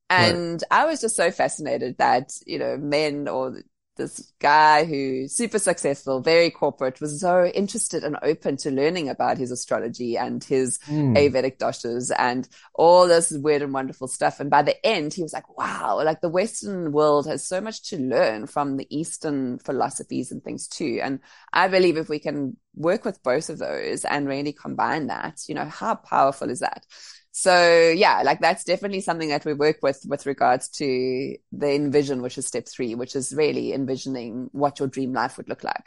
And 0.09 0.61
right. 0.69 0.81
I 0.81 0.85
was 0.85 0.99
just 0.99 1.15
so 1.15 1.31
fascinated 1.31 1.97
that, 1.99 2.33
you 2.45 2.59
know, 2.59 2.75
men 2.75 3.29
or 3.29 3.61
this 4.01 4.33
guy 4.39 4.83
who's 4.85 5.33
super 5.33 5.59
successful, 5.59 6.19
very 6.21 6.49
corporate, 6.49 6.99
was 6.99 7.19
so 7.19 7.45
interested 7.45 8.03
and 8.03 8.17
open 8.23 8.57
to 8.57 8.71
learning 8.71 9.09
about 9.09 9.37
his 9.37 9.51
astrology 9.51 10.17
and 10.17 10.43
his 10.43 10.79
mm. 10.87 11.15
Ayurvedic 11.15 11.57
doshas 11.57 12.11
and 12.17 12.49
all 12.73 13.07
this 13.07 13.31
weird 13.31 13.61
and 13.61 13.73
wonderful 13.73 14.07
stuff. 14.07 14.39
And 14.39 14.49
by 14.49 14.63
the 14.63 14.85
end, 14.85 15.13
he 15.13 15.21
was 15.21 15.33
like, 15.33 15.57
wow, 15.57 16.01
like 16.03 16.21
the 16.21 16.29
Western 16.29 16.91
world 16.91 17.27
has 17.27 17.47
so 17.47 17.61
much 17.61 17.83
to 17.89 17.97
learn 17.97 18.47
from 18.47 18.77
the 18.77 18.87
Eastern 18.89 19.59
philosophies 19.59 20.31
and 20.31 20.43
things 20.43 20.67
too. 20.67 20.99
And 21.01 21.19
I 21.53 21.67
believe 21.67 21.97
if 21.97 22.09
we 22.09 22.19
can 22.19 22.57
work 22.75 23.05
with 23.05 23.21
both 23.23 23.49
of 23.49 23.59
those 23.59 24.05
and 24.05 24.27
really 24.27 24.53
combine 24.53 25.07
that, 25.07 25.41
you 25.47 25.55
know, 25.55 25.65
how 25.65 25.95
powerful 25.95 26.49
is 26.49 26.59
that? 26.59 26.85
So 27.31 27.89
yeah, 27.95 28.23
like 28.23 28.39
that's 28.39 28.65
definitely 28.65 29.01
something 29.01 29.29
that 29.29 29.45
we 29.45 29.53
work 29.53 29.77
with 29.81 30.01
with 30.05 30.25
regards 30.25 30.67
to 30.69 31.37
the 31.53 31.73
envision, 31.73 32.21
which 32.21 32.37
is 32.37 32.45
step 32.45 32.67
three, 32.67 32.93
which 32.93 33.15
is 33.15 33.33
really 33.33 33.73
envisioning 33.73 34.49
what 34.51 34.79
your 34.79 34.89
dream 34.89 35.13
life 35.13 35.37
would 35.37 35.47
look 35.47 35.63
like 35.63 35.85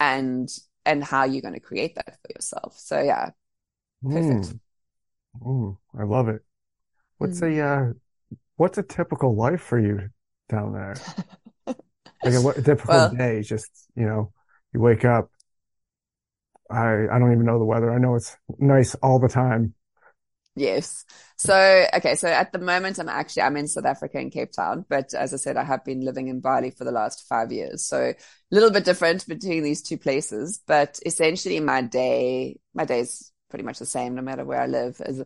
and 0.00 0.48
and 0.86 1.04
how 1.04 1.24
you're 1.24 1.42
going 1.42 1.54
to 1.54 1.60
create 1.60 1.96
that 1.96 2.16
for 2.22 2.32
yourself. 2.34 2.78
So 2.78 3.00
yeah. 3.00 3.30
Perfect. 4.02 4.46
Mm. 4.46 4.60
Mm, 5.42 5.76
I 5.98 6.04
love 6.04 6.28
it. 6.28 6.42
What's 7.18 7.40
mm. 7.40 7.58
a 7.58 7.66
uh, 7.66 7.92
what's 8.56 8.78
a 8.78 8.82
typical 8.82 9.34
life 9.36 9.60
for 9.60 9.78
you 9.78 10.08
down 10.48 10.72
there? 10.72 10.96
like 11.66 12.34
a, 12.34 12.40
what, 12.40 12.56
a 12.56 12.62
typical 12.62 12.94
well, 12.94 13.10
day, 13.10 13.42
just 13.42 13.70
you 13.94 14.06
know, 14.06 14.32
you 14.72 14.80
wake 14.80 15.04
up. 15.04 15.30
I 16.70 17.06
I 17.12 17.18
don't 17.18 17.32
even 17.32 17.44
know 17.44 17.58
the 17.58 17.64
weather. 17.64 17.92
I 17.92 17.98
know 17.98 18.14
it's 18.14 18.36
nice 18.58 18.94
all 18.96 19.18
the 19.18 19.28
time. 19.28 19.74
Yes. 20.58 21.04
So, 21.36 21.86
okay. 21.94 22.14
So 22.14 22.28
at 22.28 22.50
the 22.50 22.58
moment, 22.58 22.98
I'm 22.98 23.10
actually, 23.10 23.42
I'm 23.42 23.58
in 23.58 23.68
South 23.68 23.84
Africa 23.84 24.18
in 24.18 24.30
Cape 24.30 24.52
Town, 24.52 24.86
but 24.88 25.12
as 25.12 25.34
I 25.34 25.36
said, 25.36 25.58
I 25.58 25.64
have 25.64 25.84
been 25.84 26.00
living 26.00 26.28
in 26.28 26.40
Bali 26.40 26.70
for 26.70 26.84
the 26.84 26.92
last 26.92 27.26
five 27.28 27.52
years. 27.52 27.84
So 27.84 27.98
a 28.00 28.14
little 28.50 28.70
bit 28.70 28.86
different 28.86 29.26
between 29.28 29.62
these 29.62 29.82
two 29.82 29.98
places, 29.98 30.60
but 30.66 30.98
essentially 31.04 31.60
my 31.60 31.82
day, 31.82 32.58
my 32.74 32.86
day 32.86 33.00
is 33.00 33.30
pretty 33.50 33.64
much 33.64 33.78
the 33.78 33.86
same 33.86 34.14
no 34.14 34.22
matter 34.22 34.46
where 34.46 34.62
I 34.62 34.66
live. 34.66 34.98
As 35.02 35.22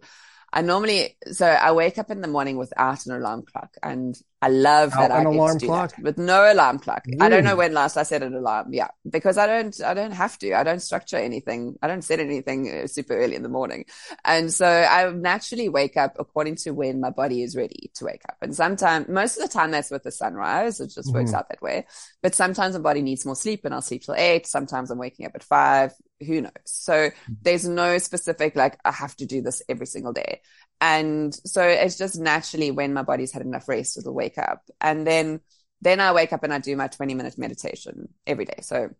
I 0.53 0.62
normally, 0.62 1.16
so 1.31 1.47
I 1.47 1.70
wake 1.72 1.99
up 1.99 2.11
in 2.11 2.22
the 2.22 2.28
morning 2.28 2.57
without 2.57 3.07
an 3.07 3.12
alarm 3.12 3.45
clock 3.45 3.76
and 3.81 4.20
I 4.43 4.49
love 4.49 4.93
that 4.93 5.11
I 5.11 5.24
get 5.24 5.53
to 5.53 5.59
do 5.59 5.66
clock? 5.66 5.91
that 5.97 6.03
with 6.03 6.16
no 6.16 6.51
alarm 6.51 6.78
clock. 6.78 7.05
Really? 7.07 7.20
I 7.20 7.28
don't 7.28 7.45
know 7.45 7.57
when 7.57 7.74
last 7.74 7.99
I 7.99 8.05
set 8.05 8.22
an 8.22 8.34
alarm. 8.34 8.72
Yeah, 8.72 8.88
because 9.09 9.36
I 9.36 9.47
don't, 9.47 9.78
I 9.82 9.93
don't 9.93 10.12
have 10.12 10.38
to. 10.38 10.55
I 10.55 10.62
don't 10.62 10.80
structure 10.80 11.18
anything. 11.18 11.76
I 11.82 11.88
don't 11.88 12.03
set 12.03 12.20
anything 12.20 12.70
uh, 12.70 12.86
super 12.86 13.14
early 13.14 13.34
in 13.34 13.43
the 13.43 13.51
morning, 13.51 13.84
and 14.24 14.53
so 14.53 14.66
I 14.66 15.11
naturally 15.11 15.68
wake 15.68 15.97
up 15.99 16.16
according 16.18 16.57
to 16.57 16.70
when 16.70 17.01
my 17.01 17.11
body 17.11 17.43
is 17.43 17.55
ready 17.55 17.91
to 17.97 18.05
wake 18.07 18.22
up. 18.28 18.36
And 18.41 18.57
sometimes, 18.57 19.09
most 19.09 19.36
of 19.36 19.43
the 19.43 19.53
time, 19.53 19.72
that's 19.72 19.91
with 19.91 20.05
the 20.05 20.12
sunrise. 20.12 20.80
It 20.80 20.93
just 20.95 21.12
works 21.12 21.32
mm. 21.32 21.34
out 21.34 21.49
that 21.51 21.61
way. 21.61 21.86
But 22.22 22.34
sometimes 22.34 22.74
my 22.74 22.80
body 22.80 23.03
needs 23.03 23.26
more 23.26 23.36
sleep, 23.36 23.64
and 23.64 23.74
I'll 23.74 23.82
sleep 23.82 24.03
till 24.05 24.14
eight. 24.14 24.47
Sometimes 24.47 24.91
I'm 24.91 24.99
waking 24.99 25.26
up 25.26 25.32
at 25.34 25.45
five. 25.45 25.93
Who 26.26 26.41
knows? 26.41 26.51
So 26.64 26.93
mm. 26.93 27.12
there's 27.43 27.68
no 27.68 27.99
specific 27.99 28.57
like 28.57 28.78
I 28.84 28.93
have 28.93 29.16
to 29.16 29.26
do 29.26 29.43
this 29.43 29.62
every 29.68 29.86
single 29.86 30.12
day. 30.12 30.41
And 30.81 31.35
so 31.35 31.62
it's 31.62 31.99
just 31.99 32.18
naturally 32.18 32.70
when 32.70 32.95
my 32.95 33.03
body's 33.03 33.33
had 33.33 33.43
enough 33.43 33.68
rest, 33.68 33.99
it'll 33.99 34.14
wake 34.14 34.39
up. 34.39 34.62
And 34.81 35.07
then, 35.07 35.41
then 35.83 36.01
I 36.01 36.12
wake 36.12 36.33
up 36.33 36.43
and 36.43 36.53
I 36.53 36.59
do 36.59 36.74
my 36.76 36.89
20 36.89 37.14
minute 37.14 37.37
meditation 37.37 38.09
every 38.26 38.47
day. 38.47 38.61
So 38.62 38.91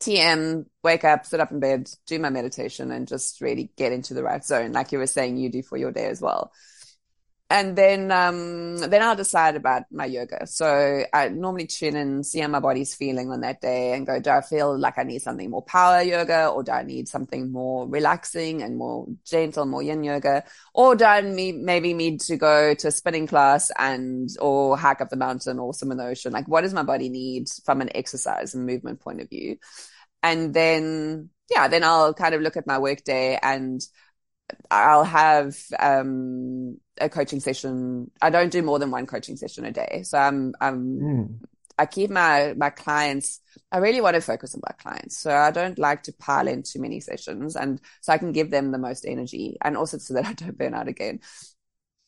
TM, 0.00 0.66
wake 0.82 1.04
up, 1.04 1.26
sit 1.26 1.40
up 1.40 1.50
in 1.50 1.60
bed, 1.60 1.90
do 2.06 2.18
my 2.18 2.30
meditation 2.30 2.90
and 2.90 3.08
just 3.08 3.40
really 3.40 3.70
get 3.76 3.92
into 3.92 4.14
the 4.14 4.22
right 4.22 4.44
zone. 4.44 4.72
Like 4.72 4.92
you 4.92 4.98
were 4.98 5.06
saying, 5.06 5.36
you 5.36 5.50
do 5.50 5.62
for 5.62 5.76
your 5.76 5.92
day 5.92 6.06
as 6.06 6.20
well 6.20 6.52
and 7.50 7.74
then 7.74 8.12
um, 8.12 8.78
then 8.78 9.02
I'll 9.02 9.16
decide 9.16 9.56
about 9.56 9.82
my 9.90 10.04
yoga. 10.04 10.46
So 10.46 11.04
I 11.12 11.28
normally 11.30 11.66
tune 11.66 11.96
in, 11.96 12.22
see 12.22 12.38
how 12.38 12.46
my 12.46 12.60
body's 12.60 12.94
feeling 12.94 13.32
on 13.32 13.40
that 13.40 13.60
day, 13.60 13.92
and 13.92 14.06
go: 14.06 14.20
Do 14.20 14.30
I 14.30 14.40
feel 14.40 14.78
like 14.78 14.98
I 14.98 15.02
need 15.02 15.20
something 15.20 15.50
more 15.50 15.62
power 15.62 16.00
yoga, 16.00 16.46
or 16.46 16.62
do 16.62 16.70
I 16.70 16.84
need 16.84 17.08
something 17.08 17.50
more 17.50 17.88
relaxing 17.88 18.62
and 18.62 18.78
more 18.78 19.08
gentle, 19.24 19.66
more 19.66 19.82
yin 19.82 20.04
yoga, 20.04 20.44
or 20.74 20.94
do 20.94 21.04
I 21.04 21.22
maybe 21.22 21.92
need 21.92 22.20
to 22.20 22.36
go 22.36 22.72
to 22.72 22.88
a 22.88 22.92
spinning 22.92 23.26
class 23.26 23.72
and 23.76 24.28
or 24.40 24.78
hike 24.78 25.00
up 25.00 25.10
the 25.10 25.16
mountain 25.16 25.58
or 25.58 25.74
swim 25.74 25.90
in 25.90 25.98
the 25.98 26.06
ocean? 26.06 26.32
Like, 26.32 26.46
what 26.46 26.60
does 26.60 26.72
my 26.72 26.84
body 26.84 27.08
need 27.08 27.48
from 27.64 27.80
an 27.80 27.90
exercise 27.96 28.54
and 28.54 28.64
movement 28.64 29.00
point 29.00 29.20
of 29.20 29.28
view? 29.28 29.56
And 30.22 30.54
then 30.54 31.30
yeah, 31.50 31.66
then 31.66 31.82
I'll 31.82 32.14
kind 32.14 32.34
of 32.34 32.42
look 32.42 32.56
at 32.56 32.66
my 32.68 32.78
work 32.78 33.02
day 33.02 33.38
and 33.42 33.80
I'll 34.70 35.04
have 35.04 35.56
um, 35.78 36.78
a 37.00 37.08
coaching 37.08 37.40
session. 37.40 38.10
I 38.20 38.30
don't 38.30 38.52
do 38.52 38.62
more 38.62 38.78
than 38.78 38.90
one 38.90 39.06
coaching 39.06 39.36
session 39.36 39.64
a 39.64 39.72
day. 39.72 40.02
So 40.04 40.18
I'm, 40.18 40.54
I'm, 40.60 41.00
mm. 41.00 41.46
I 41.78 41.86
keep 41.86 42.10
my, 42.10 42.54
my 42.56 42.68
clients, 42.70 43.40
I 43.72 43.78
really 43.78 44.02
want 44.02 44.14
to 44.14 44.20
focus 44.20 44.54
on 44.54 44.60
my 44.62 44.74
clients. 44.74 45.16
So 45.16 45.34
I 45.34 45.50
don't 45.50 45.78
like 45.78 46.02
to 46.04 46.12
pile 46.12 46.46
in 46.46 46.62
too 46.62 46.80
many 46.80 47.00
sessions 47.00 47.56
and 47.56 47.80
so 48.02 48.12
I 48.12 48.18
can 48.18 48.32
give 48.32 48.50
them 48.50 48.70
the 48.70 48.78
most 48.78 49.06
energy 49.06 49.56
and 49.62 49.76
also 49.76 49.96
so 49.98 50.14
that 50.14 50.26
I 50.26 50.34
don't 50.34 50.58
burn 50.58 50.74
out 50.74 50.88
again. 50.88 51.20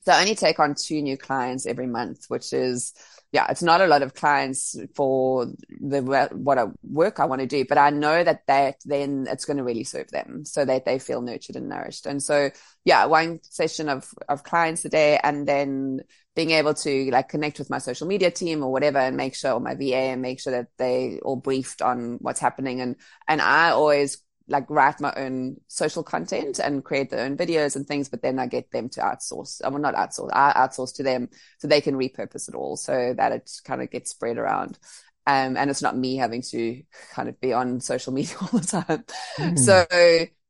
So 0.05 0.12
I 0.12 0.20
only 0.20 0.34
take 0.34 0.59
on 0.59 0.74
two 0.74 1.00
new 1.00 1.16
clients 1.16 1.64
every 1.64 1.86
month, 1.86 2.24
which 2.26 2.53
is, 2.53 2.92
yeah, 3.30 3.46
it's 3.48 3.62
not 3.62 3.80
a 3.80 3.86
lot 3.86 4.03
of 4.03 4.14
clients 4.14 4.76
for 4.94 5.46
the 5.80 6.03
what 6.34 6.70
work 6.82 7.20
I 7.20 7.24
want 7.26 7.40
to 7.40 7.46
do, 7.46 7.64
but 7.64 7.78
I 7.78 7.90
know 7.90 8.22
that 8.24 8.46
that 8.48 8.76
then 8.84 9.26
it's 9.30 9.44
going 9.44 9.59
to 9.59 9.62
really 9.64 9.84
serve 9.84 10.11
them 10.11 10.44
so 10.44 10.64
that 10.64 10.84
they 10.84 10.98
feel 10.98 11.22
nurtured 11.22 11.57
and 11.57 11.68
nourished. 11.68 12.07
And 12.07 12.22
so, 12.22 12.50
yeah, 12.84 13.05
one 13.07 13.40
session 13.44 13.88
of 13.88 14.11
of 14.28 14.42
clients 14.42 14.84
a 14.84 14.88
day, 14.88 15.18
and 15.22 15.46
then 15.46 16.00
being 16.34 16.50
able 16.50 16.74
to 16.74 17.11
like 17.11 17.28
connect 17.28 17.59
with 17.59 17.70
my 17.70 17.78
social 17.78 18.07
media 18.09 18.30
team 18.30 18.62
or 18.64 18.72
whatever, 18.72 18.98
and 18.98 19.16
make 19.16 19.36
sure 19.36 19.53
or 19.53 19.61
my 19.61 19.76
VA 19.76 20.11
and 20.11 20.20
make 20.20 20.40
sure 20.40 20.53
that 20.53 20.68
they 20.78 21.20
all 21.22 21.36
briefed 21.36 21.80
on 21.80 22.18
what's 22.20 22.40
happening. 22.40 22.80
And 22.80 22.96
and 23.28 23.40
I 23.40 23.70
always 23.70 24.18
like 24.53 24.68
write 24.68 25.00
my 25.00 25.12
own 25.16 25.57
social 25.66 26.03
content 26.03 26.59
and 26.59 26.84
create 26.84 27.11
their 27.11 27.24
own 27.24 27.36
videos 27.36 27.74
and 27.74 27.86
things, 27.86 28.09
but 28.09 28.22
then 28.22 28.38
I 28.38 28.46
get 28.46 28.70
them 28.70 28.88
to 28.90 29.00
outsource. 29.00 29.61
I 29.64 29.66
uh, 29.66 29.70
well, 29.70 29.80
not 29.80 29.94
outsource, 29.94 30.30
I 30.32 30.53
outsource 30.53 30.94
to 30.96 31.03
them 31.03 31.30
so 31.59 31.66
they 31.66 31.80
can 31.80 31.96
repurpose 31.96 32.48
it 32.48 32.55
all 32.55 32.76
so 32.76 33.14
that 33.16 33.32
it 33.32 33.50
kind 33.64 33.82
of 33.82 33.90
gets 33.90 34.11
spread 34.11 34.38
around. 34.38 34.78
Um, 35.26 35.57
and 35.57 35.70
it's 35.70 35.82
not 35.82 35.96
me 35.96 36.16
having 36.16 36.42
to 36.50 36.82
kind 37.12 37.28
of 37.28 37.40
be 37.40 37.53
on 37.53 37.80
social 37.80 38.12
media 38.12 38.36
all 38.40 38.59
the 38.59 38.66
time. 38.66 39.05
Mm. 39.38 39.59
So 39.59 39.86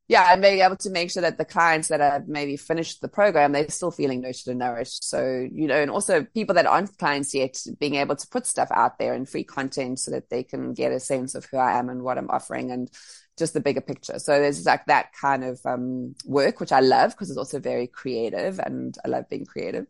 yeah, 0.08 0.30
and 0.30 0.42
being 0.42 0.60
able 0.60 0.76
to 0.76 0.90
make 0.90 1.10
sure 1.10 1.22
that 1.22 1.38
the 1.38 1.44
clients 1.44 1.88
that 1.88 2.00
have 2.00 2.28
maybe 2.28 2.58
finished 2.58 3.00
the 3.00 3.08
program, 3.08 3.52
they're 3.52 3.70
still 3.70 3.90
feeling 3.90 4.20
nurtured 4.20 4.48
and 4.48 4.58
nourished. 4.58 5.08
So, 5.08 5.48
you 5.50 5.68
know, 5.68 5.80
and 5.80 5.90
also 5.90 6.24
people 6.34 6.56
that 6.56 6.66
aren't 6.66 6.98
clients 6.98 7.34
yet, 7.34 7.56
being 7.78 7.94
able 7.94 8.16
to 8.16 8.28
put 8.28 8.46
stuff 8.46 8.68
out 8.72 8.98
there 8.98 9.14
and 9.14 9.28
free 9.28 9.44
content 9.44 10.00
so 10.00 10.10
that 10.10 10.28
they 10.28 10.42
can 10.42 10.74
get 10.74 10.92
a 10.92 11.00
sense 11.00 11.34
of 11.34 11.46
who 11.46 11.56
I 11.56 11.78
am 11.78 11.88
and 11.88 12.02
what 12.02 12.18
I'm 12.18 12.28
offering 12.28 12.72
and 12.72 12.90
just 13.38 13.54
the 13.54 13.60
bigger 13.60 13.80
picture. 13.80 14.18
So 14.18 14.38
there's 14.38 14.64
like 14.66 14.86
that 14.86 15.12
kind 15.18 15.44
of 15.44 15.60
um, 15.64 16.14
work, 16.24 16.60
which 16.60 16.72
I 16.72 16.80
love 16.80 17.12
because 17.12 17.30
it's 17.30 17.38
also 17.38 17.58
very 17.58 17.86
creative 17.86 18.58
and 18.58 18.96
I 19.04 19.08
love 19.08 19.28
being 19.28 19.46
creative 19.46 19.86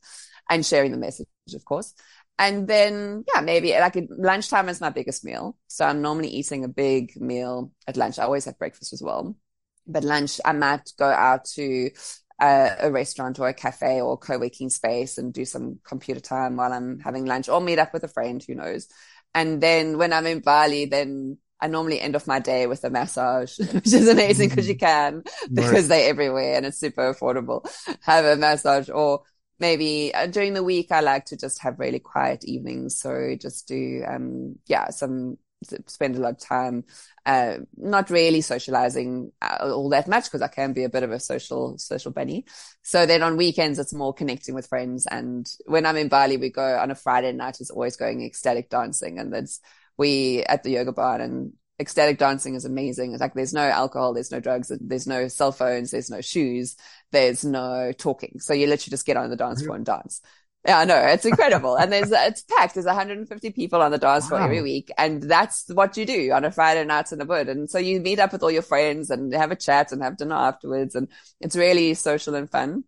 and 0.49 0.64
sharing 0.64 0.93
the 0.93 0.99
message, 0.99 1.26
of 1.55 1.64
course. 1.64 1.95
And 2.38 2.66
then, 2.66 3.24
yeah, 3.32 3.40
maybe 3.40 3.72
like 3.72 3.97
lunchtime 4.11 4.68
is 4.68 4.80
my 4.80 4.90
biggest 4.90 5.24
meal. 5.24 5.57
So 5.68 5.84
I'm 5.84 6.03
normally 6.03 6.28
eating 6.28 6.64
a 6.64 6.68
big 6.68 7.20
meal 7.20 7.72
at 7.86 7.97
lunch. 7.97 8.18
I 8.18 8.24
always 8.24 8.47
have 8.47 8.59
breakfast 8.59 8.93
as 8.93 9.03
well. 9.03 9.36
But 9.86 10.05
lunch, 10.05 10.40
I 10.45 10.53
might 10.53 10.93
go 10.99 11.07
out 11.07 11.45
to 11.57 11.90
a, 12.40 12.76
a 12.80 12.90
restaurant 12.90 13.38
or 13.38 13.49
a 13.49 13.55
cafe 13.55 14.01
or 14.01 14.16
co-working 14.16 14.70
space 14.70 15.18
and 15.18 15.32
do 15.32 15.45
some 15.45 15.78
computer 15.84 16.20
time 16.20 16.57
while 16.57 16.72
I'm 16.72 17.01
having 17.01 17.26
lunch 17.26 17.49
or 17.49 17.61
meet 17.61 17.78
up 17.78 17.93
with 17.93 18.05
a 18.05 18.09
friend, 18.09 18.43
who 18.43 18.55
knows. 18.55 18.88
And 19.34 19.61
then 19.61 19.99
when 19.99 20.12
I'm 20.12 20.26
in 20.26 20.40
Bali, 20.40 20.86
then 20.86 21.38
I 21.62 21.68
normally 21.68 22.00
end 22.00 22.16
off 22.16 22.26
my 22.26 22.40
day 22.40 22.66
with 22.66 22.82
a 22.82 22.90
massage, 22.90 23.56
which 23.72 23.92
is 23.92 24.08
amazing 24.08 24.48
because 24.48 24.68
you 24.68 24.74
mm. 24.74 24.80
can 24.80 25.22
because 25.52 25.72
right. 25.72 25.88
they're 25.88 26.10
everywhere 26.10 26.56
and 26.56 26.66
it's 26.66 26.78
super 26.78 27.14
affordable. 27.14 27.64
Have 28.02 28.24
a 28.24 28.36
massage 28.36 28.90
or 28.90 29.22
maybe 29.60 30.12
uh, 30.12 30.26
during 30.26 30.54
the 30.54 30.64
week, 30.64 30.90
I 30.90 31.00
like 31.00 31.26
to 31.26 31.36
just 31.36 31.62
have 31.62 31.78
really 31.78 32.00
quiet 32.00 32.44
evenings. 32.44 32.98
So 32.98 33.36
just 33.40 33.68
do, 33.68 34.02
um, 34.06 34.56
yeah, 34.66 34.90
some 34.90 35.38
spend 35.86 36.16
a 36.16 36.18
lot 36.18 36.32
of 36.32 36.38
time, 36.40 36.82
uh, 37.24 37.58
not 37.76 38.10
really 38.10 38.40
socializing 38.40 39.30
uh, 39.40 39.58
all 39.60 39.88
that 39.90 40.08
much 40.08 40.24
because 40.24 40.42
I 40.42 40.48
can 40.48 40.72
be 40.72 40.82
a 40.82 40.88
bit 40.88 41.04
of 41.04 41.12
a 41.12 41.20
social, 41.20 41.78
social 41.78 42.10
bunny. 42.10 42.44
So 42.82 43.06
then 43.06 43.22
on 43.22 43.36
weekends, 43.36 43.78
it's 43.78 43.94
more 43.94 44.12
connecting 44.12 44.56
with 44.56 44.66
friends. 44.66 45.06
And 45.06 45.48
when 45.66 45.86
I'm 45.86 45.96
in 45.96 46.08
Bali, 46.08 46.36
we 46.36 46.50
go 46.50 46.76
on 46.76 46.90
a 46.90 46.96
Friday 46.96 47.30
night, 47.30 47.60
is 47.60 47.70
always 47.70 47.96
going 47.96 48.22
ecstatic 48.22 48.68
dancing 48.68 49.20
and 49.20 49.32
that's, 49.32 49.60
we 49.99 50.43
at 50.45 50.62
the 50.62 50.70
Yoga 50.70 50.93
Barn 50.93 51.20
and 51.20 51.53
ecstatic 51.78 52.18
dancing 52.18 52.55
is 52.55 52.64
amazing. 52.64 53.12
It's 53.12 53.20
like 53.20 53.34
there's 53.34 53.53
no 53.53 53.62
alcohol, 53.62 54.14
there's 54.14 54.32
no 54.32 54.40
drugs, 54.40 54.72
there's 54.80 55.07
no 55.07 55.28
cell 55.28 55.53
phones, 55.53 55.90
there's 55.90 56.11
no 56.11 56.20
shoes, 56.20 56.76
there's 57.11 57.45
no 57.45 57.93
talking. 57.97 58.38
So 58.40 58.55
you 58.55 58.66
literally 58.66 58.90
just 58.90 59.07
get 59.07 59.16
on 59.16 59.30
the 59.30 59.36
dance 59.36 59.59
mm-hmm. 59.59 59.66
floor 59.66 59.76
and 59.76 59.86
dance. 59.86 60.22
Yeah, 60.64 60.78
I 60.78 60.84
know 60.84 60.97
it's 60.97 61.24
incredible, 61.24 61.74
and 61.74 61.93
there's 61.93 62.12
it's 62.12 62.43
packed. 62.43 62.74
There's 62.74 62.86
150 62.86 63.51
people 63.51 63.82
on 63.82 63.90
the 63.90 63.99
dance 63.99 64.28
floor 64.28 64.38
wow. 64.38 64.47
every 64.47 64.62
week, 64.62 64.93
and 64.97 65.20
that's 65.20 65.68
what 65.74 65.97
you 65.97 66.07
do 66.07 66.30
on 66.30 66.45
a 66.45 66.53
Friday 66.53 66.84
night 66.84 67.11
in 67.11 67.18
Ubud. 67.18 67.49
And 67.51 67.68
so 67.68 67.78
you 67.78 67.99
meet 67.99 68.20
up 68.20 68.30
with 68.30 68.45
all 68.45 68.51
your 68.51 68.62
friends 68.62 69.11
and 69.11 69.34
have 69.34 69.51
a 69.51 69.57
chat 69.57 69.90
and 69.90 70.03
have 70.05 70.16
dinner 70.16 70.36
afterwards, 70.36 70.95
and 70.95 71.09
it's 71.40 71.57
really 71.57 71.95
social 71.95 72.36
and 72.36 72.49
fun. 72.49 72.84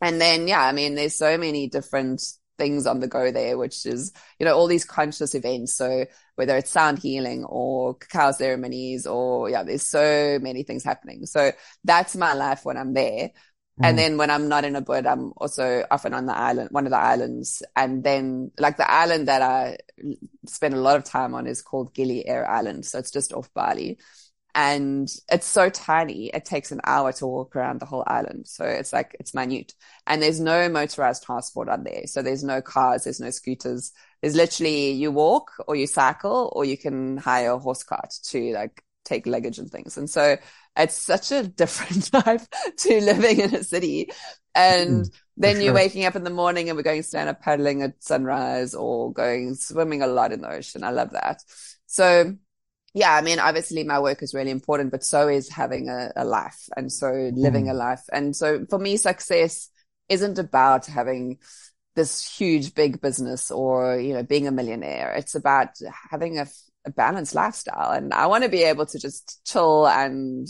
And 0.00 0.20
then, 0.20 0.48
yeah, 0.48 0.62
I 0.62 0.72
mean, 0.72 0.96
there's 0.96 1.14
so 1.14 1.38
many 1.38 1.68
different 1.68 2.24
things 2.62 2.86
on 2.86 3.00
the 3.00 3.08
go 3.08 3.32
there, 3.32 3.58
which 3.58 3.84
is, 3.86 4.12
you 4.38 4.46
know, 4.46 4.56
all 4.56 4.68
these 4.68 4.84
conscious 4.84 5.34
events. 5.34 5.74
So 5.74 6.06
whether 6.36 6.56
it's 6.56 6.70
sound 6.70 7.00
healing 7.00 7.44
or 7.44 7.94
cacao 7.94 8.30
ceremonies 8.30 9.04
or 9.04 9.50
yeah, 9.50 9.64
there's 9.64 9.82
so 9.82 10.38
many 10.40 10.62
things 10.62 10.84
happening. 10.84 11.26
So 11.26 11.50
that's 11.82 12.14
my 12.14 12.34
life 12.34 12.64
when 12.64 12.76
I'm 12.76 12.94
there. 12.94 13.30
Mm. 13.80 13.84
And 13.84 13.98
then 13.98 14.16
when 14.16 14.30
I'm 14.30 14.48
not 14.48 14.64
in 14.64 14.74
Ubud, 14.74 15.06
I'm 15.06 15.32
also 15.36 15.84
often 15.90 16.14
on 16.14 16.26
the 16.26 16.36
island, 16.36 16.68
one 16.70 16.86
of 16.86 16.92
the 16.92 16.98
islands. 16.98 17.64
And 17.74 18.04
then 18.04 18.52
like 18.58 18.76
the 18.76 18.88
island 18.88 19.26
that 19.26 19.42
I 19.42 19.78
spend 20.46 20.74
a 20.74 20.80
lot 20.80 20.96
of 20.96 21.04
time 21.04 21.34
on 21.34 21.48
is 21.48 21.62
called 21.62 21.94
Gili 21.94 22.26
Air 22.28 22.48
Island. 22.48 22.86
So 22.86 23.00
it's 23.00 23.10
just 23.10 23.32
off 23.32 23.52
Bali 23.54 23.98
and 24.54 25.08
it's 25.30 25.46
so 25.46 25.70
tiny. 25.70 26.26
It 26.26 26.44
takes 26.44 26.72
an 26.72 26.80
hour 26.84 27.12
to 27.14 27.26
walk 27.26 27.56
around 27.56 27.80
the 27.80 27.86
whole 27.86 28.04
island. 28.06 28.46
So 28.46 28.64
it's 28.64 28.92
like, 28.92 29.16
it's 29.18 29.34
minute 29.34 29.72
and 30.06 30.22
there's 30.22 30.40
no 30.40 30.68
motorized 30.68 31.24
transport 31.24 31.68
on 31.68 31.84
there. 31.84 32.02
So 32.06 32.20
there's 32.20 32.44
no 32.44 32.60
cars, 32.60 33.04
there's 33.04 33.20
no 33.20 33.30
scooters. 33.30 33.92
There's 34.20 34.36
literally 34.36 34.92
you 34.92 35.10
walk 35.10 35.52
or 35.66 35.74
you 35.74 35.86
cycle 35.86 36.52
or 36.54 36.64
you 36.64 36.76
can 36.76 37.16
hire 37.16 37.52
a 37.52 37.58
horse 37.58 37.82
cart 37.82 38.12
to 38.24 38.52
like 38.52 38.84
take 39.04 39.26
luggage 39.26 39.58
and 39.58 39.70
things. 39.70 39.96
And 39.96 40.08
so 40.08 40.36
it's 40.76 40.94
such 40.94 41.32
a 41.32 41.44
different 41.44 42.12
life 42.26 42.46
to 42.78 43.00
living 43.00 43.40
in 43.40 43.54
a 43.54 43.64
city. 43.64 44.10
And 44.54 45.06
mm, 45.06 45.14
then 45.38 45.56
you're 45.56 45.66
sure. 45.66 45.74
waking 45.74 46.04
up 46.04 46.14
in 46.14 46.24
the 46.24 46.30
morning 46.30 46.68
and 46.68 46.76
we're 46.76 46.82
going 46.82 47.02
stand 47.02 47.30
up 47.30 47.40
paddling 47.40 47.82
at 47.82 48.02
sunrise 48.02 48.74
or 48.74 49.12
going 49.14 49.54
swimming 49.54 50.02
a 50.02 50.06
lot 50.06 50.32
in 50.32 50.42
the 50.42 50.50
ocean. 50.50 50.84
I 50.84 50.90
love 50.90 51.12
that. 51.12 51.42
So 51.86 52.36
yeah, 52.94 53.14
I 53.14 53.22
mean, 53.22 53.38
obviously 53.38 53.84
my 53.84 54.00
work 54.00 54.22
is 54.22 54.34
really 54.34 54.50
important, 54.50 54.90
but 54.90 55.04
so 55.04 55.28
is 55.28 55.48
having 55.48 55.88
a, 55.88 56.12
a 56.14 56.24
life 56.24 56.68
and 56.76 56.92
so 56.92 57.30
living 57.34 57.66
mm. 57.66 57.70
a 57.70 57.74
life. 57.74 58.02
And 58.12 58.36
so 58.36 58.66
for 58.68 58.78
me, 58.78 58.96
success 58.98 59.70
isn't 60.08 60.38
about 60.38 60.86
having 60.86 61.38
this 61.94 62.36
huge, 62.36 62.74
big 62.74 63.00
business 63.00 63.50
or, 63.50 63.98
you 63.98 64.12
know, 64.14 64.22
being 64.22 64.46
a 64.46 64.52
millionaire. 64.52 65.12
It's 65.12 65.34
about 65.34 65.68
having 66.10 66.38
a, 66.38 66.46
a 66.86 66.90
balanced 66.90 67.34
lifestyle. 67.34 67.92
And 67.92 68.12
I 68.12 68.26
want 68.26 68.44
to 68.44 68.50
be 68.50 68.62
able 68.62 68.86
to 68.86 68.98
just 68.98 69.40
chill 69.46 69.86
and 69.88 70.46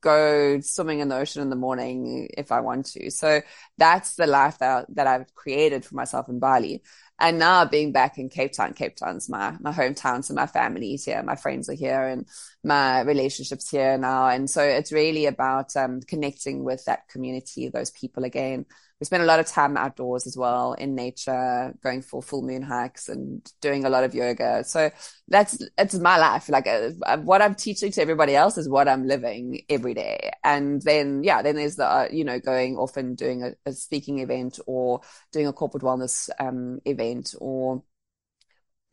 go 0.00 0.60
swimming 0.60 1.00
in 1.00 1.08
the 1.08 1.16
ocean 1.16 1.42
in 1.42 1.50
the 1.50 1.56
morning 1.56 2.28
if 2.36 2.52
I 2.52 2.60
want 2.60 2.86
to. 2.86 3.10
So 3.10 3.42
that's 3.78 4.14
the 4.14 4.26
life 4.26 4.58
that, 4.58 4.86
that 4.94 5.06
I've 5.06 5.34
created 5.34 5.84
for 5.84 5.94
myself 5.94 6.28
in 6.28 6.38
Bali. 6.38 6.82
And 7.20 7.38
now 7.38 7.64
being 7.64 7.90
back 7.92 8.18
in 8.18 8.28
Cape 8.28 8.52
Town, 8.52 8.74
Cape 8.74 8.96
Town's 8.96 9.28
my, 9.28 9.56
my 9.60 9.72
hometown. 9.72 10.24
So 10.24 10.34
my 10.34 10.46
family's 10.46 11.04
here, 11.04 11.22
my 11.22 11.34
friends 11.34 11.68
are 11.68 11.74
here 11.74 12.06
and 12.06 12.26
my 12.68 13.00
relationships 13.00 13.68
here 13.68 13.98
now. 13.98 14.28
And 14.28 14.48
so 14.48 14.62
it's 14.62 14.92
really 14.92 15.26
about, 15.26 15.74
um, 15.76 16.00
connecting 16.02 16.62
with 16.62 16.84
that 16.84 17.08
community, 17.08 17.68
those 17.68 17.90
people 17.90 18.22
again 18.22 18.66
we 19.00 19.04
spend 19.04 19.22
a 19.22 19.26
lot 19.26 19.38
of 19.38 19.46
time 19.46 19.76
outdoors 19.76 20.26
as 20.26 20.36
well 20.36 20.72
in 20.72 20.96
nature, 20.96 21.72
going 21.82 22.02
for 22.02 22.20
full 22.20 22.42
moon 22.42 22.62
hikes 22.62 23.08
and 23.08 23.48
doing 23.60 23.84
a 23.84 23.90
lot 23.90 24.02
of 24.02 24.14
yoga. 24.14 24.64
So 24.64 24.90
that's, 25.28 25.62
it's 25.76 25.94
my 25.94 26.18
life. 26.18 26.48
Like 26.48 26.66
uh, 26.66 26.90
uh, 27.06 27.18
what 27.18 27.40
I'm 27.40 27.54
teaching 27.54 27.92
to 27.92 28.02
everybody 28.02 28.34
else 28.34 28.58
is 28.58 28.68
what 28.68 28.88
I'm 28.88 29.06
living 29.06 29.62
every 29.68 29.94
day. 29.94 30.32
And 30.42 30.82
then, 30.82 31.22
yeah, 31.22 31.42
then 31.42 31.54
there's 31.54 31.76
the, 31.76 31.86
uh, 31.86 32.08
you 32.10 32.24
know, 32.24 32.40
going 32.40 32.76
off 32.76 32.96
and 32.96 33.16
doing 33.16 33.44
a, 33.44 33.54
a 33.66 33.72
speaking 33.72 34.18
event 34.18 34.58
or 34.66 35.02
doing 35.32 35.46
a 35.46 35.52
corporate 35.52 35.84
wellness, 35.84 36.28
um, 36.40 36.80
event 36.84 37.34
or 37.38 37.84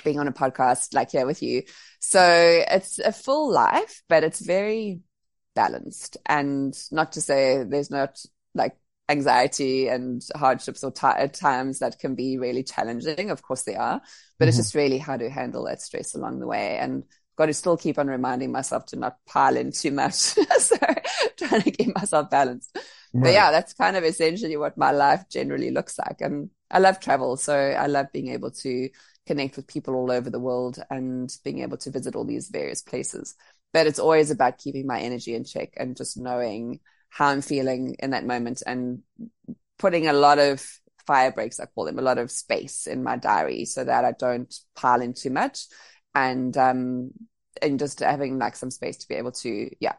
being 0.05 0.19
on 0.19 0.29
a 0.29 0.33
podcast 0.33 0.93
like 0.93 1.11
here 1.11 1.25
with 1.25 1.43
you. 1.43 1.63
So 1.99 2.21
it's 2.21 2.99
a 2.99 3.11
full 3.11 3.51
life, 3.51 4.01
but 4.07 4.23
it's 4.23 4.39
very 4.39 5.01
balanced 5.55 6.17
and 6.25 6.73
not 6.91 7.13
to 7.13 7.21
say 7.21 7.63
there's 7.63 7.91
not 7.91 8.19
like 8.53 8.77
anxiety 9.09 9.87
and 9.87 10.21
hardships 10.35 10.83
or 10.83 10.91
t- 10.91 11.27
times 11.33 11.79
that 11.79 11.99
can 11.99 12.15
be 12.15 12.37
really 12.37 12.63
challenging. 12.63 13.29
Of 13.29 13.41
course 13.41 13.63
they 13.63 13.75
are, 13.75 14.01
but 14.39 14.45
mm-hmm. 14.45 14.49
it's 14.49 14.57
just 14.57 14.75
really 14.75 14.97
how 14.97 15.17
to 15.17 15.29
handle 15.29 15.65
that 15.65 15.81
stress 15.81 16.15
along 16.15 16.39
the 16.39 16.47
way 16.47 16.77
and 16.77 17.03
got 17.37 17.47
to 17.47 17.53
still 17.53 17.77
keep 17.77 17.99
on 17.99 18.07
reminding 18.07 18.51
myself 18.51 18.85
to 18.87 18.95
not 18.95 19.17
pile 19.27 19.57
in 19.57 19.71
too 19.71 19.91
much. 19.91 20.13
so 20.59 20.77
trying 21.37 21.61
to 21.61 21.71
keep 21.71 21.93
myself 21.95 22.29
balanced. 22.29 22.71
Right. 23.13 23.23
But 23.23 23.33
yeah, 23.33 23.51
that's 23.51 23.73
kind 23.73 23.95
of 23.95 24.03
essentially 24.03 24.57
what 24.57 24.77
my 24.77 24.91
life 24.91 25.25
generally 25.29 25.71
looks 25.71 25.97
like. 25.97 26.21
And 26.21 26.49
I 26.71 26.79
love 26.79 26.99
travel. 26.99 27.37
So 27.37 27.55
I 27.55 27.87
love 27.87 28.07
being 28.11 28.29
able 28.29 28.51
to 28.51 28.89
connect 29.25 29.55
with 29.55 29.67
people 29.67 29.95
all 29.95 30.11
over 30.11 30.29
the 30.29 30.39
world 30.39 30.77
and 30.89 31.35
being 31.43 31.59
able 31.59 31.77
to 31.77 31.91
visit 31.91 32.15
all 32.15 32.25
these 32.25 32.49
various 32.49 32.81
places. 32.81 33.35
But 33.73 33.87
it's 33.87 33.99
always 33.99 34.31
about 34.31 34.57
keeping 34.57 34.87
my 34.87 34.99
energy 34.99 35.35
in 35.35 35.43
check 35.43 35.73
and 35.77 35.97
just 35.97 36.17
knowing 36.17 36.79
how 37.09 37.27
I'm 37.27 37.41
feeling 37.41 37.95
in 37.99 38.11
that 38.11 38.25
moment 38.25 38.63
and 38.65 39.01
putting 39.77 40.07
a 40.07 40.13
lot 40.13 40.39
of 40.39 40.65
fire 41.05 41.31
breaks, 41.31 41.59
I 41.59 41.65
call 41.65 41.85
them, 41.85 41.99
a 41.99 42.03
lot 42.03 42.17
of 42.17 42.31
space 42.31 42.87
in 42.87 43.03
my 43.03 43.17
diary 43.17 43.65
so 43.65 43.83
that 43.83 44.05
I 44.05 44.11
don't 44.11 44.53
pile 44.75 45.01
in 45.01 45.13
too 45.13 45.29
much 45.29 45.65
and, 46.13 46.55
um, 46.57 47.11
and 47.61 47.79
just 47.79 47.99
having 47.99 48.37
like 48.37 48.55
some 48.55 48.71
space 48.71 48.97
to 48.97 49.07
be 49.07 49.15
able 49.15 49.31
to, 49.31 49.69
yeah, 49.79 49.95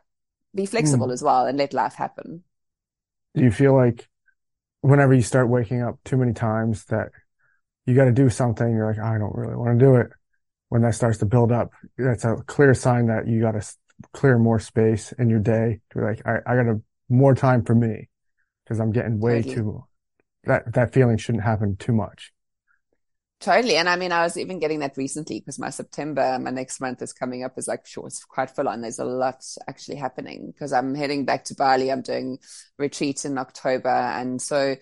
be 0.54 0.66
flexible 0.66 1.08
mm. 1.08 1.12
as 1.12 1.22
well 1.22 1.46
and 1.46 1.58
let 1.58 1.74
life 1.74 1.94
happen. 1.94 2.42
Do 3.34 3.42
you 3.44 3.50
feel 3.50 3.74
like 3.74 4.08
whenever 4.80 5.14
you 5.14 5.22
start 5.22 5.48
waking 5.48 5.82
up 5.82 5.98
too 6.04 6.16
many 6.16 6.32
times 6.32 6.84
that 6.86 7.10
you 7.86 7.94
got 7.94 8.04
to 8.04 8.12
do 8.12 8.28
something, 8.28 8.68
you're 8.68 8.86
like, 8.86 8.98
I 8.98 9.16
don't 9.18 9.34
really 9.34 9.56
want 9.56 9.78
to 9.78 9.84
do 9.84 9.94
it. 9.96 10.08
When 10.68 10.82
that 10.82 10.94
starts 10.94 11.18
to 11.18 11.26
build 11.26 11.52
up, 11.52 11.70
that's 11.96 12.24
a 12.24 12.36
clear 12.46 12.74
sign 12.74 13.06
that 13.06 13.28
you 13.28 13.40
got 13.40 13.52
to 13.52 13.64
clear 14.12 14.36
more 14.36 14.58
space 14.58 15.12
in 15.12 15.30
your 15.30 15.38
day 15.38 15.80
to 15.90 15.98
be 15.98 16.04
like, 16.04 16.26
I, 16.26 16.38
I 16.44 16.56
got 16.56 16.64
to 16.64 16.82
more 17.08 17.34
time 17.34 17.64
for 17.64 17.74
me 17.74 18.08
because 18.64 18.80
I'm 18.80 18.90
getting 18.90 19.20
way 19.20 19.42
totally. 19.42 19.54
too, 19.54 19.84
that, 20.44 20.74
that 20.74 20.92
feeling 20.92 21.16
shouldn't 21.18 21.44
happen 21.44 21.76
too 21.76 21.92
much. 21.92 22.32
Totally. 23.38 23.76
And 23.76 23.88
I 23.88 23.96
mean, 23.96 24.12
I 24.12 24.22
was 24.22 24.38
even 24.38 24.58
getting 24.58 24.80
that 24.80 24.96
recently 24.96 25.40
because 25.40 25.58
my 25.58 25.68
September, 25.70 26.38
my 26.40 26.50
next 26.50 26.80
month 26.80 27.02
is 27.02 27.12
coming 27.12 27.44
up 27.44 27.58
is 27.58 27.68
like, 27.68 27.86
sure, 27.86 28.06
it's 28.06 28.24
quite 28.24 28.50
full 28.50 28.66
on. 28.66 28.80
There's 28.80 28.98
a 28.98 29.04
lot 29.04 29.44
actually 29.68 29.96
happening 29.96 30.50
because 30.50 30.72
I'm 30.72 30.94
heading 30.94 31.26
back 31.26 31.44
to 31.44 31.54
Bali. 31.54 31.92
I'm 31.92 32.00
doing 32.00 32.38
retreats 32.78 33.26
in 33.26 33.36
October. 33.36 33.90
And 33.90 34.40
so 34.40 34.76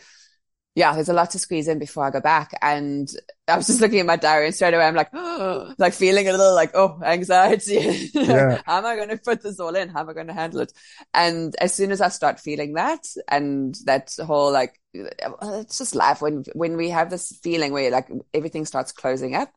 yeah, 0.76 0.92
there's 0.92 1.08
a 1.08 1.12
lot 1.14 1.30
to 1.30 1.38
squeeze 1.38 1.68
in 1.68 1.78
before 1.78 2.04
I 2.04 2.10
go 2.10 2.20
back. 2.20 2.50
And 2.60 3.08
I 3.46 3.56
was 3.56 3.68
just 3.68 3.80
looking 3.80 4.00
at 4.00 4.06
my 4.06 4.16
diary 4.16 4.46
and 4.46 4.54
straight 4.54 4.74
away 4.74 4.84
I'm 4.84 4.96
like, 4.96 5.10
oh, 5.12 5.72
like 5.78 5.92
feeling 5.92 6.28
a 6.28 6.32
little 6.32 6.54
like, 6.54 6.72
oh, 6.74 7.00
anxiety. 7.02 8.10
Yeah. 8.14 8.60
How 8.66 8.78
am 8.78 8.86
I 8.86 8.96
going 8.96 9.10
to 9.10 9.18
put 9.18 9.42
this 9.42 9.60
all 9.60 9.74
in? 9.76 9.88
How 9.88 10.00
am 10.00 10.08
I 10.08 10.14
going 10.14 10.26
to 10.26 10.32
handle 10.32 10.60
it? 10.60 10.72
And 11.12 11.54
as 11.60 11.74
soon 11.74 11.92
as 11.92 12.00
I 12.00 12.08
start 12.08 12.40
feeling 12.40 12.74
that 12.74 13.06
and 13.28 13.76
that 13.84 14.16
whole 14.24 14.52
like, 14.52 14.80
it's 14.92 15.78
just 15.78 15.94
life 15.94 16.20
when, 16.20 16.44
when 16.54 16.76
we 16.76 16.90
have 16.90 17.10
this 17.10 17.38
feeling 17.42 17.72
where 17.72 17.90
like 17.90 18.08
everything 18.32 18.64
starts 18.64 18.90
closing 18.90 19.36
up, 19.36 19.52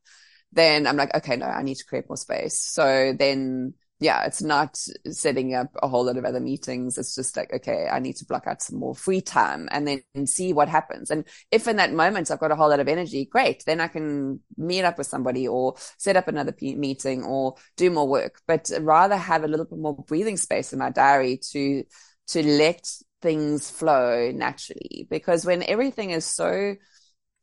then 0.52 0.86
I'm 0.86 0.98
like, 0.98 1.16
okay, 1.16 1.36
no, 1.36 1.46
I 1.48 1.64
need 1.64 1.78
to 1.78 1.86
create 1.86 2.08
more 2.10 2.18
space. 2.18 2.60
So 2.60 3.14
then 3.18 3.74
yeah, 4.00 4.26
it's 4.26 4.44
not 4.44 4.78
setting 5.10 5.56
up 5.56 5.70
a 5.82 5.88
whole 5.88 6.06
lot 6.06 6.18
of 6.18 6.26
other 6.26 6.40
meetings. 6.40 6.98
It's 7.00 7.16
just 7.16 7.36
like, 7.36 7.52
okay, 7.52 7.88
I 7.92 7.98
need 8.00 8.16
to 8.18 8.26
block 8.26 8.46
out 8.46 8.62
some 8.62 8.78
more 8.78 8.94
free 8.94 9.22
time 9.22 9.68
and 9.72 9.88
then 9.88 10.28
see 10.28 10.54
what 10.54 10.70
happens. 10.70 11.10
And 11.10 11.26
if 11.52 11.68
in 11.68 11.78
that 11.78 11.94
moment 11.94 12.30
I've 12.30 12.40
got 12.40 12.52
a 12.52 12.56
whole 12.56 12.70
lot 12.70 12.80
of 12.80 12.88
energy, 12.88 13.26
great. 13.26 13.64
Then 13.66 13.80
I 13.80 13.88
can 13.88 14.40
meet 14.56 14.84
up 14.84 15.00
with 15.00 15.08
somebody 15.08 15.48
or 15.48 15.76
set 15.98 16.16
up 16.16 16.28
another 16.28 16.52
p- 16.52 16.76
meeting 16.76 17.24
or 17.24 17.56
do 17.76 17.90
more 17.90 18.08
work, 18.08 18.40
but 18.48 18.70
rather 18.82 19.18
have 19.18 19.44
a 19.44 19.48
little 19.48 19.66
bit 19.66 19.80
more 19.80 19.96
breathing 19.96 20.38
space 20.38 20.74
in 20.74 20.80
my 20.80 20.92
diary 20.92 21.40
to, 21.52 21.84
to 22.28 22.44
let 22.46 22.88
things 23.24 23.72
flow 23.72 24.32
naturally. 24.32 25.08
Because 25.10 25.44
when 25.44 25.64
everything 25.64 26.12
is 26.12 26.26
so 26.26 26.76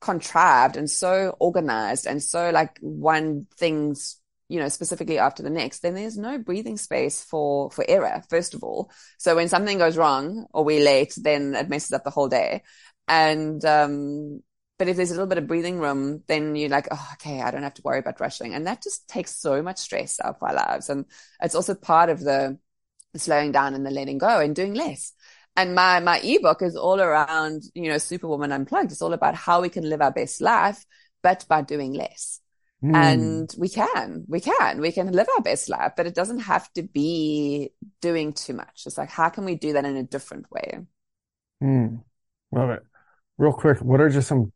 contrived 0.00 0.76
and 0.76 0.88
so 0.90 1.34
organized 1.40 2.06
and 2.06 2.22
so 2.22 2.50
like 2.50 2.78
one 2.80 3.46
thing's 3.56 4.20
you 4.54 4.60
know, 4.60 4.68
specifically 4.68 5.18
after 5.18 5.42
the 5.42 5.50
next, 5.50 5.80
then 5.80 5.94
there's 5.94 6.16
no 6.16 6.38
breathing 6.38 6.76
space 6.76 7.24
for, 7.24 7.72
for 7.72 7.84
error, 7.88 8.22
first 8.30 8.54
of 8.54 8.62
all. 8.62 8.88
So 9.18 9.34
when 9.34 9.48
something 9.48 9.78
goes 9.78 9.96
wrong 9.96 10.46
or 10.54 10.62
we're 10.62 10.84
late, 10.84 11.12
then 11.20 11.56
it 11.56 11.68
messes 11.68 11.92
up 11.92 12.04
the 12.04 12.10
whole 12.10 12.28
day. 12.28 12.62
And, 13.08 13.64
um, 13.64 14.44
but 14.78 14.86
if 14.86 14.96
there's 14.96 15.10
a 15.10 15.14
little 15.14 15.26
bit 15.26 15.38
of 15.38 15.48
breathing 15.48 15.80
room, 15.80 16.22
then 16.28 16.54
you're 16.54 16.68
like, 16.68 16.86
oh, 16.92 17.08
okay, 17.14 17.42
I 17.42 17.50
don't 17.50 17.64
have 17.64 17.74
to 17.74 17.82
worry 17.82 17.98
about 17.98 18.20
rushing. 18.20 18.54
And 18.54 18.68
that 18.68 18.80
just 18.80 19.08
takes 19.08 19.34
so 19.34 19.60
much 19.60 19.78
stress 19.78 20.20
out 20.22 20.36
of 20.36 20.42
our 20.44 20.54
lives. 20.54 20.88
And 20.88 21.06
it's 21.42 21.56
also 21.56 21.74
part 21.74 22.08
of 22.08 22.20
the 22.20 22.56
slowing 23.16 23.50
down 23.50 23.74
and 23.74 23.84
the 23.84 23.90
letting 23.90 24.18
go 24.18 24.38
and 24.38 24.54
doing 24.54 24.74
less. 24.74 25.14
And 25.56 25.74
my, 25.74 25.98
my 25.98 26.20
ebook 26.20 26.62
is 26.62 26.76
all 26.76 27.00
around, 27.00 27.64
you 27.74 27.90
know, 27.90 27.98
Superwoman 27.98 28.52
Unplugged. 28.52 28.92
It's 28.92 29.02
all 29.02 29.14
about 29.14 29.34
how 29.34 29.62
we 29.62 29.68
can 29.68 29.88
live 29.88 30.00
our 30.00 30.12
best 30.12 30.40
life, 30.40 30.86
but 31.24 31.44
by 31.48 31.62
doing 31.62 31.92
less. 31.92 32.38
Mm. 32.84 32.94
And 32.94 33.54
we 33.56 33.70
can, 33.70 34.26
we 34.28 34.40
can, 34.40 34.80
we 34.80 34.92
can 34.92 35.10
live 35.10 35.26
our 35.34 35.42
best 35.42 35.70
life, 35.70 35.92
but 35.96 36.06
it 36.06 36.14
doesn't 36.14 36.40
have 36.40 36.70
to 36.74 36.82
be 36.82 37.70
doing 38.02 38.34
too 38.34 38.52
much. 38.52 38.82
It's 38.84 38.98
like, 38.98 39.08
how 39.08 39.30
can 39.30 39.46
we 39.46 39.54
do 39.54 39.72
that 39.72 39.86
in 39.86 39.96
a 39.96 40.02
different 40.02 40.50
way? 40.50 40.80
Mm. 41.62 42.02
Love 42.52 42.70
it. 42.70 42.82
Real 43.38 43.54
quick, 43.54 43.78
what 43.78 44.02
are 44.02 44.10
just 44.10 44.28
some 44.28 44.52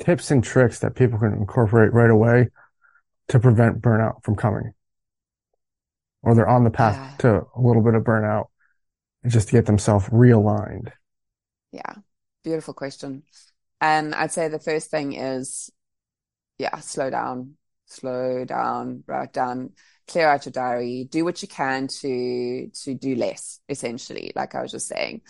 tips 0.00 0.32
and 0.32 0.42
tricks 0.42 0.80
that 0.80 0.96
people 0.96 1.20
can 1.20 1.32
incorporate 1.32 1.92
right 1.92 2.10
away 2.10 2.48
to 3.28 3.38
prevent 3.38 3.80
burnout 3.80 4.24
from 4.24 4.34
coming? 4.34 4.72
Or 6.22 6.34
they're 6.34 6.48
on 6.48 6.64
the 6.64 6.70
path 6.70 6.96
yeah. 6.96 7.16
to 7.18 7.46
a 7.54 7.60
little 7.60 7.82
bit 7.82 7.94
of 7.94 8.02
burnout 8.02 8.46
and 9.22 9.30
just 9.30 9.48
to 9.48 9.52
get 9.52 9.66
themselves 9.66 10.06
realigned? 10.06 10.90
Yeah. 11.70 11.94
Beautiful 12.42 12.74
question. 12.74 13.22
And 13.80 14.16
I'd 14.16 14.32
say 14.32 14.48
the 14.48 14.58
first 14.58 14.90
thing 14.90 15.12
is, 15.12 15.70
yeah, 16.58 16.80
slow 16.80 17.08
down, 17.08 17.54
slow 17.88 18.44
down, 18.44 19.04
write 19.06 19.32
down, 19.32 19.70
clear 20.06 20.28
out 20.28 20.46
your 20.46 20.52
diary, 20.52 21.08
do 21.10 21.24
what 21.24 21.42
you 21.42 21.48
can 21.48 21.88
to 21.88 22.68
to 22.84 22.94
do 22.94 23.14
less, 23.14 23.60
essentially, 23.68 24.32
like 24.34 24.54
I 24.54 24.62
was 24.62 24.72
just 24.72 24.88
saying. 24.88 25.22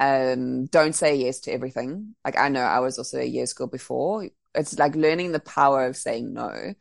Um, 0.00 0.66
don't 0.66 0.94
say 0.94 1.16
yes 1.16 1.40
to 1.40 1.52
everything. 1.52 2.14
Like 2.24 2.38
I 2.38 2.48
know 2.48 2.62
I 2.62 2.80
was 2.80 2.98
also 2.98 3.18
a 3.18 3.24
year 3.24 3.46
school 3.46 3.68
before. 3.68 4.28
It's 4.54 4.78
like 4.78 4.96
learning 4.96 5.32
the 5.32 5.40
power 5.40 5.86
of 5.86 5.96
saying 5.96 6.32
no. 6.32 6.74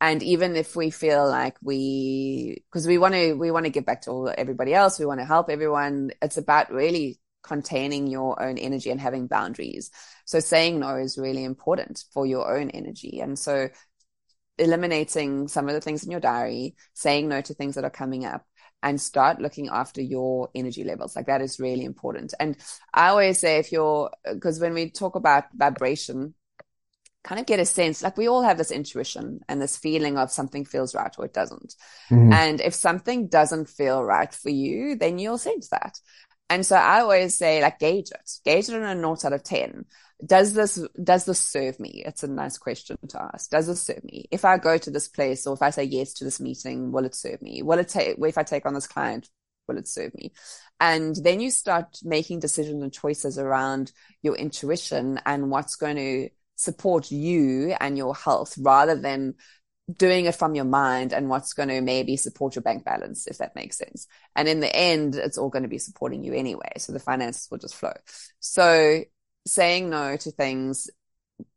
And 0.00 0.22
even 0.22 0.56
if 0.56 0.76
we 0.76 0.90
feel 0.90 1.28
like 1.28 1.56
we, 1.62 2.62
because 2.70 2.86
we 2.86 2.96
want 2.96 3.14
to, 3.14 3.34
we 3.34 3.50
want 3.50 3.66
to 3.66 3.70
give 3.70 3.84
back 3.84 4.02
to 4.02 4.10
all 4.10 4.32
everybody 4.36 4.72
else, 4.72 4.98
we 4.98 5.04
want 5.04 5.20
to 5.20 5.26
help 5.26 5.50
everyone. 5.50 6.12
It's 6.22 6.38
about 6.38 6.72
really 6.72 7.18
containing 7.42 8.06
your 8.06 8.42
own 8.42 8.56
energy 8.56 8.90
and 8.90 9.00
having 9.00 9.26
boundaries. 9.26 9.90
So 10.24 10.40
saying 10.40 10.80
no 10.80 10.96
is 10.96 11.18
really 11.18 11.44
important 11.44 12.04
for 12.12 12.24
your 12.24 12.56
own 12.56 12.70
energy. 12.70 13.20
And 13.20 13.38
so 13.38 13.68
eliminating 14.60 15.48
some 15.48 15.68
of 15.68 15.74
the 15.74 15.80
things 15.80 16.04
in 16.04 16.10
your 16.10 16.20
diary, 16.20 16.76
saying 16.94 17.28
no 17.28 17.40
to 17.40 17.54
things 17.54 17.74
that 17.74 17.84
are 17.84 17.90
coming 17.90 18.24
up 18.24 18.44
and 18.82 19.00
start 19.00 19.40
looking 19.40 19.68
after 19.68 20.00
your 20.00 20.50
energy 20.54 20.84
levels. 20.84 21.16
Like 21.16 21.26
that 21.26 21.42
is 21.42 21.60
really 21.60 21.84
important. 21.84 22.34
And 22.38 22.56
I 22.94 23.08
always 23.08 23.38
say 23.38 23.58
if 23.58 23.72
you're, 23.72 24.10
because 24.32 24.60
when 24.60 24.74
we 24.74 24.90
talk 24.90 25.16
about 25.16 25.44
vibration, 25.54 26.34
kind 27.22 27.38
of 27.38 27.46
get 27.46 27.60
a 27.60 27.66
sense, 27.66 28.02
like 28.02 28.16
we 28.16 28.28
all 28.28 28.42
have 28.42 28.56
this 28.56 28.70
intuition 28.70 29.40
and 29.48 29.60
this 29.60 29.76
feeling 29.76 30.16
of 30.16 30.30
something 30.30 30.64
feels 30.64 30.94
right 30.94 31.14
or 31.18 31.26
it 31.26 31.34
doesn't. 31.34 31.74
Mm-hmm. 32.10 32.32
And 32.32 32.60
if 32.60 32.74
something 32.74 33.28
doesn't 33.28 33.68
feel 33.68 34.02
right 34.02 34.32
for 34.32 34.48
you, 34.48 34.96
then 34.96 35.18
you'll 35.18 35.36
sense 35.36 35.68
that. 35.68 35.98
And 36.50 36.66
so 36.66 36.76
I 36.76 37.00
always 37.00 37.38
say, 37.38 37.62
like, 37.62 37.78
gauge 37.78 38.10
it, 38.10 38.30
gauge 38.44 38.68
it 38.68 38.74
on 38.74 38.82
a 38.82 38.94
naught 38.94 39.24
out 39.24 39.32
of 39.32 39.42
10 39.42 39.86
does 40.24 40.52
this 40.52 40.82
does 41.02 41.24
this 41.24 41.40
serve 41.40 41.80
me? 41.80 42.02
It's 42.04 42.22
a 42.22 42.28
nice 42.28 42.58
question 42.58 42.98
to 43.08 43.22
ask. 43.22 43.50
Does 43.50 43.66
this 43.66 43.82
serve 43.82 44.04
me? 44.04 44.26
If 44.30 44.44
i 44.44 44.58
go 44.58 44.76
to 44.76 44.90
this 44.90 45.08
place 45.08 45.46
or 45.46 45.54
if 45.54 45.62
i 45.62 45.70
say 45.70 45.84
yes 45.84 46.14
to 46.14 46.24
this 46.24 46.40
meeting 46.40 46.92
will 46.92 47.04
it 47.04 47.14
serve 47.14 47.42
me? 47.42 47.62
Will 47.62 47.78
it 47.78 47.88
take 47.88 48.16
if 48.18 48.38
i 48.38 48.42
take 48.42 48.66
on 48.66 48.74
this 48.74 48.86
client 48.86 49.28
will 49.66 49.78
it 49.78 49.88
serve 49.88 50.14
me? 50.14 50.32
And 50.80 51.16
then 51.16 51.40
you 51.40 51.50
start 51.50 51.98
making 52.02 52.40
decisions 52.40 52.82
and 52.82 52.92
choices 52.92 53.38
around 53.38 53.92
your 54.22 54.34
intuition 54.34 55.20
and 55.24 55.50
what's 55.50 55.76
going 55.76 55.96
to 55.96 56.28
support 56.56 57.10
you 57.10 57.74
and 57.80 57.96
your 57.96 58.14
health 58.14 58.54
rather 58.58 58.96
than 58.96 59.34
doing 59.96 60.26
it 60.26 60.34
from 60.34 60.54
your 60.54 60.64
mind 60.64 61.12
and 61.12 61.28
what's 61.28 61.52
going 61.52 61.68
to 61.68 61.80
maybe 61.80 62.16
support 62.16 62.54
your 62.54 62.62
bank 62.62 62.84
balance, 62.84 63.26
if 63.26 63.38
that 63.38 63.54
makes 63.54 63.78
sense. 63.78 64.06
And 64.36 64.48
in 64.48 64.60
the 64.60 64.74
end, 64.74 65.14
it's 65.14 65.38
all 65.38 65.48
going 65.48 65.62
to 65.62 65.68
be 65.68 65.78
supporting 65.78 66.24
you 66.24 66.34
anyway. 66.34 66.72
So 66.78 66.92
the 66.92 66.98
finances 66.98 67.48
will 67.50 67.58
just 67.58 67.74
flow. 67.74 67.94
So 68.38 69.02
saying 69.46 69.90
no 69.90 70.16
to 70.16 70.30
things, 70.30 70.90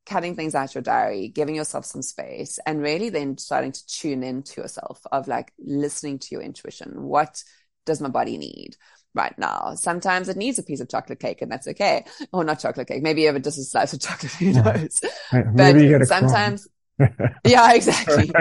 cutting 0.06 0.36
things 0.36 0.56
out 0.56 0.76
your 0.76 0.82
diary, 0.82 1.28
giving 1.28 1.56
yourself 1.56 1.86
some 1.86 2.02
space, 2.02 2.60
and 2.66 2.82
really 2.82 3.10
then 3.10 3.38
starting 3.38 3.72
to 3.72 3.88
tune 3.88 4.24
into 4.24 4.62
yourself 4.62 5.02
of 5.12 5.28
like 5.28 5.54
listening 5.60 6.20
to 6.20 6.28
your 6.32 6.42
intuition. 6.42 7.04
What 7.04 7.44
does 7.86 8.02
my 8.02 8.10
body 8.10 8.38
need? 8.38 8.78
right 9.16 9.38
now. 9.38 9.76
Sometimes 9.76 10.30
it 10.30 10.38
needs 10.38 10.58
a 10.60 10.64
piece 10.64 10.80
of 10.80 10.90
chocolate 10.90 11.20
cake 11.20 11.42
and 11.42 11.52
that's 11.52 11.68
okay. 11.68 12.06
Or 12.32 12.44
not 12.44 12.60
chocolate 12.60 12.88
cake. 12.88 13.04
Maybe 13.04 13.22
you 13.22 13.32
have 13.32 13.42
just 13.42 13.60
a 13.60 13.64
slice 13.64 13.94
of 13.94 14.00
chocolate, 14.02 14.32
who 14.34 14.54
knows? 14.54 15.02
Maybe 15.32 15.92
but 15.94 16.08
sometimes, 16.08 16.68
yeah, 17.46 17.74
exactly. 17.74 18.32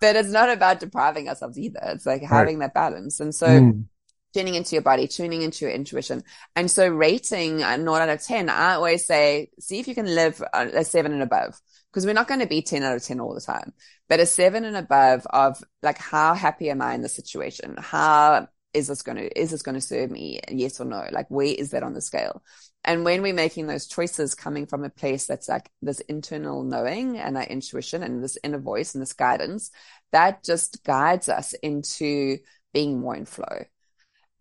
but 0.00 0.16
it's 0.16 0.30
not 0.30 0.50
about 0.50 0.80
depriving 0.80 1.28
ourselves 1.28 1.58
either. 1.58 1.80
It's 1.84 2.06
like 2.06 2.22
having 2.22 2.58
right. 2.58 2.66
that 2.66 2.74
balance. 2.74 3.20
And 3.20 3.34
so 3.34 3.46
mm 3.46 3.84
tuning 4.32 4.54
into 4.54 4.74
your 4.74 4.82
body, 4.82 5.06
tuning 5.06 5.42
into 5.42 5.64
your 5.64 5.74
intuition. 5.74 6.22
And 6.56 6.70
so 6.70 6.88
rating 6.88 7.62
a 7.62 7.76
naught 7.76 8.02
out 8.02 8.08
of 8.08 8.22
10, 8.22 8.48
I 8.48 8.74
always 8.74 9.06
say, 9.06 9.50
see 9.60 9.78
if 9.78 9.88
you 9.88 9.94
can 9.94 10.06
live 10.06 10.42
a 10.52 10.84
seven 10.84 11.12
and 11.12 11.22
above 11.22 11.60
because 11.90 12.06
we're 12.06 12.14
not 12.14 12.28
going 12.28 12.40
to 12.40 12.46
be 12.46 12.62
10 12.62 12.82
out 12.82 12.96
of 12.96 13.02
10 13.02 13.20
all 13.20 13.34
the 13.34 13.40
time, 13.40 13.72
but 14.08 14.20
a 14.20 14.26
seven 14.26 14.64
and 14.64 14.76
above 14.76 15.26
of 15.26 15.62
like, 15.82 15.98
how 15.98 16.34
happy 16.34 16.70
am 16.70 16.80
I 16.80 16.94
in 16.94 17.02
the 17.02 17.08
situation? 17.08 17.76
How 17.78 18.48
is 18.72 18.88
this 18.88 19.02
going 19.02 19.18
to, 19.18 19.40
is 19.40 19.50
this 19.50 19.62
going 19.62 19.74
to 19.74 19.80
serve 19.80 20.10
me? 20.10 20.40
Yes 20.48 20.80
or 20.80 20.86
no? 20.86 21.06
Like, 21.10 21.26
where 21.28 21.46
is 21.46 21.70
that 21.70 21.82
on 21.82 21.92
the 21.92 22.00
scale? 22.00 22.42
And 22.84 23.04
when 23.04 23.22
we're 23.22 23.32
making 23.32 23.68
those 23.68 23.86
choices 23.86 24.34
coming 24.34 24.66
from 24.66 24.84
a 24.84 24.90
place 24.90 25.26
that's 25.26 25.48
like 25.48 25.70
this 25.82 26.00
internal 26.00 26.64
knowing 26.64 27.16
and 27.16 27.36
our 27.36 27.44
intuition 27.44 28.02
and 28.02 28.22
this 28.22 28.36
inner 28.42 28.58
voice 28.58 28.94
and 28.94 29.02
this 29.02 29.12
guidance, 29.12 29.70
that 30.10 30.42
just 30.42 30.82
guides 30.84 31.28
us 31.28 31.52
into 31.54 32.38
being 32.72 33.00
more 33.00 33.14
in 33.14 33.24
flow. 33.24 33.64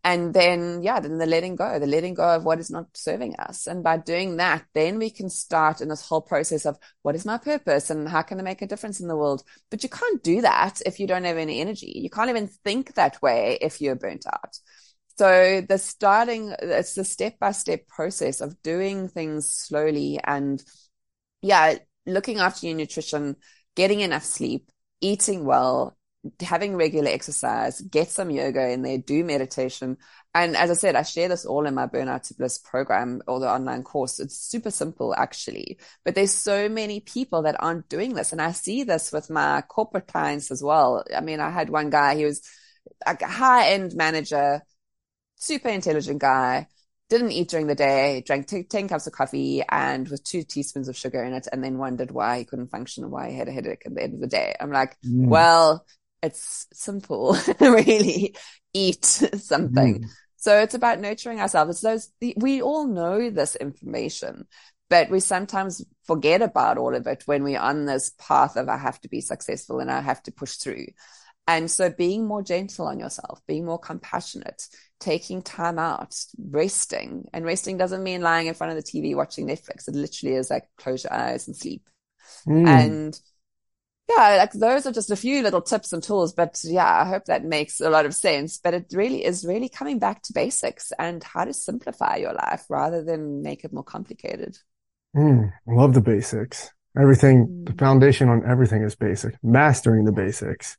And 0.04 0.34
then 0.34 0.82
yeah 0.82 1.00
then 1.00 1.20
the 1.20 1.28
letting 1.28 1.56
go 1.56 1.78
the 1.78 1.86
letting 1.86 2.16
go 2.16 2.28
of 2.36 2.44
what 2.44 2.60
is 2.60 2.72
not 2.72 2.88
serving 2.98 3.36
us. 3.36 3.68
And 3.68 3.84
by 3.84 3.98
doing 3.98 4.38
that 4.38 4.66
then 4.74 4.98
we 4.98 5.12
can 5.12 5.30
start 5.30 5.80
in 5.80 5.90
this 5.90 6.02
whole 6.02 6.22
process 6.22 6.66
of 6.66 6.80
what 7.04 7.14
is 7.14 7.24
my 7.24 7.38
purpose 7.38 7.92
and 7.92 8.10
how 8.10 8.24
can 8.24 8.40
i 8.40 8.42
make 8.42 8.64
a 8.64 8.68
difference 8.68 9.00
in 9.00 9.08
the 9.08 9.16
world? 9.16 9.44
But 9.70 9.84
you 9.84 9.90
can't 9.90 10.24
do 10.24 10.42
that 10.42 10.82
if 10.88 11.00
you 11.00 11.06
don't 11.06 11.26
have 11.26 11.38
any 11.38 11.62
energy. 11.62 11.94
You 11.96 12.10
can't 12.10 12.32
even 12.32 12.48
think 12.48 12.96
that 12.96 13.22
way 13.22 13.60
if 13.62 13.80
you're 13.80 13.96
burnt 13.96 14.26
out 14.26 14.58
So 15.18 15.62
the 15.62 15.78
starting, 15.78 16.54
it's 16.60 16.96
the 16.96 17.04
step 17.04 17.40
by 17.40 17.52
step 17.52 17.88
process 17.88 18.42
of 18.42 18.62
doing 18.64 19.08
things 19.08 19.54
slowly 19.54 20.20
and 20.24 20.64
yeah, 21.42 21.76
looking 22.06 22.40
after 22.40 22.68
your 22.68 22.76
nutrition, 22.76 23.36
getting 23.76 24.02
enough 24.02 24.24
sleep, 24.24 24.72
eating 25.02 25.46
well, 25.46 25.98
having 26.40 26.76
regular 26.76 27.10
exercise, 27.10 27.82
get 27.82 28.10
some 28.10 28.30
yoga 28.30 28.70
in 28.70 28.84
there, 28.84 29.00
do 29.00 29.24
meditation. 29.24 29.98
And 30.36 30.56
as 30.56 30.70
I 30.70 30.76
said, 30.76 30.96
I 30.96 31.02
share 31.02 31.28
this 31.28 31.46
all 31.46 31.66
in 31.66 31.74
my 31.74 31.88
Burnout 31.88 32.28
to 32.28 32.36
Bliss 32.36 32.60
program 32.60 33.22
or 33.28 33.40
the 33.40 33.50
online 33.50 33.84
course. 33.84 34.20
It's 34.20 34.38
super 34.38 34.72
simple 34.72 35.16
actually, 35.16 35.80
but 36.06 36.16
there's 36.16 36.34
so 36.34 36.70
many 36.70 37.00
people 37.00 37.42
that 37.44 37.56
aren't 37.60 37.90
doing 37.90 38.14
this. 38.14 38.32
And 38.32 38.42
I 38.42 38.52
see 38.52 38.84
this 38.84 39.12
with 39.12 39.30
my 39.30 39.62
corporate 39.62 40.08
clients 40.08 40.52
as 40.52 40.64
well. 40.64 41.04
I 41.16 41.22
mean, 41.22 41.40
I 41.40 41.50
had 41.50 41.70
one 41.70 41.90
guy, 41.90 42.16
he 42.16 42.26
was 42.26 42.42
a 43.06 43.26
high 43.26 43.70
end 43.72 43.96
manager, 43.96 44.62
super 45.42 45.70
intelligent 45.70 46.20
guy, 46.20 46.68
didn't 47.10 47.32
eat 47.32 47.50
during 47.50 47.68
the 47.68 47.76
day, 47.76 48.24
drank 48.26 48.48
t- 48.48 48.64
10 48.64 48.88
cups 48.88 49.08
of 49.08 49.14
coffee 49.14 49.62
and 49.68 50.08
with 50.08 50.24
two 50.24 50.44
teaspoons 50.44 50.88
of 50.88 50.96
sugar 50.96 51.22
in 51.24 51.34
it, 51.34 51.48
and 51.52 51.62
then 51.62 51.78
wondered 51.78 52.12
why 52.12 52.40
he 52.40 52.46
couldn't 52.46 52.72
function 52.72 53.04
and 53.04 53.12
why 53.12 53.30
he 53.30 53.36
had 53.36 53.50
a 53.50 53.52
headache 53.52 53.84
at 53.86 53.94
the 53.94 54.02
end 54.02 54.14
of 54.14 54.22
the 54.22 54.28
day. 54.28 54.56
I'm 54.60 54.72
like, 54.72 54.96
mm. 55.02 55.28
well, 55.28 55.86
it's 56.24 56.68
simple, 56.72 57.36
really. 57.60 58.36
Eat 58.74 59.04
something. 59.06 60.04
Mm. 60.04 60.10
So 60.38 60.58
it's 60.60 60.74
about 60.74 61.00
nurturing 61.00 61.42
ourselves. 61.42 61.72
It's 61.72 61.82
those, 61.82 62.12
the, 62.22 62.34
we 62.38 62.62
all 62.62 62.88
know 62.88 63.30
this 63.30 63.56
information, 63.56 64.48
but 64.90 65.10
we 65.10 65.20
sometimes 65.20 65.84
forget 66.06 66.42
about 66.42 66.78
all 66.78 66.96
of 66.96 67.08
it 67.08 67.24
when 67.26 67.44
we're 67.44 67.60
on 67.60 67.86
this 67.86 68.12
path 68.18 68.56
of 68.56 68.70
I 68.70 68.78
have 68.78 69.02
to 69.02 69.10
be 69.10 69.22
successful 69.22 69.80
and 69.80 69.92
I 69.92 70.02
have 70.02 70.24
to 70.24 70.32
push 70.32 70.54
through. 70.54 70.88
And 71.58 71.70
so 71.70 71.90
being 71.90 72.26
more 72.26 72.42
gentle 72.42 72.88
on 72.88 72.98
yourself, 72.98 73.42
being 73.46 73.66
more 73.66 73.78
compassionate, 73.78 74.68
taking 75.02 75.42
time 75.42 75.78
out, 75.78 76.16
resting. 76.40 77.28
And 77.34 77.44
resting 77.44 77.78
doesn't 77.78 78.04
mean 78.04 78.22
lying 78.22 78.48
in 78.48 78.54
front 78.54 78.72
of 78.72 78.82
the 78.82 78.90
TV 78.90 79.16
watching 79.16 79.48
Netflix. 79.48 79.88
It 79.90 79.96
literally 79.96 80.36
is 80.36 80.50
like 80.50 80.64
close 80.78 81.04
your 81.04 81.14
eyes 81.14 81.48
and 81.48 81.58
sleep. 81.58 81.84
Mm. 82.48 82.68
And 82.68 83.20
yeah, 84.08 84.38
like 84.38 84.54
those 84.54 84.86
are 84.86 84.94
just 84.94 85.12
a 85.12 85.18
few 85.18 85.44
little 85.44 85.62
tips 85.62 85.92
and 85.92 86.02
tools, 86.02 86.34
but 86.34 86.58
yeah, 86.64 87.02
I 87.02 87.06
hope 87.06 87.26
that 87.26 87.44
makes 87.44 87.82
a 87.82 87.90
lot 87.90 88.06
of 88.06 88.16
sense. 88.16 88.58
But 88.58 88.74
it 88.74 88.86
really 88.94 89.26
is 89.26 89.46
really 89.46 89.68
coming 89.68 90.00
back 90.00 90.22
to 90.24 90.34
basics 90.34 90.94
and 90.98 91.22
how 91.22 91.44
to 91.44 91.54
simplify 91.54 92.16
your 92.16 92.34
life 92.34 92.64
rather 92.70 93.04
than 93.04 93.42
make 93.42 93.66
it 93.66 93.74
more 93.74 93.84
complicated. 93.84 94.58
Mm, 95.18 95.52
love 95.68 95.94
the 95.94 96.02
basics. 96.02 96.72
Everything, 96.98 97.48
mm. 97.48 97.66
the 97.66 97.74
foundation 97.74 98.30
on 98.30 98.50
everything 98.50 98.84
is 98.84 98.96
basic, 98.96 99.36
mastering 99.44 100.06
the 100.06 100.14
basics. 100.14 100.78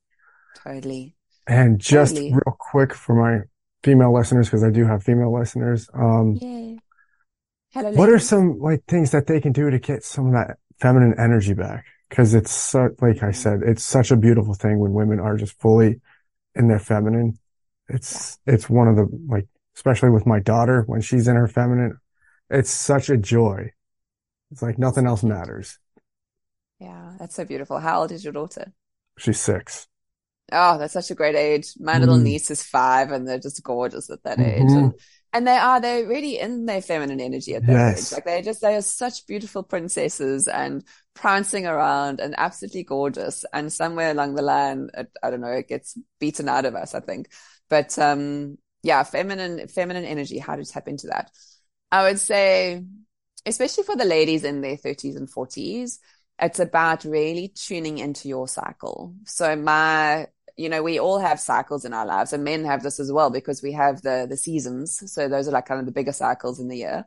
Totally. 0.57 1.15
And 1.47 1.81
just 1.81 2.15
totally. 2.15 2.33
real 2.33 2.57
quick 2.59 2.95
for 2.95 3.15
my 3.15 3.45
female 3.83 4.15
listeners, 4.15 4.49
because 4.49 4.62
I 4.62 4.70
do 4.70 4.85
have 4.85 5.03
female 5.03 5.37
listeners. 5.37 5.89
Um, 5.95 6.39
yeah. 6.41 6.77
Hello, 7.73 7.93
what 7.93 8.11
are 8.11 8.19
some 8.19 8.59
like 8.59 8.85
things 8.87 9.12
that 9.12 9.27
they 9.27 9.41
can 9.41 9.53
do 9.53 9.70
to 9.70 9.79
get 9.79 10.05
some 10.05 10.27
of 10.27 10.33
that 10.35 10.59
feminine 10.81 11.15
energy 11.19 11.55
back? 11.55 11.87
Cause 12.11 12.35
it's 12.35 12.51
so, 12.51 12.91
like 13.01 13.23
I 13.23 13.31
said, 13.31 13.61
it's 13.65 13.83
such 13.83 14.11
a 14.11 14.16
beautiful 14.16 14.53
thing 14.53 14.79
when 14.79 14.93
women 14.93 15.19
are 15.19 15.37
just 15.39 15.59
fully 15.59 16.01
in 16.55 16.69
their 16.69 16.79
feminine. 16.79 17.39
It's, 17.89 18.39
yeah. 18.47 18.55
it's 18.55 18.69
one 18.69 18.89
of 18.89 18.97
the, 18.97 19.09
like, 19.27 19.49
especially 19.74 20.11
with 20.11 20.27
my 20.27 20.39
daughter, 20.39 20.83
when 20.87 21.01
she's 21.01 21.27
in 21.27 21.37
her 21.37 21.49
feminine, 21.49 21.99
it's 22.51 22.70
such 22.70 23.09
a 23.09 23.16
joy. 23.16 23.70
It's 24.51 24.61
like 24.61 24.79
nothing 24.79 25.07
else 25.07 25.23
matters. 25.23 25.79
Yeah, 26.79 27.15
that's 27.19 27.35
so 27.35 27.47
beautiful. 27.47 27.79
How 27.79 28.03
old 28.03 28.12
is 28.12 28.23
your 28.23 28.35
daughter? 28.35 28.74
She's 29.16 29.41
six. 29.41 29.89
Oh, 30.51 30.78
that's 30.78 30.93
such 30.93 31.10
a 31.10 31.14
great 31.14 31.36
age. 31.36 31.74
My 31.78 31.98
little 31.98 32.19
mm. 32.19 32.24
niece 32.24 32.51
is 32.51 32.62
five 32.62 33.10
and 33.10 33.27
they're 33.27 33.39
just 33.39 33.62
gorgeous 33.62 34.10
at 34.10 34.23
that 34.24 34.39
mm-hmm. 34.39 34.66
age. 34.66 34.73
And 34.73 34.94
and 35.32 35.47
they 35.47 35.56
are 35.56 35.81
they're 35.81 36.06
really 36.06 36.39
in 36.39 36.66
their 36.66 36.82
feminine 36.82 37.20
energy 37.20 37.55
at 37.55 37.66
that 37.66 37.73
yes. 37.73 38.12
age 38.12 38.16
like 38.16 38.24
they 38.24 38.43
just 38.43 38.60
they 38.60 38.77
are 38.77 38.82
such 38.82 39.27
beautiful 39.27 39.62
princesses 39.62 40.47
and 40.47 40.85
prancing 41.14 41.66
around 41.66 42.20
and 42.20 42.35
absolutely 42.36 42.82
gorgeous 42.82 43.44
and 43.52 43.73
somewhere 43.73 44.10
along 44.10 44.35
the 44.35 44.43
line 44.43 44.89
it, 44.94 45.10
i 45.23 45.31
don't 45.31 45.40
know 45.40 45.48
it 45.48 45.69
gets 45.69 45.97
beaten 46.20 46.48
out 46.48 46.64
of 46.64 46.74
us 46.74 46.94
i 46.94 47.01
think 47.01 47.31
but 47.69 47.98
um 47.98 48.56
yeah 48.82 49.02
feminine 49.02 49.66
feminine 49.69 50.05
energy 50.05 50.39
how 50.39 50.56
to 50.56 50.64
tap 50.64 50.89
into 50.89 51.06
that 51.06 51.31
i 51.90 52.02
would 52.02 52.19
say 52.19 52.82
especially 53.47 53.85
for 53.85 53.97
the 53.97 54.05
ladies 54.05 54.44
in 54.44 54.60
their 54.60 54.77
30s 54.77 55.16
and 55.16 55.31
40s 55.31 55.98
it's 56.43 56.60
about 56.60 57.05
really 57.05 57.48
tuning 57.48 57.98
into 57.98 58.28
your 58.28 58.47
cycle 58.47 59.14
so 59.24 59.56
my 59.56 60.27
you 60.56 60.69
know, 60.69 60.82
we 60.82 60.98
all 60.98 61.19
have 61.19 61.40
cycles 61.40 61.85
in 61.85 61.93
our 61.93 62.06
lives 62.06 62.32
and 62.32 62.44
men 62.44 62.64
have 62.64 62.82
this 62.82 63.01
as 63.01 63.10
well 63.10 63.31
because 63.31 63.62
we 63.62 63.73
have 63.73 64.02
the, 64.02 64.27
the 64.28 64.36
seasons. 64.36 65.10
So 65.12 65.28
those 65.28 65.48
are 65.48 65.52
like 65.52 65.66
kind 65.66 65.81
of 65.81 65.86
the 65.86 65.93
bigger 65.93 66.12
cycles 66.12 66.60
in 66.60 66.69
the 66.69 66.77
year. 66.77 67.06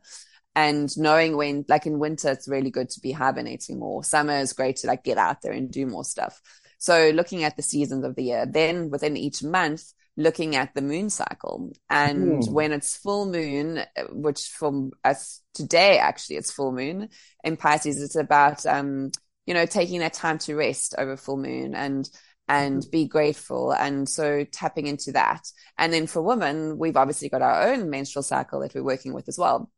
And 0.54 0.90
knowing 0.96 1.36
when, 1.36 1.64
like 1.68 1.86
in 1.86 1.98
winter, 1.98 2.30
it's 2.30 2.48
really 2.48 2.70
good 2.70 2.88
to 2.90 3.00
be 3.00 3.12
hibernating 3.12 3.78
more. 3.78 4.02
Summer 4.02 4.38
is 4.38 4.52
great 4.52 4.76
to 4.76 4.86
like 4.86 5.04
get 5.04 5.18
out 5.18 5.42
there 5.42 5.52
and 5.52 5.70
do 5.70 5.86
more 5.86 6.04
stuff. 6.04 6.40
So 6.78 7.10
looking 7.10 7.44
at 7.44 7.56
the 7.56 7.62
seasons 7.62 8.04
of 8.04 8.16
the 8.16 8.24
year, 8.24 8.46
then 8.46 8.90
within 8.90 9.16
each 9.16 9.42
month, 9.42 9.92
looking 10.16 10.56
at 10.56 10.74
the 10.74 10.80
moon 10.80 11.10
cycle. 11.10 11.72
And 11.90 12.42
mm. 12.42 12.50
when 12.50 12.72
it's 12.72 12.96
full 12.96 13.26
moon, 13.26 13.82
which 14.10 14.48
from 14.48 14.92
us 15.04 15.42
today, 15.52 15.98
actually, 15.98 16.36
it's 16.36 16.52
full 16.52 16.72
moon 16.72 17.10
in 17.44 17.58
Pisces, 17.58 18.02
it's 18.02 18.16
about, 18.16 18.64
um, 18.64 19.12
you 19.46 19.54
know, 19.54 19.66
taking 19.66 20.00
that 20.00 20.12
time 20.12 20.38
to 20.38 20.54
rest 20.54 20.94
over 20.98 21.16
full 21.16 21.36
moon 21.36 21.74
and 21.74 22.08
and 22.48 22.82
mm-hmm. 22.82 22.90
be 22.90 23.06
grateful. 23.06 23.72
And 23.72 24.08
so 24.08 24.44
tapping 24.44 24.86
into 24.86 25.12
that. 25.12 25.48
And 25.78 25.92
then 25.92 26.06
for 26.06 26.22
women, 26.22 26.78
we've 26.78 26.96
obviously 26.96 27.28
got 27.28 27.42
our 27.42 27.68
own 27.68 27.90
menstrual 27.90 28.22
cycle 28.22 28.60
that 28.60 28.74
we're 28.74 28.84
working 28.84 29.12
with 29.12 29.28
as 29.28 29.38
well. 29.38 29.70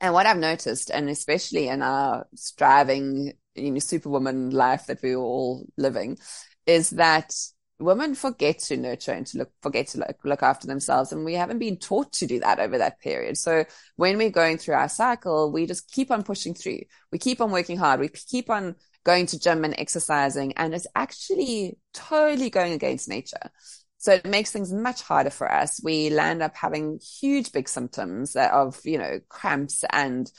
And 0.00 0.14
what 0.14 0.26
I've 0.26 0.38
noticed, 0.38 0.90
and 0.90 1.08
especially 1.10 1.68
in 1.68 1.82
our 1.82 2.26
striving, 2.34 3.34
you 3.54 3.70
know, 3.70 3.78
superwoman 3.78 4.50
life 4.50 4.86
that 4.86 5.02
we're 5.02 5.16
all 5.16 5.66
living, 5.76 6.18
is 6.66 6.90
that 6.90 7.34
women 7.78 8.14
forget 8.14 8.58
to 8.58 8.76
nurture 8.76 9.12
and 9.12 9.26
to 9.26 9.38
look, 9.38 9.50
forget 9.62 9.88
to 9.88 9.98
look, 9.98 10.16
look 10.24 10.42
after 10.42 10.66
themselves. 10.66 11.12
And 11.12 11.24
we 11.24 11.34
haven't 11.34 11.58
been 11.58 11.76
taught 11.76 12.12
to 12.14 12.26
do 12.26 12.40
that 12.40 12.60
over 12.60 12.78
that 12.78 13.00
period. 13.00 13.36
So 13.36 13.64
when 13.96 14.16
we're 14.18 14.30
going 14.30 14.58
through 14.58 14.74
our 14.74 14.88
cycle, 14.88 15.52
we 15.52 15.66
just 15.66 15.90
keep 15.90 16.10
on 16.10 16.22
pushing 16.22 16.54
through. 16.54 16.80
We 17.12 17.18
keep 17.18 17.40
on 17.40 17.50
working 17.50 17.76
hard. 17.76 18.00
We 18.00 18.08
keep 18.08 18.50
on 18.50 18.76
going 19.04 19.26
to 19.26 19.38
gym 19.38 19.64
and 19.64 19.74
exercising. 19.78 20.52
And 20.56 20.74
it's 20.74 20.86
actually 20.94 21.78
totally 21.94 22.50
going 22.50 22.72
against 22.72 23.08
nature. 23.08 23.50
So 23.98 24.12
it 24.12 24.24
makes 24.24 24.50
things 24.50 24.72
much 24.72 25.02
harder 25.02 25.30
for 25.30 25.50
us. 25.50 25.80
We 25.82 26.10
land 26.10 26.42
up 26.42 26.56
having 26.56 27.00
huge 27.20 27.52
big 27.52 27.68
symptoms 27.68 28.34
of, 28.34 28.80
you 28.84 28.98
know, 28.98 29.20
cramps 29.28 29.84
and, 29.90 30.30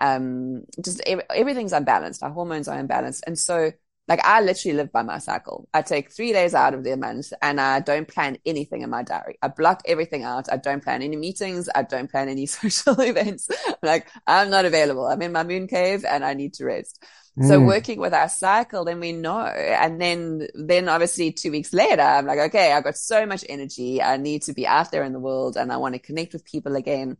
um, 0.00 0.62
just 0.84 1.00
everything's 1.00 1.72
unbalanced. 1.72 2.22
Our 2.22 2.30
hormones 2.30 2.68
are 2.68 2.78
unbalanced. 2.78 3.24
And 3.26 3.36
so 3.36 3.72
like 4.08 4.24
I 4.24 4.40
literally 4.40 4.76
live 4.76 4.90
by 4.90 5.02
my 5.02 5.18
cycle. 5.18 5.68
I 5.74 5.82
take 5.82 6.10
three 6.10 6.32
days 6.32 6.54
out 6.54 6.72
of 6.72 6.82
the 6.82 6.96
month 6.96 7.32
and 7.42 7.60
I 7.60 7.80
don't 7.80 8.08
plan 8.08 8.38
anything 8.46 8.80
in 8.80 8.88
my 8.88 9.02
diary. 9.02 9.38
I 9.42 9.48
block 9.48 9.82
everything 9.86 10.24
out. 10.24 10.50
I 10.50 10.56
don't 10.56 10.82
plan 10.82 11.02
any 11.02 11.16
meetings. 11.16 11.68
I 11.74 11.82
don't 11.82 12.10
plan 12.10 12.28
any 12.28 12.46
social 12.46 12.98
events. 13.00 13.48
like 13.82 14.08
I'm 14.26 14.48
not 14.48 14.64
available. 14.64 15.06
I'm 15.06 15.20
in 15.20 15.32
my 15.32 15.44
moon 15.44 15.68
cave 15.68 16.04
and 16.04 16.24
I 16.24 16.34
need 16.34 16.54
to 16.54 16.64
rest. 16.64 17.04
So 17.40 17.60
mm. 17.60 17.66
working 17.66 18.00
with 18.00 18.14
our 18.14 18.28
cycle, 18.28 18.84
then 18.84 18.98
we 18.98 19.12
know. 19.12 19.38
And 19.38 20.00
then, 20.00 20.48
then 20.54 20.88
obviously 20.88 21.30
two 21.30 21.52
weeks 21.52 21.72
later, 21.72 22.02
I'm 22.02 22.26
like, 22.26 22.40
okay, 22.40 22.72
I've 22.72 22.82
got 22.82 22.96
so 22.96 23.26
much 23.26 23.44
energy. 23.48 24.02
I 24.02 24.16
need 24.16 24.42
to 24.44 24.52
be 24.52 24.66
out 24.66 24.90
there 24.90 25.04
in 25.04 25.12
the 25.12 25.20
world 25.20 25.56
and 25.56 25.70
I 25.70 25.76
want 25.76 25.94
to 25.94 26.00
connect 26.00 26.32
with 26.32 26.44
people 26.44 26.74
again. 26.74 27.16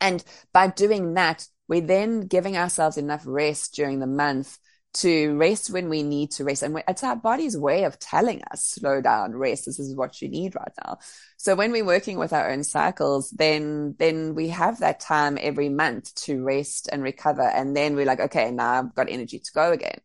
And 0.00 0.24
by 0.54 0.68
doing 0.68 1.14
that, 1.14 1.46
we're 1.68 1.82
then 1.82 2.22
giving 2.22 2.56
ourselves 2.56 2.96
enough 2.96 3.24
rest 3.26 3.74
during 3.74 3.98
the 3.98 4.06
month 4.06 4.58
to 4.94 5.36
rest 5.36 5.70
when 5.70 5.88
we 5.88 6.02
need 6.02 6.30
to 6.32 6.44
rest. 6.44 6.62
And 6.62 6.82
it's 6.86 7.02
our 7.02 7.16
body's 7.16 7.56
way 7.56 7.84
of 7.84 7.98
telling 7.98 8.42
us, 8.50 8.64
slow 8.64 9.00
down, 9.00 9.34
rest. 9.34 9.66
This 9.66 9.78
is 9.78 9.94
what 9.94 10.22
you 10.22 10.28
need 10.28 10.54
right 10.54 10.72
now. 10.84 10.98
So 11.36 11.54
when 11.56 11.72
we're 11.72 11.84
working 11.84 12.18
with 12.18 12.32
our 12.32 12.50
own 12.50 12.64
cycles, 12.64 13.30
then, 13.30 13.96
then 13.98 14.34
we 14.34 14.48
have 14.48 14.80
that 14.80 15.00
time 15.00 15.36
every 15.40 15.68
month 15.68 16.14
to 16.26 16.42
rest 16.42 16.88
and 16.92 17.02
recover. 17.02 17.42
And 17.42 17.76
then 17.76 17.96
we're 17.96 18.06
like, 18.06 18.20
okay, 18.20 18.50
now 18.50 18.70
I've 18.70 18.94
got 18.94 19.10
energy 19.10 19.40
to 19.40 19.52
go 19.52 19.72
again. 19.72 19.98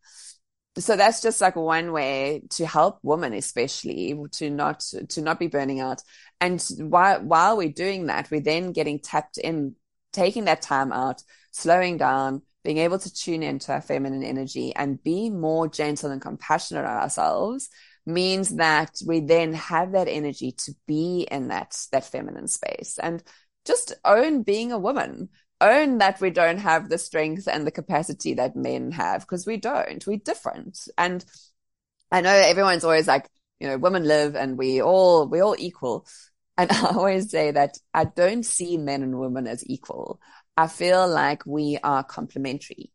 So 0.78 0.96
that's 0.96 1.22
just 1.22 1.42
like 1.42 1.56
one 1.56 1.92
way 1.92 2.44
to 2.52 2.66
help 2.66 3.00
women, 3.04 3.34
especially 3.34 4.18
to 4.34 4.50
not, 4.50 4.80
to 5.10 5.22
not 5.22 5.40
be 5.40 5.48
burning 5.48 5.82
out. 5.82 6.02
And 6.42 6.64
while, 6.80 7.22
while 7.22 7.58
we're 7.58 7.70
doing 7.70 8.08
that, 8.08 8.32
we're 8.32 8.40
then 8.40 8.72
getting 8.72 9.00
tapped 9.00 9.38
in, 9.38 9.76
taking 10.14 10.46
that 10.46 10.62
time 10.62 10.92
out, 10.92 11.22
slowing 11.52 11.98
down, 11.98 12.42
being 12.64 12.78
able 12.78 13.00
to 13.00 13.14
tune 13.14 13.44
into 13.44 13.72
our 13.72 13.82
feminine 13.82 14.24
energy 14.24 14.76
and 14.76 15.02
be 15.04 15.30
more 15.30 15.68
gentle 15.68 16.12
and 16.12 16.22
compassionate 16.22 16.86
on 16.86 16.98
ourselves 16.98 17.70
means 18.06 18.56
that 18.56 18.92
we 19.06 19.20
then 19.20 19.54
have 19.54 19.94
that 19.94 20.08
energy 20.08 20.52
to 20.52 20.74
be 20.88 21.28
in 21.30 21.50
that 21.50 21.78
that 21.92 22.06
feminine 22.06 22.48
space 22.48 22.98
and 23.02 23.24
just 23.66 23.94
own 24.04 24.44
being 24.44 24.72
a 24.72 24.80
woman. 24.80 25.30
Own 25.62 25.98
that 25.98 26.22
we 26.22 26.30
don't 26.30 26.60
have 26.60 26.88
the 26.88 26.98
strength 26.98 27.48
and 27.48 27.68
the 27.68 27.72
capacity 27.72 28.36
that 28.36 28.56
men 28.56 28.92
have 28.92 29.22
because 29.22 29.46
we 29.46 29.58
don't. 29.58 30.06
We're 30.08 30.18
different. 30.18 30.80
And 30.98 31.24
i 32.12 32.22
know 32.22 32.32
everyone's 32.32 32.84
always 32.84 33.08
like 33.08 33.30
you 33.60 33.68
know 33.68 33.78
women 33.78 34.04
live 34.04 34.36
and 34.36 34.58
we 34.58 34.82
all 34.82 35.28
we 35.28 35.42
all 35.42 35.56
equal. 35.58 36.08
And 36.58 36.72
I 36.72 36.90
always 36.96 37.30
say 37.30 37.52
that 37.52 37.78
I 37.94 38.06
don't 38.06 38.44
see 38.44 38.78
men 38.78 39.04
and 39.04 39.20
women 39.20 39.48
as 39.48 39.64
equal. 39.68 40.20
I 40.60 40.68
feel 40.68 41.08
like 41.08 41.46
we 41.46 41.78
are 41.84 42.04
complementary. 42.04 42.92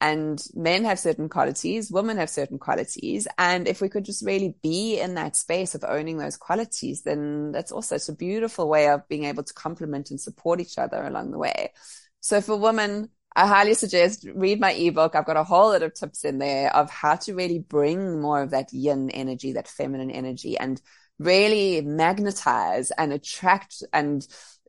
And 0.00 0.40
men 0.54 0.84
have 0.84 1.00
certain 1.00 1.28
qualities, 1.28 1.90
women 1.90 2.16
have 2.18 2.30
certain 2.30 2.60
qualities. 2.60 3.26
And 3.38 3.66
if 3.66 3.80
we 3.80 3.88
could 3.88 4.04
just 4.04 4.24
really 4.24 4.54
be 4.62 5.00
in 5.00 5.14
that 5.14 5.34
space 5.34 5.74
of 5.74 5.82
owning 5.82 6.18
those 6.18 6.36
qualities, 6.36 7.02
then 7.02 7.50
that's 7.50 7.72
also 7.72 7.96
it's 7.96 8.08
a 8.08 8.14
beautiful 8.14 8.68
way 8.68 8.88
of 8.88 9.08
being 9.08 9.24
able 9.24 9.42
to 9.42 9.52
complement 9.52 10.10
and 10.10 10.20
support 10.20 10.60
each 10.60 10.78
other 10.78 11.02
along 11.02 11.32
the 11.32 11.38
way. 11.38 11.72
So 12.20 12.40
for 12.40 12.56
women, 12.56 13.08
I 13.34 13.48
highly 13.48 13.74
suggest 13.74 14.24
read 14.32 14.60
my 14.60 14.72
ebook. 14.72 15.16
I've 15.16 15.26
got 15.26 15.36
a 15.36 15.44
whole 15.44 15.70
lot 15.70 15.82
of 15.82 15.94
tips 15.94 16.24
in 16.24 16.38
there 16.38 16.72
of 16.74 16.88
how 16.88 17.16
to 17.16 17.34
really 17.34 17.58
bring 17.58 18.20
more 18.20 18.42
of 18.42 18.50
that 18.50 18.72
yin 18.72 19.10
energy, 19.10 19.54
that 19.54 19.66
feminine 19.66 20.12
energy 20.12 20.56
and 20.56 20.80
really 21.18 21.80
magnetize 21.80 22.92
and 22.92 23.12
attract 23.12 23.82
and 23.92 24.24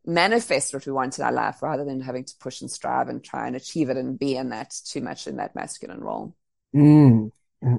manifest 0.06 0.74
what 0.74 0.86
we 0.86 0.92
want 0.92 1.18
in 1.18 1.26
our 1.26 1.32
life 1.32 1.62
rather 1.62 1.86
than 1.86 2.02
having 2.02 2.26
to 2.26 2.34
push 2.40 2.62
and 2.62 2.70
strive 2.70 3.08
and 3.08 3.24
try 3.24 3.48
and 3.48 3.56
achieve 3.56 3.90
it 3.90 3.98
and 3.98 4.20
be 4.20 4.36
in 4.36 4.50
that 4.50 4.74
too 4.86 5.02
much 5.02 5.28
in 5.28 5.38
that 5.38 5.56
masculine 5.56 6.02
role. 6.02 6.36
Mm, 6.76 7.32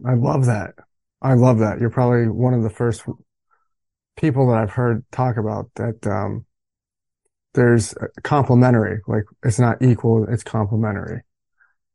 I 0.06 0.14
love 0.14 0.46
that. 0.46 0.74
I 1.20 1.34
love 1.34 1.58
that. 1.60 1.80
You're 1.80 1.90
probably 1.90 2.28
one 2.28 2.54
of 2.54 2.62
the 2.62 2.70
first 2.70 3.04
people 4.16 4.48
that 4.48 4.58
I've 4.58 4.70
heard 4.70 5.04
talk 5.10 5.36
about 5.36 5.70
that. 5.76 6.06
Um, 6.06 6.46
there's 7.54 7.94
complementary, 8.22 9.00
like 9.06 9.24
it's 9.44 9.60
not 9.60 9.80
equal, 9.80 10.26
it's 10.28 10.42
complementary 10.42 11.22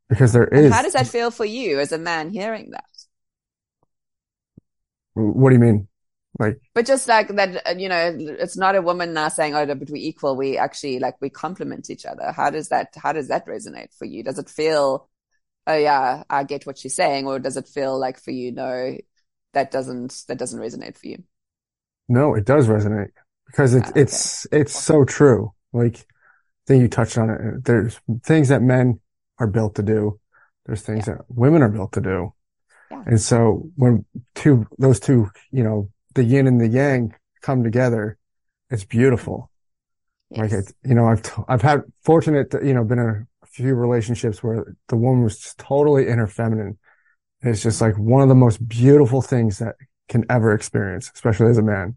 because 0.08 0.32
there 0.32 0.48
is. 0.48 0.72
How 0.72 0.82
does 0.82 0.94
that 0.94 1.08
feel 1.08 1.32
for 1.32 1.46
you 1.46 1.80
as 1.80 1.92
a 1.92 1.98
man 1.98 2.30
hearing 2.30 2.72
that? 2.72 2.86
What 5.16 5.50
do 5.50 5.56
you 5.56 5.62
mean? 5.62 5.89
Like, 6.40 6.62
but 6.74 6.86
just 6.86 7.10
like 7.10 7.28
that, 7.36 7.68
uh, 7.68 7.76
you 7.78 7.90
know, 7.90 8.16
it's 8.18 8.56
not 8.56 8.76
a 8.76 8.82
woman 8.82 9.14
now 9.14 9.28
saying, 9.28 9.54
"Oh, 9.56 9.66
but 9.66 9.90
we 9.90 10.00
equal." 10.00 10.38
We 10.38 10.58
actually 10.58 11.00
like 11.00 11.16
we 11.20 11.30
complement 11.30 11.90
each 11.90 12.06
other. 12.06 12.32
How 12.32 12.50
does 12.50 12.70
that? 12.70 12.94
How 12.96 13.12
does 13.12 13.28
that 13.28 13.46
resonate 13.46 13.94
for 13.94 14.06
you? 14.06 14.24
Does 14.24 14.40
it 14.40 14.50
feel, 14.50 15.10
oh 15.68 15.76
yeah, 15.76 16.24
I 16.30 16.46
get 16.46 16.66
what 16.66 16.78
she's 16.78 16.96
saying, 16.96 17.28
or 17.28 17.40
does 17.40 17.58
it 17.58 17.68
feel 17.68 18.00
like 18.00 18.22
for 18.22 18.32
you, 18.32 18.54
no, 18.54 18.98
that 19.54 19.70
doesn't 19.70 20.24
that 20.30 20.38
doesn't 20.38 20.62
resonate 20.62 20.98
for 20.98 21.08
you? 21.08 21.24
No, 22.08 22.34
it 22.36 22.46
does 22.46 22.68
resonate 22.68 23.12
because 23.46 23.76
it's 23.76 23.88
ah, 23.88 23.92
okay. 23.92 24.02
it's 24.02 24.48
it's 24.54 24.80
so 24.80 25.04
true. 25.04 25.54
Like, 25.74 25.98
I 25.98 26.66
think 26.68 26.82
you 26.84 26.88
touched 26.88 27.18
on 27.18 27.30
it. 27.30 27.66
There's 27.66 28.00
things 28.24 28.48
that 28.48 28.62
men 28.62 29.02
are 29.40 29.48
built 29.48 29.76
to 29.76 29.84
do. 29.84 30.22
There's 30.66 30.84
things 30.84 31.06
yeah. 31.06 31.16
that 31.16 31.26
women 31.28 31.64
are 31.64 31.70
built 31.70 31.92
to 31.94 32.02
do. 32.02 32.34
Yeah. 32.92 33.04
And 33.06 33.22
so 33.22 33.70
when 33.76 34.06
two, 34.36 34.68
those 34.78 35.00
two, 35.00 35.30
you 35.52 35.64
know, 35.64 35.90
the 36.20 36.26
yin 36.26 36.48
and 36.48 36.60
the 36.60 36.68
yang 36.68 37.16
come 37.42 37.64
together, 37.64 38.18
it's 38.70 38.84
beautiful. 38.84 39.50
Yes. 40.30 40.40
Like 40.40 40.52
it, 40.52 40.74
you 40.84 40.94
know, 40.94 41.08
I've, 41.08 41.22
t- 41.22 41.44
I've 41.48 41.62
had 41.62 41.84
fortunate, 42.04 42.52
to, 42.52 42.60
you 42.62 42.74
know, 42.74 42.84
been 42.84 43.00
in 43.00 43.28
a 43.42 43.48
few 43.48 43.74
relationships 43.74 44.44
where 44.44 44.76
the 44.90 44.98
woman 44.98 45.24
was 45.24 45.56
totally 45.58 46.10
in 46.10 46.18
her 46.18 46.28
feminine. 46.28 46.78
It's 47.42 47.64
just 47.64 47.80
like 47.80 47.98
one 47.98 48.22
of 48.22 48.28
the 48.28 48.36
most 48.36 48.68
beautiful 48.68 49.22
things 49.22 49.60
that 49.60 49.76
can 50.10 50.26
ever 50.30 50.54
experience, 50.54 51.10
especially 51.16 51.52
as 51.52 51.58
a 51.58 51.64
man. 51.64 51.96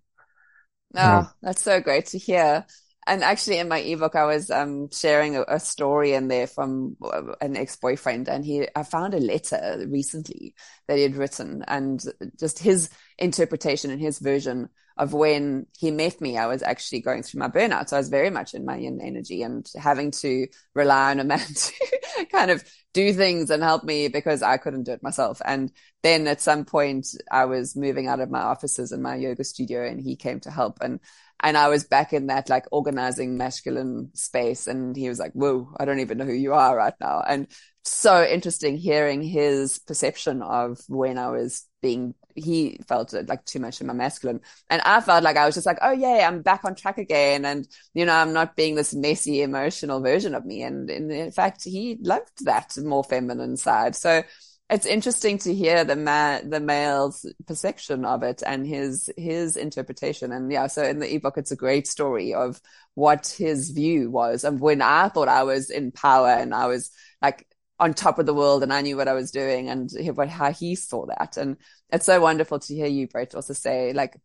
Oh, 0.94 1.02
you 1.02 1.08
know? 1.08 1.28
that's 1.42 1.62
so 1.62 1.80
great 1.80 2.06
to 2.06 2.18
hear. 2.18 2.64
And 3.06 3.24
actually, 3.24 3.58
in 3.58 3.68
my 3.68 3.78
ebook, 3.78 4.14
I 4.14 4.24
was 4.24 4.50
um, 4.50 4.88
sharing 4.92 5.36
a, 5.36 5.44
a, 5.48 5.58
story 5.58 6.12
in 6.12 6.28
there 6.28 6.46
from 6.46 6.96
uh, 7.02 7.34
an 7.40 7.56
ex-boyfriend, 7.56 8.28
and 8.28 8.44
he 8.44 8.68
I 8.76 8.84
found 8.84 9.14
a 9.14 9.18
letter 9.18 9.84
recently 9.88 10.54
that 10.86 10.98
he 10.98 11.02
had 11.02 11.16
written, 11.16 11.64
and 11.66 12.02
just 12.38 12.60
his 12.60 12.90
interpretation 13.18 13.90
and 13.90 14.00
his 14.00 14.20
version 14.20 14.68
of 14.96 15.14
when 15.14 15.66
he 15.76 15.90
met 15.90 16.20
me. 16.20 16.36
I 16.36 16.46
was 16.46 16.62
actually 16.62 17.00
going 17.00 17.24
through 17.24 17.40
my 17.40 17.48
burnout, 17.48 17.88
so 17.88 17.96
I 17.96 18.00
was 18.00 18.08
very 18.08 18.30
much 18.30 18.54
in 18.54 18.64
my 18.64 18.76
yin 18.76 19.00
energy 19.02 19.42
and 19.42 19.68
having 19.76 20.12
to 20.12 20.46
rely 20.74 21.10
on 21.10 21.20
a 21.20 21.24
man 21.32 21.40
to 21.40 22.26
kind 22.30 22.52
of 22.52 22.62
do 22.92 23.12
things 23.12 23.50
and 23.50 23.62
help 23.62 23.84
me 23.84 24.08
because 24.08 24.42
I 24.42 24.58
couldn't 24.58 24.84
do 24.84 24.92
it 24.92 25.02
myself. 25.02 25.40
And 25.44 25.72
then 26.02 26.28
at 26.28 26.40
some 26.40 26.64
point, 26.64 27.08
I 27.30 27.46
was 27.46 27.74
moving 27.74 28.06
out 28.06 28.20
of 28.20 28.30
my 28.30 28.42
offices 28.42 28.92
in 28.92 29.02
my 29.02 29.16
yoga 29.16 29.42
studio, 29.44 29.86
and 29.86 30.00
he 30.00 30.14
came 30.14 30.40
to 30.40 30.50
help 30.50 30.78
and 30.80 31.00
and 31.42 31.56
I 31.56 31.68
was 31.68 31.84
back 31.84 32.12
in 32.12 32.28
that 32.28 32.48
like 32.48 32.66
organizing 32.70 33.36
masculine 33.36 34.10
space. 34.14 34.66
And 34.66 34.96
he 34.96 35.08
was 35.08 35.18
like, 35.18 35.32
whoa, 35.32 35.74
I 35.78 35.84
don't 35.84 36.00
even 36.00 36.18
know 36.18 36.24
who 36.24 36.32
you 36.32 36.54
are 36.54 36.76
right 36.76 36.94
now. 37.00 37.22
And 37.26 37.48
so 37.84 38.24
interesting 38.24 38.76
hearing 38.76 39.22
his 39.22 39.78
perception 39.78 40.40
of 40.40 40.78
when 40.88 41.18
I 41.18 41.30
was 41.30 41.66
being, 41.82 42.14
he 42.36 42.78
felt 42.86 43.12
it 43.12 43.28
like 43.28 43.44
too 43.44 43.58
much 43.58 43.80
in 43.80 43.88
my 43.88 43.92
masculine. 43.92 44.40
And 44.70 44.80
I 44.82 45.00
felt 45.00 45.24
like 45.24 45.36
I 45.36 45.44
was 45.44 45.56
just 45.56 45.66
like, 45.66 45.78
oh 45.82 45.90
yeah, 45.90 46.28
I'm 46.28 46.42
back 46.42 46.64
on 46.64 46.76
track 46.76 46.98
again. 46.98 47.44
And, 47.44 47.66
you 47.92 48.06
know, 48.06 48.14
I'm 48.14 48.32
not 48.32 48.54
being 48.54 48.76
this 48.76 48.94
messy 48.94 49.42
emotional 49.42 50.00
version 50.00 50.36
of 50.36 50.44
me. 50.44 50.62
And, 50.62 50.88
and 50.90 51.10
in 51.10 51.32
fact, 51.32 51.64
he 51.64 51.98
loved 52.00 52.44
that 52.44 52.76
more 52.78 53.02
feminine 53.02 53.56
side. 53.56 53.96
So 53.96 54.22
it's 54.72 54.86
interesting 54.86 55.36
to 55.36 55.54
hear 55.54 55.84
the 55.84 55.96
ma- 55.96 56.40
the 56.42 56.58
male's 56.58 57.26
perception 57.46 58.06
of 58.06 58.22
it 58.22 58.42
and 58.44 58.66
his 58.66 59.10
his 59.18 59.56
interpretation. 59.56 60.32
And 60.32 60.50
yeah 60.50 60.66
so 60.66 60.82
in 60.82 60.98
the 60.98 61.14
ebook 61.14 61.36
it's 61.36 61.50
a 61.50 61.56
great 61.56 61.86
story 61.86 62.32
of 62.32 62.60
what 62.94 63.34
his 63.38 63.70
view 63.70 64.10
was. 64.10 64.44
And 64.44 64.60
when 64.60 64.80
i 64.80 65.08
thought 65.08 65.28
i 65.28 65.42
was 65.42 65.70
in 65.70 65.92
power 65.92 66.30
and 66.30 66.54
i 66.54 66.66
was 66.66 66.90
like 67.20 67.46
on 67.78 67.92
top 67.92 68.18
of 68.18 68.24
the 68.24 68.34
world 68.34 68.62
and 68.62 68.72
i 68.72 68.80
knew 68.80 68.96
what 68.96 69.08
i 69.08 69.12
was 69.12 69.30
doing 69.30 69.68
and 69.68 69.90
what, 70.14 70.28
how 70.30 70.52
he 70.52 70.74
saw 70.74 71.04
that. 71.06 71.36
And 71.36 71.58
it's 71.92 72.06
so 72.06 72.20
wonderful 72.20 72.58
to 72.58 72.74
hear 72.74 72.86
you 72.86 73.08
brett 73.08 73.34
also 73.34 73.52
say 73.52 73.92
like 73.92 74.16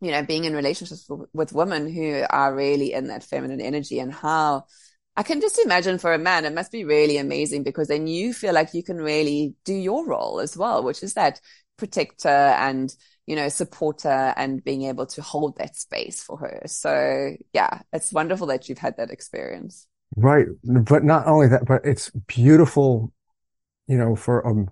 you 0.00 0.12
know 0.12 0.22
being 0.22 0.44
in 0.44 0.56
relationships 0.56 1.06
with 1.34 1.52
women 1.52 1.92
who 1.92 2.24
are 2.30 2.54
really 2.54 2.94
in 2.94 3.08
that 3.08 3.22
feminine 3.22 3.60
energy 3.60 3.98
and 3.98 4.12
how 4.12 4.64
I 5.16 5.22
can 5.22 5.40
just 5.40 5.58
imagine 5.58 5.98
for 5.98 6.14
a 6.14 6.18
man, 6.18 6.44
it 6.44 6.54
must 6.54 6.72
be 6.72 6.84
really 6.84 7.18
amazing 7.18 7.62
because 7.62 7.88
then 7.88 8.06
you 8.06 8.32
feel 8.32 8.54
like 8.54 8.74
you 8.74 8.82
can 8.82 8.96
really 8.96 9.54
do 9.64 9.74
your 9.74 10.06
role 10.06 10.40
as 10.40 10.56
well, 10.56 10.82
which 10.82 11.02
is 11.02 11.14
that 11.14 11.40
protector 11.76 12.28
and, 12.28 12.94
you 13.26 13.36
know, 13.36 13.48
supporter 13.48 14.32
and 14.36 14.64
being 14.64 14.82
able 14.82 15.06
to 15.06 15.20
hold 15.20 15.58
that 15.58 15.76
space 15.76 16.22
for 16.22 16.38
her. 16.38 16.62
So 16.66 17.36
yeah, 17.52 17.82
it's 17.92 18.12
wonderful 18.12 18.46
that 18.46 18.68
you've 18.68 18.78
had 18.78 18.96
that 18.96 19.10
experience. 19.10 19.86
Right. 20.16 20.46
But 20.64 21.04
not 21.04 21.26
only 21.26 21.48
that, 21.48 21.66
but 21.66 21.84
it's 21.84 22.10
beautiful, 22.26 23.12
you 23.88 23.98
know, 23.98 24.16
for 24.16 24.40
a, 24.40 24.66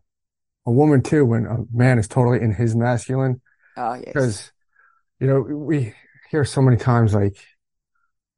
a 0.67 0.73
woman 0.73 1.03
too, 1.03 1.25
when 1.25 1.47
a 1.47 1.59
man 1.77 1.99
is 1.99 2.09
totally 2.09 2.41
in 2.41 2.53
his 2.53 2.75
masculine. 2.75 3.41
Oh, 3.77 3.95
yes. 3.95 4.05
Because, 4.07 4.53
you 5.21 5.27
know, 5.27 5.41
we 5.41 5.95
hear 6.31 6.45
so 6.45 6.63
many 6.63 6.77
times 6.77 7.13
like, 7.13 7.37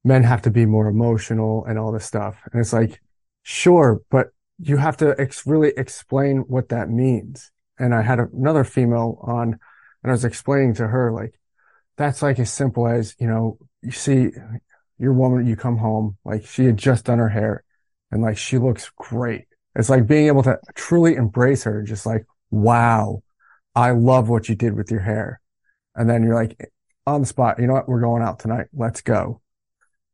men 0.05 0.23
have 0.23 0.43
to 0.43 0.51
be 0.51 0.67
more 0.67 0.89
emotional 0.89 1.65
and 1.67 1.79
all 1.79 1.93
this 1.93 2.07
stuff. 2.07 2.41
And 2.53 2.61
it's 2.61 2.73
like, 2.73 3.01
sure, 3.43 4.01
but 4.11 4.29
you 4.59 4.77
have 4.77 4.97
to 4.99 5.15
ex- 5.19 5.47
really 5.47 5.73
explain 5.77 6.39
what 6.41 6.69
that 6.71 6.89
means. 6.89 7.51
And 7.79 7.95
I 7.95 8.03
had 8.03 8.19
another 8.19 8.65
female 8.65 9.19
on 9.23 9.59
and 10.03 10.11
I 10.11 10.13
was 10.13 10.25
explaining 10.25 10.75
to 10.75 10.87
her, 10.87 11.13
like, 11.13 11.39
that's 11.99 12.23
like 12.23 12.39
as 12.39 12.51
simple 12.51 12.89
as, 12.89 13.15
you 13.19 13.27
know, 13.27 13.59
you 13.83 13.91
see 13.91 14.31
your 14.99 15.13
woman, 15.13 15.47
you 15.47 15.57
come 15.57 15.77
home, 15.77 16.17
like 16.25 16.47
she 16.47 16.65
had 16.65 16.79
just 16.79 17.05
done 17.05 17.19
her 17.19 17.29
hair 17.29 17.65
and 18.11 18.23
like 18.23 18.39
she 18.39 18.57
looks 18.57 18.91
great. 18.97 19.47
It's 19.77 19.91
like 19.91 20.07
being 20.07 20.27
able 20.27 20.43
to 20.45 20.59
truly 20.75 21.15
embrace 21.15 21.65
her, 21.65 21.83
just 21.83 22.07
like, 22.07 22.25
wow, 22.51 23.23
I 23.75 23.91
love 23.91 24.29
what 24.29 24.49
you 24.49 24.55
did 24.55 24.75
with 24.75 24.91
your 24.91 25.01
hair. 25.01 25.41
And 25.95 26.09
then 26.09 26.23
you're 26.23 26.35
like 26.35 26.73
on 27.07 27.21
the 27.21 27.27
spot, 27.27 27.59
you 27.59 27.67
know 27.67 27.75
what? 27.75 27.89
We're 27.89 28.01
going 28.01 28.23
out 28.23 28.39
tonight. 28.41 28.67
Let's 28.73 29.03
go 29.03 29.41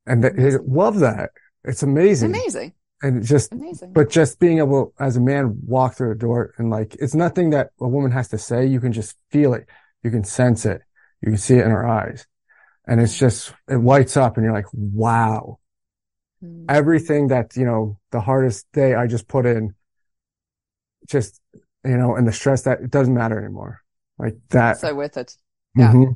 and 0.06 0.22
they 0.22 0.56
love 0.64 1.00
that. 1.00 1.30
It's 1.64 1.82
amazing. 1.82 2.30
Amazing. 2.30 2.74
And 3.02 3.22
just, 3.24 3.52
amazing. 3.52 3.92
but 3.92 4.08
just 4.08 4.38
being 4.38 4.58
able 4.58 4.94
as 4.98 5.16
a 5.16 5.20
man 5.20 5.58
walk 5.66 5.96
through 5.96 6.12
a 6.12 6.14
door 6.14 6.54
and 6.56 6.70
like, 6.70 6.94
it's 6.98 7.14
nothing 7.14 7.50
that 7.50 7.70
a 7.80 7.88
woman 7.88 8.10
has 8.12 8.28
to 8.28 8.38
say. 8.38 8.66
You 8.66 8.80
can 8.80 8.92
just 8.92 9.16
feel 9.30 9.52
it. 9.52 9.66
You 10.02 10.10
can 10.10 10.24
sense 10.24 10.64
it. 10.64 10.80
You 11.20 11.30
can 11.30 11.38
see 11.38 11.56
it 11.56 11.64
in 11.64 11.70
her 11.70 11.86
eyes. 11.86 12.26
And 12.86 13.00
it's 13.00 13.18
just, 13.18 13.52
it 13.68 13.76
lights 13.76 14.16
up 14.16 14.36
and 14.36 14.44
you're 14.44 14.54
like, 14.54 14.68
wow. 14.72 15.58
Mm. 16.42 16.66
Everything 16.68 17.28
that, 17.28 17.56
you 17.56 17.66
know, 17.66 17.98
the 18.12 18.20
hardest 18.20 18.66
day 18.72 18.94
I 18.94 19.06
just 19.06 19.28
put 19.28 19.44
in, 19.44 19.74
just, 21.06 21.40
you 21.84 21.96
know, 21.96 22.16
and 22.16 22.26
the 22.26 22.32
stress 22.32 22.62
that 22.62 22.80
it 22.80 22.90
doesn't 22.90 23.14
matter 23.14 23.38
anymore. 23.38 23.82
Like 24.18 24.36
that. 24.50 24.78
So 24.78 24.94
worth 24.94 25.16
it. 25.16 25.36
Yeah. 25.76 25.92
Mm-hmm. 25.92 26.12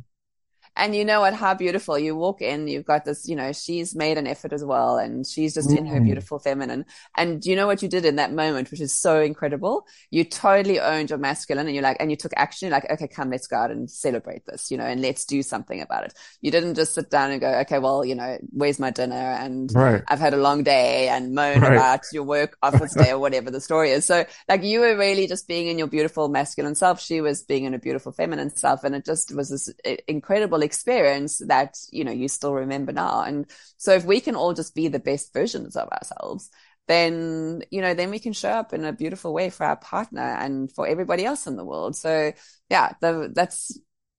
And 0.81 0.97
you 0.97 1.05
know 1.05 1.21
what? 1.21 1.35
How 1.35 1.53
beautiful. 1.53 1.99
You 1.99 2.17
walk 2.17 2.41
in, 2.41 2.67
you've 2.67 2.87
got 2.87 3.05
this, 3.05 3.29
you 3.29 3.37
know, 3.37 3.53
she's 3.53 3.95
made 3.95 4.17
an 4.17 4.27
effort 4.27 4.55
as 4.55 4.65
well. 4.65 4.97
And 4.97 5.27
she's 5.27 5.53
just 5.53 5.69
mm. 5.69 5.77
in 5.77 5.85
her 5.85 6.01
mm. 6.01 6.05
beautiful 6.05 6.39
feminine. 6.39 6.87
And 7.15 7.45
you 7.45 7.55
know 7.55 7.67
what 7.67 7.83
you 7.83 7.89
did 7.89 8.07
in 8.07 8.17
that 8.17 8.33
moment, 8.33 8.71
which 8.71 8.81
is 8.81 8.99
so 8.99 9.21
incredible? 9.21 9.87
You 10.11 10.25
totally 10.25 10.81
owned 10.81 11.11
your 11.11 11.19
masculine 11.19 11.67
and 11.67 11.75
you're 11.75 11.83
like, 11.83 11.99
and 12.01 12.11
you 12.11 12.17
took 12.17 12.33
action. 12.35 12.69
You're 12.69 12.77
like, 12.77 12.91
okay, 12.91 13.09
come, 13.09 13.29
let's 13.29 13.47
go 13.47 13.57
out 13.57 13.71
and 13.71 13.91
celebrate 13.91 14.47
this, 14.47 14.71
you 14.71 14.79
know, 14.79 14.87
and 14.87 15.03
let's 15.03 15.27
do 15.27 15.43
something 15.43 15.83
about 15.83 16.05
it. 16.05 16.15
You 16.41 16.51
didn't 16.51 16.77
just 16.77 16.95
sit 16.95 17.11
down 17.11 17.31
and 17.31 17.43
go, 17.43 17.59
okay, 17.61 17.79
well, 17.79 18.03
you 18.03 18.15
know, 18.15 18.39
where's 18.51 18.81
my 18.81 18.91
dinner? 18.91 19.15
And 19.15 19.71
right. 19.75 20.03
I've 20.09 20.19
had 20.19 20.33
a 20.33 20.39
long 20.39 20.63
day 20.63 21.09
and 21.09 21.35
moan 21.35 21.61
right. 21.61 21.73
about 21.73 22.01
your 22.11 22.25
work 22.25 22.57
office 22.63 22.95
day 22.95 23.13
or 23.13 23.19
whatever 23.27 23.51
the 23.51 23.61
story 23.61 23.91
is. 23.91 24.07
So 24.07 24.25
like 24.49 24.65
you 24.65 24.81
were 24.81 24.97
really 24.97 25.27
just 25.27 25.47
being 25.47 25.67
in 25.67 25.77
your 25.77 25.89
beautiful 25.89 26.29
masculine 26.29 26.75
self. 26.75 27.03
She 27.03 27.21
was 27.21 27.43
being 27.43 27.65
in 27.65 27.75
a 27.75 27.79
beautiful 27.79 28.13
feminine 28.13 28.57
self. 28.57 28.83
And 28.83 28.95
it 28.95 29.05
just 29.05 29.35
was 29.35 29.51
this 29.51 29.69
incredible 30.09 30.63
experience 30.71 31.43
that, 31.47 31.77
you 31.91 32.05
know, 32.05 32.13
you 32.13 32.29
still 32.29 32.55
remember 32.55 32.93
now. 32.93 33.23
And 33.23 33.47
so 33.77 33.93
if 33.93 34.05
we 34.05 34.21
can 34.21 34.37
all 34.37 34.55
just 34.55 34.75
be 34.75 34.89
the 34.89 35.07
best 35.11 35.33
versions 35.33 35.77
of 35.77 35.89
ourselves, 35.89 36.51
then, 36.87 37.63
you 37.71 37.81
know, 37.83 37.95
then 37.95 38.11
we 38.11 38.19
can 38.19 38.33
show 38.33 38.51
up 38.51 38.73
in 38.73 38.85
a 38.85 38.93
beautiful 38.93 39.33
way 39.33 39.51
for 39.51 39.65
our 39.65 39.77
partner 39.77 40.29
and 40.45 40.71
for 40.73 40.87
everybody 40.87 41.25
else 41.25 41.47
in 41.47 41.57
the 41.57 41.65
world. 41.65 41.97
So 41.97 42.33
yeah, 42.69 42.93
the, 43.01 43.31
that's, 43.35 43.79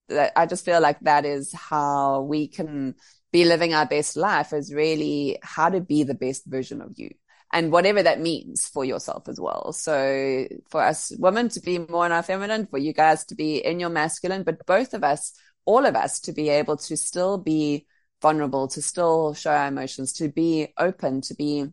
that, 0.09 0.33
I 0.35 0.45
just 0.45 0.65
feel 0.65 0.81
like 0.81 0.99
that 1.01 1.25
is 1.25 1.53
how 1.53 2.21
we 2.21 2.47
can 2.47 2.95
be 3.31 3.45
living 3.45 3.73
our 3.73 3.85
best 3.85 4.17
life 4.17 4.53
is 4.53 4.73
really 4.73 5.39
how 5.41 5.69
to 5.69 5.79
be 5.79 6.03
the 6.03 6.13
best 6.13 6.45
version 6.45 6.81
of 6.81 6.91
you 6.97 7.11
and 7.53 7.71
whatever 7.71 8.03
that 8.03 8.21
means 8.21 8.67
for 8.67 8.85
yourself 8.85 9.27
as 9.27 9.39
well. 9.39 9.73
So 9.73 10.47
for 10.69 10.81
us 10.81 11.11
women 11.17 11.49
to 11.49 11.59
be 11.59 11.77
more 11.77 12.05
in 12.05 12.11
our 12.11 12.23
feminine, 12.23 12.67
for 12.67 12.77
you 12.77 12.93
guys 12.93 13.25
to 13.25 13.35
be 13.35 13.57
in 13.57 13.79
your 13.79 13.89
masculine, 13.89 14.43
but 14.43 14.65
both 14.65 14.93
of 14.93 15.03
us, 15.03 15.33
all 15.65 15.85
of 15.85 15.95
us 15.95 16.19
to 16.21 16.33
be 16.33 16.49
able 16.49 16.77
to 16.77 16.97
still 16.97 17.37
be 17.37 17.85
vulnerable, 18.21 18.67
to 18.69 18.81
still 18.81 19.33
show 19.33 19.51
our 19.51 19.67
emotions, 19.67 20.13
to 20.13 20.29
be 20.29 20.73
open, 20.77 21.21
to 21.21 21.33
be 21.35 21.65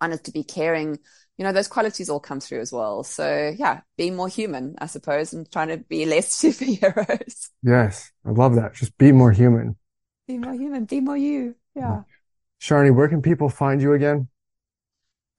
honest, 0.00 0.24
to 0.24 0.32
be 0.32 0.44
caring. 0.44 0.98
You 1.38 1.44
know, 1.44 1.52
those 1.52 1.68
qualities 1.68 2.08
all 2.08 2.20
come 2.20 2.40
through 2.40 2.60
as 2.60 2.72
well. 2.72 3.02
So 3.02 3.54
yeah, 3.56 3.80
being 3.98 4.16
more 4.16 4.28
human, 4.28 4.74
I 4.78 4.86
suppose, 4.86 5.32
and 5.32 5.50
trying 5.50 5.68
to 5.68 5.78
be 5.78 6.06
less 6.06 6.28
superheroes. 6.42 7.50
Yes. 7.62 8.10
I 8.24 8.30
love 8.30 8.54
that. 8.54 8.74
Just 8.74 8.96
be 8.96 9.12
more 9.12 9.32
human. 9.32 9.76
Be 10.26 10.38
more 10.38 10.54
human, 10.54 10.86
be 10.86 11.00
more 11.00 11.16
you. 11.16 11.54
Yeah. 11.74 12.02
Sharni, 12.60 12.94
where 12.94 13.08
can 13.08 13.22
people 13.22 13.48
find 13.48 13.80
you 13.80 13.92
again? 13.92 14.28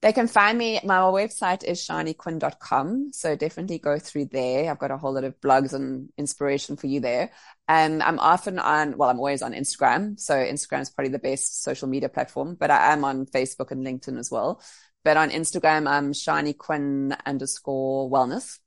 They 0.01 0.13
can 0.13 0.27
find 0.27 0.57
me. 0.57 0.79
My 0.83 0.99
website 0.99 1.63
is 1.63 1.79
sharniquinn.com. 1.79 3.13
So 3.13 3.35
definitely 3.35 3.79
go 3.79 3.97
through 3.97 4.25
there. 4.25 4.69
I've 4.69 4.77
got 4.77 4.91
a 4.91 4.97
whole 4.97 5.13
lot 5.13 5.23
of 5.23 5.39
blogs 5.41 5.73
and 5.73 6.09
inspiration 6.17 6.77
for 6.77 6.85
you 6.85 6.99
there. 6.99 7.31
And 7.67 8.03
I'm 8.03 8.19
often 8.19 8.59
on, 8.59 8.95
well, 8.97 9.09
I'm 9.09 9.17
always 9.17 9.41
on 9.41 9.53
Instagram. 9.53 10.19
So 10.19 10.35
Instagram 10.35 10.81
is 10.81 10.91
probably 10.91 11.11
the 11.11 11.19
best 11.19 11.63
social 11.63 11.87
media 11.87 12.09
platform, 12.09 12.55
but 12.59 12.69
I 12.69 12.93
am 12.93 13.03
on 13.03 13.25
Facebook 13.25 13.71
and 13.71 13.85
LinkedIn 13.85 14.19
as 14.19 14.29
well. 14.29 14.61
But 15.03 15.17
on 15.17 15.31
Instagram, 15.31 15.89
I'm 15.89 16.13
Sharni 16.13 16.55
Quinn 16.55 17.15
underscore 17.25 18.09
wellness. 18.11 18.59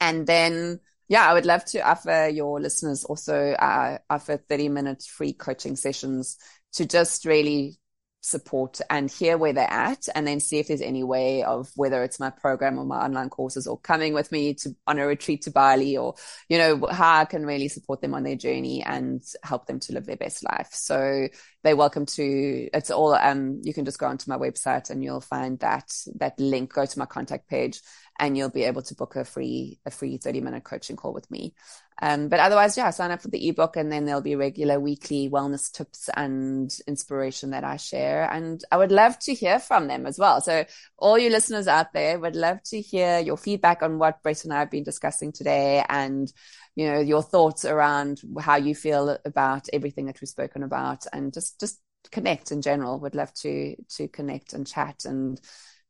And 0.00 0.26
then, 0.26 0.80
yeah, 1.06 1.24
I 1.24 1.34
would 1.34 1.46
love 1.46 1.64
to 1.66 1.88
offer 1.88 2.26
your 2.26 2.60
listeners 2.60 3.04
also, 3.04 3.52
uh, 3.52 3.98
offer 4.10 4.38
30 4.38 4.70
minute 4.70 5.04
free 5.04 5.34
coaching 5.34 5.76
sessions 5.76 6.36
to 6.72 6.84
just 6.84 7.26
really 7.26 7.78
support 8.22 8.80
and 8.88 9.10
hear 9.10 9.36
where 9.36 9.52
they're 9.52 9.70
at 9.70 10.06
and 10.14 10.24
then 10.26 10.38
see 10.38 10.60
if 10.60 10.68
there's 10.68 10.80
any 10.80 11.02
way 11.02 11.42
of 11.42 11.68
whether 11.74 12.04
it's 12.04 12.20
my 12.20 12.30
program 12.30 12.78
or 12.78 12.84
my 12.84 13.04
online 13.04 13.28
courses 13.28 13.66
or 13.66 13.76
coming 13.80 14.14
with 14.14 14.30
me 14.30 14.54
to 14.54 14.70
on 14.86 15.00
a 15.00 15.06
retreat 15.06 15.42
to 15.42 15.50
Bali 15.50 15.96
or 15.96 16.14
you 16.48 16.56
know 16.56 16.86
how 16.86 17.18
I 17.18 17.24
can 17.24 17.44
really 17.44 17.66
support 17.66 18.00
them 18.00 18.14
on 18.14 18.22
their 18.22 18.36
journey 18.36 18.80
and 18.84 19.20
help 19.42 19.66
them 19.66 19.80
to 19.80 19.92
live 19.92 20.06
their 20.06 20.16
best 20.16 20.44
life. 20.44 20.68
So 20.70 21.26
they're 21.64 21.76
welcome 21.76 22.06
to 22.06 22.68
it's 22.72 22.92
all 22.92 23.14
um 23.14 23.60
you 23.64 23.74
can 23.74 23.84
just 23.84 23.98
go 23.98 24.06
onto 24.06 24.30
my 24.30 24.38
website 24.38 24.90
and 24.90 25.02
you'll 25.02 25.20
find 25.20 25.58
that 25.58 25.92
that 26.20 26.38
link. 26.38 26.72
Go 26.72 26.86
to 26.86 26.98
my 26.98 27.06
contact 27.06 27.48
page 27.48 27.80
and 28.20 28.38
you'll 28.38 28.50
be 28.50 28.62
able 28.62 28.82
to 28.82 28.94
book 28.94 29.16
a 29.16 29.24
free 29.24 29.80
a 29.84 29.90
free 29.90 30.16
30 30.16 30.40
minute 30.42 30.62
coaching 30.62 30.94
call 30.94 31.12
with 31.12 31.28
me 31.28 31.54
um, 32.02 32.28
but 32.28 32.40
otherwise 32.40 32.76
yeah 32.76 32.90
sign 32.90 33.10
up 33.10 33.22
for 33.22 33.28
the 33.28 33.48
ebook 33.48 33.76
and 33.76 33.90
then 33.90 34.04
there'll 34.04 34.20
be 34.20 34.36
regular 34.36 34.78
weekly 34.78 35.30
wellness 35.30 35.72
tips 35.72 36.10
and 36.14 36.76
inspiration 36.86 37.50
that 37.50 37.64
i 37.64 37.76
share. 37.76 38.30
And 38.30 38.62
i 38.70 38.76
would 38.76 38.92
love 38.92 39.18
to 39.20 39.34
hear 39.34 39.58
from 39.58 39.86
them 39.88 40.04
as 40.06 40.18
well. 40.18 40.40
So 40.40 40.64
all 40.98 41.18
you 41.18 41.30
listeners 41.30 41.68
out 41.68 41.94
there 41.94 42.18
would 42.18 42.36
love 42.36 42.62
to 42.64 42.80
hear 42.80 43.20
your 43.20 43.38
feedback 43.38 43.82
on 43.82 43.98
what 43.98 44.22
Brett 44.22 44.44
and 44.44 44.52
i 44.52 44.58
have 44.58 44.70
been 44.70 44.84
discussing 44.84 45.32
today 45.32 45.84
and 45.88 46.30
you 46.76 46.90
know 46.90 47.00
your 47.00 47.22
thoughts 47.22 47.64
around 47.64 48.20
how 48.38 48.56
you 48.56 48.74
feel 48.74 49.16
about 49.24 49.68
everything 49.72 50.06
that 50.06 50.20
we've 50.20 50.28
spoken 50.28 50.62
about 50.62 51.06
and 51.12 51.32
just 51.32 51.58
just 51.58 51.80
connect 52.10 52.50
in 52.50 52.62
general. 52.62 52.98
Would 53.00 53.14
love 53.14 53.32
to 53.34 53.76
to 53.96 54.08
connect 54.08 54.52
and 54.52 54.66
chat 54.66 55.04
and 55.04 55.40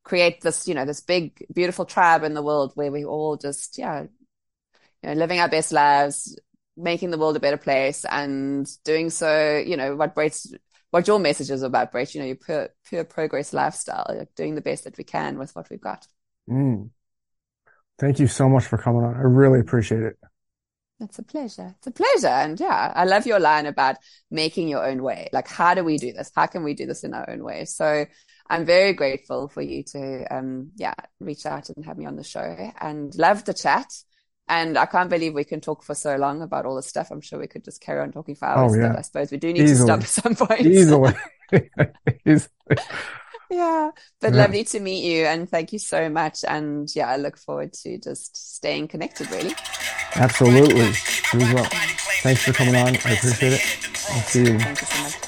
create 0.05 0.41
this, 0.41 0.67
you 0.67 0.75
know, 0.75 0.85
this 0.85 1.01
big, 1.01 1.47
beautiful 1.53 1.85
tribe 1.85 2.25
in 2.25 2.35
the 2.35 2.43
world 2.43 2.73
where 2.75 2.91
we 2.91 3.05
all 3.05 3.37
just, 3.37 3.79
yeah, 3.79 4.07
you 5.03 5.09
know, 5.09 5.15
living 5.15 5.41
our 5.41 5.49
best 5.49 5.73
lives, 5.73 6.39
making 6.77 7.11
the 7.11 7.19
world 7.19 7.37
a 7.37 7.41
better 7.41 7.57
place 7.57 8.05
and 8.05 8.69
doing 8.85 9.11
so, 9.11 9.59
you 9.59 9.77
know, 9.77 9.97
what 9.97 10.15
Brett's, 10.15 10.53
what 10.91 11.07
your 11.07 11.19
message 11.19 11.51
is 11.51 11.63
about, 11.63 11.93
Brett, 11.93 12.15
you 12.15 12.21
know, 12.21 12.27
your 12.27 12.37
pure, 12.37 12.69
pure 12.87 13.05
progress 13.05 13.53
lifestyle, 13.53 14.07
like 14.09 14.35
doing 14.35 14.55
the 14.55 14.61
best 14.61 14.85
that 14.85 14.99
we 14.99 15.05
can 15.05 15.39
with 15.39 15.55
what 15.55 15.69
we've 15.71 15.81
got. 15.81 16.07
Mm. 16.49 16.91
Thank 17.99 18.19
you 18.19 18.27
so 18.27 18.49
much 18.49 18.65
for 18.67 18.79
coming 18.79 19.03
on. 19.03 19.15
I 19.15 19.21
really 19.21 19.61
appreciate 19.61 20.03
it. 20.03 20.17
It's 21.01 21.19
a 21.19 21.23
pleasure. 21.23 21.75
It's 21.79 21.87
a 21.87 21.91
pleasure. 21.91 22.29
And 22.29 22.59
yeah, 22.59 22.93
I 22.95 23.05
love 23.05 23.27
your 23.27 23.41
line 23.41 23.67
about 23.67 23.97
making 24.31 24.69
your 24.69 24.87
own 24.87 25.03
way. 25.03 25.29
Like, 25.33 25.49
how 25.49 25.75
do 25.75 25.83
we 25.83 25.99
do 25.99 26.13
this? 26.13 26.31
How 26.35 26.47
can 26.47 26.63
we 26.63 26.75
do 26.75 26.87
this 26.87 27.05
in 27.05 27.13
our 27.13 27.29
own 27.29 27.43
way? 27.43 27.65
So 27.65 28.07
I'm 28.49 28.65
very 28.65 28.93
grateful 28.93 29.49
for 29.49 29.63
you 29.63 29.83
to, 29.85 30.27
um, 30.35 30.71
yeah, 30.77 30.95
reach 31.21 31.45
out 31.45 31.71
and 31.71 31.85
have 31.85 31.99
me 31.99 32.07
on 32.07 32.17
the 32.17 32.25
show 32.25 32.73
and 32.81 33.15
love 33.17 33.45
the 33.45 33.55
chat. 33.55 33.87
And 34.53 34.77
I 34.77 34.85
can't 34.85 35.09
believe 35.09 35.33
we 35.33 35.45
can 35.45 35.63
talk 35.63 35.83
for 35.83 35.95
so 35.95 36.17
long 36.17 36.43
about 36.43 36.67
all 36.67 36.77
this 36.77 36.87
stuff. 36.87 37.11
I'm 37.11 37.23
sure 37.23 37.39
we 37.39 37.47
could 37.47 37.65
just 37.65 37.81
carry 37.81 38.03
on 38.03 38.13
talking 38.13 38.35
for 38.35 38.45
hours, 38.45 38.75
oh, 38.75 38.77
yeah. 38.79 38.89
but 38.89 38.99
I 38.99 39.01
suppose 39.01 39.31
we 39.31 39.39
do 39.39 39.51
need 39.51 39.63
Easily. 39.63 39.79
to 39.79 39.83
stop 39.83 40.01
at 40.01 40.37
some 40.37 40.47
point. 40.47 40.67
Easily. 40.67 41.15
Easily. 42.27 42.51
yeah, 43.51 43.91
but 44.21 44.35
yeah. 44.35 44.39
lovely 44.43 44.65
to 44.65 44.79
meet 44.81 45.05
you 45.05 45.25
and 45.25 45.49
thank 45.49 45.73
you 45.73 45.79
so 45.79 46.11
much. 46.11 46.45
And 46.47 46.87
yeah, 46.95 47.09
I 47.09 47.17
look 47.17 47.39
forward 47.39 47.73
to 47.85 47.97
just 47.97 48.57
staying 48.57 48.89
connected, 48.89 49.31
really. 49.31 49.55
Absolutely. 50.17 50.81
You 50.81 51.47
as 51.47 51.55
well. 51.55 51.69
Thanks 52.21 52.45
for 52.45 52.53
coming 52.53 52.77
on. 52.77 52.89
I 52.89 53.15
appreciate 53.15 53.55
it. 53.55 53.63
I'll 54.11 54.21
see 54.21 54.41
you. 54.41 54.59
Thank 54.59 54.83
you 54.83 54.87
so 54.87 55.03
much. 55.03 55.22